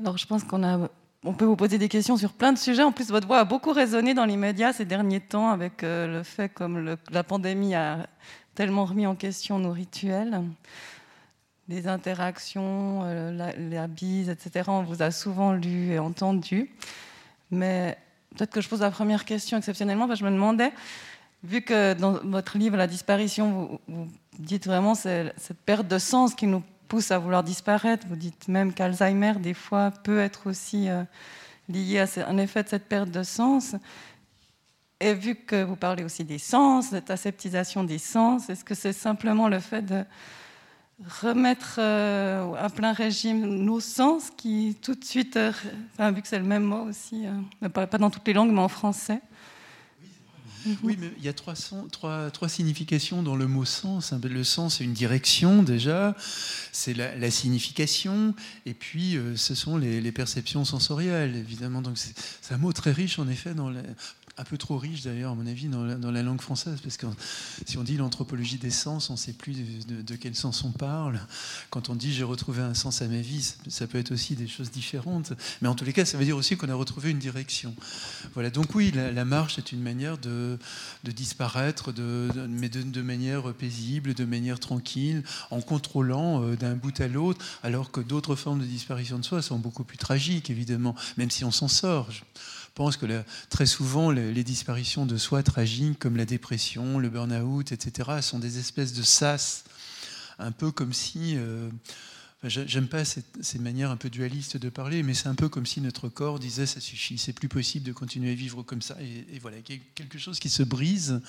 Alors, 0.00 0.16
je 0.16 0.26
pense 0.26 0.44
qu'on 0.44 0.62
a 0.62 0.88
on 1.24 1.34
peut 1.34 1.44
vous 1.44 1.56
poser 1.56 1.78
des 1.78 1.88
questions 1.88 2.16
sur 2.16 2.32
plein 2.32 2.52
de 2.52 2.58
sujets. 2.58 2.82
En 2.82 2.92
plus, 2.92 3.08
votre 3.08 3.26
voix 3.26 3.40
a 3.40 3.44
beaucoup 3.44 3.72
résonné 3.72 4.14
dans 4.14 4.24
les 4.24 4.36
médias 4.36 4.72
ces 4.72 4.84
derniers 4.84 5.20
temps 5.20 5.50
avec 5.50 5.82
euh, 5.82 6.06
le 6.18 6.22
fait 6.22 6.48
comme 6.48 6.96
la 7.10 7.24
pandémie 7.24 7.74
a 7.74 8.06
tellement 8.54 8.84
remis 8.84 9.06
en 9.06 9.14
question 9.14 9.58
nos 9.58 9.72
rituels, 9.72 10.42
les 11.68 11.88
interactions, 11.88 13.02
euh, 13.04 13.32
la, 13.32 13.52
la, 13.56 13.86
bise, 13.86 14.30
etc. 14.30 14.64
On 14.68 14.82
vous 14.82 15.02
a 15.02 15.10
souvent 15.10 15.52
lu 15.52 15.92
et 15.92 15.98
entendu. 15.98 16.70
Mais 17.50 17.98
peut-être 18.34 18.50
que 18.50 18.60
je 18.60 18.68
pose 18.68 18.80
la 18.80 18.90
première 18.90 19.24
question 19.24 19.58
exceptionnellement, 19.58 20.12
je 20.14 20.24
me 20.24 20.30
demandais, 20.30 20.72
vu 21.44 21.62
que 21.62 21.94
dans 21.94 22.12
votre 22.24 22.58
livre 22.58 22.76
La 22.76 22.86
disparition, 22.86 23.78
vous, 23.88 24.08
dites 24.38 24.66
vraiment 24.66 24.94
cette 24.94 25.58
perte 25.66 25.86
de 25.86 25.98
sens 25.98 26.34
qui 26.34 26.46
nous 26.46 26.62
pousse 26.90 27.12
à 27.12 27.18
vouloir 27.18 27.44
disparaître. 27.44 28.04
Vous 28.08 28.16
dites 28.16 28.48
même 28.48 28.74
qu'Alzheimer, 28.74 29.34
des 29.38 29.54
fois, 29.54 29.92
peut 29.92 30.18
être 30.18 30.48
aussi 30.48 30.88
euh, 30.88 31.04
lié 31.68 32.00
à 32.00 32.28
un 32.28 32.36
effet 32.36 32.64
de 32.64 32.68
cette 32.68 32.88
perte 32.88 33.12
de 33.12 33.22
sens. 33.22 33.76
Et 34.98 35.14
vu 35.14 35.36
que 35.36 35.62
vous 35.62 35.76
parlez 35.76 36.02
aussi 36.02 36.24
des 36.24 36.38
sens, 36.38 36.88
cette 36.88 37.08
aseptisation 37.08 37.84
des 37.84 37.98
sens, 37.98 38.50
est-ce 38.50 38.64
que 38.64 38.74
c'est 38.74 38.92
simplement 38.92 39.48
le 39.48 39.60
fait 39.60 39.82
de 39.82 40.04
remettre 41.22 41.76
euh, 41.78 42.54
à 42.54 42.68
plein 42.68 42.92
régime 42.92 43.46
nos 43.46 43.78
sens 43.78 44.28
qui 44.36 44.76
tout 44.82 44.96
de 44.96 45.04
suite, 45.04 45.36
euh, 45.36 45.52
vu 46.12 46.22
que 46.22 46.28
c'est 46.28 46.40
le 46.40 46.44
même 46.44 46.64
mot 46.64 46.88
aussi, 46.88 47.24
pas, 47.72 47.86
pas, 47.86 47.98
dans 47.98 48.10
toutes 48.10 48.26
les 48.26 48.34
langues, 48.34 48.50
mais 48.50 48.60
en 48.60 48.68
français, 48.68 49.20
oui, 50.82 50.96
mais 50.98 51.10
il 51.18 51.24
y 51.24 51.28
a 51.28 51.32
trois, 51.32 51.54
significations 52.48 53.22
dans 53.22 53.36
le 53.36 53.46
mot 53.46 53.64
sens. 53.64 54.12
Le 54.12 54.44
sens, 54.44 54.76
c'est 54.78 54.84
une 54.84 54.92
direction 54.92 55.62
déjà, 55.62 56.16
c'est 56.72 56.94
la, 56.94 57.30
signification, 57.30 58.34
et 58.66 58.74
puis 58.74 59.16
euh, 59.16 59.36
ce 59.36 59.54
sont 59.54 59.76
les, 59.76 60.12
perceptions 60.12 60.64
sensorielles, 60.64 61.36
évidemment. 61.36 61.82
Donc 61.82 61.98
c'est 61.98 62.54
un 62.54 62.58
mot 62.58 62.72
très 62.72 62.92
riche, 62.92 63.18
en 63.18 63.28
effet, 63.28 63.54
dans 63.54 63.70
un 64.40 64.44
peu 64.44 64.56
trop 64.56 64.78
riche 64.78 65.02
d'ailleurs, 65.02 65.32
à 65.32 65.34
mon 65.34 65.46
avis, 65.46 65.68
dans 65.68 66.10
la, 66.10 66.22
langue 66.22 66.40
française, 66.40 66.78
parce 66.82 66.96
que 66.96 67.06
si 67.66 67.76
on 67.76 67.82
dit 67.82 67.98
l'anthropologie 67.98 68.56
des 68.56 68.70
sens, 68.70 69.10
on 69.10 69.14
ne 69.14 69.18
sait 69.18 69.34
plus 69.34 69.54
de, 69.86 70.16
quel 70.16 70.34
sens 70.34 70.64
on 70.64 70.70
parle. 70.70 71.20
Quand 71.68 71.90
on 71.90 71.94
dit 71.94 72.12
j'ai 72.12 72.24
retrouvé 72.24 72.62
un 72.62 72.72
sens 72.72 73.02
à 73.02 73.06
ma 73.06 73.20
vie, 73.20 73.54
ça 73.68 73.86
peut 73.86 73.98
être 73.98 74.12
aussi 74.12 74.36
des 74.36 74.48
choses 74.48 74.70
différentes. 74.70 75.34
Mais 75.60 75.68
en 75.68 75.74
tous 75.74 75.84
les 75.84 75.92
cas, 75.92 76.06
ça 76.06 76.16
veut 76.16 76.24
dire 76.24 76.38
aussi 76.38 76.56
qu'on 76.56 76.70
a 76.70 76.74
retrouvé 76.74 77.10
une 77.10 77.18
direction. 77.18 77.74
Voilà, 78.32 78.48
donc 78.48 78.74
oui, 78.74 78.92
la, 78.92 79.24
marche 79.26 79.58
est 79.58 79.72
une 79.72 79.82
manière 79.82 80.16
de, 80.16 80.58
disparaître, 81.04 81.92
mais 82.48 82.70
de, 82.70 83.02
manière 83.02 83.52
paisible, 83.52 84.14
de 84.14 84.24
manière 84.24 84.58
tranquille, 84.58 85.22
en 85.50 85.60
contrôlant 85.60 86.42
euh, 86.42 86.56
d'un 86.56 86.76
bout 86.76 86.98
à 87.00 87.08
l'autre, 87.08 87.44
alors 87.62 87.90
que 87.90 88.00
d'autres 88.00 88.36
formes 88.36 88.60
de 88.60 88.64
disparition 88.64 89.18
de 89.18 89.24
soi 89.24 89.42
sont 89.42 89.58
beaucoup 89.58 89.84
plus 89.84 89.98
tragiques, 89.98 90.48
évidemment, 90.48 90.94
même 91.18 91.30
si 91.30 91.44
on 91.44 91.50
s'en 91.50 91.68
sort 91.68 92.08
pense 92.80 92.96
que 92.96 93.04
très 93.50 93.66
souvent, 93.66 94.10
les, 94.10 94.42
disparitions 94.42 95.04
de 95.04 95.18
soi 95.18 95.42
tragiques, 95.42 95.98
comme 95.98 96.16
la 96.16 96.24
dépression, 96.24 96.98
le 96.98 97.10
burn-out, 97.10 97.72
etc., 97.72 98.22
sont 98.22 98.38
des 98.38 98.58
espèces 98.58 98.94
de 98.94 99.02
sas, 99.02 99.64
un 100.38 100.50
peu 100.50 100.72
comme 100.72 100.94
si... 100.94 101.34
Euh, 101.36 101.68
J'aime 102.42 102.88
pas 102.88 103.04
ces 103.04 103.58
manières 103.58 103.90
un 103.90 103.98
peu 103.98 104.08
dualistes 104.08 104.56
de 104.56 104.70
parler, 104.70 105.02
mais 105.02 105.12
c'est 105.12 105.28
un 105.28 105.34
peu 105.34 105.50
comme 105.50 105.66
si 105.66 105.82
notre 105.82 106.08
corps 106.08 106.38
disait 106.38 106.64
ça 106.64 106.80
suffit, 106.80 107.18
c'est 107.18 107.34
plus 107.34 107.50
possible 107.50 107.84
de 107.84 107.92
continuer 107.92 108.30
à 108.30 108.34
vivre 108.34 108.62
comme 108.62 108.80
ça. 108.80 108.96
Et, 109.02 109.38
voilà, 109.40 109.58
quelque 109.60 110.18
chose 110.18 110.38
qui 110.38 110.48
se 110.48 110.62
brise, 110.62 111.20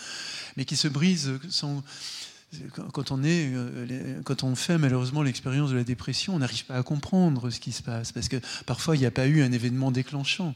mais 0.55 0.63
qui 0.63 0.77
se 0.77 0.87
brise 0.87 1.27
euh, 1.27 1.81
quand 4.23 4.43
on 4.43 4.55
fait 4.55 4.77
malheureusement 4.77 5.21
l'expérience 5.21 5.71
de 5.71 5.75
la 5.75 5.83
dépression, 5.83 6.33
on 6.33 6.39
n'arrive 6.39 6.63
pas 6.63 6.77
à 6.77 6.83
comprendre 6.83 7.49
ce 7.49 7.59
qui 7.59 7.73
se 7.73 7.83
passe, 7.83 8.13
parce 8.13 8.29
que 8.29 8.37
parfois 8.65 8.95
il 8.95 8.99
n'y 8.99 9.05
a 9.05 9.11
pas 9.11 9.27
eu 9.27 9.41
un 9.41 9.51
événement 9.51 9.91
déclenchant 9.91 10.55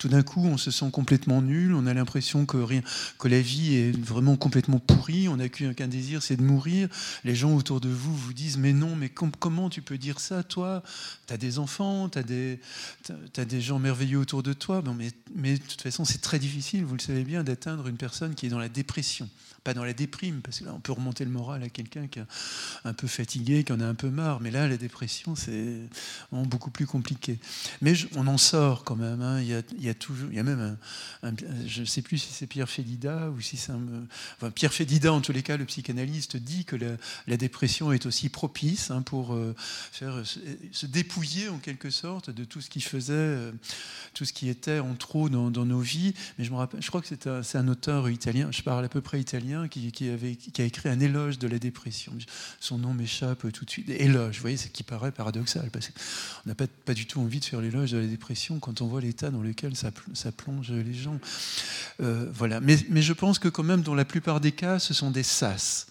tout 0.00 0.08
d'un 0.08 0.22
coup, 0.22 0.42
on 0.46 0.56
se 0.56 0.70
sent 0.70 0.90
complètement 0.90 1.42
nul, 1.42 1.74
on 1.74 1.86
a 1.86 1.92
l'impression 1.92 2.46
que, 2.46 2.56
rien, 2.56 2.80
que 3.18 3.28
la 3.28 3.42
vie 3.42 3.74
est 3.74 4.00
vraiment 4.00 4.34
complètement 4.34 4.78
pourrie, 4.78 5.28
on 5.28 5.36
n'a 5.36 5.50
qu'un 5.50 5.88
désir, 5.88 6.22
c'est 6.22 6.36
de 6.36 6.42
mourir. 6.42 6.88
Les 7.22 7.36
gens 7.36 7.54
autour 7.54 7.82
de 7.82 7.90
vous 7.90 8.16
vous 8.16 8.32
disent 8.32 8.56
Mais 8.56 8.72
non, 8.72 8.96
mais 8.96 9.10
comment 9.10 9.68
tu 9.68 9.82
peux 9.82 9.98
dire 9.98 10.18
ça, 10.18 10.42
toi? 10.42 10.82
Tu 11.26 11.34
as 11.34 11.36
des 11.36 11.58
enfants, 11.58 12.08
tu 12.08 12.18
as 12.18 12.22
des, 12.22 13.60
gens 13.60 13.78
merveilleux 13.78 14.18
autour 14.18 14.42
de 14.42 14.54
toi. 14.54 14.82
mais, 14.96 15.10
mais 15.36 15.58
de 15.58 15.62
toute 15.62 15.82
façon, 15.82 16.06
c'est 16.06 16.22
très 16.22 16.38
difficile, 16.38 16.82
vous 16.86 16.94
le 16.94 17.02
savez 17.02 17.22
bien, 17.22 17.44
d'atteindre 17.44 17.86
une 17.86 17.98
personne 17.98 18.34
qui 18.34 18.46
est 18.46 18.50
dans 18.50 18.58
la 18.58 18.70
dépression 18.70 19.28
pas 19.64 19.74
dans 19.74 19.84
la 19.84 19.92
déprime, 19.92 20.40
parce 20.40 20.60
que 20.60 20.64
là, 20.64 20.72
on 20.74 20.80
peut 20.80 20.92
remonter 20.92 21.24
le 21.24 21.30
moral 21.30 21.62
à 21.62 21.68
quelqu'un 21.68 22.06
qui 22.06 22.18
est 22.18 22.24
un 22.84 22.92
peu 22.92 23.06
fatigué, 23.06 23.64
qui 23.64 23.72
en 23.72 23.80
a 23.80 23.86
un 23.86 23.94
peu 23.94 24.08
marre. 24.08 24.40
Mais 24.40 24.50
là, 24.50 24.68
la 24.68 24.76
dépression, 24.76 25.36
c'est 25.36 25.80
beaucoup 26.32 26.70
plus 26.70 26.86
compliqué. 26.86 27.38
Mais 27.82 27.94
on 28.16 28.26
en 28.26 28.38
sort 28.38 28.84
quand 28.84 28.96
même. 28.96 29.20
Hein. 29.22 29.40
Il, 29.40 29.48
y 29.48 29.88
a, 29.88 29.94
toujours, 29.94 30.28
il 30.30 30.36
y 30.36 30.40
a 30.40 30.42
même 30.42 30.76
un, 31.22 31.32
je 31.66 31.80
ne 31.80 31.86
sais 31.86 32.02
plus 32.02 32.18
si 32.18 32.32
c'est 32.32 32.46
Pierre 32.46 32.68
Fédida 32.68 33.30
ou 33.30 33.40
si 33.40 33.56
c'est. 33.56 33.72
Enfin, 34.36 34.50
Pierre 34.50 34.72
Fédida, 34.72 35.12
en 35.12 35.20
tous 35.20 35.32
les 35.32 35.42
cas, 35.42 35.56
le 35.56 35.64
psychanalyste, 35.64 36.36
dit 36.36 36.64
que 36.64 36.76
la, 36.76 37.36
dépression 37.36 37.92
est 37.92 38.04
aussi 38.04 38.28
propice 38.28 38.90
hein, 38.90 39.02
pour 39.02 39.34
euh, 39.34 39.54
faire 39.56 40.22
se 40.72 40.86
dépouiller 40.86 41.48
en 41.48 41.58
quelque 41.58 41.88
sorte 41.90 42.30
de 42.30 42.44
tout 42.44 42.60
ce 42.60 42.68
qui 42.68 42.80
faisait, 42.80 43.12
euh, 43.14 43.52
tout 44.12 44.24
ce 44.24 44.32
qui 44.32 44.48
était 44.48 44.78
en 44.78 44.94
trop 44.94 45.28
dans, 45.28 45.50
nos 45.50 45.80
vies. 45.80 46.14
Mais 46.38 46.44
je 46.44 46.50
me 46.50 46.56
rappelle, 46.56 46.82
je 46.82 46.88
crois 46.88 47.00
que 47.00 47.08
c'est 47.08 47.58
un 47.58 47.68
auteur 47.68 48.08
italien. 48.08 48.48
Je 48.50 48.62
parle 48.62 48.84
à 48.84 48.88
peu 48.88 49.00
près 49.00 49.20
italien 49.20 49.49
qui, 49.70 50.08
avait, 50.08 50.36
qui 50.36 50.62
a 50.62 50.64
écrit 50.64 50.88
un 50.88 51.00
éloge 51.00 51.38
de 51.38 51.48
la 51.48 51.58
dépression. 51.58 52.12
Son 52.60 52.78
nom 52.78 52.94
m'échappe 52.94 53.50
tout 53.52 53.64
de 53.64 53.70
suite. 53.70 53.88
Éloge, 53.90 54.36
vous 54.36 54.40
voyez, 54.40 54.56
ce 54.56 54.68
qui 54.68 54.82
paraît 54.82 55.12
paradoxal, 55.12 55.70
parce 55.70 55.88
qu'on 55.88 56.48
n'a 56.48 56.54
pas, 56.54 56.66
pas 56.84 56.94
du 56.94 57.06
tout 57.06 57.20
envie 57.20 57.40
de 57.40 57.44
faire 57.44 57.60
l'éloge 57.60 57.92
de 57.92 57.98
la 57.98 58.06
dépression 58.06 58.58
quand 58.58 58.80
on 58.80 58.86
voit 58.86 59.00
l'état 59.00 59.30
dans 59.30 59.42
lequel 59.42 59.74
ça, 59.76 59.90
plonge 60.32 60.70
les 60.70 60.94
gens. 60.94 61.18
Euh, 62.00 62.26
voilà. 62.32 62.60
Mais, 62.60 62.76
mais, 62.88 63.02
je 63.02 63.12
pense 63.12 63.38
que 63.38 63.48
quand 63.48 63.62
même, 63.62 63.82
dans 63.82 63.94
la 63.94 64.04
plupart 64.04 64.40
des 64.40 64.52
cas, 64.52 64.78
ce 64.78 64.94
sont 64.94 65.10
des 65.10 65.22
sas. 65.22 65.86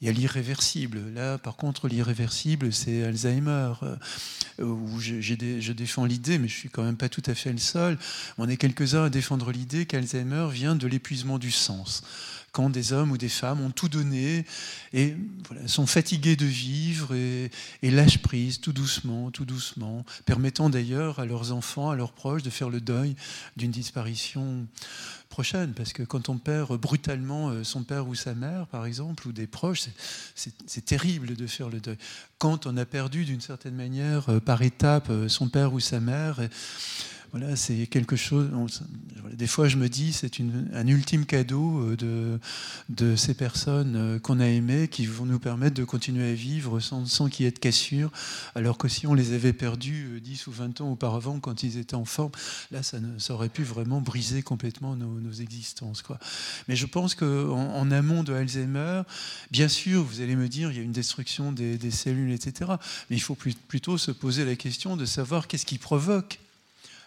Il 0.00 0.06
y 0.06 0.10
a 0.10 0.12
l'irréversible. 0.12 1.12
Là, 1.12 1.38
par 1.38 1.56
contre, 1.56 1.88
l'irréversible, 1.88 2.72
c'est 2.72 3.02
Alzheimer, 3.02 3.72
euh, 3.82 4.64
où 4.64 5.00
je, 5.00 5.72
défends 5.72 6.04
l'idée, 6.04 6.38
mais 6.38 6.46
je 6.46 6.54
suis 6.54 6.68
quand 6.68 6.84
même 6.84 6.96
pas 6.96 7.08
tout 7.08 7.22
à 7.26 7.34
fait 7.34 7.50
le 7.50 7.58
seul. 7.58 7.98
On 8.38 8.48
est 8.48 8.56
quelques-uns 8.56 9.04
à 9.04 9.10
défendre 9.10 9.50
l'idée 9.50 9.86
qu'Alzheimer 9.86 10.48
vient 10.52 10.76
de 10.76 10.86
l'épuisement 10.86 11.38
du 11.38 11.50
sens 11.50 12.02
quand 12.52 12.70
des 12.70 12.92
hommes 12.92 13.10
ou 13.10 13.18
des 13.18 13.28
femmes 13.28 13.60
ont 13.60 13.70
tout 13.70 13.88
donné 13.88 14.44
et 14.92 15.16
sont 15.66 15.86
fatigués 15.86 16.36
de 16.36 16.46
vivre 16.46 17.14
et, 17.14 17.50
lâchent 17.82 18.22
prise 18.22 18.60
tout 18.60 18.72
doucement, 18.72 19.30
tout 19.30 19.44
doucement, 19.44 20.04
permettant 20.24 20.70
d'ailleurs 20.70 21.18
à 21.18 21.26
leurs 21.26 21.52
enfants, 21.52 21.90
à 21.90 21.96
leurs 21.96 22.12
proches 22.12 22.42
de 22.42 22.50
faire 22.50 22.70
le 22.70 22.80
deuil 22.80 23.16
d'une 23.56 23.70
disparition 23.70 24.66
prochaine, 25.28 25.72
parce 25.74 25.92
que 25.92 26.02
quand 26.02 26.28
on 26.28 26.38
perd 26.38 26.76
brutalement 26.78 27.50
euh, 27.50 27.62
son 27.62 27.84
père 27.84 28.08
ou 28.08 28.14
sa 28.14 28.34
mère, 28.34 28.66
par 28.66 28.86
exemple, 28.86 29.28
ou 29.28 29.32
des 29.32 29.46
proches, 29.46 29.84
c'est 30.34 30.84
terrible 30.84 31.36
de 31.36 31.46
faire 31.46 31.68
le 31.68 31.80
deuil. 31.80 31.98
Quand 32.38 32.66
on 32.66 32.76
a 32.76 32.84
perdu 32.84 33.24
d'une 33.24 33.40
certaine 33.40 33.74
manière, 33.74 34.28
euh, 34.30 34.40
par 34.40 34.62
étape, 34.62 35.10
euh, 35.10 35.28
son 35.28 35.48
père 35.48 35.72
ou 35.72 35.80
sa 35.80 36.00
mère, 36.00 36.40
voilà, 37.32 37.56
c'est 37.56 37.86
quelque 37.86 38.16
chose. 38.16 38.50
des 39.34 39.46
fois, 39.46 39.68
je 39.68 39.76
me 39.76 39.90
dis, 39.90 40.14
c'est 40.14 40.40
un 40.72 40.86
ultime 40.86 41.26
cadeau 41.26 41.94
euh, 42.02 42.38
de, 42.88 43.16
ces 43.16 43.34
personnes 43.34 43.96
euh, 43.96 44.18
qu'on 44.18 44.40
a 44.40 44.46
aimées, 44.46 44.88
qui 44.88 45.04
vont 45.04 45.26
nous 45.26 45.38
permettre 45.38 45.74
de 45.74 45.84
continuer 45.84 46.30
à 46.30 46.32
vivre 46.32 46.80
sans, 46.80 47.04
sans 47.04 47.28
qu'il 47.28 47.44
y 47.44 47.48
ait 47.48 47.52
de 47.52 47.58
cassure, 47.58 48.10
alors 48.54 48.78
que 48.78 48.88
si 48.88 49.06
on 49.06 49.12
les 49.12 49.34
avait 49.34 49.52
perdus 49.52 50.20
10 50.22 50.40
euh, 50.40 50.50
ou 50.50 50.52
20 50.54 50.80
ans 50.80 50.92
auparavant, 50.92 51.38
quand 51.38 51.62
ils 51.62 51.76
étaient 51.76 51.96
en 51.96 52.06
forme, 52.06 52.32
là, 52.70 52.82
ça, 52.82 52.98
aurait 53.30 53.50
pu 53.50 53.62
vraiment 53.62 54.00
briser 54.00 54.40
complètement 54.42 54.96
nos, 54.96 55.32
existences. 55.32 56.00
Quoi. 56.00 56.18
Mais 56.66 56.76
je 56.76 56.86
pense 56.86 57.14
qu'en 57.14 57.26
en, 57.26 57.90
amont 57.90 58.22
de 58.22 58.32
Alzheimer, 58.32 59.02
bien 59.50 59.68
sûr, 59.68 60.02
vous 60.02 60.22
allez 60.22 60.34
me 60.34 60.48
dire, 60.48 60.70
il 60.70 60.78
y 60.78 60.80
a 60.80 60.82
une 60.82 60.92
destruction 60.92 61.52
des, 61.52 61.76
des 61.76 61.90
cellules, 61.90 62.32
etc. 62.32 62.72
Mais 63.10 63.16
il 63.16 63.20
faut 63.20 63.36
plutôt 63.36 63.98
se 63.98 64.10
poser 64.10 64.46
la 64.46 64.56
question 64.56 64.96
de 64.96 65.04
savoir 65.04 65.46
qu'est-ce 65.46 65.66
qui 65.66 65.76
provoque 65.76 66.38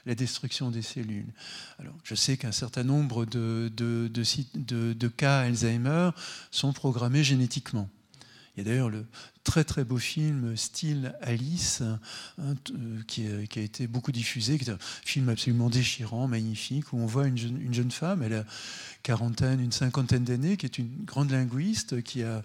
la 0.05 0.15
destruction 0.15 0.71
des 0.71 0.81
cellules. 0.81 1.31
Alors, 1.79 1.95
je 2.03 2.15
sais 2.15 2.37
qu'un 2.37 2.51
certain 2.51 2.83
nombre 2.83 3.25
de, 3.25 3.71
de, 3.75 4.09
de, 4.13 5.07
cas 5.07 5.41
Alzheimer 5.41 6.11
sont 6.49 6.73
programmés 6.73 7.23
génétiquement. 7.23 7.89
Il 8.55 8.57
Il 8.57 8.59
y 8.59 8.61
a 8.61 8.71
d'ailleurs 8.71 8.89
le 8.89 9.05
très 9.43 9.63
très 9.63 9.83
beau 9.83 9.97
film 9.97 10.55
style 10.55 11.13
Alice, 11.21 11.81
hein, 11.81 12.55
euh, 12.71 13.01
qui, 13.07 13.25
a, 13.27 13.61
été 13.61 13.87
beaucoup 13.87 14.11
diffusé, 14.11 14.57
qui 14.57 14.69
est 14.69 14.73
un 14.73 14.77
film 15.03 15.29
absolument 15.29 15.69
déchirant, 15.69 16.27
magnifique, 16.27 16.93
où 16.93 16.97
on 16.97 17.05
voit 17.05 17.27
une 17.27 17.37
jeune, 17.37 17.59
une 17.61 17.73
jeune 17.73 17.91
femme, 17.91 18.23
elle 18.23 18.33
a 18.33 18.45
quarantaine, 19.03 19.59
une 19.59 19.71
cinquantaine 19.71 20.23
d'années, 20.23 20.57
qui 20.57 20.65
est 20.65 20.77
une 20.77 20.89
grande 21.05 21.31
linguiste, 21.31 22.03
qui 22.03 22.23
a 22.23 22.43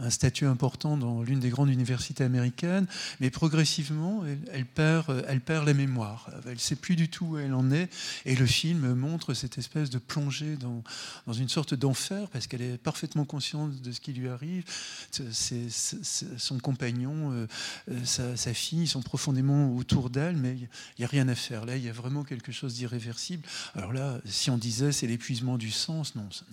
un, 0.00 0.10
statut 0.10 0.44
important 0.44 0.96
dans 0.96 1.22
l'une 1.22 1.40
des 1.40 1.48
grandes 1.48 1.70
universités 1.70 2.24
américaines, 2.24 2.86
mais 3.20 3.30
progressivement, 3.30 4.22
elle, 4.52 4.66
perd, 4.66 5.24
elle 5.26 5.40
perd 5.40 5.66
la 5.66 5.72
mémoire. 5.72 6.28
Elle 6.44 6.54
ne 6.54 6.58
sait 6.58 6.76
plus 6.76 6.96
du 6.96 7.08
tout 7.08 7.24
où 7.24 7.38
elle 7.38 7.54
en 7.54 7.70
est, 7.70 7.88
et 8.26 8.36
le 8.36 8.46
film 8.46 8.94
montre 8.94 9.32
cette 9.32 9.56
espèce 9.56 9.88
de 9.88 9.98
plongée 9.98 10.56
dans, 10.56 10.82
dans 11.26 11.32
une 11.32 11.48
sorte 11.48 11.72
d'enfer, 11.74 12.28
parce 12.28 12.46
qu'elle 12.46 12.62
est 12.62 12.78
parfaitement 12.78 13.24
consciente 13.24 13.80
de 13.80 13.92
ce 13.92 14.00
qui 14.00 14.12
lui 14.12 14.28
arrive. 14.28 14.64
C'est, 15.10 15.70
son 16.02 16.58
compagnon, 16.58 17.32
euh, 17.32 17.46
euh, 17.90 18.34
sa, 18.36 18.54
fille 18.54 18.86
sont 18.86 19.02
profondément 19.02 19.74
autour 19.76 20.10
d'elle, 20.10 20.36
mais 20.36 20.56
il 20.56 20.68
n'y 21.00 21.04
a 21.04 21.08
rien 21.08 21.28
à 21.28 21.34
faire. 21.34 21.64
Là, 21.64 21.76
il 21.76 21.84
y 21.84 21.88
a 21.88 21.92
vraiment 21.92 22.24
quelque 22.24 22.52
chose 22.52 22.74
d'irréversible. 22.74 23.46
Alors 23.74 23.92
là, 23.92 24.20
si 24.24 24.50
on 24.50 24.58
disait 24.58 24.92
c'est 24.92 25.06
l'épuisement 25.06 25.58
du 25.58 25.70
sens, 25.70 26.14
non, 26.14 26.28
ça 26.30 26.44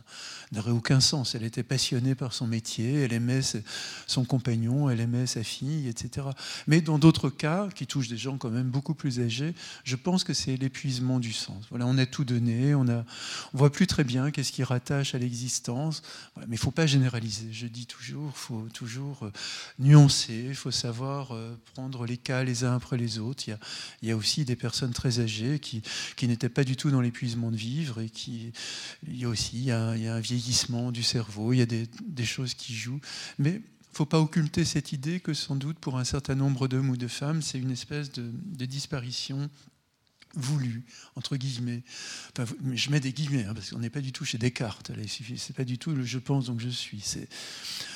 n'aurait 0.52 0.72
aucun 0.72 1.00
sens. 1.00 1.36
Elle 1.36 1.44
était 1.44 1.64
passionnée 1.64 2.16
par 2.16 2.34
son 2.34 2.48
métier, 2.48 3.02
elle 3.02 3.14
aimait 3.14 3.42
son 4.08 4.26
compagnon, 4.26 4.90
elle 4.90 5.00
aimait 5.00 5.28
sa 5.28 5.44
fille, 5.44 5.88
etc. 5.88 6.28
Mais 6.68 6.82
dans 6.82 7.00
d'autres 7.00 7.30
cas, 7.30 7.70
qui 7.74 7.88
touchent 7.88 8.10
des 8.10 8.18
gens 8.18 8.38
quand 8.38 8.50
même 8.50 8.70
beaucoup 8.70 8.94
plus 8.94 9.20
âgés, 9.20 9.54
je 9.84 9.96
pense 9.96 10.24
que 10.24 10.34
c'est 10.34 10.58
l'épuisement 10.58 11.20
du 11.20 11.34
sens. 11.34 11.66
Voilà, 11.70 11.86
on 11.86 11.98
a 11.98 12.06
tout 12.06 12.26
donné, 12.26 12.76
on 12.76 12.84
ne 12.84 13.02
on 13.54 13.58
voit 13.58 13.72
plus 13.72 13.88
très 13.88 14.04
bien 14.04 14.32
qu'est-ce 14.32 14.52
qui 14.52 14.64
rattache 14.64 15.16
à 15.16 15.18
l'existence. 15.18 16.02
mais 16.38 16.56
il 16.56 16.58
faut 16.58 16.72
pas 16.72 16.86
généraliser. 16.86 17.48
Je 17.52 17.68
dis 17.68 17.86
toujours, 17.86 18.36
faut 18.36 18.68
toujours 18.74 19.24
euh, 19.24 19.32
nuancer, 19.80 20.46
il 20.50 20.56
faut 20.56 20.72
savoir 20.72 21.34
euh, 21.34 21.58
prendre 21.74 22.06
les 22.06 22.18
cas 22.18 22.44
les 22.44 22.64
uns 22.64 22.76
après 22.76 22.98
les 22.98 23.20
autres. 23.20 23.44
Il 23.48 24.08
y 24.08 24.12
a, 24.12 24.16
aussi 24.16 24.46
des 24.46 24.56
personnes 24.56 24.92
très 24.92 25.20
âgées 25.20 25.60
qui, 25.60 25.82
n'étaient 26.28 26.50
pas 26.50 26.64
du 26.64 26.76
tout 26.76 26.92
dans 26.92 27.02
l'épuisement 27.02 27.52
de 27.52 27.56
vivre 27.56 28.02
et 28.02 28.10
qui, 28.10 28.52
il 29.08 29.18
y 29.18 29.26
a 29.26 29.30
aussi 29.30 29.58
il 29.58 29.64
y 29.64 29.72
a, 29.72 29.90
un 29.90 30.20
vieillissement 30.20 30.92
du 30.92 31.04
cerveau, 31.04 31.54
il 31.54 31.60
y 31.60 31.62
a 31.62 31.66
des, 31.66 32.26
choses 32.26 32.54
qui 32.54 32.76
jouent. 32.76 33.02
Mais 33.38 33.54
ne 33.54 33.60
faut 33.94 34.06
pas 34.06 34.20
occulter 34.20 34.66
cette 34.66 34.92
idée 34.92 35.20
que 35.20 35.34
sans 35.34 35.56
doute 35.56 35.80
pour 35.80 35.98
un 35.98 36.04
certain 36.04 36.36
nombre 36.36 36.68
d'hommes 36.68 36.90
ou 36.90 36.98
de 36.98 37.08
femmes, 37.08 37.42
c'est 37.42 37.58
une 37.58 37.72
espèce 37.72 38.12
de, 38.12 38.66
disparition 38.66 39.50
voulue, 40.36 40.84
entre 41.16 41.38
guillemets. 41.38 41.84
je 42.74 42.90
mets 42.90 43.00
des 43.00 43.14
guillemets, 43.14 43.46
hein, 43.46 43.54
parce 43.54 43.72
qu'on 43.72 43.80
n'est 43.80 43.90
pas 43.90 44.02
du 44.02 44.12
tout 44.12 44.26
chez 44.26 44.38
Descartes. 44.38 44.90
Là, 44.90 45.04
c'est 45.38 45.56
pas 45.56 45.64
du 45.64 45.78
tout 45.78 45.92
le 45.92 46.04
je 46.04 46.20
pense 46.20 46.46
donc 46.46 46.60
je 46.60 46.70
suis. 46.70 47.04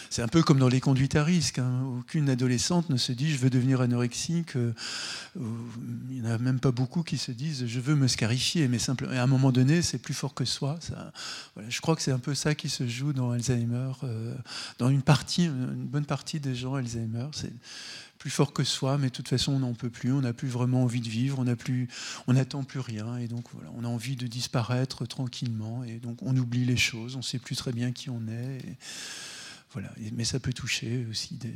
C'est 0.09 0.21
un 0.21 0.27
peu 0.27 0.43
comme 0.43 0.59
dans 0.59 0.67
les 0.67 0.79
conduites 0.79 1.15
à 1.15 1.23
risque. 1.23 1.57
Hein. 1.57 1.83
Aucune 1.99 2.29
adolescente 2.29 2.89
ne 2.91 2.97
se 2.97 3.11
dit 3.11 3.31
je 3.31 3.37
veux 3.37 3.49
devenir 3.49 3.81
anorexique. 3.81 4.55
Euh, 4.55 4.71
il 5.35 6.21
n'y 6.21 6.27
en 6.27 6.31
a 6.31 6.37
même 6.37 6.59
pas 6.59 6.71
beaucoup 6.71 7.01
qui 7.01 7.17
se 7.17 7.31
disent 7.31 7.65
je 7.65 7.79
veux 7.79 7.95
me 7.95 8.07
scarifier. 8.07 8.67
Mais 8.67 8.77
simplement, 8.77 9.13
à 9.13 9.23
un 9.23 9.27
moment 9.27 9.51
donné, 9.51 9.81
c'est 9.81 9.97
plus 9.97 10.13
fort 10.13 10.35
que 10.35 10.45
soi. 10.45 10.77
Je 11.67 11.81
crois 11.81 11.95
que 11.95 12.03
c'est 12.03 12.11
un 12.11 12.19
peu 12.19 12.35
ça 12.35 12.53
qui 12.53 12.69
se 12.69 12.87
joue 12.87 13.11
dans 13.11 13.31
Alzheimer, 13.31 13.91
euh, 14.03 14.35
dans 14.77 14.89
une 14.89 15.01
partie, 15.01 15.45
une 15.45 15.87
bonne 15.87 16.05
partie 16.05 16.39
des 16.39 16.53
gens 16.53 16.75
Alzheimer. 16.75 17.29
Plus 18.23 18.29
fort 18.29 18.53
que 18.53 18.63
soi, 18.63 18.97
mais 18.97 19.07
de 19.07 19.11
toute 19.11 19.27
façon, 19.27 19.51
on 19.51 19.59
n'en 19.59 19.73
peut 19.73 19.89
plus, 19.89 20.13
on 20.13 20.21
n'a 20.21 20.31
plus 20.31 20.47
vraiment 20.47 20.83
envie 20.83 21.01
de 21.01 21.09
vivre, 21.09 21.39
on 21.39 21.55
on 22.27 22.33
n'attend 22.33 22.63
plus 22.63 22.79
rien, 22.79 23.17
et 23.17 23.27
donc 23.27 23.43
voilà, 23.51 23.69
on 23.75 23.83
a 23.83 23.87
envie 23.89 24.15
de 24.15 24.27
disparaître 24.27 25.05
tranquillement, 25.05 25.83
et 25.83 25.99
donc 25.99 26.23
on 26.23 26.33
oublie 26.37 26.63
les 26.63 26.77
choses, 26.77 27.17
on 27.17 27.21
sait 27.21 27.37
plus 27.37 27.57
très 27.57 27.73
bien 27.73 27.91
qui 27.91 28.09
on 28.09 28.21
est. 28.29 28.77
Voilà. 29.73 29.91
Mais 30.13 30.23
ça 30.23 30.39
peut 30.39 30.53
toucher 30.53 31.05
aussi 31.11 31.35
des, 31.35 31.53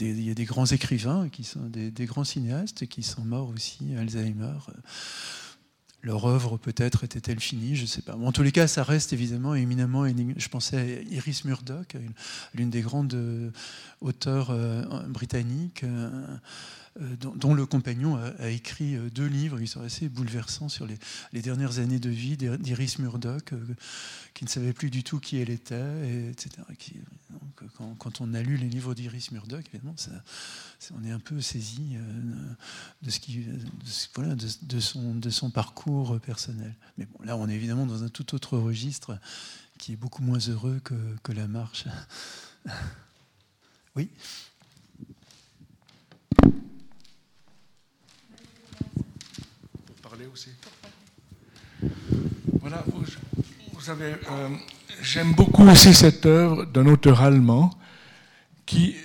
il 0.00 0.22
y 0.22 0.30
a 0.30 0.34
des 0.34 0.46
grands 0.46 0.64
écrivains, 0.64 1.28
qui 1.28 1.44
sont 1.44 1.66
des, 1.66 2.06
grands 2.06 2.24
cinéastes 2.24 2.86
qui 2.86 3.02
sont 3.02 3.26
morts 3.26 3.50
aussi, 3.50 3.94
Alzheimer. 3.98 4.56
Leur 6.02 6.24
œuvre 6.24 6.56
peut-être 6.56 7.04
était-elle 7.04 7.40
finie, 7.40 7.76
je 7.76 7.82
ne 7.82 7.86
sais 7.86 8.00
pas. 8.00 8.16
en 8.16 8.32
tous 8.32 8.42
les 8.42 8.52
cas, 8.52 8.66
ça 8.66 8.82
reste 8.82 9.12
évidemment 9.12 9.54
éminemment 9.54 10.06
Je 10.06 10.48
pensais 10.48 10.76
à 10.76 11.14
Iris 11.14 11.44
Murdoch, 11.44 11.96
l'une 12.54 12.70
des 12.70 12.80
grandes 12.80 13.12
euh, 13.14 13.50
auteurs 14.00 14.50
euh, 14.50 14.82
britanniques. 15.08 15.84
Euh, 17.00 17.16
dont, 17.16 17.54
le 17.54 17.66
compagnon 17.66 18.16
a, 18.16 18.48
écrit 18.48 18.96
euh, 18.96 19.10
deux 19.10 19.26
livres 19.26 19.60
qui 19.60 19.68
sont 19.68 19.80
assez 19.80 20.08
bouleversants 20.08 20.68
sur 20.68 20.88
les, 20.88 21.42
dernières 21.42 21.78
années 21.78 22.00
de 22.00 22.10
vie 22.10 22.36
d'Iris 22.36 22.98
Murdoch, 22.98 23.52
euh, 23.52 23.64
qui 24.34 24.44
ne 24.44 24.48
savait 24.48 24.72
plus 24.72 24.90
du 24.90 25.04
tout 25.04 25.20
qui 25.20 25.38
elle 25.38 25.50
était, 25.50 26.30
etc. 26.30 26.50
quand, 27.98 28.20
on 28.20 28.34
a 28.34 28.42
lu 28.42 28.56
les 28.56 28.68
livres 28.68 28.94
d'Iris 28.94 29.30
Murdoch, 29.30 29.64
évidemment, 29.72 29.94
on 30.98 31.04
est 31.04 31.12
un 31.12 31.20
peu 31.20 31.40
saisi 31.40 31.96
de, 33.02 33.10
ce 33.10 33.20
qui, 33.20 33.46
son, 34.80 35.14
de 35.14 35.30
son 35.30 35.50
parcours 35.50 36.18
personnel. 36.20 36.74
Mais 36.98 37.06
bon, 37.06 37.24
là, 37.24 37.36
on 37.36 37.48
est 37.48 37.54
évidemment 37.54 37.86
dans 37.86 38.02
un 38.02 38.08
tout 38.08 38.34
autre 38.34 38.58
registre 38.58 39.16
qui 39.78 39.92
est 39.92 39.96
beaucoup 39.96 40.22
moins 40.22 40.40
heureux 40.40 40.80
que 41.22 41.32
la 41.32 41.46
marche. 41.46 41.84
oui 43.96 44.10
aussi. 50.26 50.50
Voilà, 52.60 52.84
vous, 53.72 53.80
savez, 53.80 54.14
euh, 54.30 54.48
j'aime 55.02 55.32
beaucoup 55.34 55.66
aussi 55.68 55.94
cette 55.94 56.26
œuvre 56.26 56.66
d'un 56.66 56.86
auteur 56.86 57.22
allemand 57.22 57.70
qui 58.66 58.96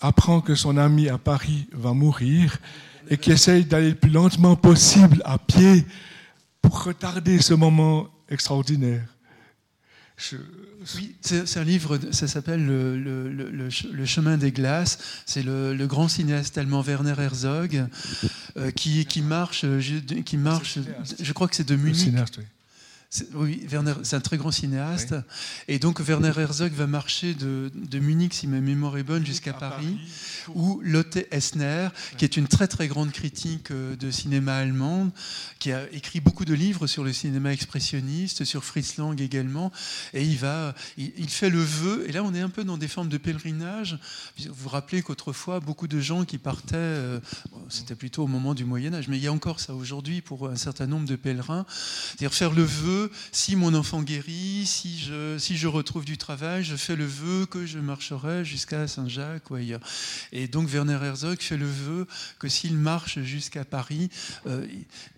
apprend 0.00 0.40
que 0.40 0.54
son 0.54 0.76
ami 0.76 1.08
à 1.08 1.18
Paris 1.18 1.68
va 1.72 1.92
mourir 1.92 2.58
et 3.08 3.16
qui 3.16 3.32
essaye 3.32 3.64
d'aller 3.64 3.90
le 3.90 3.94
plus 3.96 4.10
lentement 4.10 4.56
possible 4.56 5.20
à 5.24 5.38
pied 5.38 5.84
pour 6.60 6.84
retarder 6.84 7.40
ce 7.40 7.54
moment 7.54 8.08
extraordinaire. 8.28 9.06
Je, 10.16 10.36
oui, 10.96 11.14
c'est 11.20 11.56
un 11.58 11.64
livre, 11.64 11.98
ça 12.10 12.28
s'appelle 12.28 12.64
le, 12.64 14.04
chemin 14.04 14.36
des 14.36 14.52
glaces. 14.52 14.98
C'est 15.26 15.42
le, 15.42 15.86
grand 15.86 16.08
cinéaste 16.08 16.56
allemand 16.58 16.82
Werner 16.82 17.14
Herzog 17.18 17.84
euh, 18.56 18.70
qui, 18.70 19.04
qui, 19.06 19.22
marche, 19.22 19.64
qui 20.24 20.36
marche, 20.36 20.78
je 21.20 21.32
crois 21.32 21.48
que 21.48 21.56
c'est 21.56 21.68
de 21.68 21.76
Munich. 21.76 22.12
Oui, 22.12 22.44
Werner, 23.70 23.94
c'est 24.04 24.16
un 24.16 24.20
très 24.20 24.38
grand 24.38 24.50
cinéaste. 24.50 25.14
Et 25.68 25.78
donc 25.78 26.00
Werner 26.00 26.32
Herzog 26.34 26.72
va 26.72 26.86
marcher 26.86 27.34
de, 27.34 27.70
Munich, 27.98 28.32
si 28.32 28.46
ma 28.46 28.60
mémoire 28.60 28.96
est 28.96 29.02
bonne, 29.02 29.26
jusqu'à 29.26 29.52
Paris, 29.52 29.98
où 30.54 30.80
Lotte 30.82 31.18
Essner, 31.30 31.88
qui 32.16 32.24
est 32.24 32.36
une 32.36 32.48
très 32.48 32.68
très 32.68 32.88
grande 32.88 33.12
critique 33.12 33.70
euh, 33.70 33.96
de 33.96 34.10
cinéma 34.10 34.56
allemande, 34.56 35.10
qui 35.58 35.72
a 35.72 35.88
écrit 35.92 36.20
beaucoup 36.20 36.44
de 36.44 36.54
livres 36.54 36.86
sur 36.86 37.04
le 37.04 37.12
cinéma 37.12 37.52
expressionniste, 37.52 38.44
sur 38.44 38.64
Fritz 38.64 38.96
Lang 38.96 39.20
également, 39.20 39.72
et 40.14 40.24
il 40.24 40.38
va, 40.38 40.74
il, 40.96 41.28
fait 41.28 41.50
le 41.50 41.62
vœu. 41.62 42.04
Et 42.08 42.12
là, 42.12 42.24
on 42.24 42.34
est 42.34 42.40
un 42.40 42.48
peu 42.48 42.64
dans 42.64 42.78
des 42.78 42.88
formes 42.88 43.08
de 43.08 43.18
pèlerinage. 43.18 43.98
Vous 44.38 44.54
vous 44.54 44.68
rappelez 44.68 45.02
qu'autrefois, 45.02 45.60
beaucoup 45.60 45.86
de 45.86 46.00
gens 46.00 46.24
qui 46.24 46.38
partaient, 46.38 46.76
euh, 46.76 47.20
c'était 47.68 47.94
plutôt 47.94 48.24
au 48.24 48.28
moment 48.28 48.54
du 48.54 48.64
Moyen 48.64 48.94
Âge, 48.94 49.08
mais 49.08 49.18
il 49.18 49.22
y 49.22 49.28
a 49.28 49.32
encore 49.32 49.60
ça 49.60 49.74
aujourd'hui 49.74 50.22
pour 50.22 50.48
un 50.48 50.56
certain 50.56 50.86
nombre 50.86 51.06
de 51.06 51.16
pèlerins, 51.16 51.66
c'est-à-dire 51.68 52.32
faire 52.32 52.52
le 52.52 52.62
vœu 52.62 53.01
si 53.30 53.56
mon 53.56 53.74
enfant 53.74 54.02
guérit, 54.02 54.64
si 54.66 54.98
je, 54.98 55.38
si 55.38 55.56
je 55.56 55.66
retrouve 55.66 56.04
du 56.04 56.18
travail, 56.18 56.64
je 56.64 56.76
fais 56.76 56.96
le 56.96 57.06
vœu 57.06 57.46
que 57.46 57.66
je 57.66 57.78
marcherai 57.78 58.44
jusqu'à 58.44 58.86
Saint-Jacques 58.88 59.50
ou 59.50 59.54
ailleurs. 59.54 59.80
Et 60.32 60.48
donc 60.48 60.68
Werner 60.68 60.98
Herzog 61.02 61.40
fait 61.40 61.56
le 61.56 61.66
vœu 61.66 62.06
que 62.38 62.48
s'il 62.48 62.76
marche 62.76 63.20
jusqu'à 63.20 63.64
Paris, 63.64 64.10
euh, 64.46 64.66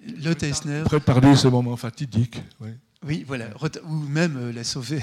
le 0.07 0.35
Teissner... 0.35 0.83
Préparer 0.85 1.37
ce 1.37 1.49
moment 1.49 1.77
fatidique. 1.77 2.43
Oui, 2.61 2.71
oui 3.07 3.25
voilà, 3.27 3.47
ou 3.85 3.95
même 3.95 4.37
euh, 4.37 4.53
la 4.53 4.65
sauver. 4.65 5.03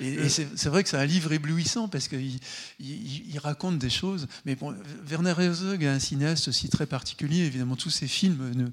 Et, 0.00 0.18
euh. 0.18 0.28
c'est 0.28 0.68
vrai 0.68 0.82
que 0.82 0.88
c'est 0.88 0.96
un 0.96 1.06
livre 1.06 1.32
éblouissant 1.32 1.88
parce 1.88 2.08
qu'il 2.08 2.38
il, 2.80 3.38
raconte 3.38 3.78
des 3.78 3.90
choses. 3.90 4.26
Mais 4.44 4.54
bon, 4.54 4.74
Werner 5.08 5.34
Herzog 5.38 5.82
est 5.82 5.88
un 5.88 5.98
cinéaste 5.98 6.48
aussi 6.48 6.68
très 6.68 6.86
particulier. 6.86 7.44
Évidemment, 7.44 7.76
tous 7.76 7.90
ses 7.90 8.08
films 8.08 8.52
nous, 8.54 8.70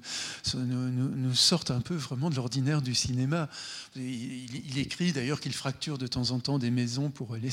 nous, 0.56 1.34
sortent 1.34 1.70
un 1.70 1.80
peu 1.80 1.94
vraiment 1.94 2.30
de 2.30 2.36
l'ordinaire 2.36 2.82
du 2.82 2.94
cinéma. 2.94 3.48
Il, 3.96 4.78
écrit 4.78 5.12
d'ailleurs 5.12 5.40
qu'il 5.40 5.52
fracture 5.52 5.98
de 5.98 6.06
temps 6.06 6.32
en 6.32 6.40
temps 6.40 6.58
des 6.58 6.70
maisons 6.70 7.10
pour 7.10 7.36
les, 7.36 7.50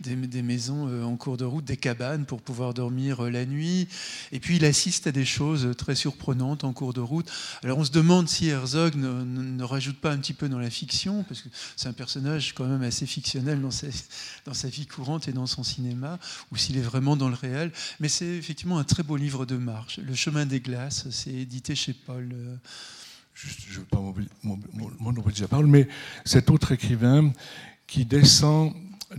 des, 0.00 0.42
maisons 0.42 0.88
euh, 0.88 1.02
en 1.02 1.16
cours 1.16 1.36
de 1.36 1.44
route, 1.44 1.64
des 1.64 1.76
cabanes 1.76 2.24
pour 2.26 2.40
pouvoir 2.40 2.74
dormir 2.74 3.24
euh, 3.24 3.30
la 3.30 3.44
nuit. 3.44 3.88
Et 4.32 4.40
puis 4.40 4.56
il 4.56 4.64
assiste 4.64 5.06
à 5.06 5.12
des 5.12 5.24
choses 5.24 5.74
très 5.76 5.94
surprenantes 5.94 6.64
en 6.64 6.72
cours 6.72 6.92
de 6.92 7.00
route. 7.00 7.30
Alors 7.62 7.78
on 7.78 7.84
se 7.84 7.90
demande 7.90 8.28
si 8.28 8.48
Herzog 8.48 8.94
ne, 8.94 9.24
ne 9.24 9.64
rajoute 9.64 9.98
pas 9.98 10.12
un 10.12 10.18
petit 10.18 10.32
peu 10.32 10.48
dans 10.48 10.58
la 10.58 10.70
fiction, 10.70 11.24
parce 11.24 11.42
que 11.42 11.48
c'est 11.76 11.88
un 11.88 11.92
personnage 11.92 12.54
quand 12.54 12.66
même 12.66 12.82
assez 12.82 12.93
fictionnel 13.06 13.60
dans 13.60 13.70
sa, 13.70 13.88
dans 14.44 14.54
sa 14.54 14.68
vie 14.68 14.86
courante 14.86 15.28
et 15.28 15.32
dans 15.32 15.46
son 15.46 15.62
cinéma, 15.62 16.18
ou 16.52 16.56
s'il 16.56 16.76
est 16.78 16.82
vraiment 16.82 17.16
dans 17.16 17.28
le 17.28 17.34
réel. 17.34 17.72
Mais 18.00 18.08
c'est 18.08 18.36
effectivement 18.36 18.78
un 18.78 18.84
très 18.84 19.02
beau 19.02 19.16
livre 19.16 19.46
de 19.46 19.56
marche. 19.56 19.98
Le 19.98 20.14
chemin 20.14 20.46
des 20.46 20.60
glaces, 20.60 21.08
c'est 21.10 21.32
édité 21.32 21.74
chez 21.74 21.92
Paul. 21.92 22.30
Euh, 22.32 22.56
je 23.34 23.48
ne 23.72 23.78
veux 23.78 23.84
pas 23.84 23.98
la 25.40 25.48
parole, 25.48 25.66
mais 25.66 25.88
cet 26.24 26.50
autre 26.50 26.72
écrivain 26.72 27.32
qui 27.86 28.04
descend 28.04 28.72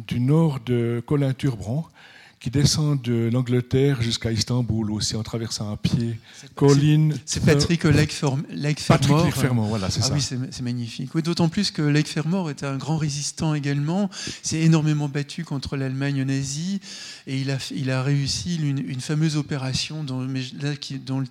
du 0.08 0.20
nord 0.20 0.60
de 0.62 1.04
Colin 1.06 1.34
Turban 1.34 1.88
qui 2.46 2.52
descend 2.52 3.02
de 3.02 3.32
l'Angleterre 3.34 4.04
jusqu'à 4.04 4.32
Istanbul 4.32 4.92
aussi 4.92 5.16
en 5.16 5.24
traversant 5.24 5.74
à 5.74 5.78
pied. 5.78 6.20
Colline. 6.54 7.18
C'est 7.26 7.44
Patrick 7.44 7.84
Lake 7.86 8.14
Patrick 8.88 9.18
Lake 9.24 9.34
Fermor, 9.34 9.66
voilà, 9.66 9.90
c'est 9.90 10.02
ah 10.04 10.10
ça. 10.10 10.14
oui, 10.14 10.22
c'est 10.22 10.62
magnifique. 10.62 11.10
Oui, 11.16 11.24
D'autant 11.24 11.50
plus 11.50 11.72
que 11.72 11.82
Lake 11.82 12.08
Fermor 12.08 12.52
était 12.52 12.68
un 12.68 12.78
grand 12.78 12.98
résistant 12.98 13.56
également. 13.56 14.12
s'est 14.44 14.60
énormément 14.60 15.10
battu 15.10 15.44
contre 15.44 15.76
l'Allemagne 15.76 16.22
nazie 16.22 16.82
et 17.26 17.40
il 17.40 17.50
a, 17.50 17.58
il 17.72 17.90
a 17.90 18.04
réussi 18.04 18.58
une, 18.58 19.02
fameuse 19.02 19.38
opération 19.38 20.04
dont, 20.04 20.28
dont 21.04 21.24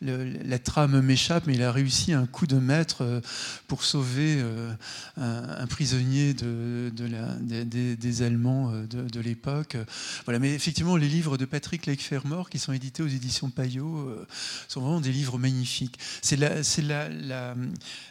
la 0.00 0.58
trame 0.58 1.00
m'échappe, 1.00 1.46
mais 1.46 1.54
il 1.54 1.62
a 1.62 1.72
réussi 1.72 2.12
un 2.12 2.26
coup 2.26 2.46
de 2.46 2.56
maître 2.56 2.98
euh, 3.02 3.20
pour 3.68 3.84
sauver 3.84 4.36
euh, 4.38 4.72
un, 5.16 5.66
prisonnier 5.66 6.34
de, 6.34 6.90
de 6.94 7.06
la, 7.06 7.34
des, 7.36 7.96
des, 7.96 8.22
Allemands 8.22 8.72
euh, 8.72 8.86
de, 8.86 9.08
de 9.08 9.20
l'époque. 9.20 9.76
Voilà, 10.24 10.38
mais 10.38 10.52
effectivement, 10.54 10.96
les 10.96 11.08
livres 11.08 11.36
de 11.36 11.44
Patrick 11.44 11.86
Lake-Fermor, 11.86 12.50
qui 12.50 12.58
sont 12.58 12.72
édités 12.72 13.02
aux 13.02 13.08
éditions 13.08 13.50
Payot, 13.50 14.24
sont 14.68 14.80
vraiment 14.80 15.00
des 15.00 15.12
livres 15.12 15.38
magnifiques. 15.38 15.98
C'est 16.22 16.36
la, 16.36 16.60
la, 16.82 17.08
la, 17.08 17.54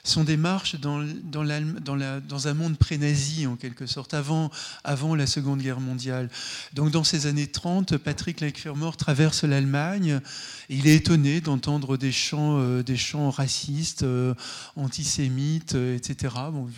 son 0.04 0.24
démarche 0.24 0.76
dans, 0.80 1.04
dans, 1.24 1.44
dans, 1.82 1.96
la, 1.96 2.20
dans 2.20 2.48
un 2.48 2.54
monde 2.54 2.78
pré-nazi, 2.78 3.48
en 3.48 3.56
quelque 3.56 3.86
sorte, 3.86 4.14
avant, 4.14 4.50
avant 4.84 5.16
la 5.16 5.28
Seconde 5.28 5.62
Guerre 5.62 5.80
mondiale. 5.80 6.30
Donc, 6.74 6.92
dans 6.92 7.04
ces 7.04 7.28
années 7.28 7.48
30, 7.48 7.98
Patrick 7.98 8.42
Lake-Fermor 8.42 8.98
traverse 8.98 9.44
l'Allemagne 9.44 10.20
et 10.70 10.76
il 10.76 10.88
est 10.88 10.96
étonné 10.96 11.42
d'entendre 11.42 11.83
des 11.98 12.12
chants, 12.12 12.58
euh, 12.60 12.84
des 12.84 12.98
chants 12.98 13.30
racistes, 13.30 14.04
euh, 14.04 14.34
antisémites, 14.76 15.76
etc. 15.76 16.34
Bon, 16.52 16.70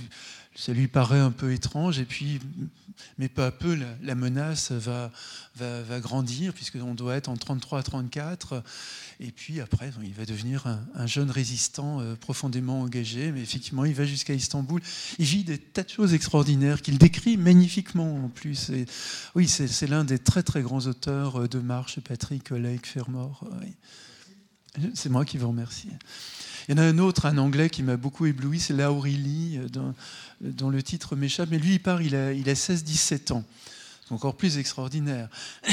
ça 0.56 0.72
lui 0.74 0.88
paraît 0.88 1.20
un 1.20 1.32
peu 1.32 1.52
étrange, 1.52 2.00
et 2.00 2.06
puis, 2.06 2.40
mais 3.18 3.28
peu 3.28 3.44
à 3.44 3.52
peu, 3.52 3.78
la, 4.02 4.16
menace 4.16 4.72
va, 4.72 5.12
va, 5.58 6.00
grandir, 6.00 6.54
puisqu'on 6.54 6.96
doit 6.96 7.16
être 7.16 7.28
en 7.28 7.36
33 7.36 7.80
à 7.80 7.84
34, 7.84 8.64
et 9.20 9.32
puis 9.32 9.60
après, 9.60 9.92
il 10.04 10.14
va 10.14 10.26
devenir 10.26 10.66
un, 10.96 11.08
jeune 11.08 11.30
résistant 11.30 12.00
euh, 12.00 12.16
profondément 12.16 12.82
engagé, 12.82 13.32
mais 13.32 13.42
effectivement, 13.42 13.86
il 13.86 13.94
va 13.94 14.06
jusqu'à 14.06 14.34
Istanbul, 14.34 14.82
il 15.20 15.26
vit 15.26 15.44
des 15.44 15.58
tas 15.58 15.84
de 15.84 15.90
choses 15.90 16.14
extraordinaires 16.14 16.82
qu'il 16.82 16.98
décrit 16.98 17.38
magnifiquement 17.38 18.26
en 18.26 18.30
plus. 18.30 18.72
Oui, 19.36 19.48
c'est 19.48 19.88
l'un 19.88 20.06
des 20.06 20.20
très 20.20 20.44
très 20.44 20.62
grands 20.62 20.86
auteurs 20.86 21.42
euh, 21.42 21.48
de 21.48 21.60
marche, 21.60 22.00
Patrick 22.00 22.50
Lake 22.50 22.86
Fermor. 22.86 23.46
C'est 24.94 25.10
moi 25.10 25.26
qui 25.26 25.38
vous 25.38 25.48
remercie. 25.48 25.90
Il 26.68 26.76
y 26.76 26.80
en 26.80 26.84
a 26.84 26.86
un 26.86 26.98
autre, 26.98 27.26
un 27.26 27.38
anglais, 27.38 27.70
qui 27.70 27.84
m'a 27.84 27.98
beaucoup 27.98 28.26
ébloui, 28.26 28.60
c'est 28.60 28.74
Laurelie, 28.74 29.60
euh, 29.60 29.94
dont, 30.42 30.70
le 30.70 30.84
titre 30.84 31.16
m'échappe. 31.16 31.50
Mais 31.52 31.60
lui, 31.60 31.76
il 31.76 31.80
part, 31.80 32.02
il 32.02 32.16
a, 32.16 32.34
il 32.34 32.50
a 32.50 32.54
16-17 32.54 33.34
ans. 33.34 33.44
Encore 34.10 34.36
plus 34.36 34.58
extraordinaire. 34.58 35.30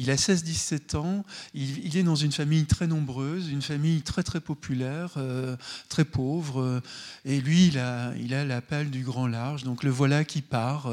Il 0.00 0.10
a 0.10 0.16
16-17 0.16 0.96
ans, 0.96 1.26
il, 1.52 1.94
est 1.94 2.02
dans 2.02 2.16
une 2.16 2.32
famille 2.32 2.64
très 2.64 2.86
nombreuse, 2.86 3.50
une 3.50 3.60
famille 3.60 4.00
très 4.00 4.22
très 4.22 4.40
populaire, 4.40 5.10
euh, 5.18 5.56
très 5.90 6.06
pauvre, 6.06 6.62
euh, 6.62 6.80
et 7.26 7.38
lui, 7.38 7.66
il 7.66 7.78
a, 7.78 8.14
il 8.16 8.30
la 8.30 8.60
pelle 8.62 8.88
du 8.88 9.02
grand 9.02 9.26
large, 9.26 9.62
donc 9.62 9.82
le 9.82 9.90
voilà 9.90 10.24
qui 10.24 10.40
part 10.40 10.90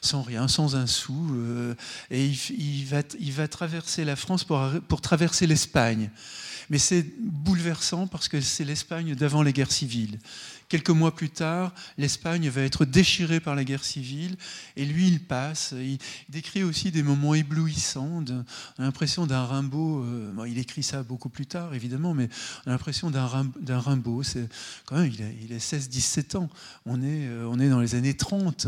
sans 0.00 0.22
rien, 0.22 0.48
sans 0.48 0.76
un 0.76 0.86
sou, 0.86 1.36
et 2.10 2.26
il, 2.26 2.86
va, 2.86 3.48
traverser 3.48 4.06
la 4.06 4.16
France 4.16 4.44
pour, 4.44 4.66
pour 4.88 5.02
traverser 5.02 5.46
l'Espagne. 5.46 6.10
Mais 6.70 6.78
c'est 6.78 7.04
bouleversant 7.20 8.06
parce 8.06 8.28
que 8.28 8.40
c'est 8.40 8.64
l'Espagne 8.64 9.14
d'avant 9.14 9.42
la 9.42 9.52
guerre 9.52 9.70
civile. 9.70 10.18
Quelques 10.72 10.88
mois 10.88 11.14
plus 11.14 11.28
tard, 11.28 11.74
l'Espagne 11.98 12.48
va 12.48 12.62
être 12.62 12.86
déchirée 12.86 13.40
par 13.40 13.54
la 13.54 13.62
guerre 13.62 13.84
civile 13.84 14.36
et 14.74 14.86
lui, 14.86 15.06
il 15.06 15.22
passe. 15.22 15.74
Il 15.76 15.98
décrit 16.30 16.62
aussi 16.62 16.90
des 16.90 17.02
moments 17.02 17.34
éblouissants, 17.34 18.24
on 18.26 18.40
a 18.40 18.42
l'impression 18.82 19.26
d'un 19.26 19.44
Rimbaud. 19.44 20.02
Euh, 20.02 20.48
il 20.48 20.56
écrit 20.56 20.82
ça 20.82 21.02
beaucoup 21.02 21.28
plus 21.28 21.44
tard, 21.44 21.74
évidemment, 21.74 22.14
mais 22.14 22.30
on 22.64 22.70
a 22.70 22.72
l'impression 22.72 23.10
d'un 23.10 23.78
Rimbaud. 23.80 24.22
C'est, 24.22 24.48
quand 24.86 24.96
même, 24.96 25.12
il 25.12 25.52
a, 25.52 25.58
16-17 25.58 26.38
ans. 26.38 26.48
On 26.86 27.02
est, 27.02 27.26
euh, 27.26 27.46
on 27.50 27.60
est 27.60 27.68
dans 27.68 27.80
les 27.80 27.94
années 27.94 28.14
30 28.14 28.66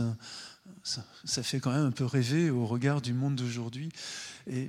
ça, 0.85 1.43
fait 1.43 1.61
quand 1.61 1.73
même 1.73 1.87
un 1.87 1.91
peu 1.91 2.05
rêver 2.05 2.51
au 2.51 2.67
regard 2.67 3.01
du 3.01 3.15
monde 3.15 3.37
d'aujourd'hui. 3.37 3.89
Et 4.47 4.69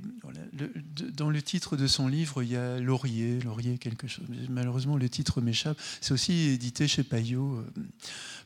dans 1.12 1.28
le 1.28 1.42
titre 1.42 1.76
de 1.76 1.86
son 1.86 2.08
livre, 2.08 2.42
il 2.42 2.52
y 2.52 2.56
a 2.56 2.80
Laurier, 2.80 3.38
Laurier 3.40 3.76
quelque 3.76 4.08
chose. 4.08 4.24
Malheureusement, 4.48 4.96
le 4.96 5.10
titre 5.10 5.42
m'échappe. 5.42 5.78
C'est 6.00 6.14
aussi 6.14 6.48
édité 6.48 6.88
chez 6.88 7.04
Payot, 7.04 7.56
euh, 7.56 7.82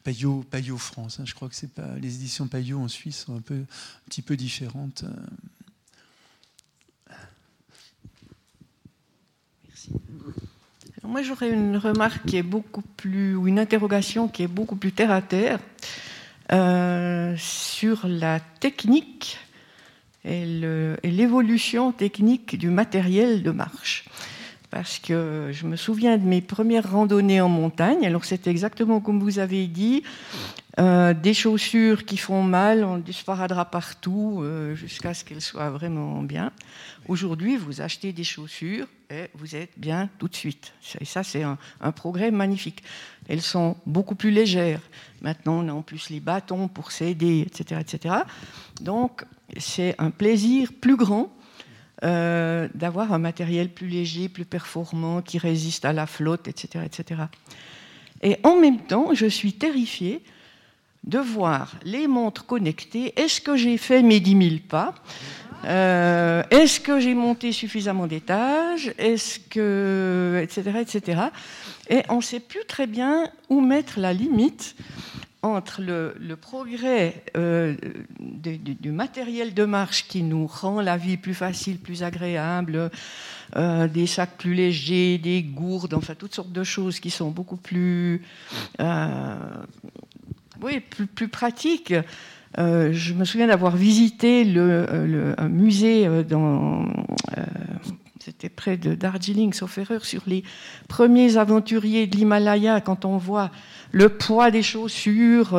Payot, 0.02 0.44
Payot 0.50 0.78
France. 0.78 1.20
Hein. 1.20 1.24
Je 1.26 1.34
crois 1.34 1.48
que 1.48 1.54
c'est 1.54 1.72
pas 1.72 1.94
les 2.00 2.16
éditions 2.16 2.48
Payot 2.48 2.80
en 2.80 2.88
Suisse 2.88 3.24
sont 3.26 3.36
un 3.36 3.40
peu, 3.40 3.54
un 3.54 4.06
petit 4.06 4.22
peu 4.22 4.36
différentes. 4.36 5.04
Merci. 9.68 9.90
moi, 11.04 11.22
j'aurais 11.22 11.50
une 11.50 11.76
remarque 11.76 12.26
qui 12.26 12.36
est 12.36 12.42
beaucoup 12.42 12.82
plus, 12.82 13.36
ou 13.36 13.46
une 13.46 13.60
interrogation 13.60 14.26
qui 14.26 14.42
est 14.42 14.48
beaucoup 14.48 14.74
plus 14.74 14.90
terre 14.90 15.12
à 15.12 15.22
terre. 15.22 15.60
Euh, 16.52 17.34
sur 17.36 18.08
la 18.08 18.40
technique 18.40 19.38
et 20.24 20.44
l'évolution 21.04 21.92
technique 21.92 22.58
du 22.58 22.70
matériel 22.70 23.44
de 23.44 23.52
marche. 23.52 24.04
Parce 24.70 24.98
que 24.98 25.50
je 25.52 25.66
me 25.66 25.76
souviens 25.76 26.18
de 26.18 26.24
mes 26.24 26.40
premières 26.40 26.90
randonnées 26.90 27.40
en 27.40 27.48
montagne, 27.48 28.04
alors 28.04 28.24
c'est 28.24 28.48
exactement 28.48 29.00
comme 29.00 29.20
vous 29.20 29.38
avez 29.38 29.68
dit, 29.68 30.02
euh, 30.80 31.14
des 31.14 31.34
chaussures 31.34 32.04
qui 32.04 32.16
font 32.16 32.42
mal, 32.42 32.84
on 32.84 32.98
disparadera 32.98 33.64
partout 33.64 34.40
euh, 34.42 34.74
jusqu'à 34.74 35.14
ce 35.14 35.24
qu'elles 35.24 35.40
soient 35.40 35.70
vraiment 35.70 36.22
bien. 36.22 36.50
Aujourd'hui, 37.10 37.56
vous 37.56 37.80
achetez 37.80 38.12
des 38.12 38.22
chaussures 38.22 38.86
et 39.10 39.30
vous 39.34 39.56
êtes 39.56 39.72
bien 39.76 40.08
tout 40.20 40.28
de 40.28 40.34
suite. 40.36 40.72
Et 41.00 41.04
ça, 41.04 41.24
c'est 41.24 41.42
un, 41.42 41.58
progrès 41.90 42.30
magnifique. 42.30 42.84
Elles 43.28 43.42
sont 43.42 43.76
beaucoup 43.84 44.14
plus 44.14 44.30
légères. 44.30 44.80
Maintenant, 45.20 45.64
on 45.64 45.68
a 45.68 45.72
en 45.72 45.82
plus 45.82 46.08
les 46.10 46.20
bâtons 46.20 46.68
pour 46.68 46.92
s'aider, 46.92 47.40
etc., 47.44 47.80
etc. 47.80 48.14
Donc, 48.80 49.24
c'est 49.56 49.96
un 49.98 50.12
plaisir 50.12 50.70
plus 50.72 50.94
grand 50.94 51.34
euh, 52.04 52.68
d'avoir 52.74 53.12
un 53.12 53.18
matériel 53.18 53.70
plus 53.70 53.88
léger, 53.88 54.28
plus 54.28 54.44
performant, 54.44 55.20
qui 55.20 55.38
résiste 55.38 55.84
à 55.84 55.92
la 55.92 56.06
flotte, 56.06 56.46
etc., 56.46 56.84
etc. 56.86 57.22
Et 58.22 58.36
en 58.44 58.54
même 58.60 58.78
temps, 58.78 59.14
je 59.14 59.26
suis 59.26 59.54
terrifiée 59.54 60.22
de 61.02 61.18
voir 61.18 61.74
les 61.82 62.06
montres 62.06 62.46
connectées. 62.46 63.18
Est-ce 63.20 63.40
que 63.40 63.56
j'ai 63.56 63.78
fait 63.78 64.00
mes 64.00 64.20
10 64.20 64.48
000 64.48 64.60
pas? 64.68 64.94
Euh, 65.64 66.42
Est-ce 66.50 66.80
que 66.80 67.00
j'ai 67.00 67.14
monté 67.14 67.52
suffisamment 67.52 68.06
d'étages? 68.06 68.92
Est-ce 68.98 69.38
que. 69.38 70.40
etc. 70.42 70.78
etc. 70.80 71.22
Et 71.88 72.02
on 72.08 72.16
ne 72.16 72.22
sait 72.22 72.40
plus 72.40 72.64
très 72.66 72.86
bien 72.86 73.30
où 73.48 73.60
mettre 73.60 73.98
la 73.98 74.12
limite 74.12 74.76
entre 75.42 75.80
le, 75.80 76.36
progrès 76.36 77.24
euh, 77.36 77.74
du, 78.18 78.92
matériel 78.92 79.54
de 79.54 79.64
marche 79.64 80.06
qui 80.06 80.22
nous 80.22 80.46
rend 80.46 80.82
la 80.82 80.98
vie 80.98 81.16
plus 81.16 81.34
facile, 81.34 81.78
plus 81.78 82.02
agréable, 82.02 82.90
euh, 83.56 83.88
des 83.88 84.06
sacs 84.06 84.36
plus 84.36 84.52
légers, 84.52 85.16
des 85.16 85.42
gourdes, 85.42 85.94
enfin 85.94 86.14
toutes 86.14 86.34
sortes 86.34 86.52
de 86.52 86.62
choses 86.62 87.00
qui 87.00 87.10
sont 87.10 87.30
beaucoup 87.30 87.56
plus 87.56 88.22
oui, 90.62 90.80
plus, 90.80 91.28
pratique. 91.28 91.94
Euh, 92.58 92.92
je 92.92 93.14
me 93.14 93.24
souviens 93.24 93.46
d'avoir 93.46 93.76
visité 93.76 94.44
le, 94.44 94.86
euh, 94.90 95.34
un 95.38 95.48
musée 95.48 96.06
euh, 96.06 96.24
c'était 98.18 98.48
près 98.48 98.76
de 98.76 98.94
Darjeeling, 98.94 99.52
sauf 99.52 99.78
erreur, 99.78 100.04
sur 100.04 100.22
les 100.26 100.44
premiers 100.88 101.38
aventuriers 101.38 102.06
de 102.06 102.16
l'Himalaya, 102.16 102.80
quand 102.80 103.06
on 103.06 103.16
voit 103.16 103.50
le 103.92 104.10
poids 104.10 104.50
des 104.50 104.62
chaussures, 104.62 105.58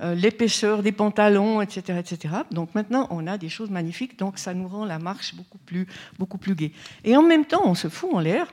l'épaisseur 0.00 0.82
des 0.82 0.92
pantalons, 0.92 1.62
etc., 1.62 1.98
etc. 1.98 2.34
Donc 2.50 2.74
maintenant, 2.74 3.06
on 3.08 3.26
a 3.26 3.38
des 3.38 3.48
choses 3.48 3.70
magnifiques, 3.70 4.18
donc 4.18 4.38
ça 4.38 4.52
nous 4.52 4.68
rend 4.68 4.84
la 4.84 4.98
marche 4.98 5.34
beaucoup 5.34 5.56
plus, 5.56 5.86
beaucoup 6.18 6.36
plus 6.36 6.54
gaie. 6.54 6.72
Et 7.04 7.16
en 7.16 7.22
même 7.22 7.46
temps, 7.46 7.62
on 7.64 7.74
se 7.74 7.88
fout 7.88 8.10
en 8.12 8.20
l'air, 8.20 8.52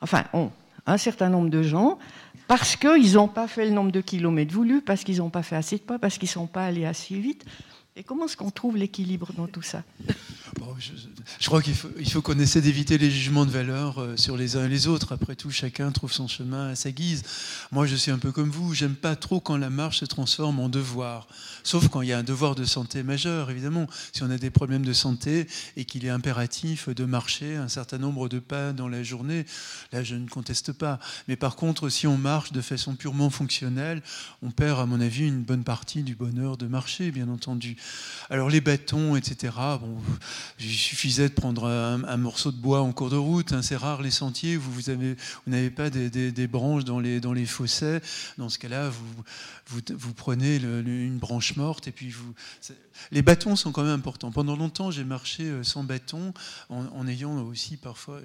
enfin, 0.00 0.22
un 0.86 0.96
certain 0.96 1.30
nombre 1.30 1.50
de 1.50 1.62
gens, 1.62 1.98
parce 2.46 2.76
qu'ils 2.76 3.14
n'ont 3.14 3.28
pas 3.28 3.48
fait 3.48 3.64
le 3.64 3.70
nombre 3.70 3.90
de 3.90 4.00
kilomètres 4.00 4.52
voulus, 4.54 4.82
parce 4.82 5.04
qu'ils 5.04 5.18
n'ont 5.18 5.30
pas 5.30 5.42
fait 5.42 5.56
assez 5.56 5.76
de 5.76 5.82
pas, 5.82 5.98
parce 5.98 6.18
qu'ils 6.18 6.28
ne 6.28 6.32
sont 6.32 6.46
pas 6.46 6.66
allés 6.66 6.84
assez 6.84 7.18
vite. 7.18 7.44
Et 7.96 8.02
comment 8.02 8.26
est-ce 8.26 8.36
qu'on 8.36 8.50
trouve 8.50 8.76
l'équilibre 8.76 9.32
dans 9.32 9.46
tout 9.46 9.62
ça? 9.62 9.82
Je, 11.38 11.46
crois 11.46 11.62
qu'il 11.62 11.74
faut, 11.74 11.88
il 11.98 12.10
faut 12.10 12.22
qu'on 12.22 12.38
essaie 12.38 12.60
d'éviter 12.60 12.98
les 12.98 13.10
jugements 13.10 13.46
de 13.46 13.50
valeur 13.50 14.00
euh, 14.00 14.16
sur 14.16 14.36
les 14.36 14.56
uns 14.56 14.66
et 14.66 14.68
les 14.68 14.86
autres. 14.86 15.12
Après 15.12 15.36
tout, 15.36 15.50
chacun 15.50 15.90
trouve 15.92 16.12
son 16.12 16.28
chemin 16.28 16.70
à 16.70 16.74
sa 16.74 16.90
guise. 16.90 17.22
Moi, 17.72 17.86
je 17.86 17.96
suis 17.96 18.10
un 18.10 18.18
peu 18.18 18.32
comme 18.32 18.50
vous. 18.50 18.74
J'aime 18.74 18.94
pas 18.94 19.16
trop 19.16 19.40
quand 19.40 19.56
la 19.56 19.70
marche 19.70 20.00
se 20.00 20.04
transforme 20.04 20.60
en 20.60 20.68
devoir. 20.68 21.28
Sauf 21.62 21.88
quand 21.88 22.02
il 22.02 22.08
y 22.08 22.12
a 22.12 22.18
un 22.18 22.22
devoir 22.22 22.54
de 22.54 22.64
santé 22.64 23.02
majeur, 23.02 23.50
évidemment. 23.50 23.86
Si 24.12 24.22
on 24.22 24.30
a 24.30 24.38
des 24.38 24.50
problèmes 24.50 24.84
de 24.84 24.92
santé 24.92 25.46
et 25.76 25.84
qu'il 25.84 26.04
est 26.04 26.10
impératif 26.10 26.88
de 26.88 27.04
marcher 27.04 27.56
un 27.56 27.68
certain 27.68 27.98
nombre 27.98 28.28
de 28.28 28.38
pas 28.38 28.72
dans 28.72 28.88
la 28.88 29.02
journée, 29.02 29.46
là, 29.92 30.02
je 30.02 30.14
ne 30.14 30.28
conteste 30.28 30.72
pas. 30.72 30.98
Mais 31.28 31.36
par 31.36 31.56
contre, 31.56 31.88
si 31.88 32.06
on 32.06 32.18
marche 32.18 32.52
de 32.52 32.60
façon 32.60 32.94
purement 32.94 33.30
fonctionnelle, 33.30 34.02
on 34.42 34.50
perd, 34.50 34.80
à 34.80 34.86
mon 34.86 35.00
avis, 35.00 35.26
une 35.26 35.42
bonne 35.42 35.64
partie 35.64 36.02
du 36.02 36.14
bonheur 36.14 36.56
de 36.56 36.66
marcher, 36.66 37.10
bien 37.10 37.28
entendu. 37.28 37.76
Alors, 38.30 38.50
les 38.50 38.60
bâtons, 38.60 39.16
etc. 39.16 39.52
Bon, 39.80 39.98
il 40.60 40.70
suffisait 40.70 41.28
de 41.28 41.34
prendre 41.34 41.66
un, 41.66 42.16
morceau 42.16 42.52
de 42.52 42.56
bois 42.56 42.80
en 42.80 42.92
cours 42.92 43.10
de 43.10 43.16
route. 43.16 43.52
Hein, 43.52 43.62
c'est 43.62 43.76
rare 43.76 44.02
les 44.02 44.10
sentiers 44.10 44.56
où 44.56 44.60
vous 44.60 44.90
n'avez 44.90 45.16
vous 45.46 45.70
pas 45.70 45.90
des, 45.90 46.46
branches 46.46 46.84
dans 46.84 47.00
les, 47.00 47.46
fossés. 47.46 47.98
Dans 48.38 48.48
ce 48.48 48.58
cas-là, 48.58 48.88
vous, 48.88 49.80
vous, 49.96 50.14
prenez 50.14 50.56
une 50.56 51.18
branche 51.18 51.56
morte 51.56 51.88
et 51.88 51.92
puis 51.92 52.10
vous. 52.10 52.34
Les 53.12 53.22
bâtons 53.22 53.56
sont 53.56 53.72
quand 53.72 53.82
même 53.82 53.92
importants. 53.92 54.30
Pendant 54.30 54.56
longtemps, 54.56 54.90
j'ai 54.90 55.04
marché 55.04 55.44
euh, 55.44 55.62
sans 55.62 55.84
bâton, 55.84 56.32
en, 56.68 57.06
ayant 57.06 57.42
aussi 57.44 57.76
parfois. 57.76 58.20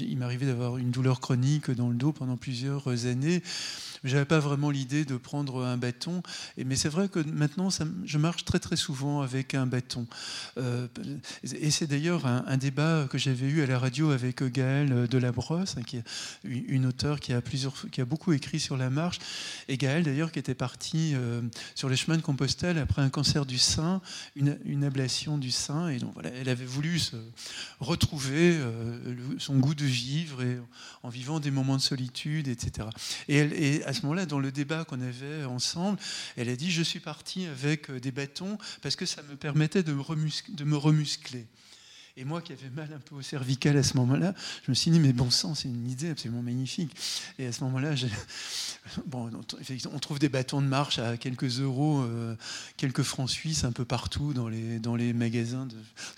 Il 0.00 0.18
m'arrivait 0.18 0.46
d'avoir 0.46 0.78
une 0.78 0.90
douleur 0.90 1.20
chronique 1.20 1.70
dans 1.70 1.88
le 1.88 1.94
dos 1.94 2.12
pendant 2.12 2.36
plusieurs 2.36 2.88
années. 3.06 3.42
Je 4.04 4.14
n'avais 4.14 4.26
pas 4.26 4.40
vraiment 4.40 4.70
l'idée 4.70 5.04
de 5.04 5.16
prendre 5.16 5.64
un 5.64 5.76
bâton. 5.76 6.22
Mais 6.56 6.76
c'est 6.76 6.88
vrai 6.88 7.08
que 7.08 7.20
maintenant, 7.20 7.68
je 8.04 8.18
marche 8.18 8.44
très 8.44 8.58
très 8.58 8.76
souvent 8.76 9.20
avec 9.20 9.54
un 9.54 9.66
bâton. 9.66 10.06
Euh, 10.58 10.88
et 11.44 11.70
c'est 11.70 11.86
d'ailleurs 11.86 12.26
un, 12.26 12.56
débat 12.56 13.06
que 13.10 13.18
j'avais 13.18 13.46
eu 13.46 13.62
à 13.62 13.66
la 13.66 13.78
radio 13.78 14.10
avec 14.10 14.42
Gaëlle 14.42 15.08
Delabrosse, 15.08 15.76
hein, 15.76 15.82
qui 15.82 15.98
est 15.98 16.04
une 16.44 16.86
auteure 16.86 17.20
qui 17.20 17.32
a, 17.32 17.40
plusieurs, 17.40 17.74
qui 17.90 18.00
a 18.00 18.04
beaucoup 18.04 18.32
écrit 18.32 18.60
sur 18.60 18.76
la 18.76 18.90
marche. 18.90 19.18
Et 19.68 19.76
Gaëlle, 19.76 20.04
d'ailleurs, 20.04 20.32
qui 20.32 20.38
était 20.38 20.54
partie 20.54 21.12
euh, 21.14 21.40
sur 21.74 21.88
les 21.88 21.96
chemins 21.96 22.16
de 22.16 22.22
Compostelle 22.22 22.78
après 22.78 23.02
un 23.02 23.10
cancer 23.10 23.41
du 23.44 23.58
sein, 23.58 24.00
une, 24.36 24.84
ablation 24.84 25.38
du 25.38 25.50
sein. 25.50 25.88
Et 25.88 25.98
donc 25.98 26.14
voilà, 26.14 26.30
elle 26.30 26.48
avait 26.48 26.64
voulu 26.64 26.98
se 26.98 27.16
retrouver 27.80 28.56
euh, 28.56 29.14
son 29.38 29.58
goût 29.58 29.74
de 29.74 29.84
vivre 29.84 30.42
en 31.02 31.08
vivant 31.08 31.40
des 31.40 31.50
moments 31.50 31.76
de 31.76 31.82
solitude, 31.82 32.48
etc. 32.48 32.88
Et, 33.28 33.36
elle, 33.36 33.82
à 33.84 33.92
ce 33.92 34.02
moment-là, 34.02 34.26
dans 34.26 34.40
le 34.40 34.52
débat 34.52 34.84
qu'on 34.84 35.00
avait 35.00 35.44
ensemble, 35.44 35.98
elle 36.36 36.48
a 36.48 36.56
dit 36.56 36.70
Je 36.70 36.82
suis 36.82 37.00
partie 37.00 37.46
avec 37.46 37.90
euh, 37.90 38.00
des 38.00 38.12
bâtons 38.12 38.58
parce 38.80 38.96
que 38.96 39.06
ça 39.06 39.22
me 39.22 39.36
permettait 39.36 39.82
de 39.82 39.92
me, 39.92 40.02
de 40.54 40.64
me 40.64 40.76
remuscler. 40.76 41.46
Et 42.18 42.24
moi 42.26 42.42
qui 42.42 42.52
avais 42.52 42.68
mal 42.68 42.90
un 42.94 42.98
peu 42.98 43.14
au 43.14 43.22
cervical 43.22 43.74
à 43.78 43.82
ce 43.82 43.96
moment-là, 43.96 44.34
je 44.66 44.70
me 44.70 44.74
suis 44.74 44.90
dit, 44.90 45.00
mais 45.00 45.14
bon 45.14 45.30
sang, 45.30 45.54
c'est 45.54 45.68
une 45.68 45.88
idée 45.88 46.10
absolument 46.10 46.42
magnifique. 46.42 46.94
Et 47.38 47.46
à 47.46 47.52
ce 47.52 47.64
moment-là, 47.64 47.94
bon, 49.06 49.30
on 49.90 49.98
trouve 49.98 50.18
des 50.18 50.28
bâtons 50.28 50.60
de 50.60 50.66
marche 50.66 50.98
à 50.98 51.16
quelques 51.16 51.60
euros, 51.60 52.02
euh, 52.02 52.36
quelques 52.76 53.02
francs 53.02 53.30
suisses 53.30 53.64
un 53.64 53.72
peu 53.72 53.86
partout 53.86 54.34
dans 54.34 54.48
les, 54.48 54.78
dans 54.78 54.94
les 54.94 55.14
magasins. 55.14 55.66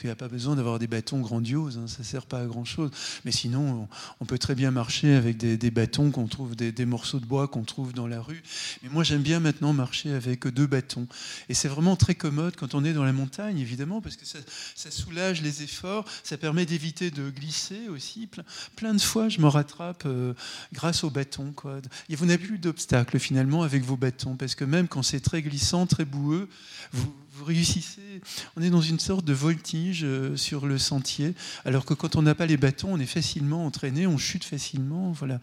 Il 0.02 0.06
n'y 0.06 0.10
a 0.10 0.16
pas 0.16 0.26
besoin 0.26 0.56
d'avoir 0.56 0.80
des 0.80 0.88
bâtons 0.88 1.20
grandioses, 1.20 1.78
hein, 1.78 1.86
ça 1.86 2.00
ne 2.00 2.04
sert 2.04 2.26
pas 2.26 2.40
à 2.40 2.46
grand-chose. 2.46 2.90
Mais 3.24 3.30
sinon, 3.30 3.88
on, 4.18 4.24
peut 4.24 4.38
très 4.38 4.56
bien 4.56 4.72
marcher 4.72 5.14
avec 5.14 5.36
des, 5.36 5.70
bâtons 5.70 6.10
qu'on 6.10 6.26
trouve, 6.26 6.56
des, 6.56 6.72
des, 6.72 6.86
morceaux 6.86 7.20
de 7.20 7.26
bois 7.26 7.46
qu'on 7.46 7.62
trouve 7.62 7.92
dans 7.92 8.08
la 8.08 8.20
rue. 8.20 8.42
Mais 8.82 8.88
moi, 8.88 9.04
j'aime 9.04 9.22
bien 9.22 9.38
maintenant 9.38 9.72
marcher 9.72 10.10
avec 10.10 10.48
deux 10.48 10.66
bâtons. 10.66 11.06
Et 11.48 11.54
c'est 11.54 11.68
vraiment 11.68 11.94
très 11.94 12.16
commode 12.16 12.56
quand 12.56 12.74
on 12.74 12.84
est 12.84 12.94
dans 12.94 13.04
la 13.04 13.12
montagne, 13.12 13.60
évidemment, 13.60 14.00
parce 14.00 14.16
que 14.16 14.26
ça, 14.26 14.40
ça 14.74 14.90
soulage 14.90 15.40
les 15.40 15.62
efforts 15.62 15.83
ça 16.22 16.36
permet 16.36 16.66
d'éviter 16.66 17.10
de 17.10 17.30
glisser 17.30 17.88
aussi. 17.88 18.28
Plein, 18.76 18.94
de 18.94 19.00
fois, 19.00 19.28
je 19.28 19.40
me 19.40 19.48
rattrape 19.48 20.04
euh, 20.06 20.34
grâce 20.72 21.04
aux 21.04 21.10
bâtons. 21.10 21.52
Quoi. 21.54 21.80
Et 22.08 22.16
vous 22.16 22.26
n'avez 22.26 22.44
plus 22.44 22.58
d'obstacles 22.58 23.18
finalement 23.18 23.62
avec 23.62 23.84
vos 23.84 23.96
bâtons, 23.96 24.36
parce 24.36 24.54
que 24.54 24.64
même 24.64 24.88
quand 24.88 25.02
c'est 25.02 25.20
très 25.20 25.42
glissant, 25.42 25.86
très 25.86 26.04
boueux, 26.04 26.48
vous, 26.92 27.12
réussissez. 27.44 28.22
On 28.56 28.62
est 28.62 28.70
dans 28.70 28.80
une 28.80 29.00
sorte 29.00 29.24
de 29.24 29.32
voltige 29.32 30.04
euh, 30.04 30.36
sur 30.36 30.66
le 30.66 30.78
sentier, 30.78 31.34
alors 31.64 31.84
que 31.84 31.92
quand 31.92 32.14
on 32.14 32.22
n'a 32.22 32.34
pas 32.34 32.46
les 32.46 32.56
bâtons, 32.56 32.92
on 32.92 33.00
est 33.00 33.06
facilement 33.06 33.66
entraîné, 33.66 34.06
on 34.06 34.18
chute 34.18 34.44
facilement. 34.44 35.10
Voilà. 35.12 35.40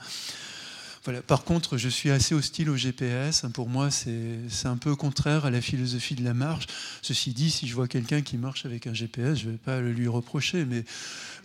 Par 1.26 1.44
contre, 1.44 1.78
je 1.78 1.90
suis 1.90 2.12
assez 2.12 2.36
hostile 2.36 2.70
au 2.70 2.76
GPS. 2.76 3.46
Pour 3.54 3.70
moi, 3.70 3.90
c'est 3.90 4.66
un 4.66 4.78
peu 4.78 4.96
contraire 4.96 5.46
à 5.46 5.50
la 5.50 5.62
philosophie 5.62 6.14
de 6.14 6.24
la 6.24 6.36
marche. 6.36 6.68
Ceci 7.02 7.32
dit, 7.34 7.50
si 7.50 7.68
je 7.68 7.74
vois 7.74 7.88
quelqu'un 7.88 8.22
qui 8.22 8.38
marche 8.38 8.66
avec 8.66 8.86
un 8.86 8.94
GPS, 8.94 9.40
je 9.40 9.48
ne 9.48 9.52
vais 9.52 9.58
pas 9.58 9.82
le 9.82 9.92
lui 9.92 10.08
reprocher, 10.08 10.64
mais, 10.66 10.84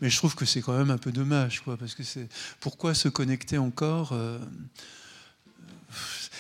mais 0.03 0.11
je 0.11 0.17
trouve 0.17 0.35
que 0.35 0.45
c'est 0.45 0.61
quand 0.61 0.77
même 0.77 0.91
un 0.91 0.99
peu 0.99 1.11
dommage, 1.11 1.61
quoi, 1.61 1.79
parce 1.79 1.95
que 1.95 2.03
pourquoi 2.61 2.93
se 2.95 3.09
connecter 3.09 3.57
encore 3.57 4.13
euh, 4.13 4.39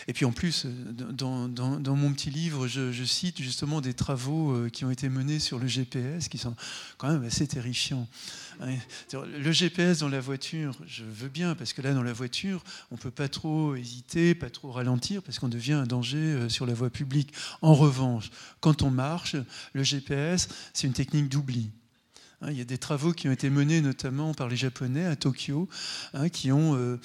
et 0.09 0.12
puis 0.12 0.24
en 0.24 0.32
plus, 0.32 0.66
dans, 0.66 1.48
mon 1.97 2.12
petit 2.12 2.30
livre, 2.30 2.68
je, 2.68 3.05
cite 3.05 3.43
justement 3.43 3.80
des 3.80 3.94
travaux 3.94 4.52
euh, 4.52 4.68
qui 4.68 4.84
ont 4.84 4.90
été 4.90 5.09
menés 5.09 5.40
sur 5.40 5.59
le 5.59 5.66
GPS, 5.66 6.28
qui 6.28 6.38
sont 6.38 6.55
quand 6.97 7.10
même 7.10 7.24
assez 7.24 7.47
terrifiants. 7.47 8.06
Le 8.60 9.52
GPS 9.52 9.98
dans 9.98 10.08
la 10.08 10.20
voiture, 10.20 10.78
je 10.86 11.04
veux 11.04 11.28
bien, 11.28 11.54
parce 11.54 11.72
que 11.72 11.82
là, 11.82 11.92
dans 11.92 12.02
la 12.02 12.12
voiture, 12.12 12.62
on 12.90 12.94
ne 12.94 13.00
peut 13.00 13.10
pas 13.10 13.28
trop 13.28 13.74
hésiter, 13.74 14.34
pas 14.34 14.50
trop 14.50 14.70
ralentir, 14.70 15.22
parce 15.22 15.38
qu'on 15.38 15.48
devient 15.48 15.74
un 15.74 15.86
danger 15.86 16.16
euh, 16.16 16.48
sur 16.48 16.66
la 16.66 16.74
voie 16.74 16.90
publique. 16.90 17.32
En 17.62 17.74
revanche, 17.74 18.30
quand 18.60 18.82
on 18.82 18.90
marche, 18.90 19.36
le 19.72 19.82
GPS, 19.82 20.48
c'est 20.72 20.86
une 20.86 20.92
technique 20.92 21.28
d'oubli. 21.28 21.70
Hein, 22.42 22.50
il 22.50 22.58
y 22.58 22.60
a 22.60 22.64
des 22.64 22.76
travaux 22.76 23.12
qui 23.12 23.28
ont 23.28 23.32
été 23.32 23.48
menés 23.48 23.80
notamment 23.80 24.34
par 24.34 24.48
les 24.48 24.56
Japonais 24.56 25.06
à 25.06 25.16
Tokyo, 25.16 25.68
hein, 26.12 26.28
qui 26.28 26.52
ont, 26.52 26.76
euh, 26.76 26.98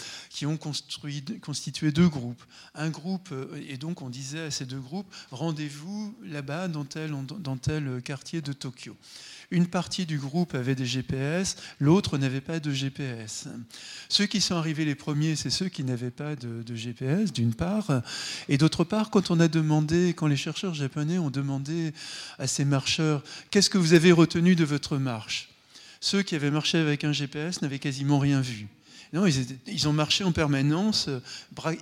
constitué 1.41 1.91
deux 1.91 2.10
groupes. 2.10 2.44
Un 2.76 2.90
groupe, 2.90 3.30
euh, 3.32 3.61
et 3.68 3.78
donc 3.78 4.02
on 4.02 4.10
disait 4.10 4.41
à 4.41 4.52
ces 4.52 4.65
deux 4.65 4.80
groupes, 4.80 5.14
rendez-vous 5.32 6.15
là-bas 6.23 6.68
dans 6.68 6.86
tel 6.86 8.02
quartier 8.03 8.41
de 8.41 8.53
Tokyo. 8.53 8.95
Une 9.52 9.68
partie 9.68 10.06
du 10.06 10.18
groupe 10.18 10.56
avait 10.56 10.76
des 10.76 10.86
GPS, 10.86 11.57
l'autre 11.82 12.18
n'avait 12.18 12.40
pas 12.40 12.61
de 12.61 12.72
GPS. 12.72 13.49
Ceux 14.07 14.26
qui 14.26 14.40
sont 14.40 14.56
arrivés 14.56 14.86
les 14.86 14.95
premiers, 14.95 15.36
c'est 15.36 15.49
ceux 15.49 15.68
qui 15.68 15.84
n'avaient 15.84 16.10
pas 16.10 16.38
de, 16.38 16.76
GPS, 16.76 17.34
d'une 17.34 17.53
part. 17.53 18.02
Et 18.48 18.57
d'autre 18.57 18.86
part, 18.86 19.10
quand 19.10 19.30
on 19.30 19.41
a 19.41 19.49
demandé, 19.49 20.14
quand 20.15 20.28
les 20.28 20.38
chercheurs 20.38 20.73
japonais 20.73 21.18
ont 21.18 21.30
demandé 21.30 21.94
à 22.40 22.48
ces 22.48 22.64
marcheurs, 22.64 23.23
qu'est-ce 23.49 23.69
que 23.69 23.78
vous 23.78 23.94
avez 23.94 24.14
retenu 24.14 24.56
de 24.56 24.64
votre 24.64 24.98
marche? 24.98 25.49
Ceux 25.99 26.23
qui 26.23 26.36
avaient 26.36 26.49
marché 26.49 26.78
avec 26.78 27.03
un 27.03 27.11
GPS 27.11 27.61
n'avaient 27.61 27.78
quasiment 27.78 28.19
rien 28.19 28.40
vu. 28.40 28.68
Non, 29.14 29.26
ils, 29.26 29.90
ont 29.90 29.94
marché 29.94 30.24
en 30.24 30.32
permanence, 30.32 31.10
euh, 31.10 31.20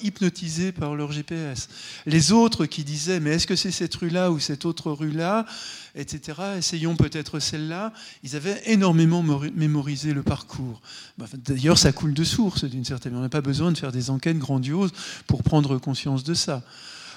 hypnotisés 0.02 0.72
par 0.72 0.96
leur 0.96 1.12
GPS. 1.12 1.70
Les 2.08 2.32
autres 2.32 2.66
qui 2.66 2.84
disaient, 2.84 3.20
mais 3.20 3.32
est-ce 3.32 3.46
que 3.46 3.56
c'est 3.56 3.70
cette 3.70 3.94
rue-là 3.94 4.32
ou 4.32 4.40
cette 4.40 4.66
autre 4.66 4.92
rue-là, 4.92 5.46
etc., 5.94 6.40
essayons 6.58 6.96
peut-être 6.96 7.40
celle-là, 7.40 7.94
ils 8.24 8.36
avaient 8.36 8.60
énormément 8.66 9.24
mémorisé 9.54 10.14
le 10.16 10.24
parcours. 10.24 10.82
Bah, 11.20 11.28
d'ailleurs, 11.36 11.78
ça 11.78 11.92
coule 11.92 12.16
de 12.16 12.24
source, 12.24 12.64
d'une 12.64 12.84
certaine 12.84 13.12
manière. 13.12 13.22
On 13.22 13.26
n'a 13.26 13.30
pas 13.30 13.42
besoin 13.42 13.72
de 13.72 13.78
faire 13.78 13.92
des 13.92 14.10
enquêtes 14.10 14.40
grandioses 14.40 14.92
pour 15.28 15.44
prendre 15.44 15.78
conscience 15.78 16.24
de 16.24 16.34
ça. 16.34 16.64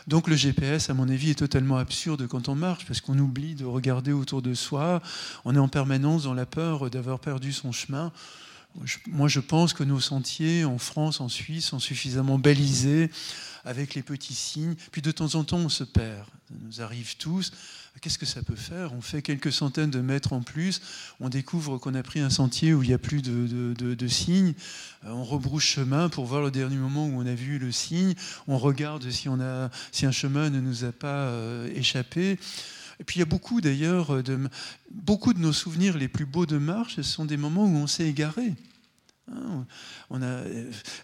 Donc 0.09 0.29
le 0.29 0.37
GPS, 0.37 0.91
à 0.91 0.95
mon 0.95 1.09
avis, 1.09 1.31
est 1.31 1.39
totalement 1.39 1.79
absurde 1.79 2.27
quand 2.27 2.51
on 2.51 2.55
marche, 2.55 2.85
parce 2.87 3.01
qu'on 3.01 3.19
oublie 3.19 3.55
de 3.55 3.65
regarder 3.65 4.13
autour 4.13 4.43
de 4.43 4.53
soi, 4.53 5.01
on 5.47 5.55
est 5.55 5.61
en 5.61 5.69
permanence 5.69 6.25
dans 6.25 6.35
la 6.35 6.45
peur 6.45 6.91
d'avoir 6.91 7.19
perdu 7.19 7.53
son 7.53 7.73
chemin. 7.73 8.13
Moi, 9.07 9.29
je 9.29 9.41
pense 9.41 9.73
que 9.75 9.85
nos 9.85 10.01
sentiers 10.01 10.65
en 10.65 10.79
France, 10.79 11.21
en 11.21 11.29
Suisse, 11.29 11.67
sont 11.67 11.79
suffisamment 11.79 12.39
balisés 12.39 13.11
avec 13.65 13.95
les 13.95 14.03
petits 14.03 14.35
signes. 14.35 14.75
Puis 14.91 15.03
de 15.03 15.11
temps 15.11 15.35
en 15.35 15.45
temps, 15.45 15.59
on 15.59 15.69
se 15.69 15.85
perd. 15.85 16.27
Ça 16.49 16.55
nous 16.61 16.81
arrive 16.81 17.17
tous. 17.17 17.53
Qu'est-ce 18.01 18.19
que 18.19 18.27
ça 18.27 18.43
peut 18.43 18.57
faire? 18.57 18.95
On 18.95 19.01
fait 19.01 19.23
quelques 19.23 19.53
centaines 19.53 19.91
de 19.91 20.01
mètres 20.01 20.33
en 20.33 20.41
plus. 20.41 20.81
On 21.21 21.29
découvre 21.29 21.79
qu'on 21.79 21.95
a 21.95 22.03
pris 22.03 22.21
un 22.21 22.31
sentier 22.31 22.73
où 22.73 22.83
il 22.83 22.89
n'y 22.89 22.95
a 22.95 22.99
plus 22.99 23.23
de, 23.23 24.09
signes. 24.09 24.55
Euh, 25.05 25.11
on 25.11 25.23
rebrouche 25.23 25.67
chemin 25.67 26.09
pour 26.09 26.25
voir 26.25 26.43
le 26.43 26.51
dernier 26.51 26.77
moment 26.77 27.07
où 27.07 27.21
on 27.21 27.27
a 27.27 27.35
vu 27.35 27.59
le 27.59 27.71
signe. 27.71 28.15
On 28.49 28.59
regarde 28.59 29.09
si, 29.11 29.29
un 29.29 30.11
chemin 30.11 30.51
ne 30.51 30.61
nous 30.61 30.85
a 30.85 30.91
pas 30.93 31.27
euh, 31.27 31.71
échappé. 31.75 32.39
Et 33.01 33.05
puis 33.05 33.17
il 33.17 33.21
y 33.21 33.23
a 33.23 33.27
beaucoup 33.27 33.61
d'ailleurs, 33.61 34.23
de, 34.23 34.39
beaucoup 34.91 35.33
de 35.33 35.39
nos 35.39 35.53
souvenirs 35.53 35.97
les 35.97 36.09
plus 36.09 36.27
beaux 36.27 36.47
de 36.47 36.59
marche, 36.59 36.97
ce 36.97 37.03
sont 37.03 37.25
des 37.25 37.37
moments 37.37 37.65
où 37.65 37.77
on 37.77 37.87
s'est 37.87 38.07
égaré. 38.07 38.55
Hein, 39.31 39.67
on 40.11 40.21
a, 40.21 40.43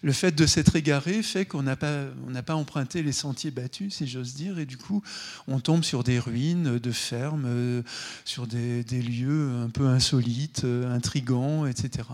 le 0.03 0.13
fait 0.13 0.33
de 0.33 0.45
s'être 0.45 0.75
égaré 0.75 1.23
fait 1.23 1.47
qu'on 1.47 1.63
n'a 1.63 1.77
pas, 1.77 2.07
pas 2.45 2.55
emprunté 2.55 3.03
les 3.03 3.13
sentiers 3.13 3.51
battus, 3.51 3.95
si 3.95 4.07
j'ose 4.09 4.35
dire, 4.35 4.59
et 4.59 4.67
du 4.67 4.77
coup, 4.77 5.03
on 5.47 5.61
tombe 5.61 5.85
sur 5.85 6.03
des 6.03 6.19
ruines 6.19 6.79
de 6.79 6.93
fermes, 6.93 7.45
euh, 7.47 7.83
sur 8.25 8.47
des, 8.47 8.83
lieux 8.91 9.53
un 9.65 9.71
peu 9.71 9.87
insolites, 9.87 10.65
euh, 10.65 10.93
intrigants, 10.93 11.65
etc. 11.67 12.09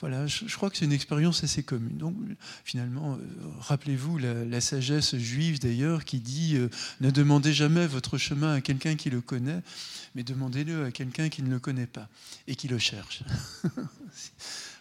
voilà, 0.00 0.28
je, 0.28 0.54
crois 0.54 0.70
que 0.70 0.76
c'est 0.76 0.84
une 0.84 0.92
expérience 0.92 1.42
assez 1.42 1.64
commune. 1.64 1.96
Donc, 1.96 2.14
finalement, 2.64 3.14
euh, 3.14 3.18
rappelez-vous 3.58 4.18
la, 4.18 4.60
sagesse 4.60 5.16
juive 5.16 5.58
d'ailleurs 5.58 6.04
qui 6.04 6.20
dit 6.20 6.56
euh, 6.56 6.68
ne 7.00 7.10
demandez 7.10 7.52
jamais 7.52 7.86
votre 7.86 8.16
chemin 8.16 8.54
à 8.54 8.60
quelqu'un 8.60 8.94
qui 8.94 9.10
le 9.10 9.20
connaît, 9.20 9.60
mais 10.14 10.22
demandez-le 10.22 10.84
à 10.84 10.90
quelqu'un 10.92 11.28
qui 11.28 11.42
ne 11.42 11.50
le 11.50 11.58
connaît 11.58 11.86
pas 11.86 12.08
et 12.46 12.54
qui 12.54 12.68
le 12.68 12.78
cherche. 12.78 13.24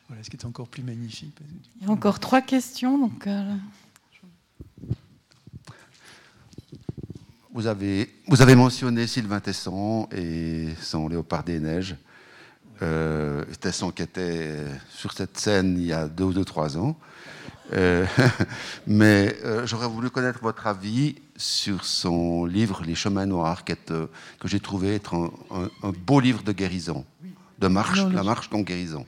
voilà, 0.08 0.24
ce 0.24 0.30
qui 0.30 0.38
est 0.38 0.46
encore 0.46 0.68
plus 0.68 0.84
magnifique. 0.84 1.36
Il 1.82 1.88
y 1.88 1.90
a 1.90 1.92
encore 1.92 2.20
trois 2.20 2.42
questions, 2.42 3.00
donc. 3.00 3.26
Euh, 3.26 3.56
vous 7.54 7.66
avez, 7.66 8.14
vous 8.28 8.44
avez 8.44 8.54
mentionné 8.54 9.08
Sylvain 9.08 9.40
Tesson 9.40 10.08
et 10.12 10.68
son 10.80 11.08
Léopard 11.08 11.44
des 11.44 11.60
Neiges. 11.60 11.96
Euh, 12.82 13.44
Tesson 13.60 13.92
qui 13.92 14.04
était 14.04 14.56
sur 14.90 15.12
cette 15.12 15.38
scène 15.38 15.78
il 15.78 15.86
y 15.86 15.94
a 15.94 16.08
deux 16.08 16.26
ou 16.26 16.34
deux, 16.34 16.46
trois 16.46 16.78
ans. 16.78 16.98
Euh, 17.74 18.06
mais 18.88 19.36
euh, 19.44 19.66
j'aurais 19.66 19.88
voulu 19.88 20.10
connaître 20.10 20.40
votre 20.42 20.68
avis 20.68 21.16
sur 21.36 21.84
son 21.84 22.46
livre 22.46 22.84
Les 22.86 22.96
Chemins 22.96 23.26
Noirs, 23.26 23.66
qui 23.66 23.74
est, 23.74 23.94
que 24.40 24.48
j'ai 24.48 24.60
trouvé 24.60 24.96
être 24.96 25.32
un, 25.52 25.92
beau 26.06 26.20
livre 26.20 26.44
de 26.44 26.52
guérison, 26.52 27.06
de 27.60 27.68
marche, 27.68 28.00
la 28.14 28.24
marche 28.24 28.50
en 28.54 28.62
guérison. 28.62 29.06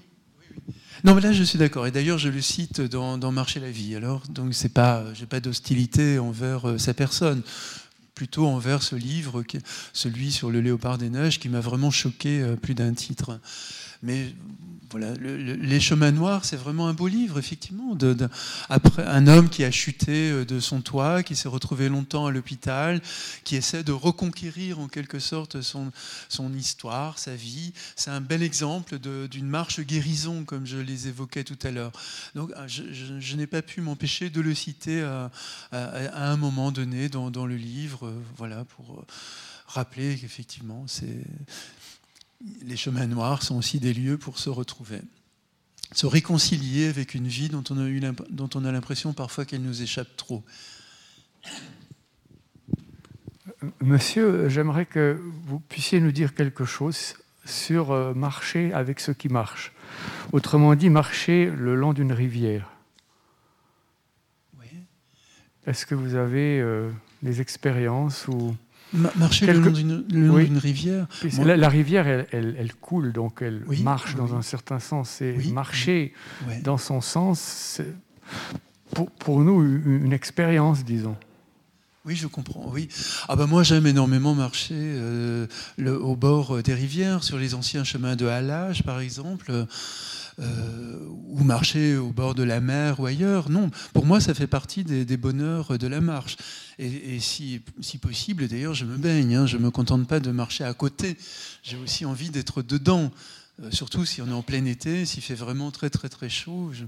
Non, 1.06 1.16
mais 1.16 1.22
là, 1.22 1.32
je 1.32 1.44
suis 1.44 1.58
d'accord. 1.58 1.88
Et 1.88 1.92
d'ailleurs, 1.92 2.18
je 2.18 2.28
le 2.28 2.42
cite 2.42 2.82
dans, 2.82 3.18
dans 3.18 3.32
Marcher 3.32 3.62
la 3.62 3.72
vie. 3.72 3.96
Alors, 3.96 4.24
donc, 4.28 4.54
c'est 4.54 4.74
pas, 4.74 5.06
j'ai 5.14 5.26
pas 5.26 5.40
d'hostilité 5.40 6.20
envers 6.20 6.78
sa 6.78 6.94
personne 6.94 7.42
plutôt 8.20 8.48
envers 8.48 8.84
ce 8.84 8.98
livre, 8.98 9.46
celui 9.94 10.34
sur 10.34 10.52
le 10.52 10.60
léopard 10.60 10.98
des 10.98 11.10
neiges, 11.10 11.40
qui 11.40 11.48
m'a 11.48 11.62
vraiment 11.62 11.90
choqué 11.90 12.42
euh, 12.42 12.58
plus 12.58 12.76
d'un 12.76 12.94
titre. 12.94 13.40
Mais 14.04 14.36
voilà, 14.92 15.14
Les 15.14 15.80
Chemins 15.80 16.12
Noirs, 16.12 16.46
c'est 16.46 16.56
vraiment 16.56 16.88
un 16.88 16.94
beau 16.94 17.08
livre, 17.08 17.38
effectivement. 17.38 17.96
De, 17.96 18.16
après, 18.70 19.06
un 19.06 19.28
homme 19.28 19.50
qui 19.50 19.64
a 19.64 19.72
chuté 19.72 20.32
euh, 20.32 20.46
de 20.46 20.60
son 20.60 20.82
toit, 20.82 21.22
qui 21.24 21.36
s'est 21.36 21.48
retrouvé 21.48 21.90
longtemps 21.90 22.26
à 22.26 22.32
l'hôpital, 22.32 23.02
qui 23.44 23.56
essaie 23.56 23.84
de 23.84 23.92
reconquérir 23.92 24.80
en 24.80 24.88
quelque 24.88 25.20
sorte 25.20 25.62
son, 25.62 25.92
histoire, 26.56 27.20
sa 27.20 27.36
vie. 27.36 27.74
C'est 27.96 28.10
un 28.10 28.22
bel 28.22 28.42
exemple 28.42 28.98
d'une 29.00 29.48
marche 29.48 29.80
guérison, 29.82 30.44
comme 30.44 30.66
je 30.66 30.78
les 30.78 31.08
évoquais 31.08 31.44
tout 31.44 31.60
à 31.64 31.72
l'heure. 31.72 31.92
Donc, 32.36 32.52
ah, 32.56 32.68
je, 32.68 33.36
n'ai 33.36 33.48
pas 33.48 33.62
pu 33.62 33.82
m'empêcher 33.82 34.30
de 34.30 34.42
le 34.42 34.56
citer 34.56 35.02
à, 35.02 35.32
à, 35.72 36.32
un 36.32 36.38
moment 36.38 36.72
donné 36.72 37.10
dans, 37.10 37.30
dans 37.32 37.46
le 37.46 37.56
livre, 37.56 38.08
euh, 38.08 38.22
voilà, 38.38 38.66
pour 38.66 39.00
euh, 39.00 39.06
rappeler 39.68 40.18
qu'effectivement, 40.18 40.86
c'est 40.88 41.24
les 42.62 42.78
chemins 42.78 43.08
noirs 43.08 43.44
sont 43.44 43.58
aussi 43.58 43.80
des 43.80 43.94
lieux 43.94 44.18
pour 44.18 44.38
se 44.38 44.50
retrouver, 44.50 45.02
se 45.92 46.06
réconcilier 46.06 46.88
avec 46.88 47.14
une 47.14 47.28
vie 47.28 47.50
dont 47.50 47.64
on 47.70 47.78
a, 47.78 47.88
eu 47.88 48.02
dont 48.30 48.50
on 48.56 48.66
a 48.66 48.72
l'impression 48.72 49.14
parfois 49.14 49.46
qu'elle 49.46 49.62
nous 49.62 49.82
échappe 49.82 50.16
trop. 50.16 50.44
Monsieur, 53.82 54.48
j'aimerais 54.48 54.86
que 54.86 55.20
vous 55.46 55.60
puissiez 55.60 56.00
nous 56.00 56.14
dire 56.14 56.34
quelque 56.34 56.64
chose 56.64 57.16
sur 57.44 57.92
euh, 57.92 58.14
marcher 58.14 58.72
avec 58.74 59.00
ce 59.00 59.12
qui 59.12 59.28
marche. 59.28 59.74
Autrement 60.32 60.76
dit, 60.76 60.90
marcher 60.90 61.52
le 61.54 61.76
long 61.76 61.94
d'une 61.94 62.14
rivière. 62.14 62.70
Oui. 64.60 64.68
Est-ce 65.66 65.86
que 65.86 65.96
vous 65.96 66.16
avez 66.16 66.62
euh, 66.62 66.90
des 67.22 67.42
expériences 67.42 68.28
ou 68.28 68.56
marcher 68.94 69.46
le 69.48 69.60
long 69.60 70.40
d'une 70.40 70.58
rivière. 70.58 71.08
La, 71.44 71.70
rivière, 71.70 72.08
elle, 72.08 72.74
coule, 72.80 73.12
donc 73.12 73.42
elle 73.42 73.64
marche 73.84 74.16
dans 74.16 74.36
un 74.36 74.42
certain 74.42 74.80
sens. 74.80 75.22
Et 75.22 75.36
marcher 75.52 76.14
dans 76.64 76.78
son 76.78 77.02
sens, 77.02 77.40
c'est 77.40 77.94
pour, 78.94 79.12
pour, 79.12 79.40
nous 79.42 79.62
une, 79.64 80.14
expérience, 80.14 80.84
disons. 80.84 81.16
Oui, 82.06 82.16
je 82.16 82.28
comprends. 82.28 82.72
Oui. 82.74 82.90
Ah 83.28 83.36
ben 83.36 83.46
moi, 83.46 83.62
j'aime 83.62 83.86
énormément 83.86 84.34
marcher 84.34 84.74
euh, 84.78 85.48
le, 85.78 86.02
au 86.02 86.16
bord 86.16 86.64
des 86.64 86.74
rivières, 86.74 87.24
sur 87.24 87.38
les 87.38 87.54
anciens 87.54 87.84
chemins 87.84 88.16
de 88.16 88.26
halage, 88.26 88.84
par 88.84 89.00
exemple. 89.00 89.68
Euh, 90.40 90.90
ou 91.30 91.44
marcher 91.44 91.96
au 91.96 92.12
bord 92.12 92.34
de 92.34 92.44
la 92.44 92.60
mer 92.60 93.00
ou 93.00 93.06
ailleurs. 93.06 93.50
Non, 93.50 93.70
pour 93.94 94.06
moi, 94.06 94.20
ça 94.20 94.34
fait 94.34 94.48
partie 94.48 94.84
des, 94.84 95.18
bonheurs 95.18 95.78
de 95.78 95.88
la 95.88 96.02
marche. 96.02 96.38
Et, 96.80 97.20
si, 97.20 97.62
possible, 98.02 98.48
d'ailleurs, 98.48 98.74
je 98.74 98.86
me 98.86 98.98
baigne. 98.98 99.36
Hein. 99.36 99.46
je 99.46 99.58
ne 99.58 99.64
me 99.64 99.72
contente 99.72 100.08
pas 100.08 100.20
de 100.20 100.32
marcher 100.32 100.64
à 100.64 100.74
côté. 100.74 101.18
J'ai 101.62 101.78
aussi 101.78 102.06
envie 102.06 102.30
d'être 102.30 102.62
dedans. 102.62 103.12
Euh, 103.64 103.72
surtout 103.72 104.06
si 104.06 104.22
on 104.22 104.28
est 104.28 104.34
en 104.34 104.42
plein 104.42 104.66
été, 104.66 105.06
s'il 105.06 105.24
fait 105.24 105.36
vraiment 105.36 105.72
très 105.72 105.90
très 105.90 106.10
très 106.10 106.30
chaud, 106.30 106.72
je 106.74 106.86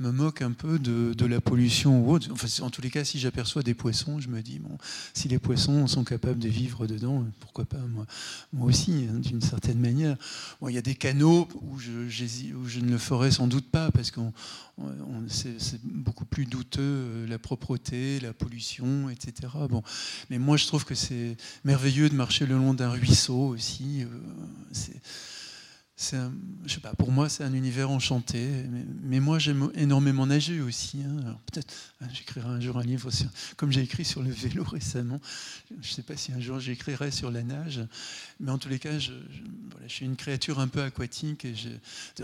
me 0.00 0.10
moque 0.10 0.42
un 0.42 0.52
peu 0.52 0.78
de, 0.78 1.26
la 1.26 1.40
pollution 1.40 2.04
ou 2.04 2.12
autre. 2.12 2.28
Enfin, 2.30 2.48
en 2.62 2.70
tous 2.70 2.82
les 2.82 2.90
cas, 2.90 3.04
si 3.04 3.18
j'aperçois 3.18 3.62
des 3.62 3.74
poissons, 3.74 4.20
je 4.20 4.28
me 4.28 4.42
dis, 4.42 4.58
bon, 4.58 4.76
si 5.14 5.28
les 5.28 5.38
poissons 5.38 5.86
sont 5.86 6.04
capables 6.04 6.38
de 6.38 6.48
vivre 6.48 6.86
dedans, 6.86 7.24
pourquoi 7.40 7.64
pas 7.64 7.78
moi, 7.78 8.04
moi 8.52 8.68
aussi, 8.68 9.06
hein, 9.10 9.18
d'une 9.18 9.40
certaine 9.40 9.78
manière. 9.78 10.16
Bon, 10.60 10.68
il 10.68 10.74
y 10.74 10.78
a 10.78 10.82
des 10.82 10.94
canaux 10.94 11.48
où 11.62 11.78
je, 11.78 11.90
ne 11.92 12.90
le 12.90 12.98
ferai 12.98 13.30
sans 13.30 13.46
doute 13.46 13.70
pas, 13.70 13.90
parce 13.90 14.10
que 14.10 14.20
c'est 15.28 15.80
beaucoup 15.84 16.24
plus 16.26 16.44
douteux, 16.44 16.82
euh, 16.82 17.26
la 17.26 17.38
propreté, 17.38 18.20
la 18.20 18.32
pollution, 18.32 19.08
etc. 19.08 19.52
Bon. 19.70 19.82
Mais 20.30 20.38
moi, 20.38 20.56
je 20.56 20.66
trouve 20.66 20.84
que 20.84 20.94
c'est 20.94 21.36
merveilleux 21.64 22.08
de 22.08 22.14
marcher 22.14 22.46
le 22.46 22.56
long 22.56 22.74
d'un 22.74 22.90
ruisseau 22.90 23.48
aussi. 23.48 24.02
Euh, 24.02 24.08
je 25.96 26.28
sais 26.66 26.80
pas, 26.80 26.92
pour 26.94 27.12
moi, 27.12 27.28
c'est 27.28 27.44
un 27.44 27.52
univers 27.52 27.88
enchanté. 27.88 28.48
Mais, 29.02 29.20
moi, 29.20 29.38
j'aime 29.38 29.70
énormément 29.74 30.26
nager 30.26 30.60
aussi. 30.60 31.02
Hein. 31.06 31.38
peut-être, 31.46 31.72
hein, 32.00 32.06
j'écrirai 32.12 32.48
un 32.48 32.60
jour 32.60 32.78
un 32.78 32.82
livre 32.82 33.10
sur, 33.12 33.28
comme 33.56 33.70
j'ai 33.70 33.82
écrit 33.82 34.04
sur 34.04 34.22
le 34.22 34.30
vélo 34.30 34.64
récemment. 34.72 35.20
Je 35.70 35.76
ne 35.76 35.94
sais 35.94 36.02
pas 36.02 36.16
si 36.16 36.32
un 36.32 36.40
jour 36.40 36.58
j'écrirai 36.58 37.12
sur 37.12 37.30
la 37.30 37.44
nage, 37.44 37.80
mais 38.40 38.50
en 38.50 38.58
tous 38.58 38.68
les 38.68 38.80
cas, 38.80 38.98
je, 38.98 39.12
suis 39.86 40.04
une 40.04 40.16
créature 40.16 40.58
un 40.58 40.68
peu 40.68 40.82
aquatique. 40.82 41.44
Et 41.44 41.54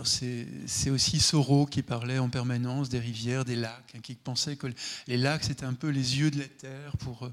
c'est, 0.05 0.91
aussi 0.91 1.21
Soro 1.21 1.67
qui 1.67 1.83
parlait 1.83 2.19
en 2.19 2.29
permanence 2.29 2.89
des 2.89 2.99
rivières, 2.99 3.45
des 3.45 3.57
lacs, 3.57 3.95
hein, 3.95 4.01
qui 4.03 4.15
pensait 4.15 4.57
que 4.57 4.67
les 5.07 5.17
lacs 5.17 5.45
c'était 5.45 5.67
un 5.67 5.75
peu 5.75 5.89
les 5.89 6.19
yeux 6.19 6.33
de 6.33 6.39
la 6.39 6.49
terre 6.49 6.97
pour 6.99 7.31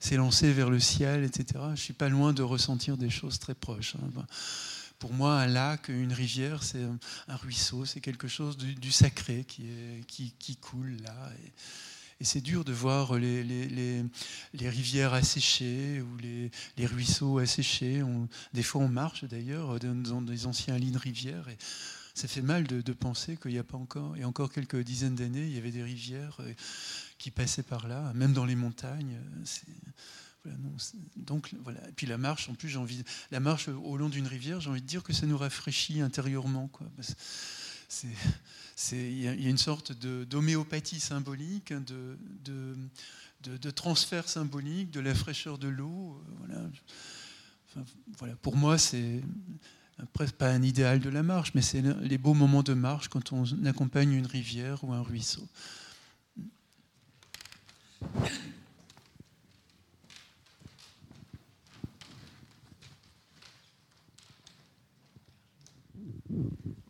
s'élancer 0.00 0.52
vers 0.52 0.70
le 0.70 0.80
ciel, 0.80 1.24
etc. 1.24 1.64
Je 1.74 1.80
suis 1.80 1.92
pas 1.92 2.08
loin 2.08 2.32
de 2.32 2.42
ressentir 2.42 2.96
des 2.96 3.10
choses 3.10 3.38
très 3.38 3.54
proches. 3.54 3.96
Hein. 3.96 4.24
Pour 4.98 5.12
moi, 5.12 5.40
un 5.40 5.46
lac, 5.46 5.88
une 5.88 6.12
rivière, 6.12 6.62
c'est 6.62 6.82
un 7.28 7.36
ruisseau, 7.36 7.84
c'est 7.84 8.00
quelque 8.00 8.28
chose 8.28 8.56
du, 8.56 8.90
sacré 8.90 9.44
qui, 9.44 10.32
qui, 10.38 10.56
coule 10.56 10.96
là. 11.02 11.30
Et, 11.44 12.24
c'est 12.24 12.40
dur 12.40 12.64
de 12.64 12.72
voir 12.72 13.16
les, 13.16 13.44
les, 13.44 13.68
les, 14.54 14.68
rivières 14.70 15.12
asséchées 15.12 16.00
ou 16.00 16.16
les, 16.16 16.86
ruisseaux 16.86 17.38
asséchés. 17.38 18.02
des 18.54 18.62
fois, 18.62 18.80
on 18.80 18.88
marche 18.88 19.24
d'ailleurs 19.24 19.78
dans 19.78 20.22
des 20.22 20.46
anciens 20.46 20.78
lignes 20.78 20.96
rivières. 20.96 21.46
Et 21.50 21.58
ça 22.16 22.26
fait 22.26 22.40
mal 22.40 22.66
de, 22.66 22.80
de 22.80 22.92
penser 22.94 23.36
qu'il 23.36 23.50
n'y 23.50 23.58
a 23.58 23.64
pas 23.64 23.76
encore, 23.76 24.16
et 24.16 24.24
encore 24.24 24.50
quelques 24.50 24.82
dizaines 24.82 25.14
d'années, 25.14 25.44
il 25.44 25.54
y 25.54 25.58
avait 25.58 25.70
des 25.70 25.82
rivières 25.82 26.38
euh, 26.40 26.54
qui 27.18 27.30
passaient 27.30 27.62
par 27.62 27.88
là, 27.88 28.12
même 28.14 28.32
dans 28.32 28.44
les 28.44 28.56
montagnes. 28.56 29.18
donc 31.16 31.54
voilà. 31.64 31.80
Et 31.88 31.92
puis 31.92 32.06
la 32.06 32.18
marche, 32.18 32.48
en 32.48 32.54
plus, 32.54 32.68
j'ai 32.68 32.78
envie, 32.78 33.02
la 33.30 33.40
marche 33.40 33.68
au 33.68 33.96
long 33.96 34.08
d'une 34.08 34.26
rivière, 34.26 34.60
j'ai 34.60 34.70
envie 34.70 34.82
de 34.82 34.86
dire 34.86 35.02
que 35.02 35.12
ça 35.12 35.26
nous 35.26 35.38
rafraîchit 35.38 36.00
intérieurement, 36.00 36.70
il 38.92 39.20
y, 39.20 39.28
a 39.28 39.32
une 39.32 39.58
sorte 39.58 39.92
d'homéopathie 39.92 41.00
symbolique, 41.00 41.72
hein, 41.72 41.82
de, 41.86 42.18
de, 42.44 43.56
de, 43.56 43.70
transfert 43.70 44.28
symbolique, 44.28 44.90
de 44.90 45.00
la 45.00 45.14
fraîcheur 45.14 45.58
de 45.58 45.68
l'eau. 45.68 46.20
Euh, 46.50 46.68
voilà. 48.18 48.34
Pour 48.36 48.56
moi, 48.56 48.76
c'est 48.78 49.22
presque 50.12 50.34
pas 50.34 50.50
un 50.50 50.62
idéal 50.62 51.00
de 51.00 51.08
la 51.08 51.22
marche, 51.22 51.52
mais 51.54 51.62
c'est 51.62 51.82
les 51.82 52.18
beaux 52.18 52.34
moments 52.34 52.62
de 52.62 52.74
marche 52.74 53.08
quand 53.08 53.32
on 53.32 53.44
accompagne 53.64 54.12
une 54.12 54.26
rivière 54.26 54.84
ou 54.84 54.92
un 54.92 55.02
ruisseau. 55.02 55.46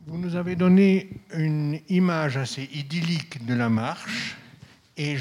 Vous 0.06 0.18
nous 0.18 0.36
avez 0.36 0.56
donné 0.56 1.10
une 1.34 1.80
image 1.88 2.36
assez 2.36 2.68
idyllique 2.72 3.44
de 3.44 3.54
la 3.54 3.68
marche 3.68 4.36
et 4.96 5.16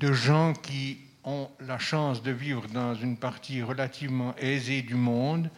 de 0.00 0.12
gens 0.12 0.52
qui 0.52 0.98
ont 1.24 1.48
la 1.60 1.78
chance 1.78 2.22
de 2.22 2.30
vivre 2.30 2.66
dans 2.68 2.94
une 2.94 3.16
partie 3.16 3.62
relativement 3.62 4.34
aisée 4.36 4.82
du 4.82 4.96
monde. 4.96 5.50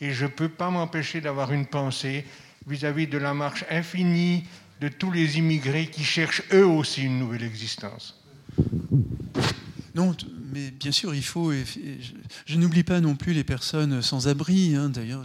Et 0.00 0.12
je 0.12 0.24
ne 0.24 0.30
peux 0.30 0.48
pas 0.48 0.68
m'empêcher 0.70 1.20
d'avoir 1.20 1.52
une 1.52 1.66
pensée 1.66 2.24
vis-à-vis 2.66 3.06
-vis 3.06 3.10
de 3.10 3.18
la 3.18 3.34
marche 3.34 3.64
infinie 3.70 4.44
de 4.80 4.88
tous 4.88 5.12
les 5.12 5.38
immigrés 5.38 5.86
qui 5.86 6.04
cherchent 6.04 6.42
eux 6.52 6.66
aussi 6.66 7.04
une 7.04 7.18
nouvelle 7.18 7.44
existence. 7.44 8.21
Non, 9.94 10.16
mais 10.52 10.70
bien 10.70 10.92
sûr, 10.92 11.14
il 11.14 11.22
faut. 11.22 11.52
je, 11.52 12.56
n'oublie 12.56 12.82
pas 12.82 13.00
non 13.00 13.14
plus 13.14 13.32
les 13.32 13.44
personnes 13.44 14.02
sans 14.02 14.28
abri. 14.28 14.74
Hein. 14.74 14.88
D'ailleurs, 14.88 15.24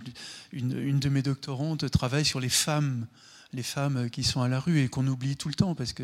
une, 0.52 0.78
une, 0.78 1.00
de 1.00 1.10
mes 1.10 1.22
doctorantes 1.22 1.90
travaille 1.90 2.26
sur 2.26 2.40
les 2.40 2.50
femmes 2.50 3.08
les 3.54 3.64
femmes 3.64 4.10
qui 4.10 4.24
sont 4.24 4.42
à 4.42 4.48
la 4.48 4.60
rue 4.60 4.82
et 4.82 4.90
qu'on 4.90 5.08
oublie 5.08 5.36
tout 5.38 5.48
le 5.48 5.54
temps 5.54 5.76
parce 5.76 5.94
que 5.94 6.04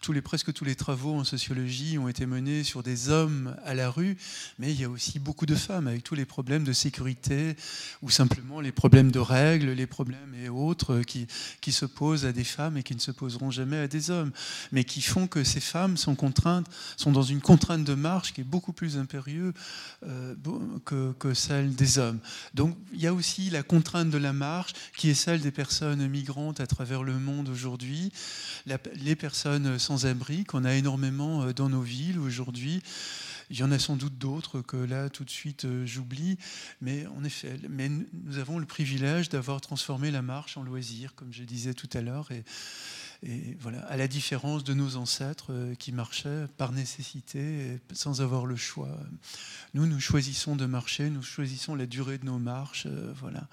tous 0.00 0.12
les, 0.12 0.22
presque 0.22 0.52
tous 0.52 0.64
les 0.64 0.74
travaux 0.74 1.14
en 1.14 1.24
sociologie 1.24 1.98
ont 1.98 2.08
été 2.08 2.26
menés 2.26 2.64
sur 2.64 2.82
des 2.82 3.10
hommes 3.10 3.54
à 3.64 3.74
la 3.74 3.90
rue, 3.90 4.16
mais 4.58 4.72
il 4.72 4.80
y 4.80 4.84
a 4.84 4.90
aussi 4.90 5.18
beaucoup 5.18 5.46
de 5.46 5.54
femmes 5.54 5.86
avec 5.86 6.02
tous 6.02 6.14
les 6.14 6.24
problèmes 6.24 6.64
de 6.64 6.72
sécurité 6.72 7.56
ou 8.02 8.10
simplement 8.10 8.60
les 8.60 8.72
problèmes 8.72 9.10
de 9.10 9.18
règles, 9.18 9.70
les 9.70 9.86
problèmes 9.86 10.34
et 10.42 10.48
autres 10.48 11.00
qui, 11.00 11.26
qui 11.60 11.72
se 11.72 11.84
posent 11.84 12.24
à 12.24 12.32
des 12.32 12.44
femmes 12.44 12.76
et 12.76 12.82
qui 12.82 12.94
ne 12.94 13.00
se 13.00 13.10
poseront 13.10 13.50
jamais 13.50 13.78
à 13.78 13.88
des 13.88 14.10
hommes, 14.10 14.32
mais 14.72 14.84
qui 14.84 15.02
font 15.02 15.26
que 15.26 15.44
ces 15.44 15.60
femmes 15.60 15.96
sont 15.96 16.14
contraintes, 16.14 16.66
sont 16.96 17.12
dans 17.12 17.22
une 17.22 17.40
contrainte 17.40 17.84
de 17.84 17.94
marche 17.94 18.32
qui 18.32 18.40
est 18.40 18.44
beaucoup 18.44 18.72
plus 18.72 18.96
impérieuse 18.96 19.52
euh, 20.06 20.34
que, 20.84 21.12
que 21.12 21.34
celle 21.34 21.74
des 21.74 21.98
hommes. 21.98 22.20
Donc 22.54 22.76
il 22.92 23.00
y 23.00 23.06
a 23.06 23.14
aussi 23.14 23.50
la 23.50 23.62
contrainte 23.62 24.10
de 24.10 24.18
la 24.18 24.32
marche 24.32 24.72
qui 24.96 25.10
est 25.10 25.14
celle 25.14 25.40
des 25.40 25.50
personnes 25.50 26.06
migrantes 26.08 26.60
à 26.60 26.66
travers 26.70 27.02
le 27.02 27.18
monde 27.18 27.48
aujourd'hui, 27.48 28.12
les 28.94 29.16
personnes 29.16 29.78
sans 29.78 30.06
abri 30.06 30.44
qu'on 30.44 30.64
a 30.64 30.74
énormément 30.74 31.42
euh, 31.42 31.52
dans 31.52 31.68
nos 31.68 31.82
villes 31.82 32.18
aujourd'hui. 32.18 32.82
Il 33.50 33.58
y 33.58 33.64
en 33.64 33.72
a 33.72 33.80
sans 33.80 33.96
doute 33.96 34.16
d'autres 34.16 34.60
que 34.60 34.76
là, 34.76 35.10
tout 35.10 35.24
de 35.24 35.30
suite, 35.30 35.64
euh, 35.64 35.84
j'oublie. 35.84 36.38
Mais 36.80 37.06
en 37.08 37.24
effet, 37.24 37.58
mais 37.68 37.88
nous 37.88 38.38
avons 38.38 38.60
le 38.60 38.66
privilège 38.66 39.28
d'avoir 39.28 39.60
transformé 39.60 40.12
la 40.12 40.22
marche 40.22 40.56
en 40.56 40.62
loisir, 40.62 41.14
comme 41.16 41.32
je 41.32 41.42
disais 41.42 41.74
tout 41.74 41.90
à 41.92 42.00
l'heure. 42.00 42.28
Et 43.22 43.56
voilà, 43.60 43.80
à 43.86 43.98
la 43.98 44.08
différence 44.08 44.64
de 44.64 44.72
nos 44.72 44.96
ancêtres 44.96 45.52
euh, 45.52 45.74
qui 45.74 45.92
marchaient 45.92 46.46
par 46.56 46.72
nécessité 46.72 47.78
sans 47.92 48.22
avoir 48.22 48.46
le 48.46 48.56
choix. 48.56 48.96
Nous, 49.74 49.86
nous 49.86 50.00
choisissons 50.00 50.56
de 50.56 50.64
marcher, 50.64 51.10
nous 51.10 51.22
choisissons 51.22 51.74
la 51.74 51.86
durée 51.86 52.16
de 52.16 52.24
nos 52.24 52.38
marches. 52.38 52.86
Euh, 52.86 53.12
voilà. 53.20 53.46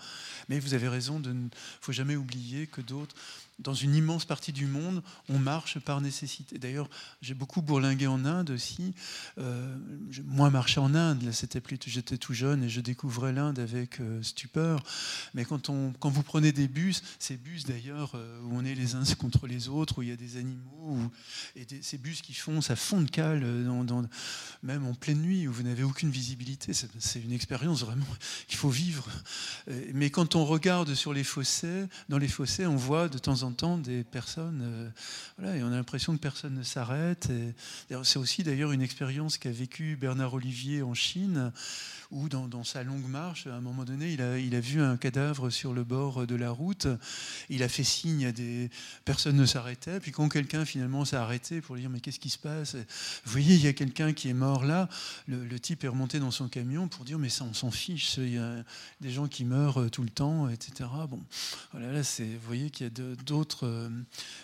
Mais 0.47 0.59
vous 0.59 0.73
avez 0.73 0.87
raison, 0.87 1.21
il 1.21 1.31
ne 1.31 1.49
faut 1.81 1.91
jamais 1.91 2.15
oublier 2.15 2.67
que 2.67 2.79
d'autres 2.79 3.15
dans 3.59 3.73
une 3.73 3.95
immense 3.95 4.25
partie 4.25 4.53
du 4.53 4.67
monde, 4.67 5.01
on 5.29 5.39
marche 5.39 5.79
par 5.79 5.99
nécessité. 5.99 6.59
D'ailleurs, 6.59 6.89
j'ai 7.21 7.33
beaucoup 7.33 7.63
bourlingué 7.63 8.05
en 8.05 8.23
Inde 8.23 8.51
aussi. 8.51 8.93
Euh, 9.39 9.75
moi, 10.25 10.51
marché 10.51 10.79
en 10.79 10.93
Inde, 10.93 11.31
c'était 11.31 11.59
plutôt, 11.59 11.89
j'étais 11.89 12.17
tout 12.17 12.33
jeune 12.33 12.63
et 12.63 12.69
je 12.69 12.81
découvrais 12.81 13.33
l'Inde 13.33 13.57
avec 13.57 13.99
euh, 13.99 14.21
stupeur. 14.21 14.83
Mais 15.33 15.43
quand, 15.43 15.69
on, 15.69 15.91
quand 15.99 16.09
vous 16.09 16.21
prenez 16.21 16.51
des 16.51 16.67
bus, 16.67 17.01
ces 17.17 17.35
bus 17.35 17.65
d'ailleurs 17.65 18.11
euh, 18.13 18.39
où 18.43 18.55
on 18.55 18.63
est 18.63 18.75
les 18.75 18.93
uns 18.93 19.03
contre 19.17 19.47
les 19.47 19.69
autres, 19.69 19.99
où 19.99 20.01
il 20.03 20.09
y 20.09 20.13
a 20.13 20.17
des 20.17 20.37
animaux, 20.37 20.99
et 21.55 21.65
ces 21.81 21.97
bus 21.97 22.21
qui 22.21 22.35
font, 22.35 22.61
ça 22.61 22.75
fond 22.75 23.01
de 23.01 23.09
cale, 23.09 23.65
dans, 23.65 24.05
même 24.61 24.85
en 24.85 24.93
pleine 24.93 25.21
nuit, 25.21 25.47
où 25.47 25.53
vous 25.53 25.63
n'avez 25.63 25.83
aucune 25.83 26.11
visibilité, 26.11 26.73
c'est 26.73 27.19
une 27.19 27.31
expérience 27.31 27.81
vraiment 27.81 28.05
qu'il 28.47 28.57
faut 28.57 28.69
vivre. 28.69 29.07
Mais 29.93 30.11
quand 30.11 30.35
on 30.35 30.45
regarde 30.45 30.93
sur 30.93 31.11
les 31.11 31.23
fossés, 31.23 31.85
dans 32.07 32.19
les 32.19 32.27
fossés, 32.27 32.67
on 32.67 32.75
voit 32.75 33.09
de 33.09 33.17
temps 33.17 33.43
en 33.43 33.46
temps 33.46 33.46
des 33.77 34.03
personnes, 34.03 34.61
euh, 34.63 34.89
voilà, 35.37 35.57
et 35.57 35.63
on 35.63 35.67
a 35.67 35.75
l'impression 35.75 36.13
que 36.13 36.21
personne 36.21 36.55
ne 36.55 36.63
s'arrête. 36.63 37.29
C'est 38.03 38.19
aussi 38.19 38.43
d'ailleurs 38.43 38.71
une 38.71 38.81
expérience 38.81 39.37
qu'a 39.37 39.51
vécue 39.51 39.95
Bernard 39.95 40.33
Olivier 40.33 40.81
en 40.81 40.93
Chine, 40.93 41.51
où 42.11 42.29
dans, 42.29 42.63
sa 42.63 42.83
longue 42.83 43.07
marche, 43.07 43.47
à 43.47 43.55
un 43.55 43.61
moment 43.61 43.83
donné, 43.83 44.11
il 44.13 44.21
a, 44.55 44.59
vu 44.59 44.81
un 44.81 44.97
cadavre 44.97 45.49
sur 45.49 45.73
le 45.73 45.83
bord 45.83 46.25
de 46.25 46.35
la 46.35 46.51
route. 46.51 46.87
Il 47.49 47.63
a 47.63 47.69
fait 47.69 47.83
signe 47.83 48.25
à 48.25 48.31
des 48.31 48.69
personnes 49.05 49.35
ne 49.35 49.45
s'arrêtaient. 49.45 49.99
Puis 49.99 50.11
quand 50.11 50.29
quelqu'un 50.29 50.65
finalement 50.65 51.05
s'est 51.05 51.15
arrêté 51.15 51.61
pour 51.61 51.75
dire 51.75 51.89
mais 51.89 51.99
qu'est-ce 51.99 52.19
qui 52.19 52.29
se 52.29 52.37
passe? 52.37 52.75
Vous 52.75 53.31
voyez, 53.31 53.55
il 53.55 53.61
y 53.61 53.67
a 53.67 53.73
quelqu'un 53.73 54.13
qui 54.13 54.29
est 54.29 54.33
mort 54.33 54.65
là. 54.65 54.89
Le, 55.27 55.59
type 55.59 55.83
est 55.83 55.87
remonté 55.87 56.19
dans 56.19 56.31
son 56.31 56.47
camion 56.47 56.87
pour 56.87 57.03
dire 57.03 57.17
mais 57.19 57.29
ça 57.29 57.43
on 57.43 57.53
s'en 57.53 57.71
fiche. 57.71 58.17
Il 58.17 58.33
y 58.33 58.37
a 58.37 58.63
des 59.01 59.09
gens 59.09 59.27
qui 59.27 59.43
meurent 59.43 59.89
tout 59.91 60.03
le 60.03 60.09
temps, 60.09 60.49
etc. 60.49 60.89
Bon, 61.09 61.21
voilà, 61.71 61.91
là 61.91 62.03
c'est, 62.03 62.25
vous 62.25 62.47
voyez 62.47 62.69
qu'il 62.69 62.85
y 62.85 62.89
a 62.89 63.15
d'autres. 63.25 63.65
Euh, 63.65 63.89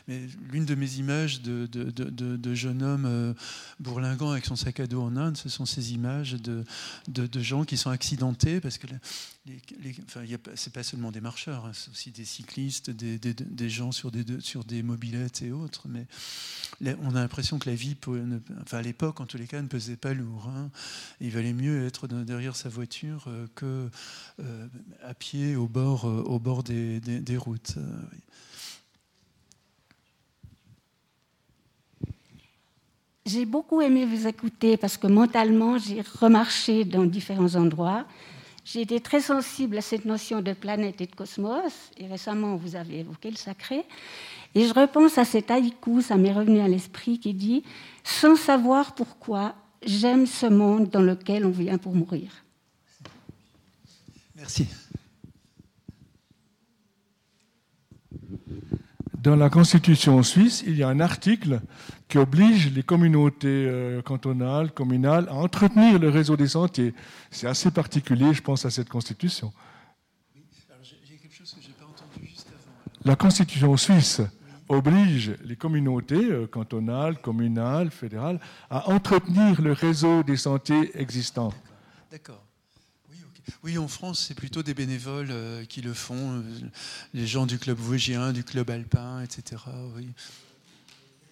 mais 0.08 0.28
l'une 0.52 0.66
de 0.66 0.76
mes 0.76 0.96
images 0.96 1.42
de, 1.42 1.68
de, 1.68 1.92
de, 1.92 2.36
de 2.36 2.54
jeune 2.54 2.84
homme 2.84 3.06
euh, 3.06 3.34
bourlingant 3.80 4.32
avec 4.32 4.46
son 4.46 4.56
sac 4.56 4.80
à 4.80 4.88
dos 4.88 5.02
en 5.02 5.18
Inde, 5.18 5.38
ce 5.38 5.50
sont 5.50 5.66
ces 5.66 5.94
images 5.94 6.34
de, 6.34 6.64
de, 7.08 7.42
gens 7.42 7.53
qui 7.64 7.78
sont 7.78 7.90
accidentés, 7.90 8.60
parce 8.60 8.78
que 8.78 8.88
les, 9.46 9.96
enfin, 10.06 10.22
c'est 10.56 10.74
pas 10.74 10.84
seulement 10.84 11.12
des 11.12 11.22
marcheurs, 11.22 11.66
hein, 11.66 11.72
c'est 11.74 11.92
aussi 11.92 12.12
des 12.12 12.26
cyclistes, 12.26 12.90
des, 12.90 13.18
des, 13.20 13.70
gens 13.70 13.92
sur 13.92 14.12
des, 14.12 14.26
sur 14.40 14.64
des 14.64 14.82
mobilettes 14.82 15.42
et 15.42 15.52
autres. 15.52 15.88
Mais 15.88 16.06
on 17.02 17.16
a 17.16 17.22
l'impression 17.22 17.60
que 17.60 17.70
la 17.70 17.76
vie, 17.76 17.96
enfin, 18.62 18.78
à 18.78 18.82
l'époque, 18.82 19.22
en 19.22 19.26
tous 19.26 19.38
les 19.38 19.48
cas, 19.48 19.62
ne 19.62 19.68
pesait 19.68 19.96
pas 19.98 20.14
lourd. 20.14 20.48
Hein. 20.48 20.72
Il 21.22 21.32
valait 21.32 21.54
mieux 21.54 21.86
être 21.86 22.08
derrière 22.08 22.56
sa 22.56 22.70
voiture 22.70 23.26
euh, 23.28 23.48
que 23.56 23.90
euh, 24.40 24.68
à 25.04 25.14
pied 25.14 25.56
au 25.56 25.68
bord, 25.68 26.06
euh, 26.06 26.24
au 26.24 26.40
bord 26.40 26.64
des, 26.64 27.02
routes. 27.38 27.76
J'ai 33.26 33.46
beaucoup 33.46 33.82
aimé 33.82 34.06
vous 34.06 34.28
écouter 34.28 34.76
parce 34.76 34.98
que 34.98 35.08
mentalement, 35.08 35.78
j'ai 35.78 36.02
remarché 36.20 36.84
dans 36.84 37.06
différents 37.06 37.56
endroits. 37.56 38.06
J'ai 38.66 38.82
été 38.82 39.00
très 39.00 39.22
sensible 39.22 39.78
à 39.78 39.82
cette 39.82 40.04
notion 40.04 40.42
de 40.42 40.52
planète 40.52 41.00
et 41.00 41.06
de 41.06 41.16
cosmos, 41.16 41.74
et 41.98 42.08
récemment, 42.08 42.56
vous 42.56 42.76
avez 42.76 43.00
évoqué 43.00 43.30
le 43.30 43.38
sacré. 43.38 43.84
Et 44.56 44.68
je 44.68 44.74
repense 44.74 45.18
à 45.18 45.26
cet 45.26 45.52
haïku, 45.52 46.02
ça 46.02 46.18
m'est 46.18 46.34
revenu 46.34 46.60
à 46.60 46.68
l'esprit, 46.68 47.20
qui 47.20 47.34
dit 47.34 47.64
Sans 48.04 48.36
savoir 48.36 48.94
pourquoi, 48.94 49.56
j'aime 49.86 50.26
ce 50.26 50.46
monde 50.46 50.90
dans 50.90 51.02
lequel 51.02 51.46
on 51.46 51.52
vient 51.52 51.78
pour 51.78 51.96
mourir. 51.96 52.30
Merci. 54.36 54.68
Dans 59.24 59.38
la 59.38 59.50
Constitution 59.50 60.22
suisse, 60.24 60.64
il 60.68 60.76
y 60.76 60.84
a 60.84 60.90
un 60.90 61.00
article 61.00 61.62
qui 62.14 62.20
oblige 62.20 62.72
les 62.72 62.84
communautés 62.84 63.66
euh, 63.68 64.04
cantonales, 64.04 64.72
communales 64.72 65.28
à 65.30 65.34
entretenir 65.34 65.98
le 65.98 66.10
réseau 66.10 66.38
des 66.38 66.50
sentiers. 66.50 66.94
C'est 67.32 67.48
assez 67.48 67.72
particulier, 67.72 68.36
je 68.36 68.42
pense, 68.44 68.68
à 68.68 68.70
cette 68.70 68.88
Constitution. 68.88 69.52
La 73.04 73.16
Constitution 73.16 73.76
suisse 73.78 74.22
oblige 74.70 75.34
les 75.44 75.56
communautés 75.56 76.30
euh, 76.30 76.46
cantonales, 76.46 77.20
communales, 77.20 77.90
fédérales 77.90 78.40
à 78.70 78.90
entretenir 78.92 79.60
le 79.60 79.72
réseau 79.72 80.22
des 80.22 80.38
sentiers 80.38 80.92
existants. 80.94 81.52
D'accord. 82.12 82.46
Oui, 83.64 83.80
en 83.80 83.88
France, 83.88 84.26
c'est 84.28 84.36
plutôt 84.36 84.62
des 84.62 84.76
bénévoles 84.76 85.32
euh, 85.32 85.66
qui 85.66 85.82
le 85.82 85.96
font, 85.96 86.44
les 87.16 87.26
gens 87.26 87.48
du 87.48 87.58
club 87.58 87.80
vosgien, 87.80 88.34
du 88.34 88.44
club 88.44 88.70
alpin, 88.70 89.24
etc. 89.24 89.64
Oui. 89.96 90.10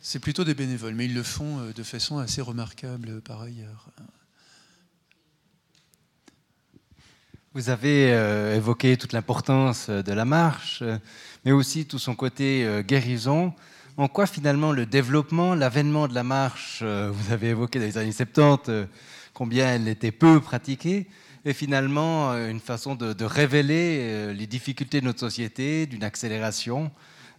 C'est 0.04 0.18
plutôt 0.18 0.44
des 0.44 0.56
bénévoles, 0.56 0.96
mais 0.96 1.06
ils 1.06 1.14
le 1.14 1.22
font 1.22 1.60
euh, 1.60 1.74
de 1.74 1.84
façon 1.84 2.18
assez 2.18 2.42
remarquable 2.42 3.10
euh, 3.10 3.22
par 3.22 3.40
ailleurs. 3.40 3.86
Vous 7.54 7.70
avez 7.70 8.12
euh, 8.12 8.56
évoqué 8.56 8.98
toute 8.98 9.14
l'importance 9.14 9.92
de 9.92 10.12
la 10.12 10.26
marche, 10.26 10.84
mais 11.46 11.52
aussi 11.52 11.86
tout 11.86 12.00
son 12.00 12.16
côté 12.16 12.82
guérison. 12.88 13.54
En 13.98 14.08
quoi 14.08 14.26
finalement 14.26 14.72
le 14.72 14.88
développement, 14.88 15.54
l'avènement 15.54 16.08
de 16.08 16.16
la 16.16 16.24
marche, 16.24 16.82
vous 16.82 17.32
avez 17.32 17.50
évoqué 17.50 17.78
dans 17.78 17.86
les 17.86 17.98
années 17.98 18.12
70 18.12 18.88
combien 19.34 19.76
elle 19.76 19.88
était 19.88 20.12
peu 20.12 20.40
pratiquée, 20.40 21.08
est 21.46 21.54
finalement 21.54 22.32
une 22.34 22.62
façon 22.62 22.96
de 22.96 23.26
révéler 23.26 24.34
les 24.34 24.48
difficultés 24.48 25.02
de 25.02 25.06
notre 25.06 25.20
société, 25.20 25.86
d'une 25.88 26.06
accélération 26.06 26.90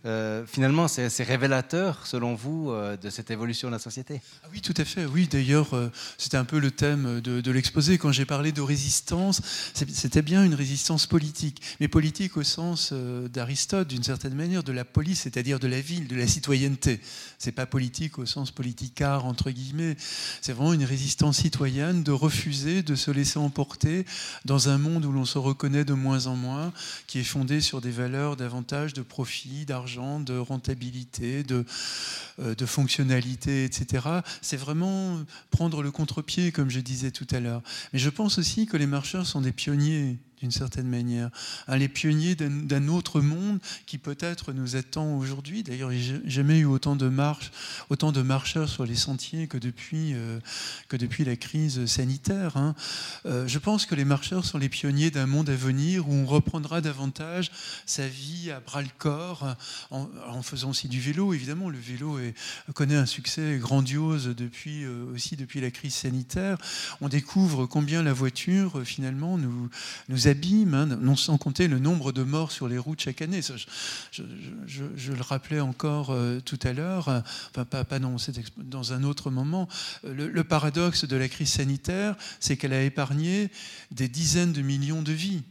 euh, 0.05 0.45
finalement, 0.47 0.89
c'est 0.89 1.23
révélateur, 1.23 2.07
selon 2.07 2.35
vous, 2.35 2.71
euh, 2.71 2.97
de 2.97 3.09
cette 3.09 3.31
évolution 3.31 3.69
de 3.69 3.73
la 3.73 3.79
société 3.79 4.21
ah 4.43 4.49
Oui, 4.53 4.61
tout 4.61 4.75
à 4.77 4.85
fait. 4.85 5.07
Oui, 5.07 5.29
d'ailleurs, 5.31 5.75
euh, 5.75 5.91
c'était 6.19 6.37
un 6.37 6.45
peu 6.45 6.59
le 6.59 6.73
thème 6.73 7.21
de, 7.21 7.51
l'exposé. 7.53 7.99
Quand 7.99 8.11
j'ai 8.11 8.25
parlé 8.25 8.51
de 8.51 8.61
résistance, 8.61 9.43
c'était 9.75 10.23
bien 10.23 10.43
une 10.43 10.55
résistance 10.55 11.07
politique, 11.07 11.63
mais 11.81 11.87
politique 11.87 12.37
au 12.37 12.43
sens 12.43 12.93
d'Aristote, 12.93 13.89
d'une 13.89 14.03
certaine 14.03 14.35
manière, 14.35 14.63
de 14.63 14.73
la 14.73 14.85
police, 14.85 15.21
c'est-à-dire 15.21 15.61
de 15.61 15.69
la 15.69 15.81
ville, 15.81 16.09
de 16.09 16.17
la 16.17 16.27
citoyenneté. 16.27 17.01
C'est 17.39 17.53
pas 17.53 17.67
politique 17.67 18.19
au 18.19 18.27
sens 18.27 18.51
politicard, 18.51 19.27
entre 19.27 19.51
guillemets. 19.51 19.97
C'est 20.41 20.53
vraiment 20.53 20.73
une 20.73 20.85
résistance 20.85 21.39
citoyenne 21.39 22.03
de 22.03 22.13
refuser 22.13 22.83
de 22.83 22.95
se 22.95 23.11
laisser 23.11 23.39
emporter 23.39 24.07
dans 24.45 24.69
un 24.69 24.79
monde 24.79 25.05
où 25.05 25.13
l'on 25.13 25.25
se 25.25 25.39
reconnaît 25.39 25.85
de 25.85 25.93
moins 25.93 26.27
en 26.27 26.37
moins, 26.37 26.73
qui 27.07 27.19
est 27.19 27.25
fondé 27.25 27.61
sur 27.61 27.81
des 27.81 27.91
valeurs 27.91 28.37
davantage 28.37 28.95
de 28.95 29.03
profit, 29.03 29.67
d'argent 29.67 29.92
de 29.97 30.39
rentabilité, 30.39 31.43
de, 31.43 31.65
euh, 32.39 32.55
de 32.55 32.67
fonctionnalité, 32.67 33.65
etc. 33.65 34.07
C'est 34.41 34.57
vraiment 34.57 35.21
prendre 35.51 35.83
le 35.83 35.91
contre-pied, 35.91 36.53
comme 36.53 36.71
je 36.71 36.81
disais 36.81 37.11
tout 37.11 37.27
à 37.31 37.41
l'heure. 37.41 37.63
Mais 37.93 37.99
je 37.99 38.11
pense 38.11 38.39
aussi 38.39 38.67
que 38.67 38.77
les 38.77 38.87
marcheurs 38.87 39.27
sont 39.27 39.41
des 39.41 39.53
pionniers 39.53 40.19
d'une 40.43 40.51
certaine 40.51 40.89
manière. 40.89 41.31
Les 41.69 41.89
pionniers 41.89 42.35
d'un 42.35 42.89
autre 42.89 43.21
monde 43.21 43.61
qui 43.87 43.97
peut-être 43.97 44.53
nous 44.53 44.75
attend 44.75 45.17
aujourd'hui. 45.17 45.63
D'ailleurs, 45.63 45.93
il 45.93 46.01
n'y 46.01 46.19
a 46.19 46.21
jamais 46.25 46.59
eu 46.59 46.65
autant 46.65 46.97
de 46.97 47.09
marches, 47.09 47.53
autant 47.91 48.11
de 48.11 48.23
marcheurs 48.23 48.69
sur 48.69 48.85
les 48.85 48.97
sentiers 48.97 49.47
que 49.47 49.57
depuis, 49.57 50.15
euh, 50.15 50.41
que 50.89 50.97
depuis 50.97 51.25
la 51.25 51.37
crise 51.37 51.87
sanitaire. 51.87 52.57
Hein. 52.57 52.75
Euh, 53.25 53.47
je 53.47 53.59
pense 53.61 53.87
que 53.87 53.95
les 53.95 54.05
marcheurs 54.05 54.45
sont 54.45 54.59
les 54.59 54.69
pionniers 54.69 55.13
d'un 55.13 55.27
monde 55.27 55.49
à 55.49 55.55
venir 55.55 56.09
où 56.09 56.13
on 56.13 56.27
reprendra 56.27 56.81
davantage 56.81 57.53
sa 57.87 58.09
vie 58.09 58.51
à 58.51 58.59
bras 58.59 58.83
le 58.83 58.89
corps 58.99 59.57
en, 59.91 60.43
faisant 60.43 60.71
aussi 60.71 60.89
du 60.89 61.01
vélo. 61.01 61.35
Évidemment, 61.35 61.71
le 61.71 61.79
vélo 61.79 62.19
connaît 62.75 62.97
un 62.97 63.07
succès 63.07 63.59
grandiose 63.59 64.35
depuis, 64.37 64.83
euh, 64.83 65.05
aussi 65.15 65.37
depuis 65.37 65.61
la 65.61 65.71
crise 65.71 65.95
sanitaire. 65.95 66.59
On 67.01 67.09
découvre 67.09 67.67
combien 67.67 68.03
la 68.03 68.13
voiture, 68.13 68.83
finalement, 68.85 69.39
nous, 69.39 69.71
nous 70.09 70.27
abîme, 70.33 70.75
hein, 70.75 70.87
non 70.87 71.15
sans 71.15 71.39
compter 71.39 71.69
le 71.69 71.79
nombre 71.79 72.11
de 72.11 72.25
morts 72.25 72.51
sur 72.51 72.67
les 72.67 72.79
routes 72.79 73.01
chaque 73.01 73.23
année. 73.23 73.41
je, 74.11 75.13
le 75.13 75.23
rappelais 75.23 75.61
encore 75.61 76.11
euh, 76.11 76.41
tout 76.41 76.59
à 76.65 76.73
l'heure, 76.73 77.23
enfin 77.51 77.65
pas, 77.65 77.85
dans, 78.01 78.93
un 78.93 79.05
autre 79.05 79.31
moment. 79.31 79.69
Le 80.03 80.43
paradoxe 80.43 81.05
de 81.05 81.17
la 81.17 81.29
crise 81.29 81.51
sanitaire, 81.51 82.17
c'est 82.41 82.57
qu'elle 82.57 82.73
a 82.73 82.83
épargné 82.83 83.51
des 83.93 84.09
dizaines 84.09 84.53
de 84.53 84.63
millions 84.63 85.03
de 85.03 85.13
vies 85.13 85.43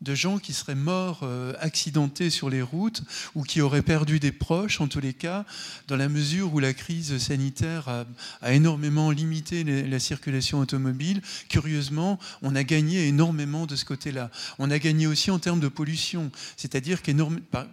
de 0.00 0.14
gens 0.14 0.38
qui 0.38 0.52
seraient 0.52 0.74
morts 0.74 1.20
euh, 1.22 1.52
accidentés 1.60 2.30
sur 2.30 2.48
les 2.48 2.62
routes 2.62 3.02
ou 3.34 3.42
qui 3.42 3.60
auraient 3.60 3.82
perdu 3.82 4.18
des 4.18 4.32
proches, 4.32 4.80
en 4.80 4.88
tous 4.88 5.00
les 5.00 5.12
cas, 5.12 5.44
dans 5.88 5.96
la 5.96 6.08
mesure 6.08 6.54
où 6.54 6.58
la 6.58 6.72
crise 6.72 7.18
sanitaire 7.18 7.88
a, 7.88 8.52
énormément 8.52 9.10
limité 9.10 9.64
la 9.64 9.98
circulation 9.98 10.60
automobile. 10.60 11.20
Curieusement, 11.48 12.18
on 12.42 12.54
a 12.54 12.64
gagné 12.64 13.08
énormément 13.08 13.66
de 13.66 13.76
ce 13.76 13.84
côté-là. 13.84 14.30
On 14.58 14.70
a 14.70 14.78
gagné 14.78 15.06
aussi 15.06 15.30
en 15.30 15.38
termes 15.38 15.60
de 15.60 15.68
pollution, 15.68 16.30
c'est-à-dire 16.56 17.02
qu'il 17.02 17.16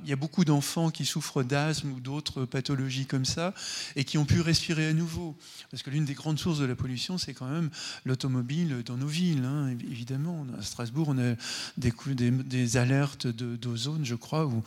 y 0.05 0.13
a 0.13 0.15
beaucoup 0.15 0.45
d'enfants 0.45 0.91
qui 0.91 1.05
souffrent 1.05 1.43
d'asthme 1.43 1.91
ou 1.91 1.99
d'autres 1.99 2.45
pathologies 2.45 3.05
comme 3.05 3.25
ça 3.25 3.53
et 3.95 4.03
qui 4.03 4.17
ont 4.17 4.25
pu 4.25 4.41
respirer 4.41 4.87
à 4.87 4.93
nouveau. 4.93 5.35
Parce 5.71 5.83
que 5.83 5.89
l'une 5.89 6.05
des 6.05 6.13
grandes 6.13 6.39
sources 6.39 6.59
de 6.59 6.65
la 6.65 6.75
pollution, 6.75 7.17
c'est 7.17 7.33
quand 7.33 7.49
même 7.49 7.69
l'automobile 8.05 8.83
dans 8.85 8.97
nos 8.97 9.07
villes, 9.07 9.43
hein, 9.45 9.75
évidemment. 9.89 10.45
À 10.57 10.61
Strasbourg, 10.61 11.09
on 11.09 11.17
a 11.17 11.35
des, 11.77 11.91
des, 12.17 12.77
alertes 12.77 13.27
d'ozone, 13.27 14.05
je 14.05 14.15
crois, 14.15 14.45
où 14.45 14.63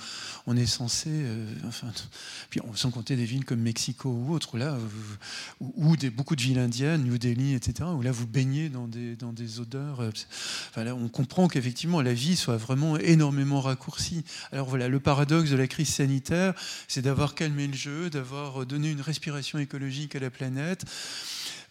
on 0.47 0.57
est 0.57 0.67
censé, 0.67 1.11
euh, 1.13 1.47
enfin, 1.67 1.89
puis 2.49 2.61
sans 2.75 2.91
compter 2.91 3.17
des 3.17 3.25
villes 3.25 3.45
comme 3.45 3.61
Mexico 3.61 4.09
ou 4.09 4.33
autres, 4.33 4.57
là, 4.57 4.79
ou, 5.61 5.97
des, 5.97 6.11
beaucoup 6.11 6.37
de 6.37 6.43
villes 6.43 6.59
indiennes, 6.59 7.05
New 7.05 7.19
Delhi, 7.19 7.55
etc., 7.55 7.89
où 7.95 8.03
là 8.03 8.13
vous 8.13 8.27
baignez 8.27 8.69
dans 8.69 8.87
des, 8.87 9.17
dans 9.17 9.33
des 9.33 9.61
odeurs. 9.61 10.01
Euh, 10.01 10.11
enfin, 10.71 10.85
là, 10.85 10.95
on 10.95 11.09
comprend 11.09 11.49
qu'effectivement 11.49 12.01
la 12.01 12.15
vie 12.15 12.37
soit 12.37 12.57
vraiment 12.57 12.97
énormément 12.97 13.61
raccourcie. 13.61 14.25
Alors 14.53 14.69
voilà, 14.69 14.89
le 14.89 15.01
paradoxe 15.01 15.51
de 15.51 15.57
la 15.57 15.67
crise 15.67 15.89
sanitaire, 15.89 16.55
c'est 16.89 17.03
d'avoir 17.03 17.35
calmé 17.35 17.67
le 17.67 17.75
jeu, 17.75 18.11
d'avoir 18.11 18.65
donné 18.67 18.91
une 18.91 19.01
respiration 19.01 19.59
écologique 19.59 20.17
à 20.17 20.21
la 20.21 20.31
planète. 20.31 20.85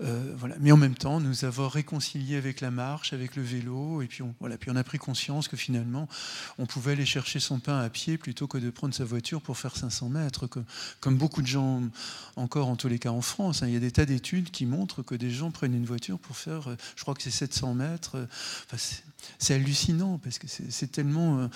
Euh. 0.01 0.35
Mais 0.59 0.71
en 0.71 0.77
même 0.77 0.95
temps, 0.95 1.19
nous 1.19 1.45
avons 1.45 1.67
réconcilié 1.67 2.37
avec 2.37 2.61
la 2.61 2.71
marche, 2.71 3.13
avec 3.13 3.35
le 3.35 3.43
vélo, 3.43 4.01
et 4.01 4.07
puis 4.07 4.23
on, 4.23 4.75
a 4.75 4.83
pris 4.83 4.97
conscience 4.97 5.47
que 5.47 5.57
finalement, 5.57 6.07
on 6.57 6.65
pouvait 6.65 6.93
aller 6.93 7.05
chercher 7.05 7.39
son 7.39 7.59
pain 7.59 7.79
à 7.79 7.89
pied 7.89 8.17
plutôt 8.17 8.47
que 8.47 8.57
de 8.57 8.69
prendre 8.69 8.93
sa 8.93 9.03
voiture 9.03 9.41
pour 9.41 9.57
faire 9.57 9.75
500 9.75 10.09
mètres, 10.09 10.47
comme, 10.99 11.17
beaucoup 11.17 11.41
de 11.41 11.47
gens, 11.47 11.81
encore 12.35 12.67
en 12.69 12.75
tous 12.75 12.87
les 12.87 12.99
cas 12.99 13.11
en 13.11 13.21
France. 13.21 13.61
Hein. 13.61 13.67
Il 13.67 13.73
y 13.73 13.77
a 13.77 13.81
des 13.81 13.91
tas 13.91 14.05
d'études 14.05 14.51
qui 14.51 14.65
montrent 14.65 15.03
que 15.03 15.15
des 15.15 15.31
gens 15.31 15.51
prennent 15.51 15.75
une 15.75 15.85
voiture 15.85 16.19
pour 16.19 16.37
faire, 16.37 16.69
euh, 16.69 16.75
je 16.95 17.01
crois 17.01 17.13
que 17.13 17.21
c'est 17.21 17.31
700 17.31 17.73
mètres. 17.73 18.27
Enfin, 18.65 18.77
c'est 19.37 19.53
hallucinant, 19.53 20.17
parce 20.17 20.39
que 20.39 20.47
c'est 20.47 20.91
tellement... 20.91 21.39
Euh, 21.39 21.47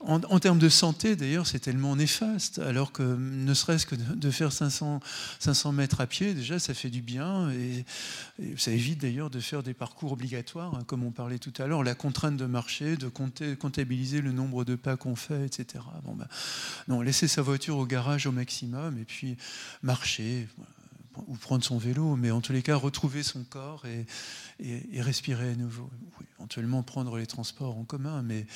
en, 0.00 0.38
termes 0.38 0.58
de 0.58 0.70
santé, 0.70 1.14
d'ailleurs, 1.14 1.46
c'est 1.46 1.58
tellement 1.58 1.94
néfaste, 1.94 2.58
alors 2.58 2.90
que 2.90 3.02
ne 3.02 3.52
serait-ce 3.52 3.84
que 3.84 3.94
de 3.94 4.30
faire 4.30 4.50
500, 4.50 5.00
500 5.38 5.72
mètres 5.72 6.00
à 6.00 6.06
pied, 6.06 6.32
déjà, 6.32 6.58
ça 6.58 6.72
fait 6.72 6.88
du 6.88 7.02
bien, 7.02 7.50
et, 7.50 7.84
ça 8.56 8.70
évite 8.70 9.00
d'ailleurs 9.00 9.28
de 9.28 9.40
faire 9.40 9.62
des 9.62 9.74
parcours 9.74 10.12
obligatoires, 10.12 10.74
hein, 10.74 10.84
comme 10.86 11.04
on 11.04 11.10
parlait 11.10 11.38
tout 11.38 11.52
à 11.58 11.66
l'heure, 11.66 11.84
la 11.84 11.94
contrainte 11.94 12.38
de 12.38 12.46
marcher, 12.46 12.96
de 12.96 13.08
compter, 13.08 13.56
comptabiliser 13.56 14.22
le 14.22 14.32
nombre 14.32 14.64
de 14.64 14.74
pas 14.74 14.96
qu'on 14.96 15.16
fait, 15.16 15.44
etc. 15.44 15.84
Bon, 16.04 16.14
ben, 16.14 16.26
non, 16.88 17.02
laisser 17.02 17.28
sa 17.28 17.42
voiture 17.42 17.76
au 17.76 17.84
garage 17.84 18.26
au 18.26 18.32
maximum, 18.32 18.98
et 18.98 19.04
puis 19.04 19.36
marcher 19.82 20.48
ou 21.26 21.36
prendre 21.36 21.64
son 21.64 21.78
vélo, 21.78 22.16
mais 22.16 22.30
en 22.30 22.40
tous 22.40 22.52
les 22.52 22.62
cas 22.62 22.76
retrouver 22.76 23.22
son 23.22 23.44
corps 23.44 23.84
et, 23.86 24.06
respirer 25.00 25.50
à 25.50 25.54
nouveau. 25.54 25.90
éventuellement 26.38 26.82
prendre 26.82 27.16
les 27.16 27.26
transports 27.26 27.78
en 27.78 27.84
commun, 27.84 28.22
mais 28.22 28.46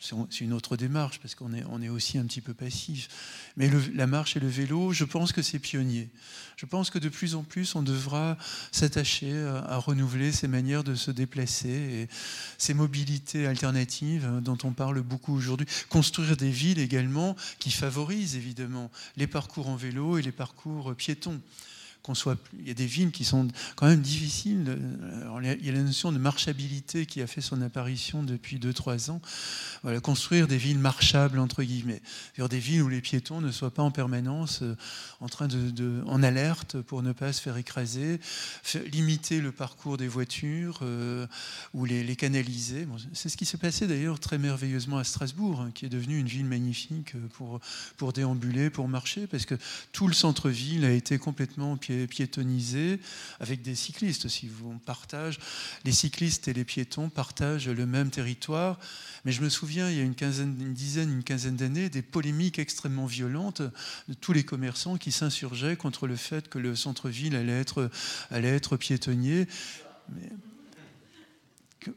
c'est 0.00 0.40
une 0.40 0.52
autre 0.52 0.76
démarche 0.76 1.18
parce 1.20 1.34
qu'on 1.34 1.52
est, 1.52 1.88
aussi 1.88 2.18
un 2.18 2.24
petit 2.24 2.40
peu 2.40 2.54
passif. 2.54 3.08
Mais 3.56 3.70
la 3.94 4.06
marche 4.06 4.36
et 4.36 4.40
le 4.40 4.48
vélo, 4.48 4.92
je 4.92 5.04
pense 5.04 5.32
que 5.32 5.42
c'est 5.42 5.58
pionnier. 5.58 6.08
Je 6.56 6.66
pense 6.66 6.90
que 6.90 6.98
de 6.98 7.08
plus 7.08 7.34
en 7.34 7.42
plus, 7.42 7.74
on 7.74 7.82
devra 7.82 8.38
s'attacher 8.70 9.36
à, 9.42 9.76
renouveler 9.76 10.32
ces 10.32 10.48
manières 10.48 10.84
de 10.84 10.94
se 10.94 11.10
déplacer 11.10 11.68
et 11.68 12.08
ces 12.58 12.74
mobilités 12.74 13.46
alternatives 13.46 14.24
hein, 14.24 14.40
dont 14.40 14.58
on 14.64 14.72
parle 14.72 15.02
beaucoup 15.02 15.34
aujourd'hui. 15.34 15.66
Construire 15.88 16.36
des 16.36 16.50
villes 16.50 16.78
également 16.78 17.36
qui 17.58 17.70
favorisent 17.70 18.36
évidemment 18.36 18.90
les 19.16 19.26
parcours 19.26 19.68
en 19.68 19.76
vélo 19.76 20.18
et 20.18 20.22
les 20.22 20.32
parcours 20.32 20.94
piétons 20.94 21.40
soit. 22.14 22.36
Il 22.58 22.66
y 22.66 22.70
a 22.70 22.74
des 22.74 22.86
villes 22.86 23.10
qui 23.10 23.24
sont 23.24 23.48
quand 23.76 23.86
même 23.86 24.00
difficiles. 24.02 24.78
il 25.42 25.66
y 25.66 25.68
a 25.68 25.72
la 25.72 25.82
notion 25.82 26.12
de 26.12 26.18
marchabilité 26.18 27.06
qui 27.06 27.22
a 27.22 27.26
fait 27.26 27.40
son 27.40 27.62
apparition 27.62 28.22
depuis 28.22 28.58
2-3 28.58 29.10
ans. 29.10 29.20
Construire 30.02 30.48
des 30.48 30.58
villes 30.58 30.78
marchables, 30.78 31.38
entre 31.38 31.62
guillemets. 31.62 32.02
Des 32.38 32.58
villes 32.58 32.82
où 32.82 32.88
les 32.88 33.00
piétons 33.00 33.40
ne 33.40 33.50
soient 33.50 33.72
pas 33.72 33.82
en 33.82 33.90
permanence 33.90 34.62
euh, 34.62 36.02
en, 36.06 36.22
alerte 36.22 36.80
pour 36.82 37.02
ne 37.02 37.12
pas 37.12 37.32
se 37.32 37.40
faire 37.40 37.56
écraser, 37.56 38.20
limiter 38.92 39.40
le 39.40 39.52
parcours 39.52 39.96
des 39.96 40.08
voitures 40.08 40.80
euh, 40.82 41.26
ou 41.74 41.84
les, 41.84 42.16
canaliser. 42.16 42.86
c'est 43.12 43.28
ce 43.28 43.36
qui 43.36 43.46
s'est 43.46 43.58
passé 43.58 43.86
d'ailleurs 43.86 44.20
très 44.20 44.38
merveilleusement 44.38 44.98
à 44.98 45.04
Strasbourg, 45.04 45.60
hein, 45.60 45.70
qui 45.74 45.86
est 45.86 45.88
devenu 45.88 46.18
une 46.18 46.26
ville 46.26 46.44
magnifique 46.44 47.14
pour, 47.34 47.60
pour 47.96 48.12
déambuler, 48.12 48.70
pour 48.70 48.88
marcher, 48.88 49.26
parce 49.26 49.46
que 49.46 49.54
tout 49.92 50.08
le 50.08 50.14
centre-ville 50.14 50.84
a 50.84 50.90
été 50.90 51.18
complètement 51.18 51.76
piétonnisé 52.06 53.00
avec 53.40 53.62
des 53.62 53.74
cyclistes 53.74 54.26
aussi. 54.26 54.50
On 54.64 54.78
partage, 54.78 55.38
les 55.84 55.92
cyclistes 55.92 56.48
et 56.48 56.52
les 56.52 56.64
piétons 56.64 57.08
partagent 57.08 57.68
le 57.68 57.86
même 57.86 58.10
territoire. 58.10 58.78
Mais 59.24 59.32
je 59.32 59.42
me 59.42 59.48
souviens, 59.48 59.88
il 59.90 59.96
y 59.96 60.00
a 60.00 60.02
une, 60.02 60.14
quinzaine, 60.14 60.56
une 60.60 60.74
dizaine, 60.74 61.10
une 61.10 61.22
quinzaine 61.22 61.56
d'années, 61.56 61.88
des 61.88 62.02
polémiques 62.02 62.58
extrêmement 62.58 63.06
violentes 63.06 63.62
de 64.08 64.14
tous 64.14 64.32
les 64.32 64.44
commerçants 64.44 64.96
qui 64.96 65.12
s'insurgeaient 65.12 65.76
contre 65.76 66.06
le 66.06 66.16
fait 66.16 66.48
que 66.48 66.58
le 66.58 66.74
centre-ville 66.74 67.36
allait 67.36 67.60
être, 67.60 67.90
allait 68.30 68.54
être 68.54 68.76
piétonnier. 68.76 69.46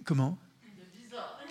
Comment? 0.03 0.37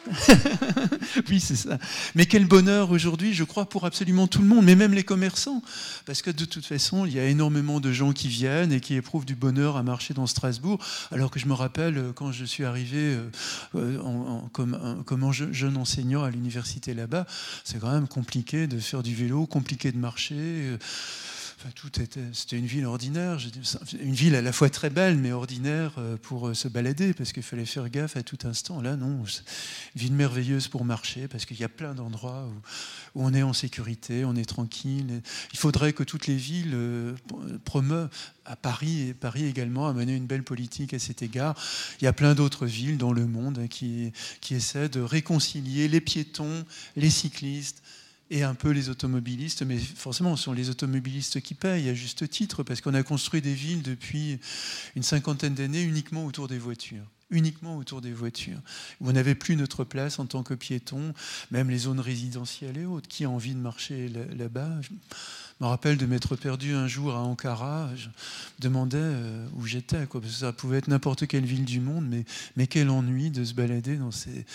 oui, 1.30 1.40
c'est 1.40 1.56
ça. 1.56 1.78
Mais 2.14 2.26
quel 2.26 2.46
bonheur 2.46 2.90
aujourd'hui, 2.90 3.32
je 3.34 3.44
crois, 3.44 3.68
pour 3.68 3.84
absolument 3.84 4.26
tout 4.26 4.40
le 4.40 4.48
monde, 4.48 4.64
mais 4.64 4.74
même 4.74 4.92
les 4.92 5.04
commerçants. 5.04 5.62
Parce 6.06 6.22
que 6.22 6.30
de 6.30 6.44
toute 6.44 6.66
façon, 6.66 7.06
il 7.06 7.14
y 7.14 7.20
a 7.20 7.26
énormément 7.26 7.80
de 7.80 7.92
gens 7.92 8.12
qui 8.12 8.28
viennent 8.28 8.72
et 8.72 8.80
qui 8.80 8.94
éprouvent 8.94 9.24
du 9.24 9.34
bonheur 9.34 9.76
à 9.76 9.82
marcher 9.82 10.14
dans 10.14 10.26
Strasbourg. 10.26 10.78
Alors 11.10 11.30
que 11.30 11.40
je 11.40 11.46
me 11.46 11.54
rappelle, 11.54 11.98
euh, 11.98 12.12
quand 12.12 12.32
je 12.32 12.44
suis 12.44 12.64
arrivé 12.64 12.98
euh, 12.98 13.30
euh, 13.74 14.38
comme, 14.52 15.02
comme 15.06 15.32
jeune 15.32 15.76
enseignant 15.76 16.22
à 16.22 16.30
l'université 16.30 16.94
là-bas, 16.94 17.26
c'est 17.64 17.80
quand 17.80 17.92
même 17.92 18.08
compliqué 18.08 18.66
de 18.66 18.78
faire 18.78 19.02
du 19.02 19.14
vélo, 19.14 19.46
compliqué 19.46 19.92
de 19.92 19.98
marcher 19.98 20.76
c'était 21.92 22.58
une 22.58 22.66
ville 22.66 22.84
ordinaire, 22.84 23.38
une 23.98 24.14
ville 24.14 24.34
à 24.34 24.42
la 24.42 24.52
fois 24.52 24.68
très 24.68 24.90
belle 24.90 25.16
mais 25.16 25.32
ordinaire 25.32 25.94
euh, 25.98 26.16
pour 26.16 26.48
euh, 26.48 26.54
se 26.54 26.68
balader 26.68 27.14
parce 27.14 27.32
qu'il 27.32 27.42
fallait 27.42 27.64
faire 27.64 27.88
gaffe 27.88 28.16
à 28.16 28.22
tout 28.22 28.38
instant. 28.44 28.82
Là, 28.82 28.96
non, 28.96 29.24
une 29.24 30.00
ville 30.00 30.12
merveilleuse 30.12 30.68
pour 30.68 30.84
marcher 30.84 31.28
parce 31.28 31.46
qu'il 31.46 31.58
y 31.58 31.64
a 31.64 31.68
plein 31.68 31.94
d'endroits 31.94 32.48
où, 33.14 33.22
on 33.22 33.32
est 33.32 33.42
en 33.42 33.52
sécurité, 33.52 34.24
on 34.24 34.34
est 34.34 34.44
tranquille. 34.44 35.22
Il 35.52 35.58
faudrait 35.58 35.92
que 35.92 36.02
toutes 36.02 36.26
les 36.26 36.36
villes 36.36 36.72
euh, 36.74 37.14
promeuvent 37.64 38.10
à 38.44 38.56
Paris 38.56 39.08
et 39.08 39.14
Paris 39.14 39.46
également 39.46 39.88
a 39.88 39.92
mené 39.92 40.14
une 40.14 40.26
belle 40.26 40.42
politique 40.42 40.92
à 40.92 40.98
cet 40.98 41.22
égard. 41.22 41.56
Il 42.00 42.04
y 42.04 42.08
a 42.08 42.12
plein 42.12 42.34
d'autres 42.34 42.66
villes 42.66 42.98
dans 42.98 43.12
le 43.12 43.26
monde 43.26 43.58
hein, 43.58 43.68
qui 43.68 44.12
essaient 44.50 44.90
de 44.90 45.00
réconcilier 45.00 45.88
les 45.88 46.00
piétons, 46.00 46.64
les 46.96 47.10
cyclistes 47.10 47.83
et 48.34 48.42
un 48.42 48.56
peu 48.56 48.70
les 48.70 48.88
automobilistes, 48.88 49.62
mais 49.62 49.78
forcément, 49.78 50.34
ce 50.34 50.42
sont 50.42 50.52
les 50.52 50.68
automobilistes 50.68 51.40
qui 51.40 51.54
payent 51.54 51.88
à 51.88 51.94
juste 51.94 52.28
titre, 52.28 52.64
parce 52.64 52.80
qu'on 52.80 52.94
a 52.94 53.04
construit 53.04 53.40
des 53.40 53.54
villes 53.54 53.82
depuis 53.82 54.40
une 54.96 55.04
cinquantaine 55.04 55.54
d'années 55.54 55.84
uniquement 55.84 56.26
autour 56.26 56.48
des 56.48 56.58
voitures. 56.58 57.04
Uniquement 57.30 57.76
autour 57.76 58.00
des 58.00 58.12
voitures, 58.12 58.58
où 59.00 59.08
on 59.08 59.12
n'avait 59.12 59.36
plus 59.36 59.54
notre 59.54 59.84
place 59.84 60.18
en 60.18 60.26
tant 60.26 60.42
que 60.42 60.54
piéton, 60.54 61.14
même 61.52 61.70
les 61.70 61.78
zones 61.78 62.00
résidentielles 62.00 62.76
et 62.76 62.84
autres. 62.86 63.08
Qui 63.08 63.24
a 63.24 63.30
envie 63.30 63.54
de 63.54 63.60
marcher 63.60 64.08
là-bas? 64.08 64.80
Me 65.60 65.66
rappelle 65.66 65.96
de 65.96 66.06
m'être 66.06 66.36
perdu 66.36 66.74
un 66.74 66.86
jour 66.86 67.14
à 67.14 67.20
Ankara. 67.20 67.90
Je 67.96 68.08
demandais 68.58 68.98
euh, 68.98 69.46
où 69.56 69.66
j'étais. 69.66 70.06
Quoi, 70.06 70.20
ça 70.28 70.52
pouvait 70.52 70.78
être 70.78 70.88
n'importe 70.88 71.26
quelle 71.26 71.44
ville 71.44 71.64
du 71.64 71.80
monde, 71.80 72.06
mais, 72.08 72.24
mais 72.56 72.66
quel 72.66 72.90
ennui 72.90 73.30
de 73.30 73.44
se 73.44 73.54
balader 73.54 73.96
dans 73.96 74.10
ces, 74.10 74.46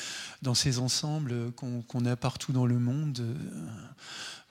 dans 0.42 0.54
ces 0.56 0.80
ensembles 0.80 1.52
qu'on 1.54 2.06
a 2.06 2.16
partout 2.16 2.52
dans 2.52 2.66
le 2.66 2.80
monde. 2.80 3.22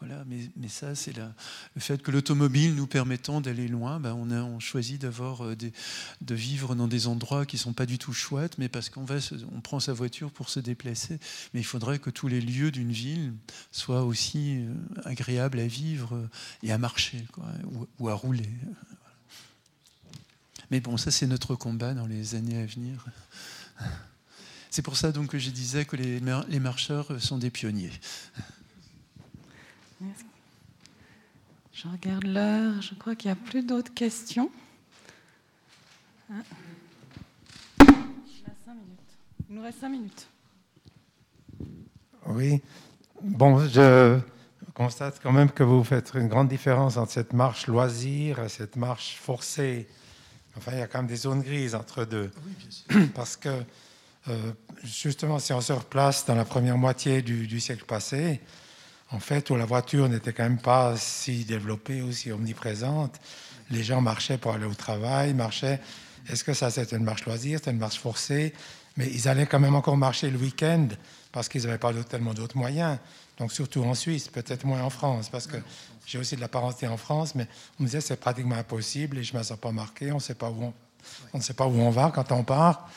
Voilà, 0.01 0.23
mais, 0.29 0.49
mais 0.57 0.69
ça, 0.69 0.95
c'est 0.95 1.13
le 1.17 1.81
fait 1.81 2.01
que 2.03 2.13
l'automobile 2.13 2.77
nous 2.77 2.87
permettant 2.87 3.41
d'aller 3.41 3.67
loin, 3.67 3.99
ben 3.99 4.15
on 4.15 4.31
a 4.31 4.43
on 4.43 4.61
choisit 4.61 5.01
d'avoir 5.01 5.45
euh, 5.45 5.57
de 5.57 6.35
vivre 6.37 6.77
dans 6.77 6.87
des 6.87 7.09
endroits 7.09 7.45
qui 7.47 7.59
sont 7.59 7.73
pas 7.73 7.85
du 7.85 7.99
tout 7.99 8.13
chouettes, 8.13 8.59
mais 8.59 8.69
parce 8.69 8.91
qu'on 8.91 9.03
va, 9.03 9.17
on 9.53 9.61
prend 9.61 9.81
sa 9.81 9.93
voiture 9.93 10.31
pour 10.31 10.51
se 10.51 10.61
déplacer. 10.61 11.19
Mais 11.53 11.61
il 11.61 11.65
faudrait 11.65 11.99
que 11.99 12.11
tous 12.11 12.29
les 12.29 12.41
lieux 12.41 12.71
d'une 12.71 12.93
ville 12.93 13.33
soient 13.71 14.05
aussi 14.05 14.59
euh, 14.59 14.75
agréables 15.05 15.59
à 15.59 15.67
vivre 15.67 16.15
euh, 16.15 16.29
et 16.63 16.73
à 16.73 16.79
marcher, 16.79 17.25
quoi, 17.33 17.47
ou, 17.99 18.09
à 18.09 18.15
rouler. 18.15 18.49
Mais 20.71 20.81
bon, 20.81 20.97
ça 20.97 21.11
c'est 21.11 21.27
notre 21.27 21.55
combat 21.55 21.95
dans 21.95 22.07
les 22.07 22.35
années 22.35 22.61
à 22.63 22.67
venir. 22.67 23.07
C'est 24.71 24.83
pour 24.83 24.97
ça 24.97 25.13
donc 25.13 25.31
que 25.31 25.39
je 25.39 25.51
disais 25.51 25.85
que 25.87 25.97
les, 25.97 26.21
les 26.49 26.61
marcheurs 26.61 27.21
sont 27.21 27.39
des 27.39 27.51
pionniers. 27.51 27.93
Je 31.73 31.89
regarde 31.89 32.25
l'heure, 32.25 32.83
je 32.83 32.95
crois 32.95 33.15
qu'il 33.15 33.29
n'y 33.31 33.33
a 33.33 33.37
plus 33.37 33.63
d'autres 33.63 33.95
questions. 33.95 34.51
Ah. 36.31 36.35
Il 39.49 39.57
nous 39.57 39.63
reste 39.63 39.81
cinq 39.81 39.89
minutes. 39.89 40.29
Oui. 42.27 42.61
Bon, 43.23 43.67
je 43.67 44.19
constate 44.75 45.21
quand 45.23 45.33
même 45.33 45.51
que 45.51 45.65
vous 45.65 45.83
faites 45.83 46.13
une 46.15 46.29
grande 46.29 46.49
différence 46.49 46.97
entre 46.97 47.13
cette 47.13 47.33
marche 47.33 47.67
loisir 47.67 48.39
et 48.41 48.49
cette 48.49 48.77
marche 48.77 49.17
forcée. 49.21 49.89
Enfin, 50.57 50.73
il 50.75 50.79
y 50.79 50.83
a 50.83 50.87
quand 50.87 50.99
même 50.99 51.09
des 51.09 51.17
zones 51.17 51.43
grises 51.43 51.75
entre 51.75 52.05
deux. 52.05 52.31
Parce 53.15 53.37
que, 53.37 53.49
euh, 54.29 54.53
justement, 54.85 55.39
si 55.39 55.53
on 55.53 55.61
se 55.61 55.73
replace 55.73 56.27
dans 56.27 56.37
la 56.37 56.45
première 56.45 56.79
moitié 56.79 57.23
du, 57.23 57.47
du 57.47 57.59
siècle 57.59 57.85
passé, 57.87 58.41
en 59.11 59.19
fait, 59.19 59.51
où 59.51 59.57
la 59.57 59.65
voiture 59.65 60.09
n'était 60.09 60.33
quand 60.33 60.45
même 60.45 60.61
pas 60.61 60.97
si 60.97 61.45
développée 61.45 62.03
ou 62.03 62.13
si 62.13 62.31
omniprésente. 62.31 63.19
Les 63.71 63.83
gens 63.83 64.01
marchaient 64.01 64.39
pour 64.39 64.53
aller 64.53 64.67
au 64.67 64.75
travail, 64.75 65.35
marchaient. 65.35 65.81
Est-ce 66.29 66.45
que 66.45 66.53
ça, 66.53 66.71
c'était 66.71 66.97
une 66.97 67.05
marche 67.05 67.25
loisir, 67.25 67.59
c'était 67.59 67.71
une 67.71 67.79
marche 67.79 67.99
forcée? 67.99 68.53
Mais 68.97 69.09
ils 69.09 69.29
allaient 69.29 69.47
quand 69.47 69.61
même 69.61 69.75
encore 69.75 69.97
marcher 69.97 70.31
le 70.31 70.39
week-end 70.39 70.89
parce 71.33 71.49
qu'ils 71.49 71.63
n'avaient 71.63 71.79
pas 71.79 71.93
tellement 72.05 72.35
d'autres 72.35 72.57
moyens. 72.57 72.99
Donc, 73.39 73.53
surtout 73.53 73.85
en 73.85 73.95
Suisse, 73.95 74.29
peut-être 74.29 74.65
moins 74.65 74.83
en 74.83 74.91
France, 74.91 75.29
parce 75.29 75.47
que 75.47 75.57
j'ai 76.07 76.19
aussi 76.19 76.37
de 76.37 76.41
la 76.41 76.49
parenté 76.49 76.87
en 76.87 76.97
France, 76.97 77.35
mais 77.35 77.47
on 77.79 77.83
me 77.83 77.89
disait 77.89 78.01
c'est 78.01 78.17
pratiquement 78.17 78.57
impossible 78.57 79.19
et 79.19 79.23
je 79.23 79.35
ne 79.35 79.39
me 79.39 79.43
sens 79.45 79.59
pas 79.59 79.73
marqué, 79.73 80.11
on, 80.11 80.17
ne 80.17 80.21
sait 80.21 80.35
pas 80.35 80.51
où 80.51 80.73
on 81.35 81.91
va 81.91 82.11
quand 82.11 82.33
on 82.33 82.45
part. 82.45 82.91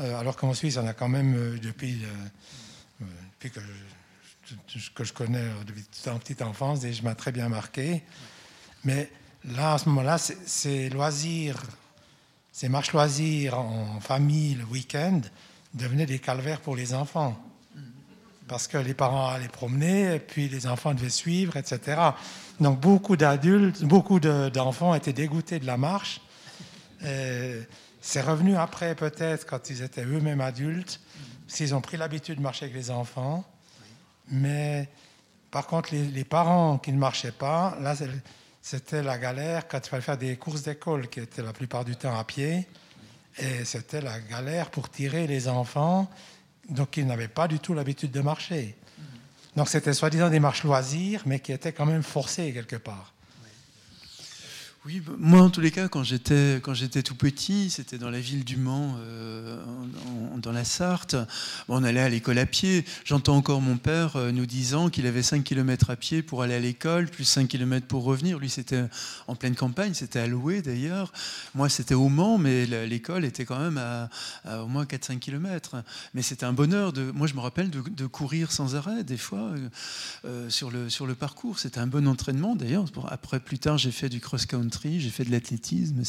Euh, 0.00 0.18
alors 0.18 0.36
qu'en 0.36 0.54
Suisse, 0.54 0.76
on 0.76 0.86
a 0.86 0.92
quand 0.92 1.08
même, 1.08 1.34
euh, 1.34 1.58
depuis, 1.58 2.04
euh, 2.04 3.04
depuis 3.32 3.50
que 3.50 5.04
je, 5.04 5.12
connais 5.12 5.44
depuis 5.66 5.82
toute 5.82 6.18
petite 6.20 6.42
enfance 6.42 6.80
je 6.86 7.02
m'a 7.02 7.14
très 7.14 7.32
bien 7.32 7.48
marqué. 7.48 8.02
Mais 8.84 9.10
là, 9.44 9.74
à 9.74 9.78
ce 9.78 9.88
moment-là, 9.88 10.18
ces 10.18 10.90
loisirs, 10.90 11.62
ces 12.52 12.68
marches 12.68 12.92
loisirs 12.92 13.58
en 13.58 14.00
famille 14.00 14.54
le 14.54 14.64
week-end 14.64 15.20
devenaient 15.74 16.06
des 16.06 16.18
calvaires 16.18 16.60
pour 16.60 16.76
les 16.76 16.92
enfants. 16.94 17.36
Parce 18.52 18.68
que 18.68 18.76
les 18.76 18.92
parents 18.92 19.28
allaient 19.28 19.48
promener 19.48 20.16
et 20.16 20.18
puis 20.18 20.46
les 20.46 20.66
enfants 20.66 20.92
devaient 20.92 21.08
suivre, 21.08 21.56
etc. 21.56 21.98
Donc 22.60 22.80
beaucoup 22.80 23.16
d'adultes, 23.16 23.82
beaucoup 23.82 24.20
d'enfants 24.20 24.94
étaient 24.94 25.14
dégoûtés 25.14 25.58
de 25.58 25.64
la 25.66 25.78
marche. 25.78 26.20
C'est 27.00 28.20
revenu 28.20 28.54
après, 28.56 28.94
peut-être, 28.94 29.46
quand 29.46 29.70
ils 29.70 29.80
étaient 29.80 30.04
eux-mêmes 30.04 30.42
adultes, 30.42 31.00
s'ils 31.46 31.74
ont 31.74 31.80
pris 31.80 31.96
l'habitude 31.96 32.36
de 32.36 32.42
marcher 32.42 32.66
avec 32.66 32.76
les 32.76 32.90
enfants. 32.90 33.42
Mais 34.28 34.86
par 35.50 35.66
contre, 35.66 35.94
les, 35.94 36.24
parents 36.24 36.76
qui 36.76 36.92
ne 36.92 36.98
marchaient 36.98 37.32
pas, 37.32 37.74
là, 37.80 37.94
c'était 38.60 39.02
la 39.02 39.16
galère 39.16 39.66
quand 39.66 39.78
il 39.78 39.88
fallait 39.88 40.02
faire 40.02 40.18
des 40.18 40.36
courses 40.36 40.62
d'école, 40.62 41.08
qui 41.08 41.20
étaient 41.20 41.42
la 41.42 41.54
plupart 41.54 41.86
du 41.86 41.96
temps 41.96 42.18
à 42.18 42.24
pied. 42.24 42.68
Et 43.38 43.64
c'était 43.64 44.02
la 44.02 44.20
galère 44.20 44.70
pour 44.70 44.90
tirer 44.90 45.26
les 45.26 45.48
enfants, 45.48 46.10
donc 46.68 46.96
ils 46.96 47.06
n'avaient 47.06 47.28
pas 47.28 47.48
du 47.48 47.58
tout 47.58 47.74
l'habitude 47.74 48.10
de 48.10 48.20
marcher. 48.20 48.76
Donc 49.56 49.68
c'était 49.68 49.92
soi-disant 49.92 50.30
des 50.30 50.40
marches 50.40 50.64
loisirs, 50.64 51.22
mais 51.26 51.40
qui 51.40 51.52
étaient 51.52 51.72
quand 51.72 51.86
même 51.86 52.02
forcées 52.02 52.52
quelque 52.52 52.76
part. 52.76 53.11
Oui, 54.84 54.98
bah, 54.98 55.12
moi 55.16 55.42
en 55.42 55.48
tous 55.48 55.60
les 55.60 55.70
cas, 55.70 55.86
quand 55.86 56.02
j'étais 56.02 56.56
quand 56.60 56.74
j'étais 56.74 57.04
tout 57.04 57.14
petit, 57.14 57.70
c'était 57.70 57.98
dans 57.98 58.10
la 58.10 58.18
ville 58.18 58.44
du 58.44 58.56
Mans, 58.56 58.96
euh, 58.98 59.56
dans 60.38 60.50
la 60.50 60.64
Sarthe. 60.64 61.14
on 61.68 61.84
allait 61.84 62.00
à 62.00 62.08
l'école 62.08 62.38
à 62.38 62.46
pied. 62.46 62.84
J'entends 63.04 63.36
encore 63.36 63.60
mon 63.60 63.76
père 63.76 64.16
euh, 64.16 64.32
nous 64.32 64.44
disant 64.44 64.90
qu'il 64.90 65.06
avait 65.06 65.22
5 65.22 65.44
km 65.44 65.90
à 65.90 65.94
pied 65.94 66.20
pour 66.22 66.42
aller 66.42 66.54
à 66.54 66.58
l'école, 66.58 67.06
plus 67.06 67.22
5 67.22 67.46
km 67.46 67.86
pour 67.86 68.02
revenir. 68.02 68.40
Lui, 68.40 68.50
c'était 68.50 68.82
en 69.28 69.36
pleine 69.36 69.54
campagne, 69.54 69.94
c'était 69.94 70.18
à 70.18 70.26
Loué 70.26 70.62
d'ailleurs. 70.62 71.12
Moi, 71.54 71.68
c'était 71.68 71.94
au 71.94 72.08
Mans, 72.08 72.36
mais 72.36 72.66
l'école 72.66 73.24
était 73.24 73.44
quand 73.44 73.60
même 73.60 73.78
à, 73.78 74.08
au 74.64 74.66
moins 74.66 74.82
4-5 74.82 75.20
km. 75.20 75.76
Mais 76.12 76.22
c'était 76.22 76.44
un 76.44 76.52
bonheur. 76.52 76.92
Moi, 77.14 77.28
je 77.28 77.34
me 77.34 77.40
rappelle 77.40 77.70
de, 77.70 78.06
courir 78.06 78.50
sans 78.50 78.74
arrêt 78.74 79.04
des 79.04 79.16
fois 79.16 79.52
euh, 80.24 80.50
sur 80.50 80.72
le 80.72 80.90
sur 80.90 81.06
le 81.06 81.14
parcours. 81.14 81.60
C'était 81.60 81.78
un 81.78 81.86
bon 81.86 82.08
entraînement 82.08 82.56
d'ailleurs. 82.56 82.86
Après, 83.08 83.38
plus 83.38 83.60
tard, 83.60 83.78
j'ai 83.78 83.92
fait 83.92 84.08
du 84.08 84.20
j'ai 84.84 85.10
fait 85.10 85.24
de 85.24 85.30
l'athlétisme. 85.30 86.02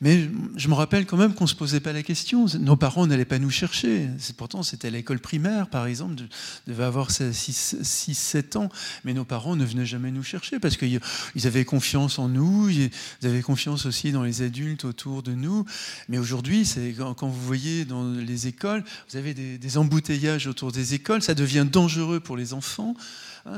Mais 0.00 0.28
je 0.56 0.68
me 0.68 0.74
rappelle 0.74 1.06
quand 1.06 1.16
même 1.16 1.34
qu'on 1.34 1.44
ne 1.44 1.48
se 1.48 1.54
posait 1.54 1.80
pas 1.80 1.92
la 1.92 2.02
question. 2.02 2.46
Nos 2.58 2.76
parents 2.76 3.06
n'allaient 3.06 3.24
pas 3.24 3.38
nous 3.38 3.50
chercher. 3.50 4.08
Pourtant, 4.36 4.62
c'était 4.62 4.88
à 4.88 4.90
l'école 4.90 5.18
primaire, 5.18 5.68
par 5.68 5.86
exemple. 5.86 6.22
Je 6.66 6.72
devais 6.72 6.84
avoir 6.84 7.10
6-7 7.10 8.58
ans. 8.58 8.68
Mais 9.04 9.14
nos 9.14 9.24
parents 9.24 9.56
ne 9.56 9.64
venaient 9.64 9.86
jamais 9.86 10.10
nous 10.10 10.22
chercher 10.22 10.58
parce 10.58 10.76
qu'ils 10.76 11.00
avaient 11.44 11.64
confiance 11.64 12.18
en 12.18 12.28
nous. 12.28 12.68
Ils 12.68 12.90
avaient 13.22 13.42
confiance 13.42 13.86
aussi 13.86 14.12
dans 14.12 14.22
les 14.22 14.42
adultes 14.42 14.84
autour 14.84 15.22
de 15.22 15.32
nous. 15.32 15.64
Mais 16.08 16.18
aujourd'hui, 16.18 16.68
quand, 16.96 17.28
vous 17.28 17.46
voyez 17.46 17.84
dans 17.84 18.10
les 18.10 18.46
écoles, 18.46 18.84
vous 19.10 19.16
avez 19.16 19.34
des 19.34 19.78
embouteillages 19.78 20.46
autour 20.46 20.72
des 20.72 20.94
écoles. 20.94 21.22
Ça 21.22 21.34
devient 21.34 21.66
dangereux 21.70 22.20
pour 22.20 22.36
les 22.36 22.52
enfants. 22.52 22.94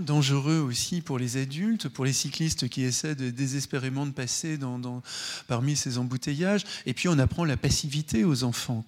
Dangereux 0.02 0.58
aussi 0.58 1.00
pour 1.00 1.18
les 1.18 1.38
adultes, 1.38 1.88
pour 1.88 2.04
les 2.04 2.12
cyclistes 2.12 2.68
qui 2.68 2.82
essaient 2.82 3.14
désespérément 3.14 4.04
de 4.06 4.12
passer 4.12 4.58
parmi 5.46 5.76
ces 5.76 5.96
embouteillages. 5.96 6.64
Et 6.84 6.92
puis 6.92 7.08
on 7.08 7.18
apprend 7.18 7.44
la 7.44 7.56
passivité 7.56 8.24
aux 8.24 8.44
enfants. 8.44 8.84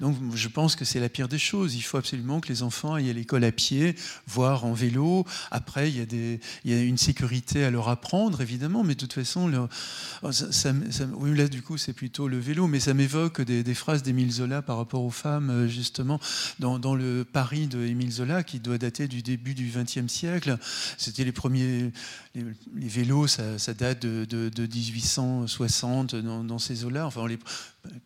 Donc 0.00 0.16
je 0.34 0.48
pense 0.48 0.74
que 0.74 0.84
c'est 0.84 0.98
la 0.98 1.08
pire 1.08 1.28
des 1.28 1.38
choses. 1.38 1.76
Il 1.76 1.82
faut 1.82 1.98
absolument 1.98 2.40
que 2.40 2.48
les 2.48 2.64
enfants 2.64 2.94
aillent 2.94 3.10
à 3.10 3.12
l'école 3.12 3.44
à 3.44 3.52
pied, 3.52 3.94
voire 4.26 4.64
en 4.64 4.72
vélo. 4.72 5.24
Après, 5.52 5.90
il 5.90 6.40
y 6.64 6.74
a, 6.74 6.82
une 6.82 6.98
sécurité 6.98 7.64
à 7.64 7.70
leur 7.70 7.88
apprendre, 7.88 8.40
évidemment, 8.40 8.82
mais 8.82 8.94
de 8.94 9.00
toute 9.00 9.12
façon, 9.12 9.68
oh, 10.22 10.28
là 11.26 11.48
du 11.48 11.62
coup 11.62 11.78
c'est 11.78 11.92
plutôt 11.92 12.26
le 12.26 12.38
vélo, 12.38 12.66
mais 12.66 12.80
ça 12.80 12.94
m'évoque 12.94 13.42
des, 13.42 13.74
phrases 13.74 14.02
d'Émile 14.02 14.32
Zola 14.32 14.62
par 14.62 14.78
rapport 14.78 15.02
aux 15.02 15.10
femmes, 15.10 15.50
euh, 15.50 15.68
justement, 15.68 16.18
dans, 16.58 16.80
dans 16.80 16.96
le 16.96 17.24
Paris 17.24 17.68
de 17.68 17.84
Émile 17.86 18.10
Zola, 18.10 18.42
qui 18.42 18.58
doit 18.58 18.78
dater 18.78 19.06
du 19.06 19.22
début 19.22 19.54
du 19.54 19.70
XXe 19.72 20.07
siècle. 20.08 20.58
C'était 20.96 21.24
les 21.24 21.32
premiers. 21.32 21.92
Les, 22.34 22.88
vélos, 22.88 23.26
ça, 23.26 23.74
date 23.74 24.00
de, 24.02 24.50
1860 24.60 26.14
dans, 26.14 26.58
ces 26.58 26.84
eaux-là. 26.84 27.08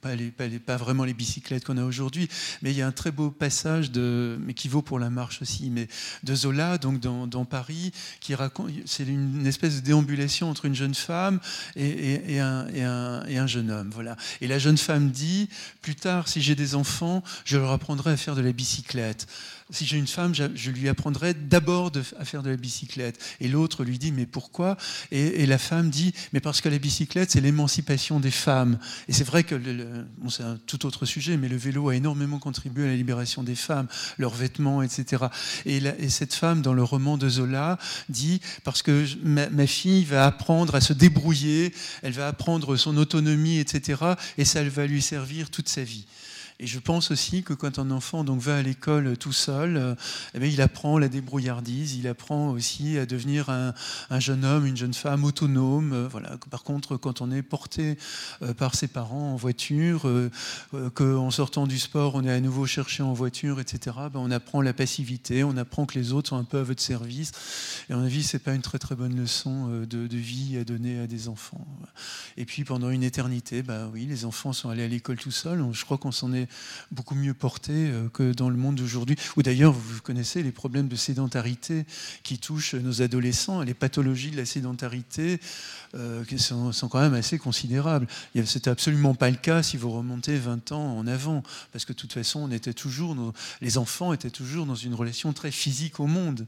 Pas, 0.01 0.15
les, 0.15 0.31
pas, 0.31 0.77
vraiment 0.77 1.05
les 1.05 1.15
bicyclettes 1.15 1.65
qu'on 1.65 1.77
a 1.77 1.85
aujourd'hui, 1.85 2.28
mais 2.62 2.70
il 2.70 2.77
y 2.77 2.82
a 2.82 2.86
un 2.86 2.93
très 2.93 3.11
beau 3.11 3.31
passage, 3.31 3.90
de, 3.90 4.39
mais 4.40 4.55
qui 4.55 4.69
vaut 4.69 4.82
pour 4.82 4.99
la 4.99 5.11
marche 5.11 5.43
aussi, 5.43 5.70
mais 5.70 5.89
de 6.23 6.35
Zola, 6.35 6.78
donc 6.78 7.01
dans, 7.01 7.44
Paris, 7.44 7.93
qui 8.20 8.35
raconte, 8.35 8.70
c'est 8.85 9.05
une 9.05 9.47
espèce 9.47 9.77
de 9.77 9.81
déambulation 9.81 10.49
entre 10.49 10.65
une 10.66 10.74
jeune 10.74 10.94
femme 10.94 11.40
et, 11.77 12.39
un, 12.40 12.66
et, 12.69 12.82
un, 12.82 13.24
et, 13.27 13.39
un, 13.39 13.47
jeune 13.47 13.70
homme, 13.70 13.90
voilà. 13.93 14.16
Et 14.40 14.47
la 14.47 14.59
jeune 14.59 14.78
femme 14.78 15.11
dit, 15.11 15.49
plus 15.81 15.97
tard, 15.97 16.28
si 16.28 16.40
j'ai 16.40 16.55
des 16.55 16.74
enfants, 16.74 17.23
je 17.44 17.59
leur 17.59 17.70
apprendrai 17.73 18.12
à 18.12 18.16
faire 18.16 18.36
de 18.36 18.43
la 18.43 18.53
bicyclette 18.53 19.27
si 19.73 19.86
j'ai 19.86 19.97
une 19.97 20.07
femme, 20.07 20.35
je, 20.35 20.70
lui 20.70 20.89
apprendrai 20.89 21.35
d'abord 21.35 21.90
à 22.19 22.24
faire 22.24 22.43
de 22.43 22.51
la 22.51 22.57
bicyclette. 22.57 23.19
Et 23.40 23.49
l'autre 23.49 23.85
lui 23.85 23.99
dit, 23.99 24.12
mais 24.12 24.27
pourquoi? 24.27 24.77
Et, 25.11 25.47
la 25.47 25.59
femme 25.59 25.90
dit, 25.90 26.12
mais 26.32 26.40
parce 26.40 26.61
que 26.61 26.69
la 26.69 26.78
bicyclette, 26.78 27.31
c'est 27.31 27.40
l'émancipation 27.40 28.20
des 28.20 28.31
femmes. 28.31 28.78
Et 29.09 29.12
c'est 29.12 29.24
vrai 29.24 29.44
que, 29.44 29.55
c'est 30.28 30.43
un 30.43 30.59
tout 30.66 30.86
autre 30.86 31.07
sujet, 31.07 31.36
mais 31.36 31.49
le 31.49 31.57
vélo 31.57 31.89
a 31.89 31.97
énormément 31.97 32.39
contribué 32.39 32.85
à 32.85 32.89
la 32.89 32.97
libération 32.97 33.43
des 33.43 33.55
femmes, 33.55 33.86
leurs 34.19 34.35
vêtements, 34.35 34.82
etc. 34.82 35.24
Et, 35.66 35.77
et 35.77 36.09
cette 36.09 36.35
femme, 36.35 36.62
dans 36.62 36.74
le 36.74 36.82
roman 36.82 37.16
de 37.19 37.28
Zola, 37.28 37.78
dit, 38.09 38.40
parce 38.65 38.82
que 38.82 39.07
ma, 39.23 39.49
ma 39.51 39.66
fille 39.66 40.05
va 40.05 40.27
apprendre 40.27 40.74
à 40.74 40.81
se 40.81 40.93
débrouiller, 40.93 41.74
elle 42.03 42.12
va 42.12 42.28
apprendre 42.28 42.77
son 42.77 42.97
autonomie, 42.97 43.59
etc. 43.59 44.03
Et 44.39 44.44
ça 44.44 44.62
va 44.65 44.86
lui 44.86 45.03
servir 45.03 45.51
toute 45.51 45.69
sa 45.69 45.82
vie. 45.82 46.07
Et 46.62 46.66
je 46.68 46.78
pense 46.78 47.10
aussi 47.10 47.43
que 47.43 47.55
quand 47.55 47.80
un 47.80 47.90
enfant 47.90 48.22
donc, 48.22 48.40
va 48.40 48.59
à 48.59 48.62
l'école 48.62 49.16
tout 49.16 49.32
seul, 49.32 49.97
eh 50.32 50.39
bien, 50.39 50.48
il 50.48 50.60
apprend 50.60 50.97
la 50.97 51.09
débrouillardise, 51.09 51.97
il 51.97 52.06
apprend 52.06 52.51
aussi 52.51 52.98
à 52.98 53.05
devenir 53.05 53.51
un, 53.51 53.74
jeune 54.20 54.44
homme, 54.44 54.64
une 54.64 54.76
jeune 54.76 54.94
femme 54.94 55.24
autonome. 55.24 56.06
voilà. 56.12 56.36
Par 56.51 56.62
contre, 56.62 56.97
quand 56.97 57.20
on 57.20 57.32
est 57.32 57.43
porté 57.43 57.98
par 58.59 58.76
ses 58.76 58.86
parents 58.86 59.32
en 59.32 59.36
voiture, 59.36 60.09
qu'en 60.94 61.32
sortant 61.32 61.66
du 61.66 61.80
sport, 61.80 62.14
on 62.14 62.24
est 62.24 62.30
à 62.30 62.39
nouveau 62.39 62.64
cherché 62.64 63.02
en 63.02 63.12
voiture, 63.12 63.59
etc., 63.59 63.97
ben, 64.12 64.20
on 64.20 64.30
apprend 64.30 64.60
la 64.60 64.72
passivité, 64.72 65.43
on 65.43 65.56
apprend 65.56 65.84
que 65.84 65.98
les 65.98 66.12
autres 66.12 66.28
sont 66.28 66.36
un 66.36 66.44
peu 66.44 66.59
à 66.59 66.62
votre 66.62 66.80
service. 66.80 67.32
Et 67.90 67.93
à 67.93 67.97
mon 67.97 68.05
avis, 68.05 68.22
ce 68.22 68.36
n'est 68.36 68.40
pas 68.40 68.55
une 68.55 68.62
très 68.62 68.78
très 68.78 68.94
bonne 68.94 69.16
leçon 69.16 69.66
de, 69.80 70.06
de 70.06 70.16
vie 70.16 70.56
à 70.59 70.62
donner 70.62 71.01
à 71.01 71.09
des 71.09 71.26
enfants. 71.26 71.66
Et 72.36 72.44
puis 72.44 72.62
pendant 72.62 72.90
une 72.90 73.02
éternité, 73.02 73.64
bah 73.64 73.90
oui, 73.93 74.06
les 74.06 74.24
enfants 74.24 74.52
sont 74.52 74.68
allés 74.68 74.84
à 74.84 74.89
l'école 74.89 75.16
tout 75.16 75.32
seuls. 75.32 75.60
Je 75.72 75.84
crois 75.84 75.98
qu'on 75.98 76.12
s'en 76.12 76.32
est 76.32 76.51
beaucoup 76.90 77.14
mieux 77.14 77.34
porté 77.34 77.72
euh, 77.72 78.08
que 78.08 78.32
dans 78.32 78.48
le 78.48 78.56
monde 78.56 78.76
d'aujourd'hui. 78.76 79.16
Ou 79.36 79.42
d'ailleurs, 79.42 79.72
vous 79.72 80.00
connaissez 80.00 80.42
les 80.42 80.52
problèmes 80.52 80.88
de 80.88 80.96
sédentarité 80.96 81.84
qui 82.22 82.38
touchent 82.38 82.74
nos 82.74 83.02
adolescents, 83.02 83.62
les 83.62 83.74
pathologies 83.74 84.30
de 84.30 84.36
la 84.36 84.46
sédentarité 84.46 85.40
euh, 85.94 86.24
qui 86.24 86.38
sont, 86.38 86.72
quand 86.90 87.00
même 87.00 87.14
assez 87.14 87.38
considérables. 87.38 88.06
C'était 88.44 88.70
absolument 88.70 89.14
pas 89.14 89.30
le 89.30 89.36
cas 89.36 89.62
si 89.62 89.76
vous 89.76 89.90
remontez 89.90 90.36
20 90.36 90.72
ans 90.72 90.98
en 90.98 91.06
avant, 91.06 91.42
parce 91.72 91.84
que 91.84 91.92
de 91.92 91.98
toute 91.98 92.12
façon, 92.12 92.40
on 92.40 92.50
était 92.50 92.74
toujours, 92.74 93.16
les 93.60 93.78
enfants 93.78 94.12
étaient 94.12 94.30
toujours 94.30 94.66
dans 94.66 94.74
une 94.74 94.94
relation 94.94 95.32
très 95.32 95.50
physique 95.50 96.00
au 96.00 96.06
monde. 96.06 96.46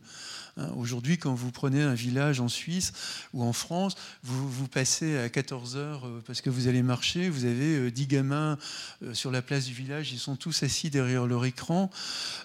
Hein, 0.56 0.68
aujourd'hui, 0.76 1.18
quand 1.18 1.34
vous 1.34 1.50
prenez 1.50 1.82
un 1.82 1.94
village 1.94 2.40
en 2.40 2.48
Suisse 2.48 2.92
ou 3.32 3.42
en 3.42 3.52
France, 3.52 3.96
vous, 4.22 4.48
vous 4.48 4.68
passez 4.68 5.18
à 5.18 5.28
14 5.28 5.76
heures 5.76 6.06
euh, 6.06 6.22
parce 6.26 6.40
que 6.40 6.50
vous 6.50 6.68
allez 6.68 6.82
marcher, 6.82 7.28
vous 7.28 7.44
avez 7.44 7.90
10 7.90 8.02
euh, 8.02 8.06
gamins 8.06 8.58
euh, 9.02 9.14
sur 9.14 9.30
la 9.30 9.42
place 9.42 9.64
du 9.66 9.72
village, 9.72 10.12
ils 10.12 10.18
sont 10.18 10.36
tous 10.36 10.62
assis 10.62 10.90
derrière 10.90 11.26
leur 11.26 11.44
écran. 11.44 11.90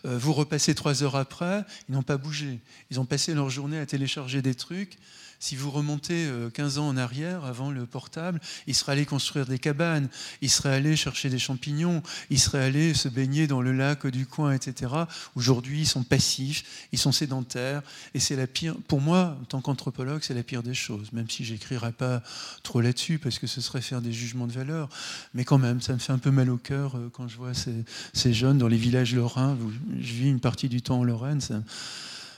Vous 0.03 0.33
repassez 0.33 0.73
3 0.73 1.03
heures 1.03 1.15
après, 1.15 1.63
ils 1.87 1.93
n'ont 1.93 2.03
pas 2.03 2.17
bougé. 2.17 2.59
Ils 2.89 2.99
ont 2.99 3.05
passé 3.05 3.33
leur 3.33 3.49
journée 3.49 3.79
à 3.79 3.85
télécharger 3.85 4.41
des 4.41 4.55
trucs. 4.55 4.97
Si 5.41 5.55
vous 5.55 5.71
remontez 5.71 6.29
15 6.53 6.77
euh, 6.77 6.81
ans 6.81 6.89
en 6.89 6.97
arrière, 6.97 7.45
avant 7.45 7.71
le 7.71 7.85
portable, 7.85 8.41
il 8.67 8.75
serait 8.75 8.91
allé 8.91 9.05
construire 9.05 9.45
des 9.45 9.57
cabanes, 9.57 10.09
il 10.41 10.49
serait 10.49 10.73
allé 10.73 10.97
chercher 10.97 11.29
des 11.29 11.39
champignons, 11.39 12.03
il 12.29 12.39
serait 12.39 12.61
allé 12.61 12.93
se 12.93 13.07
baigner 13.07 13.47
dans 13.47 13.61
le 13.61 13.71
lac 13.71 14.05
du 14.07 14.25
coin, 14.25 14.51
etc. 14.51 14.91
Aujourd'hui, 15.35 15.81
ils 15.81 15.87
sont 15.87 16.03
passifs, 16.03 16.87
ils 16.91 16.99
sont 16.99 17.13
sédentaires, 17.13 17.81
et 18.13 18.19
c'est 18.19 18.35
la 18.35 18.47
pire. 18.47 18.75
Pour 18.89 18.99
moi, 18.99 19.37
en 19.41 19.45
tant 19.45 19.61
qu'anthropologue, 19.61 20.23
c'est 20.23 20.33
la 20.33 20.43
pire 20.43 20.61
des 20.61 20.73
choses, 20.73 21.13
même 21.13 21.29
si 21.29 21.45
j'écrirai 21.45 21.93
pas 21.93 22.21
trop 22.61 22.81
là-dessus, 22.81 23.17
parce 23.17 23.39
que 23.39 23.47
ce 23.47 23.61
serait 23.61 23.81
faire 23.81 24.01
des 24.01 24.11
jugements 24.11 24.47
de 24.47 24.51
valeur. 24.51 24.89
Mais 25.33 25.45
quand 25.45 25.57
même, 25.57 25.79
ça 25.79 25.93
me 25.93 25.99
fait 25.99 26.11
un 26.11 26.17
peu 26.17 26.31
mal 26.31 26.49
au 26.49 26.57
cœur 26.57 26.97
euh, 26.97 27.09
quand 27.13 27.29
je 27.29 27.37
vois 27.37 27.53
ces, 27.53 28.33
jeunes 28.33 28.57
dans 28.57 28.67
les 28.67 28.77
villages 28.77 29.15
lorrains. 29.15 29.57
Je 30.01 30.13
vis 30.13 30.29
une 30.29 30.41
partie 30.41 30.67
du 30.67 30.81
temps 30.81 30.99
en 30.99 31.03
Lorraine, 31.05 31.39
ça, 31.39 31.63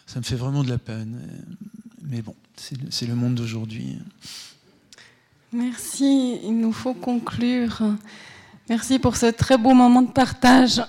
ça 0.05 0.19
me 0.19 0.23
fait 0.23 0.35
vraiment 0.35 0.63
de 0.63 0.69
la 0.69 0.77
peine. 0.77 1.19
Mais 2.03 2.21
bon, 2.21 2.35
c'est 2.55 3.05
le 3.05 3.15
monde 3.15 3.35
d'aujourd'hui. 3.35 3.99
Merci, 5.53 6.39
il 6.43 6.57
nous 6.57 6.71
faut 6.71 6.93
conclure. 6.93 7.81
Merci 8.69 8.99
pour 8.99 9.17
ce 9.17 9.25
très 9.25 9.57
beau 9.57 9.73
moment 9.73 10.01
de 10.01 10.11
partage. 10.11 10.81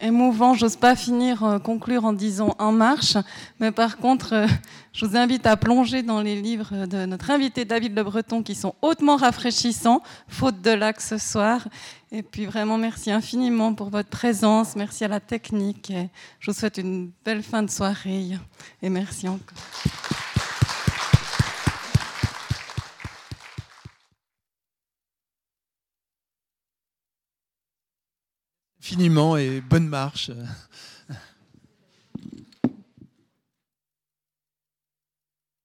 Émouvant, 0.00 0.54
j'ose 0.54 0.76
pas 0.76 0.94
finir, 0.94 1.42
euh, 1.42 1.58
conclure 1.58 2.04
en 2.04 2.12
disant 2.12 2.54
en 2.60 2.70
marche, 2.70 3.16
mais 3.58 3.72
par 3.72 3.96
contre, 3.96 4.32
euh, 4.32 4.46
je 4.92 5.04
vous 5.04 5.16
invite 5.16 5.44
à 5.44 5.56
plonger 5.56 6.04
dans 6.04 6.20
les 6.20 6.40
livres 6.40 6.86
de 6.86 7.04
notre 7.04 7.32
invité 7.32 7.64
David 7.64 7.96
Le 7.96 8.04
Breton 8.04 8.44
qui 8.44 8.54
sont 8.54 8.76
hautement 8.80 9.16
rafraîchissants, 9.16 10.00
faute 10.28 10.62
de 10.62 10.70
lac 10.70 11.00
ce 11.00 11.18
soir. 11.18 11.66
Et 12.12 12.22
puis 12.22 12.46
vraiment, 12.46 12.78
merci 12.78 13.10
infiniment 13.10 13.74
pour 13.74 13.90
votre 13.90 14.08
présence, 14.08 14.76
merci 14.76 15.04
à 15.04 15.08
la 15.08 15.20
technique. 15.20 15.90
Et 15.90 16.08
je 16.38 16.52
vous 16.52 16.56
souhaite 16.56 16.78
une 16.78 17.10
belle 17.24 17.42
fin 17.42 17.64
de 17.64 17.70
soirée 17.70 18.38
et 18.80 18.88
merci 18.88 19.26
encore. 19.26 19.58
Finiment 28.88 29.36
et 29.36 29.60
bonne 29.60 29.86
marche. 29.86 30.30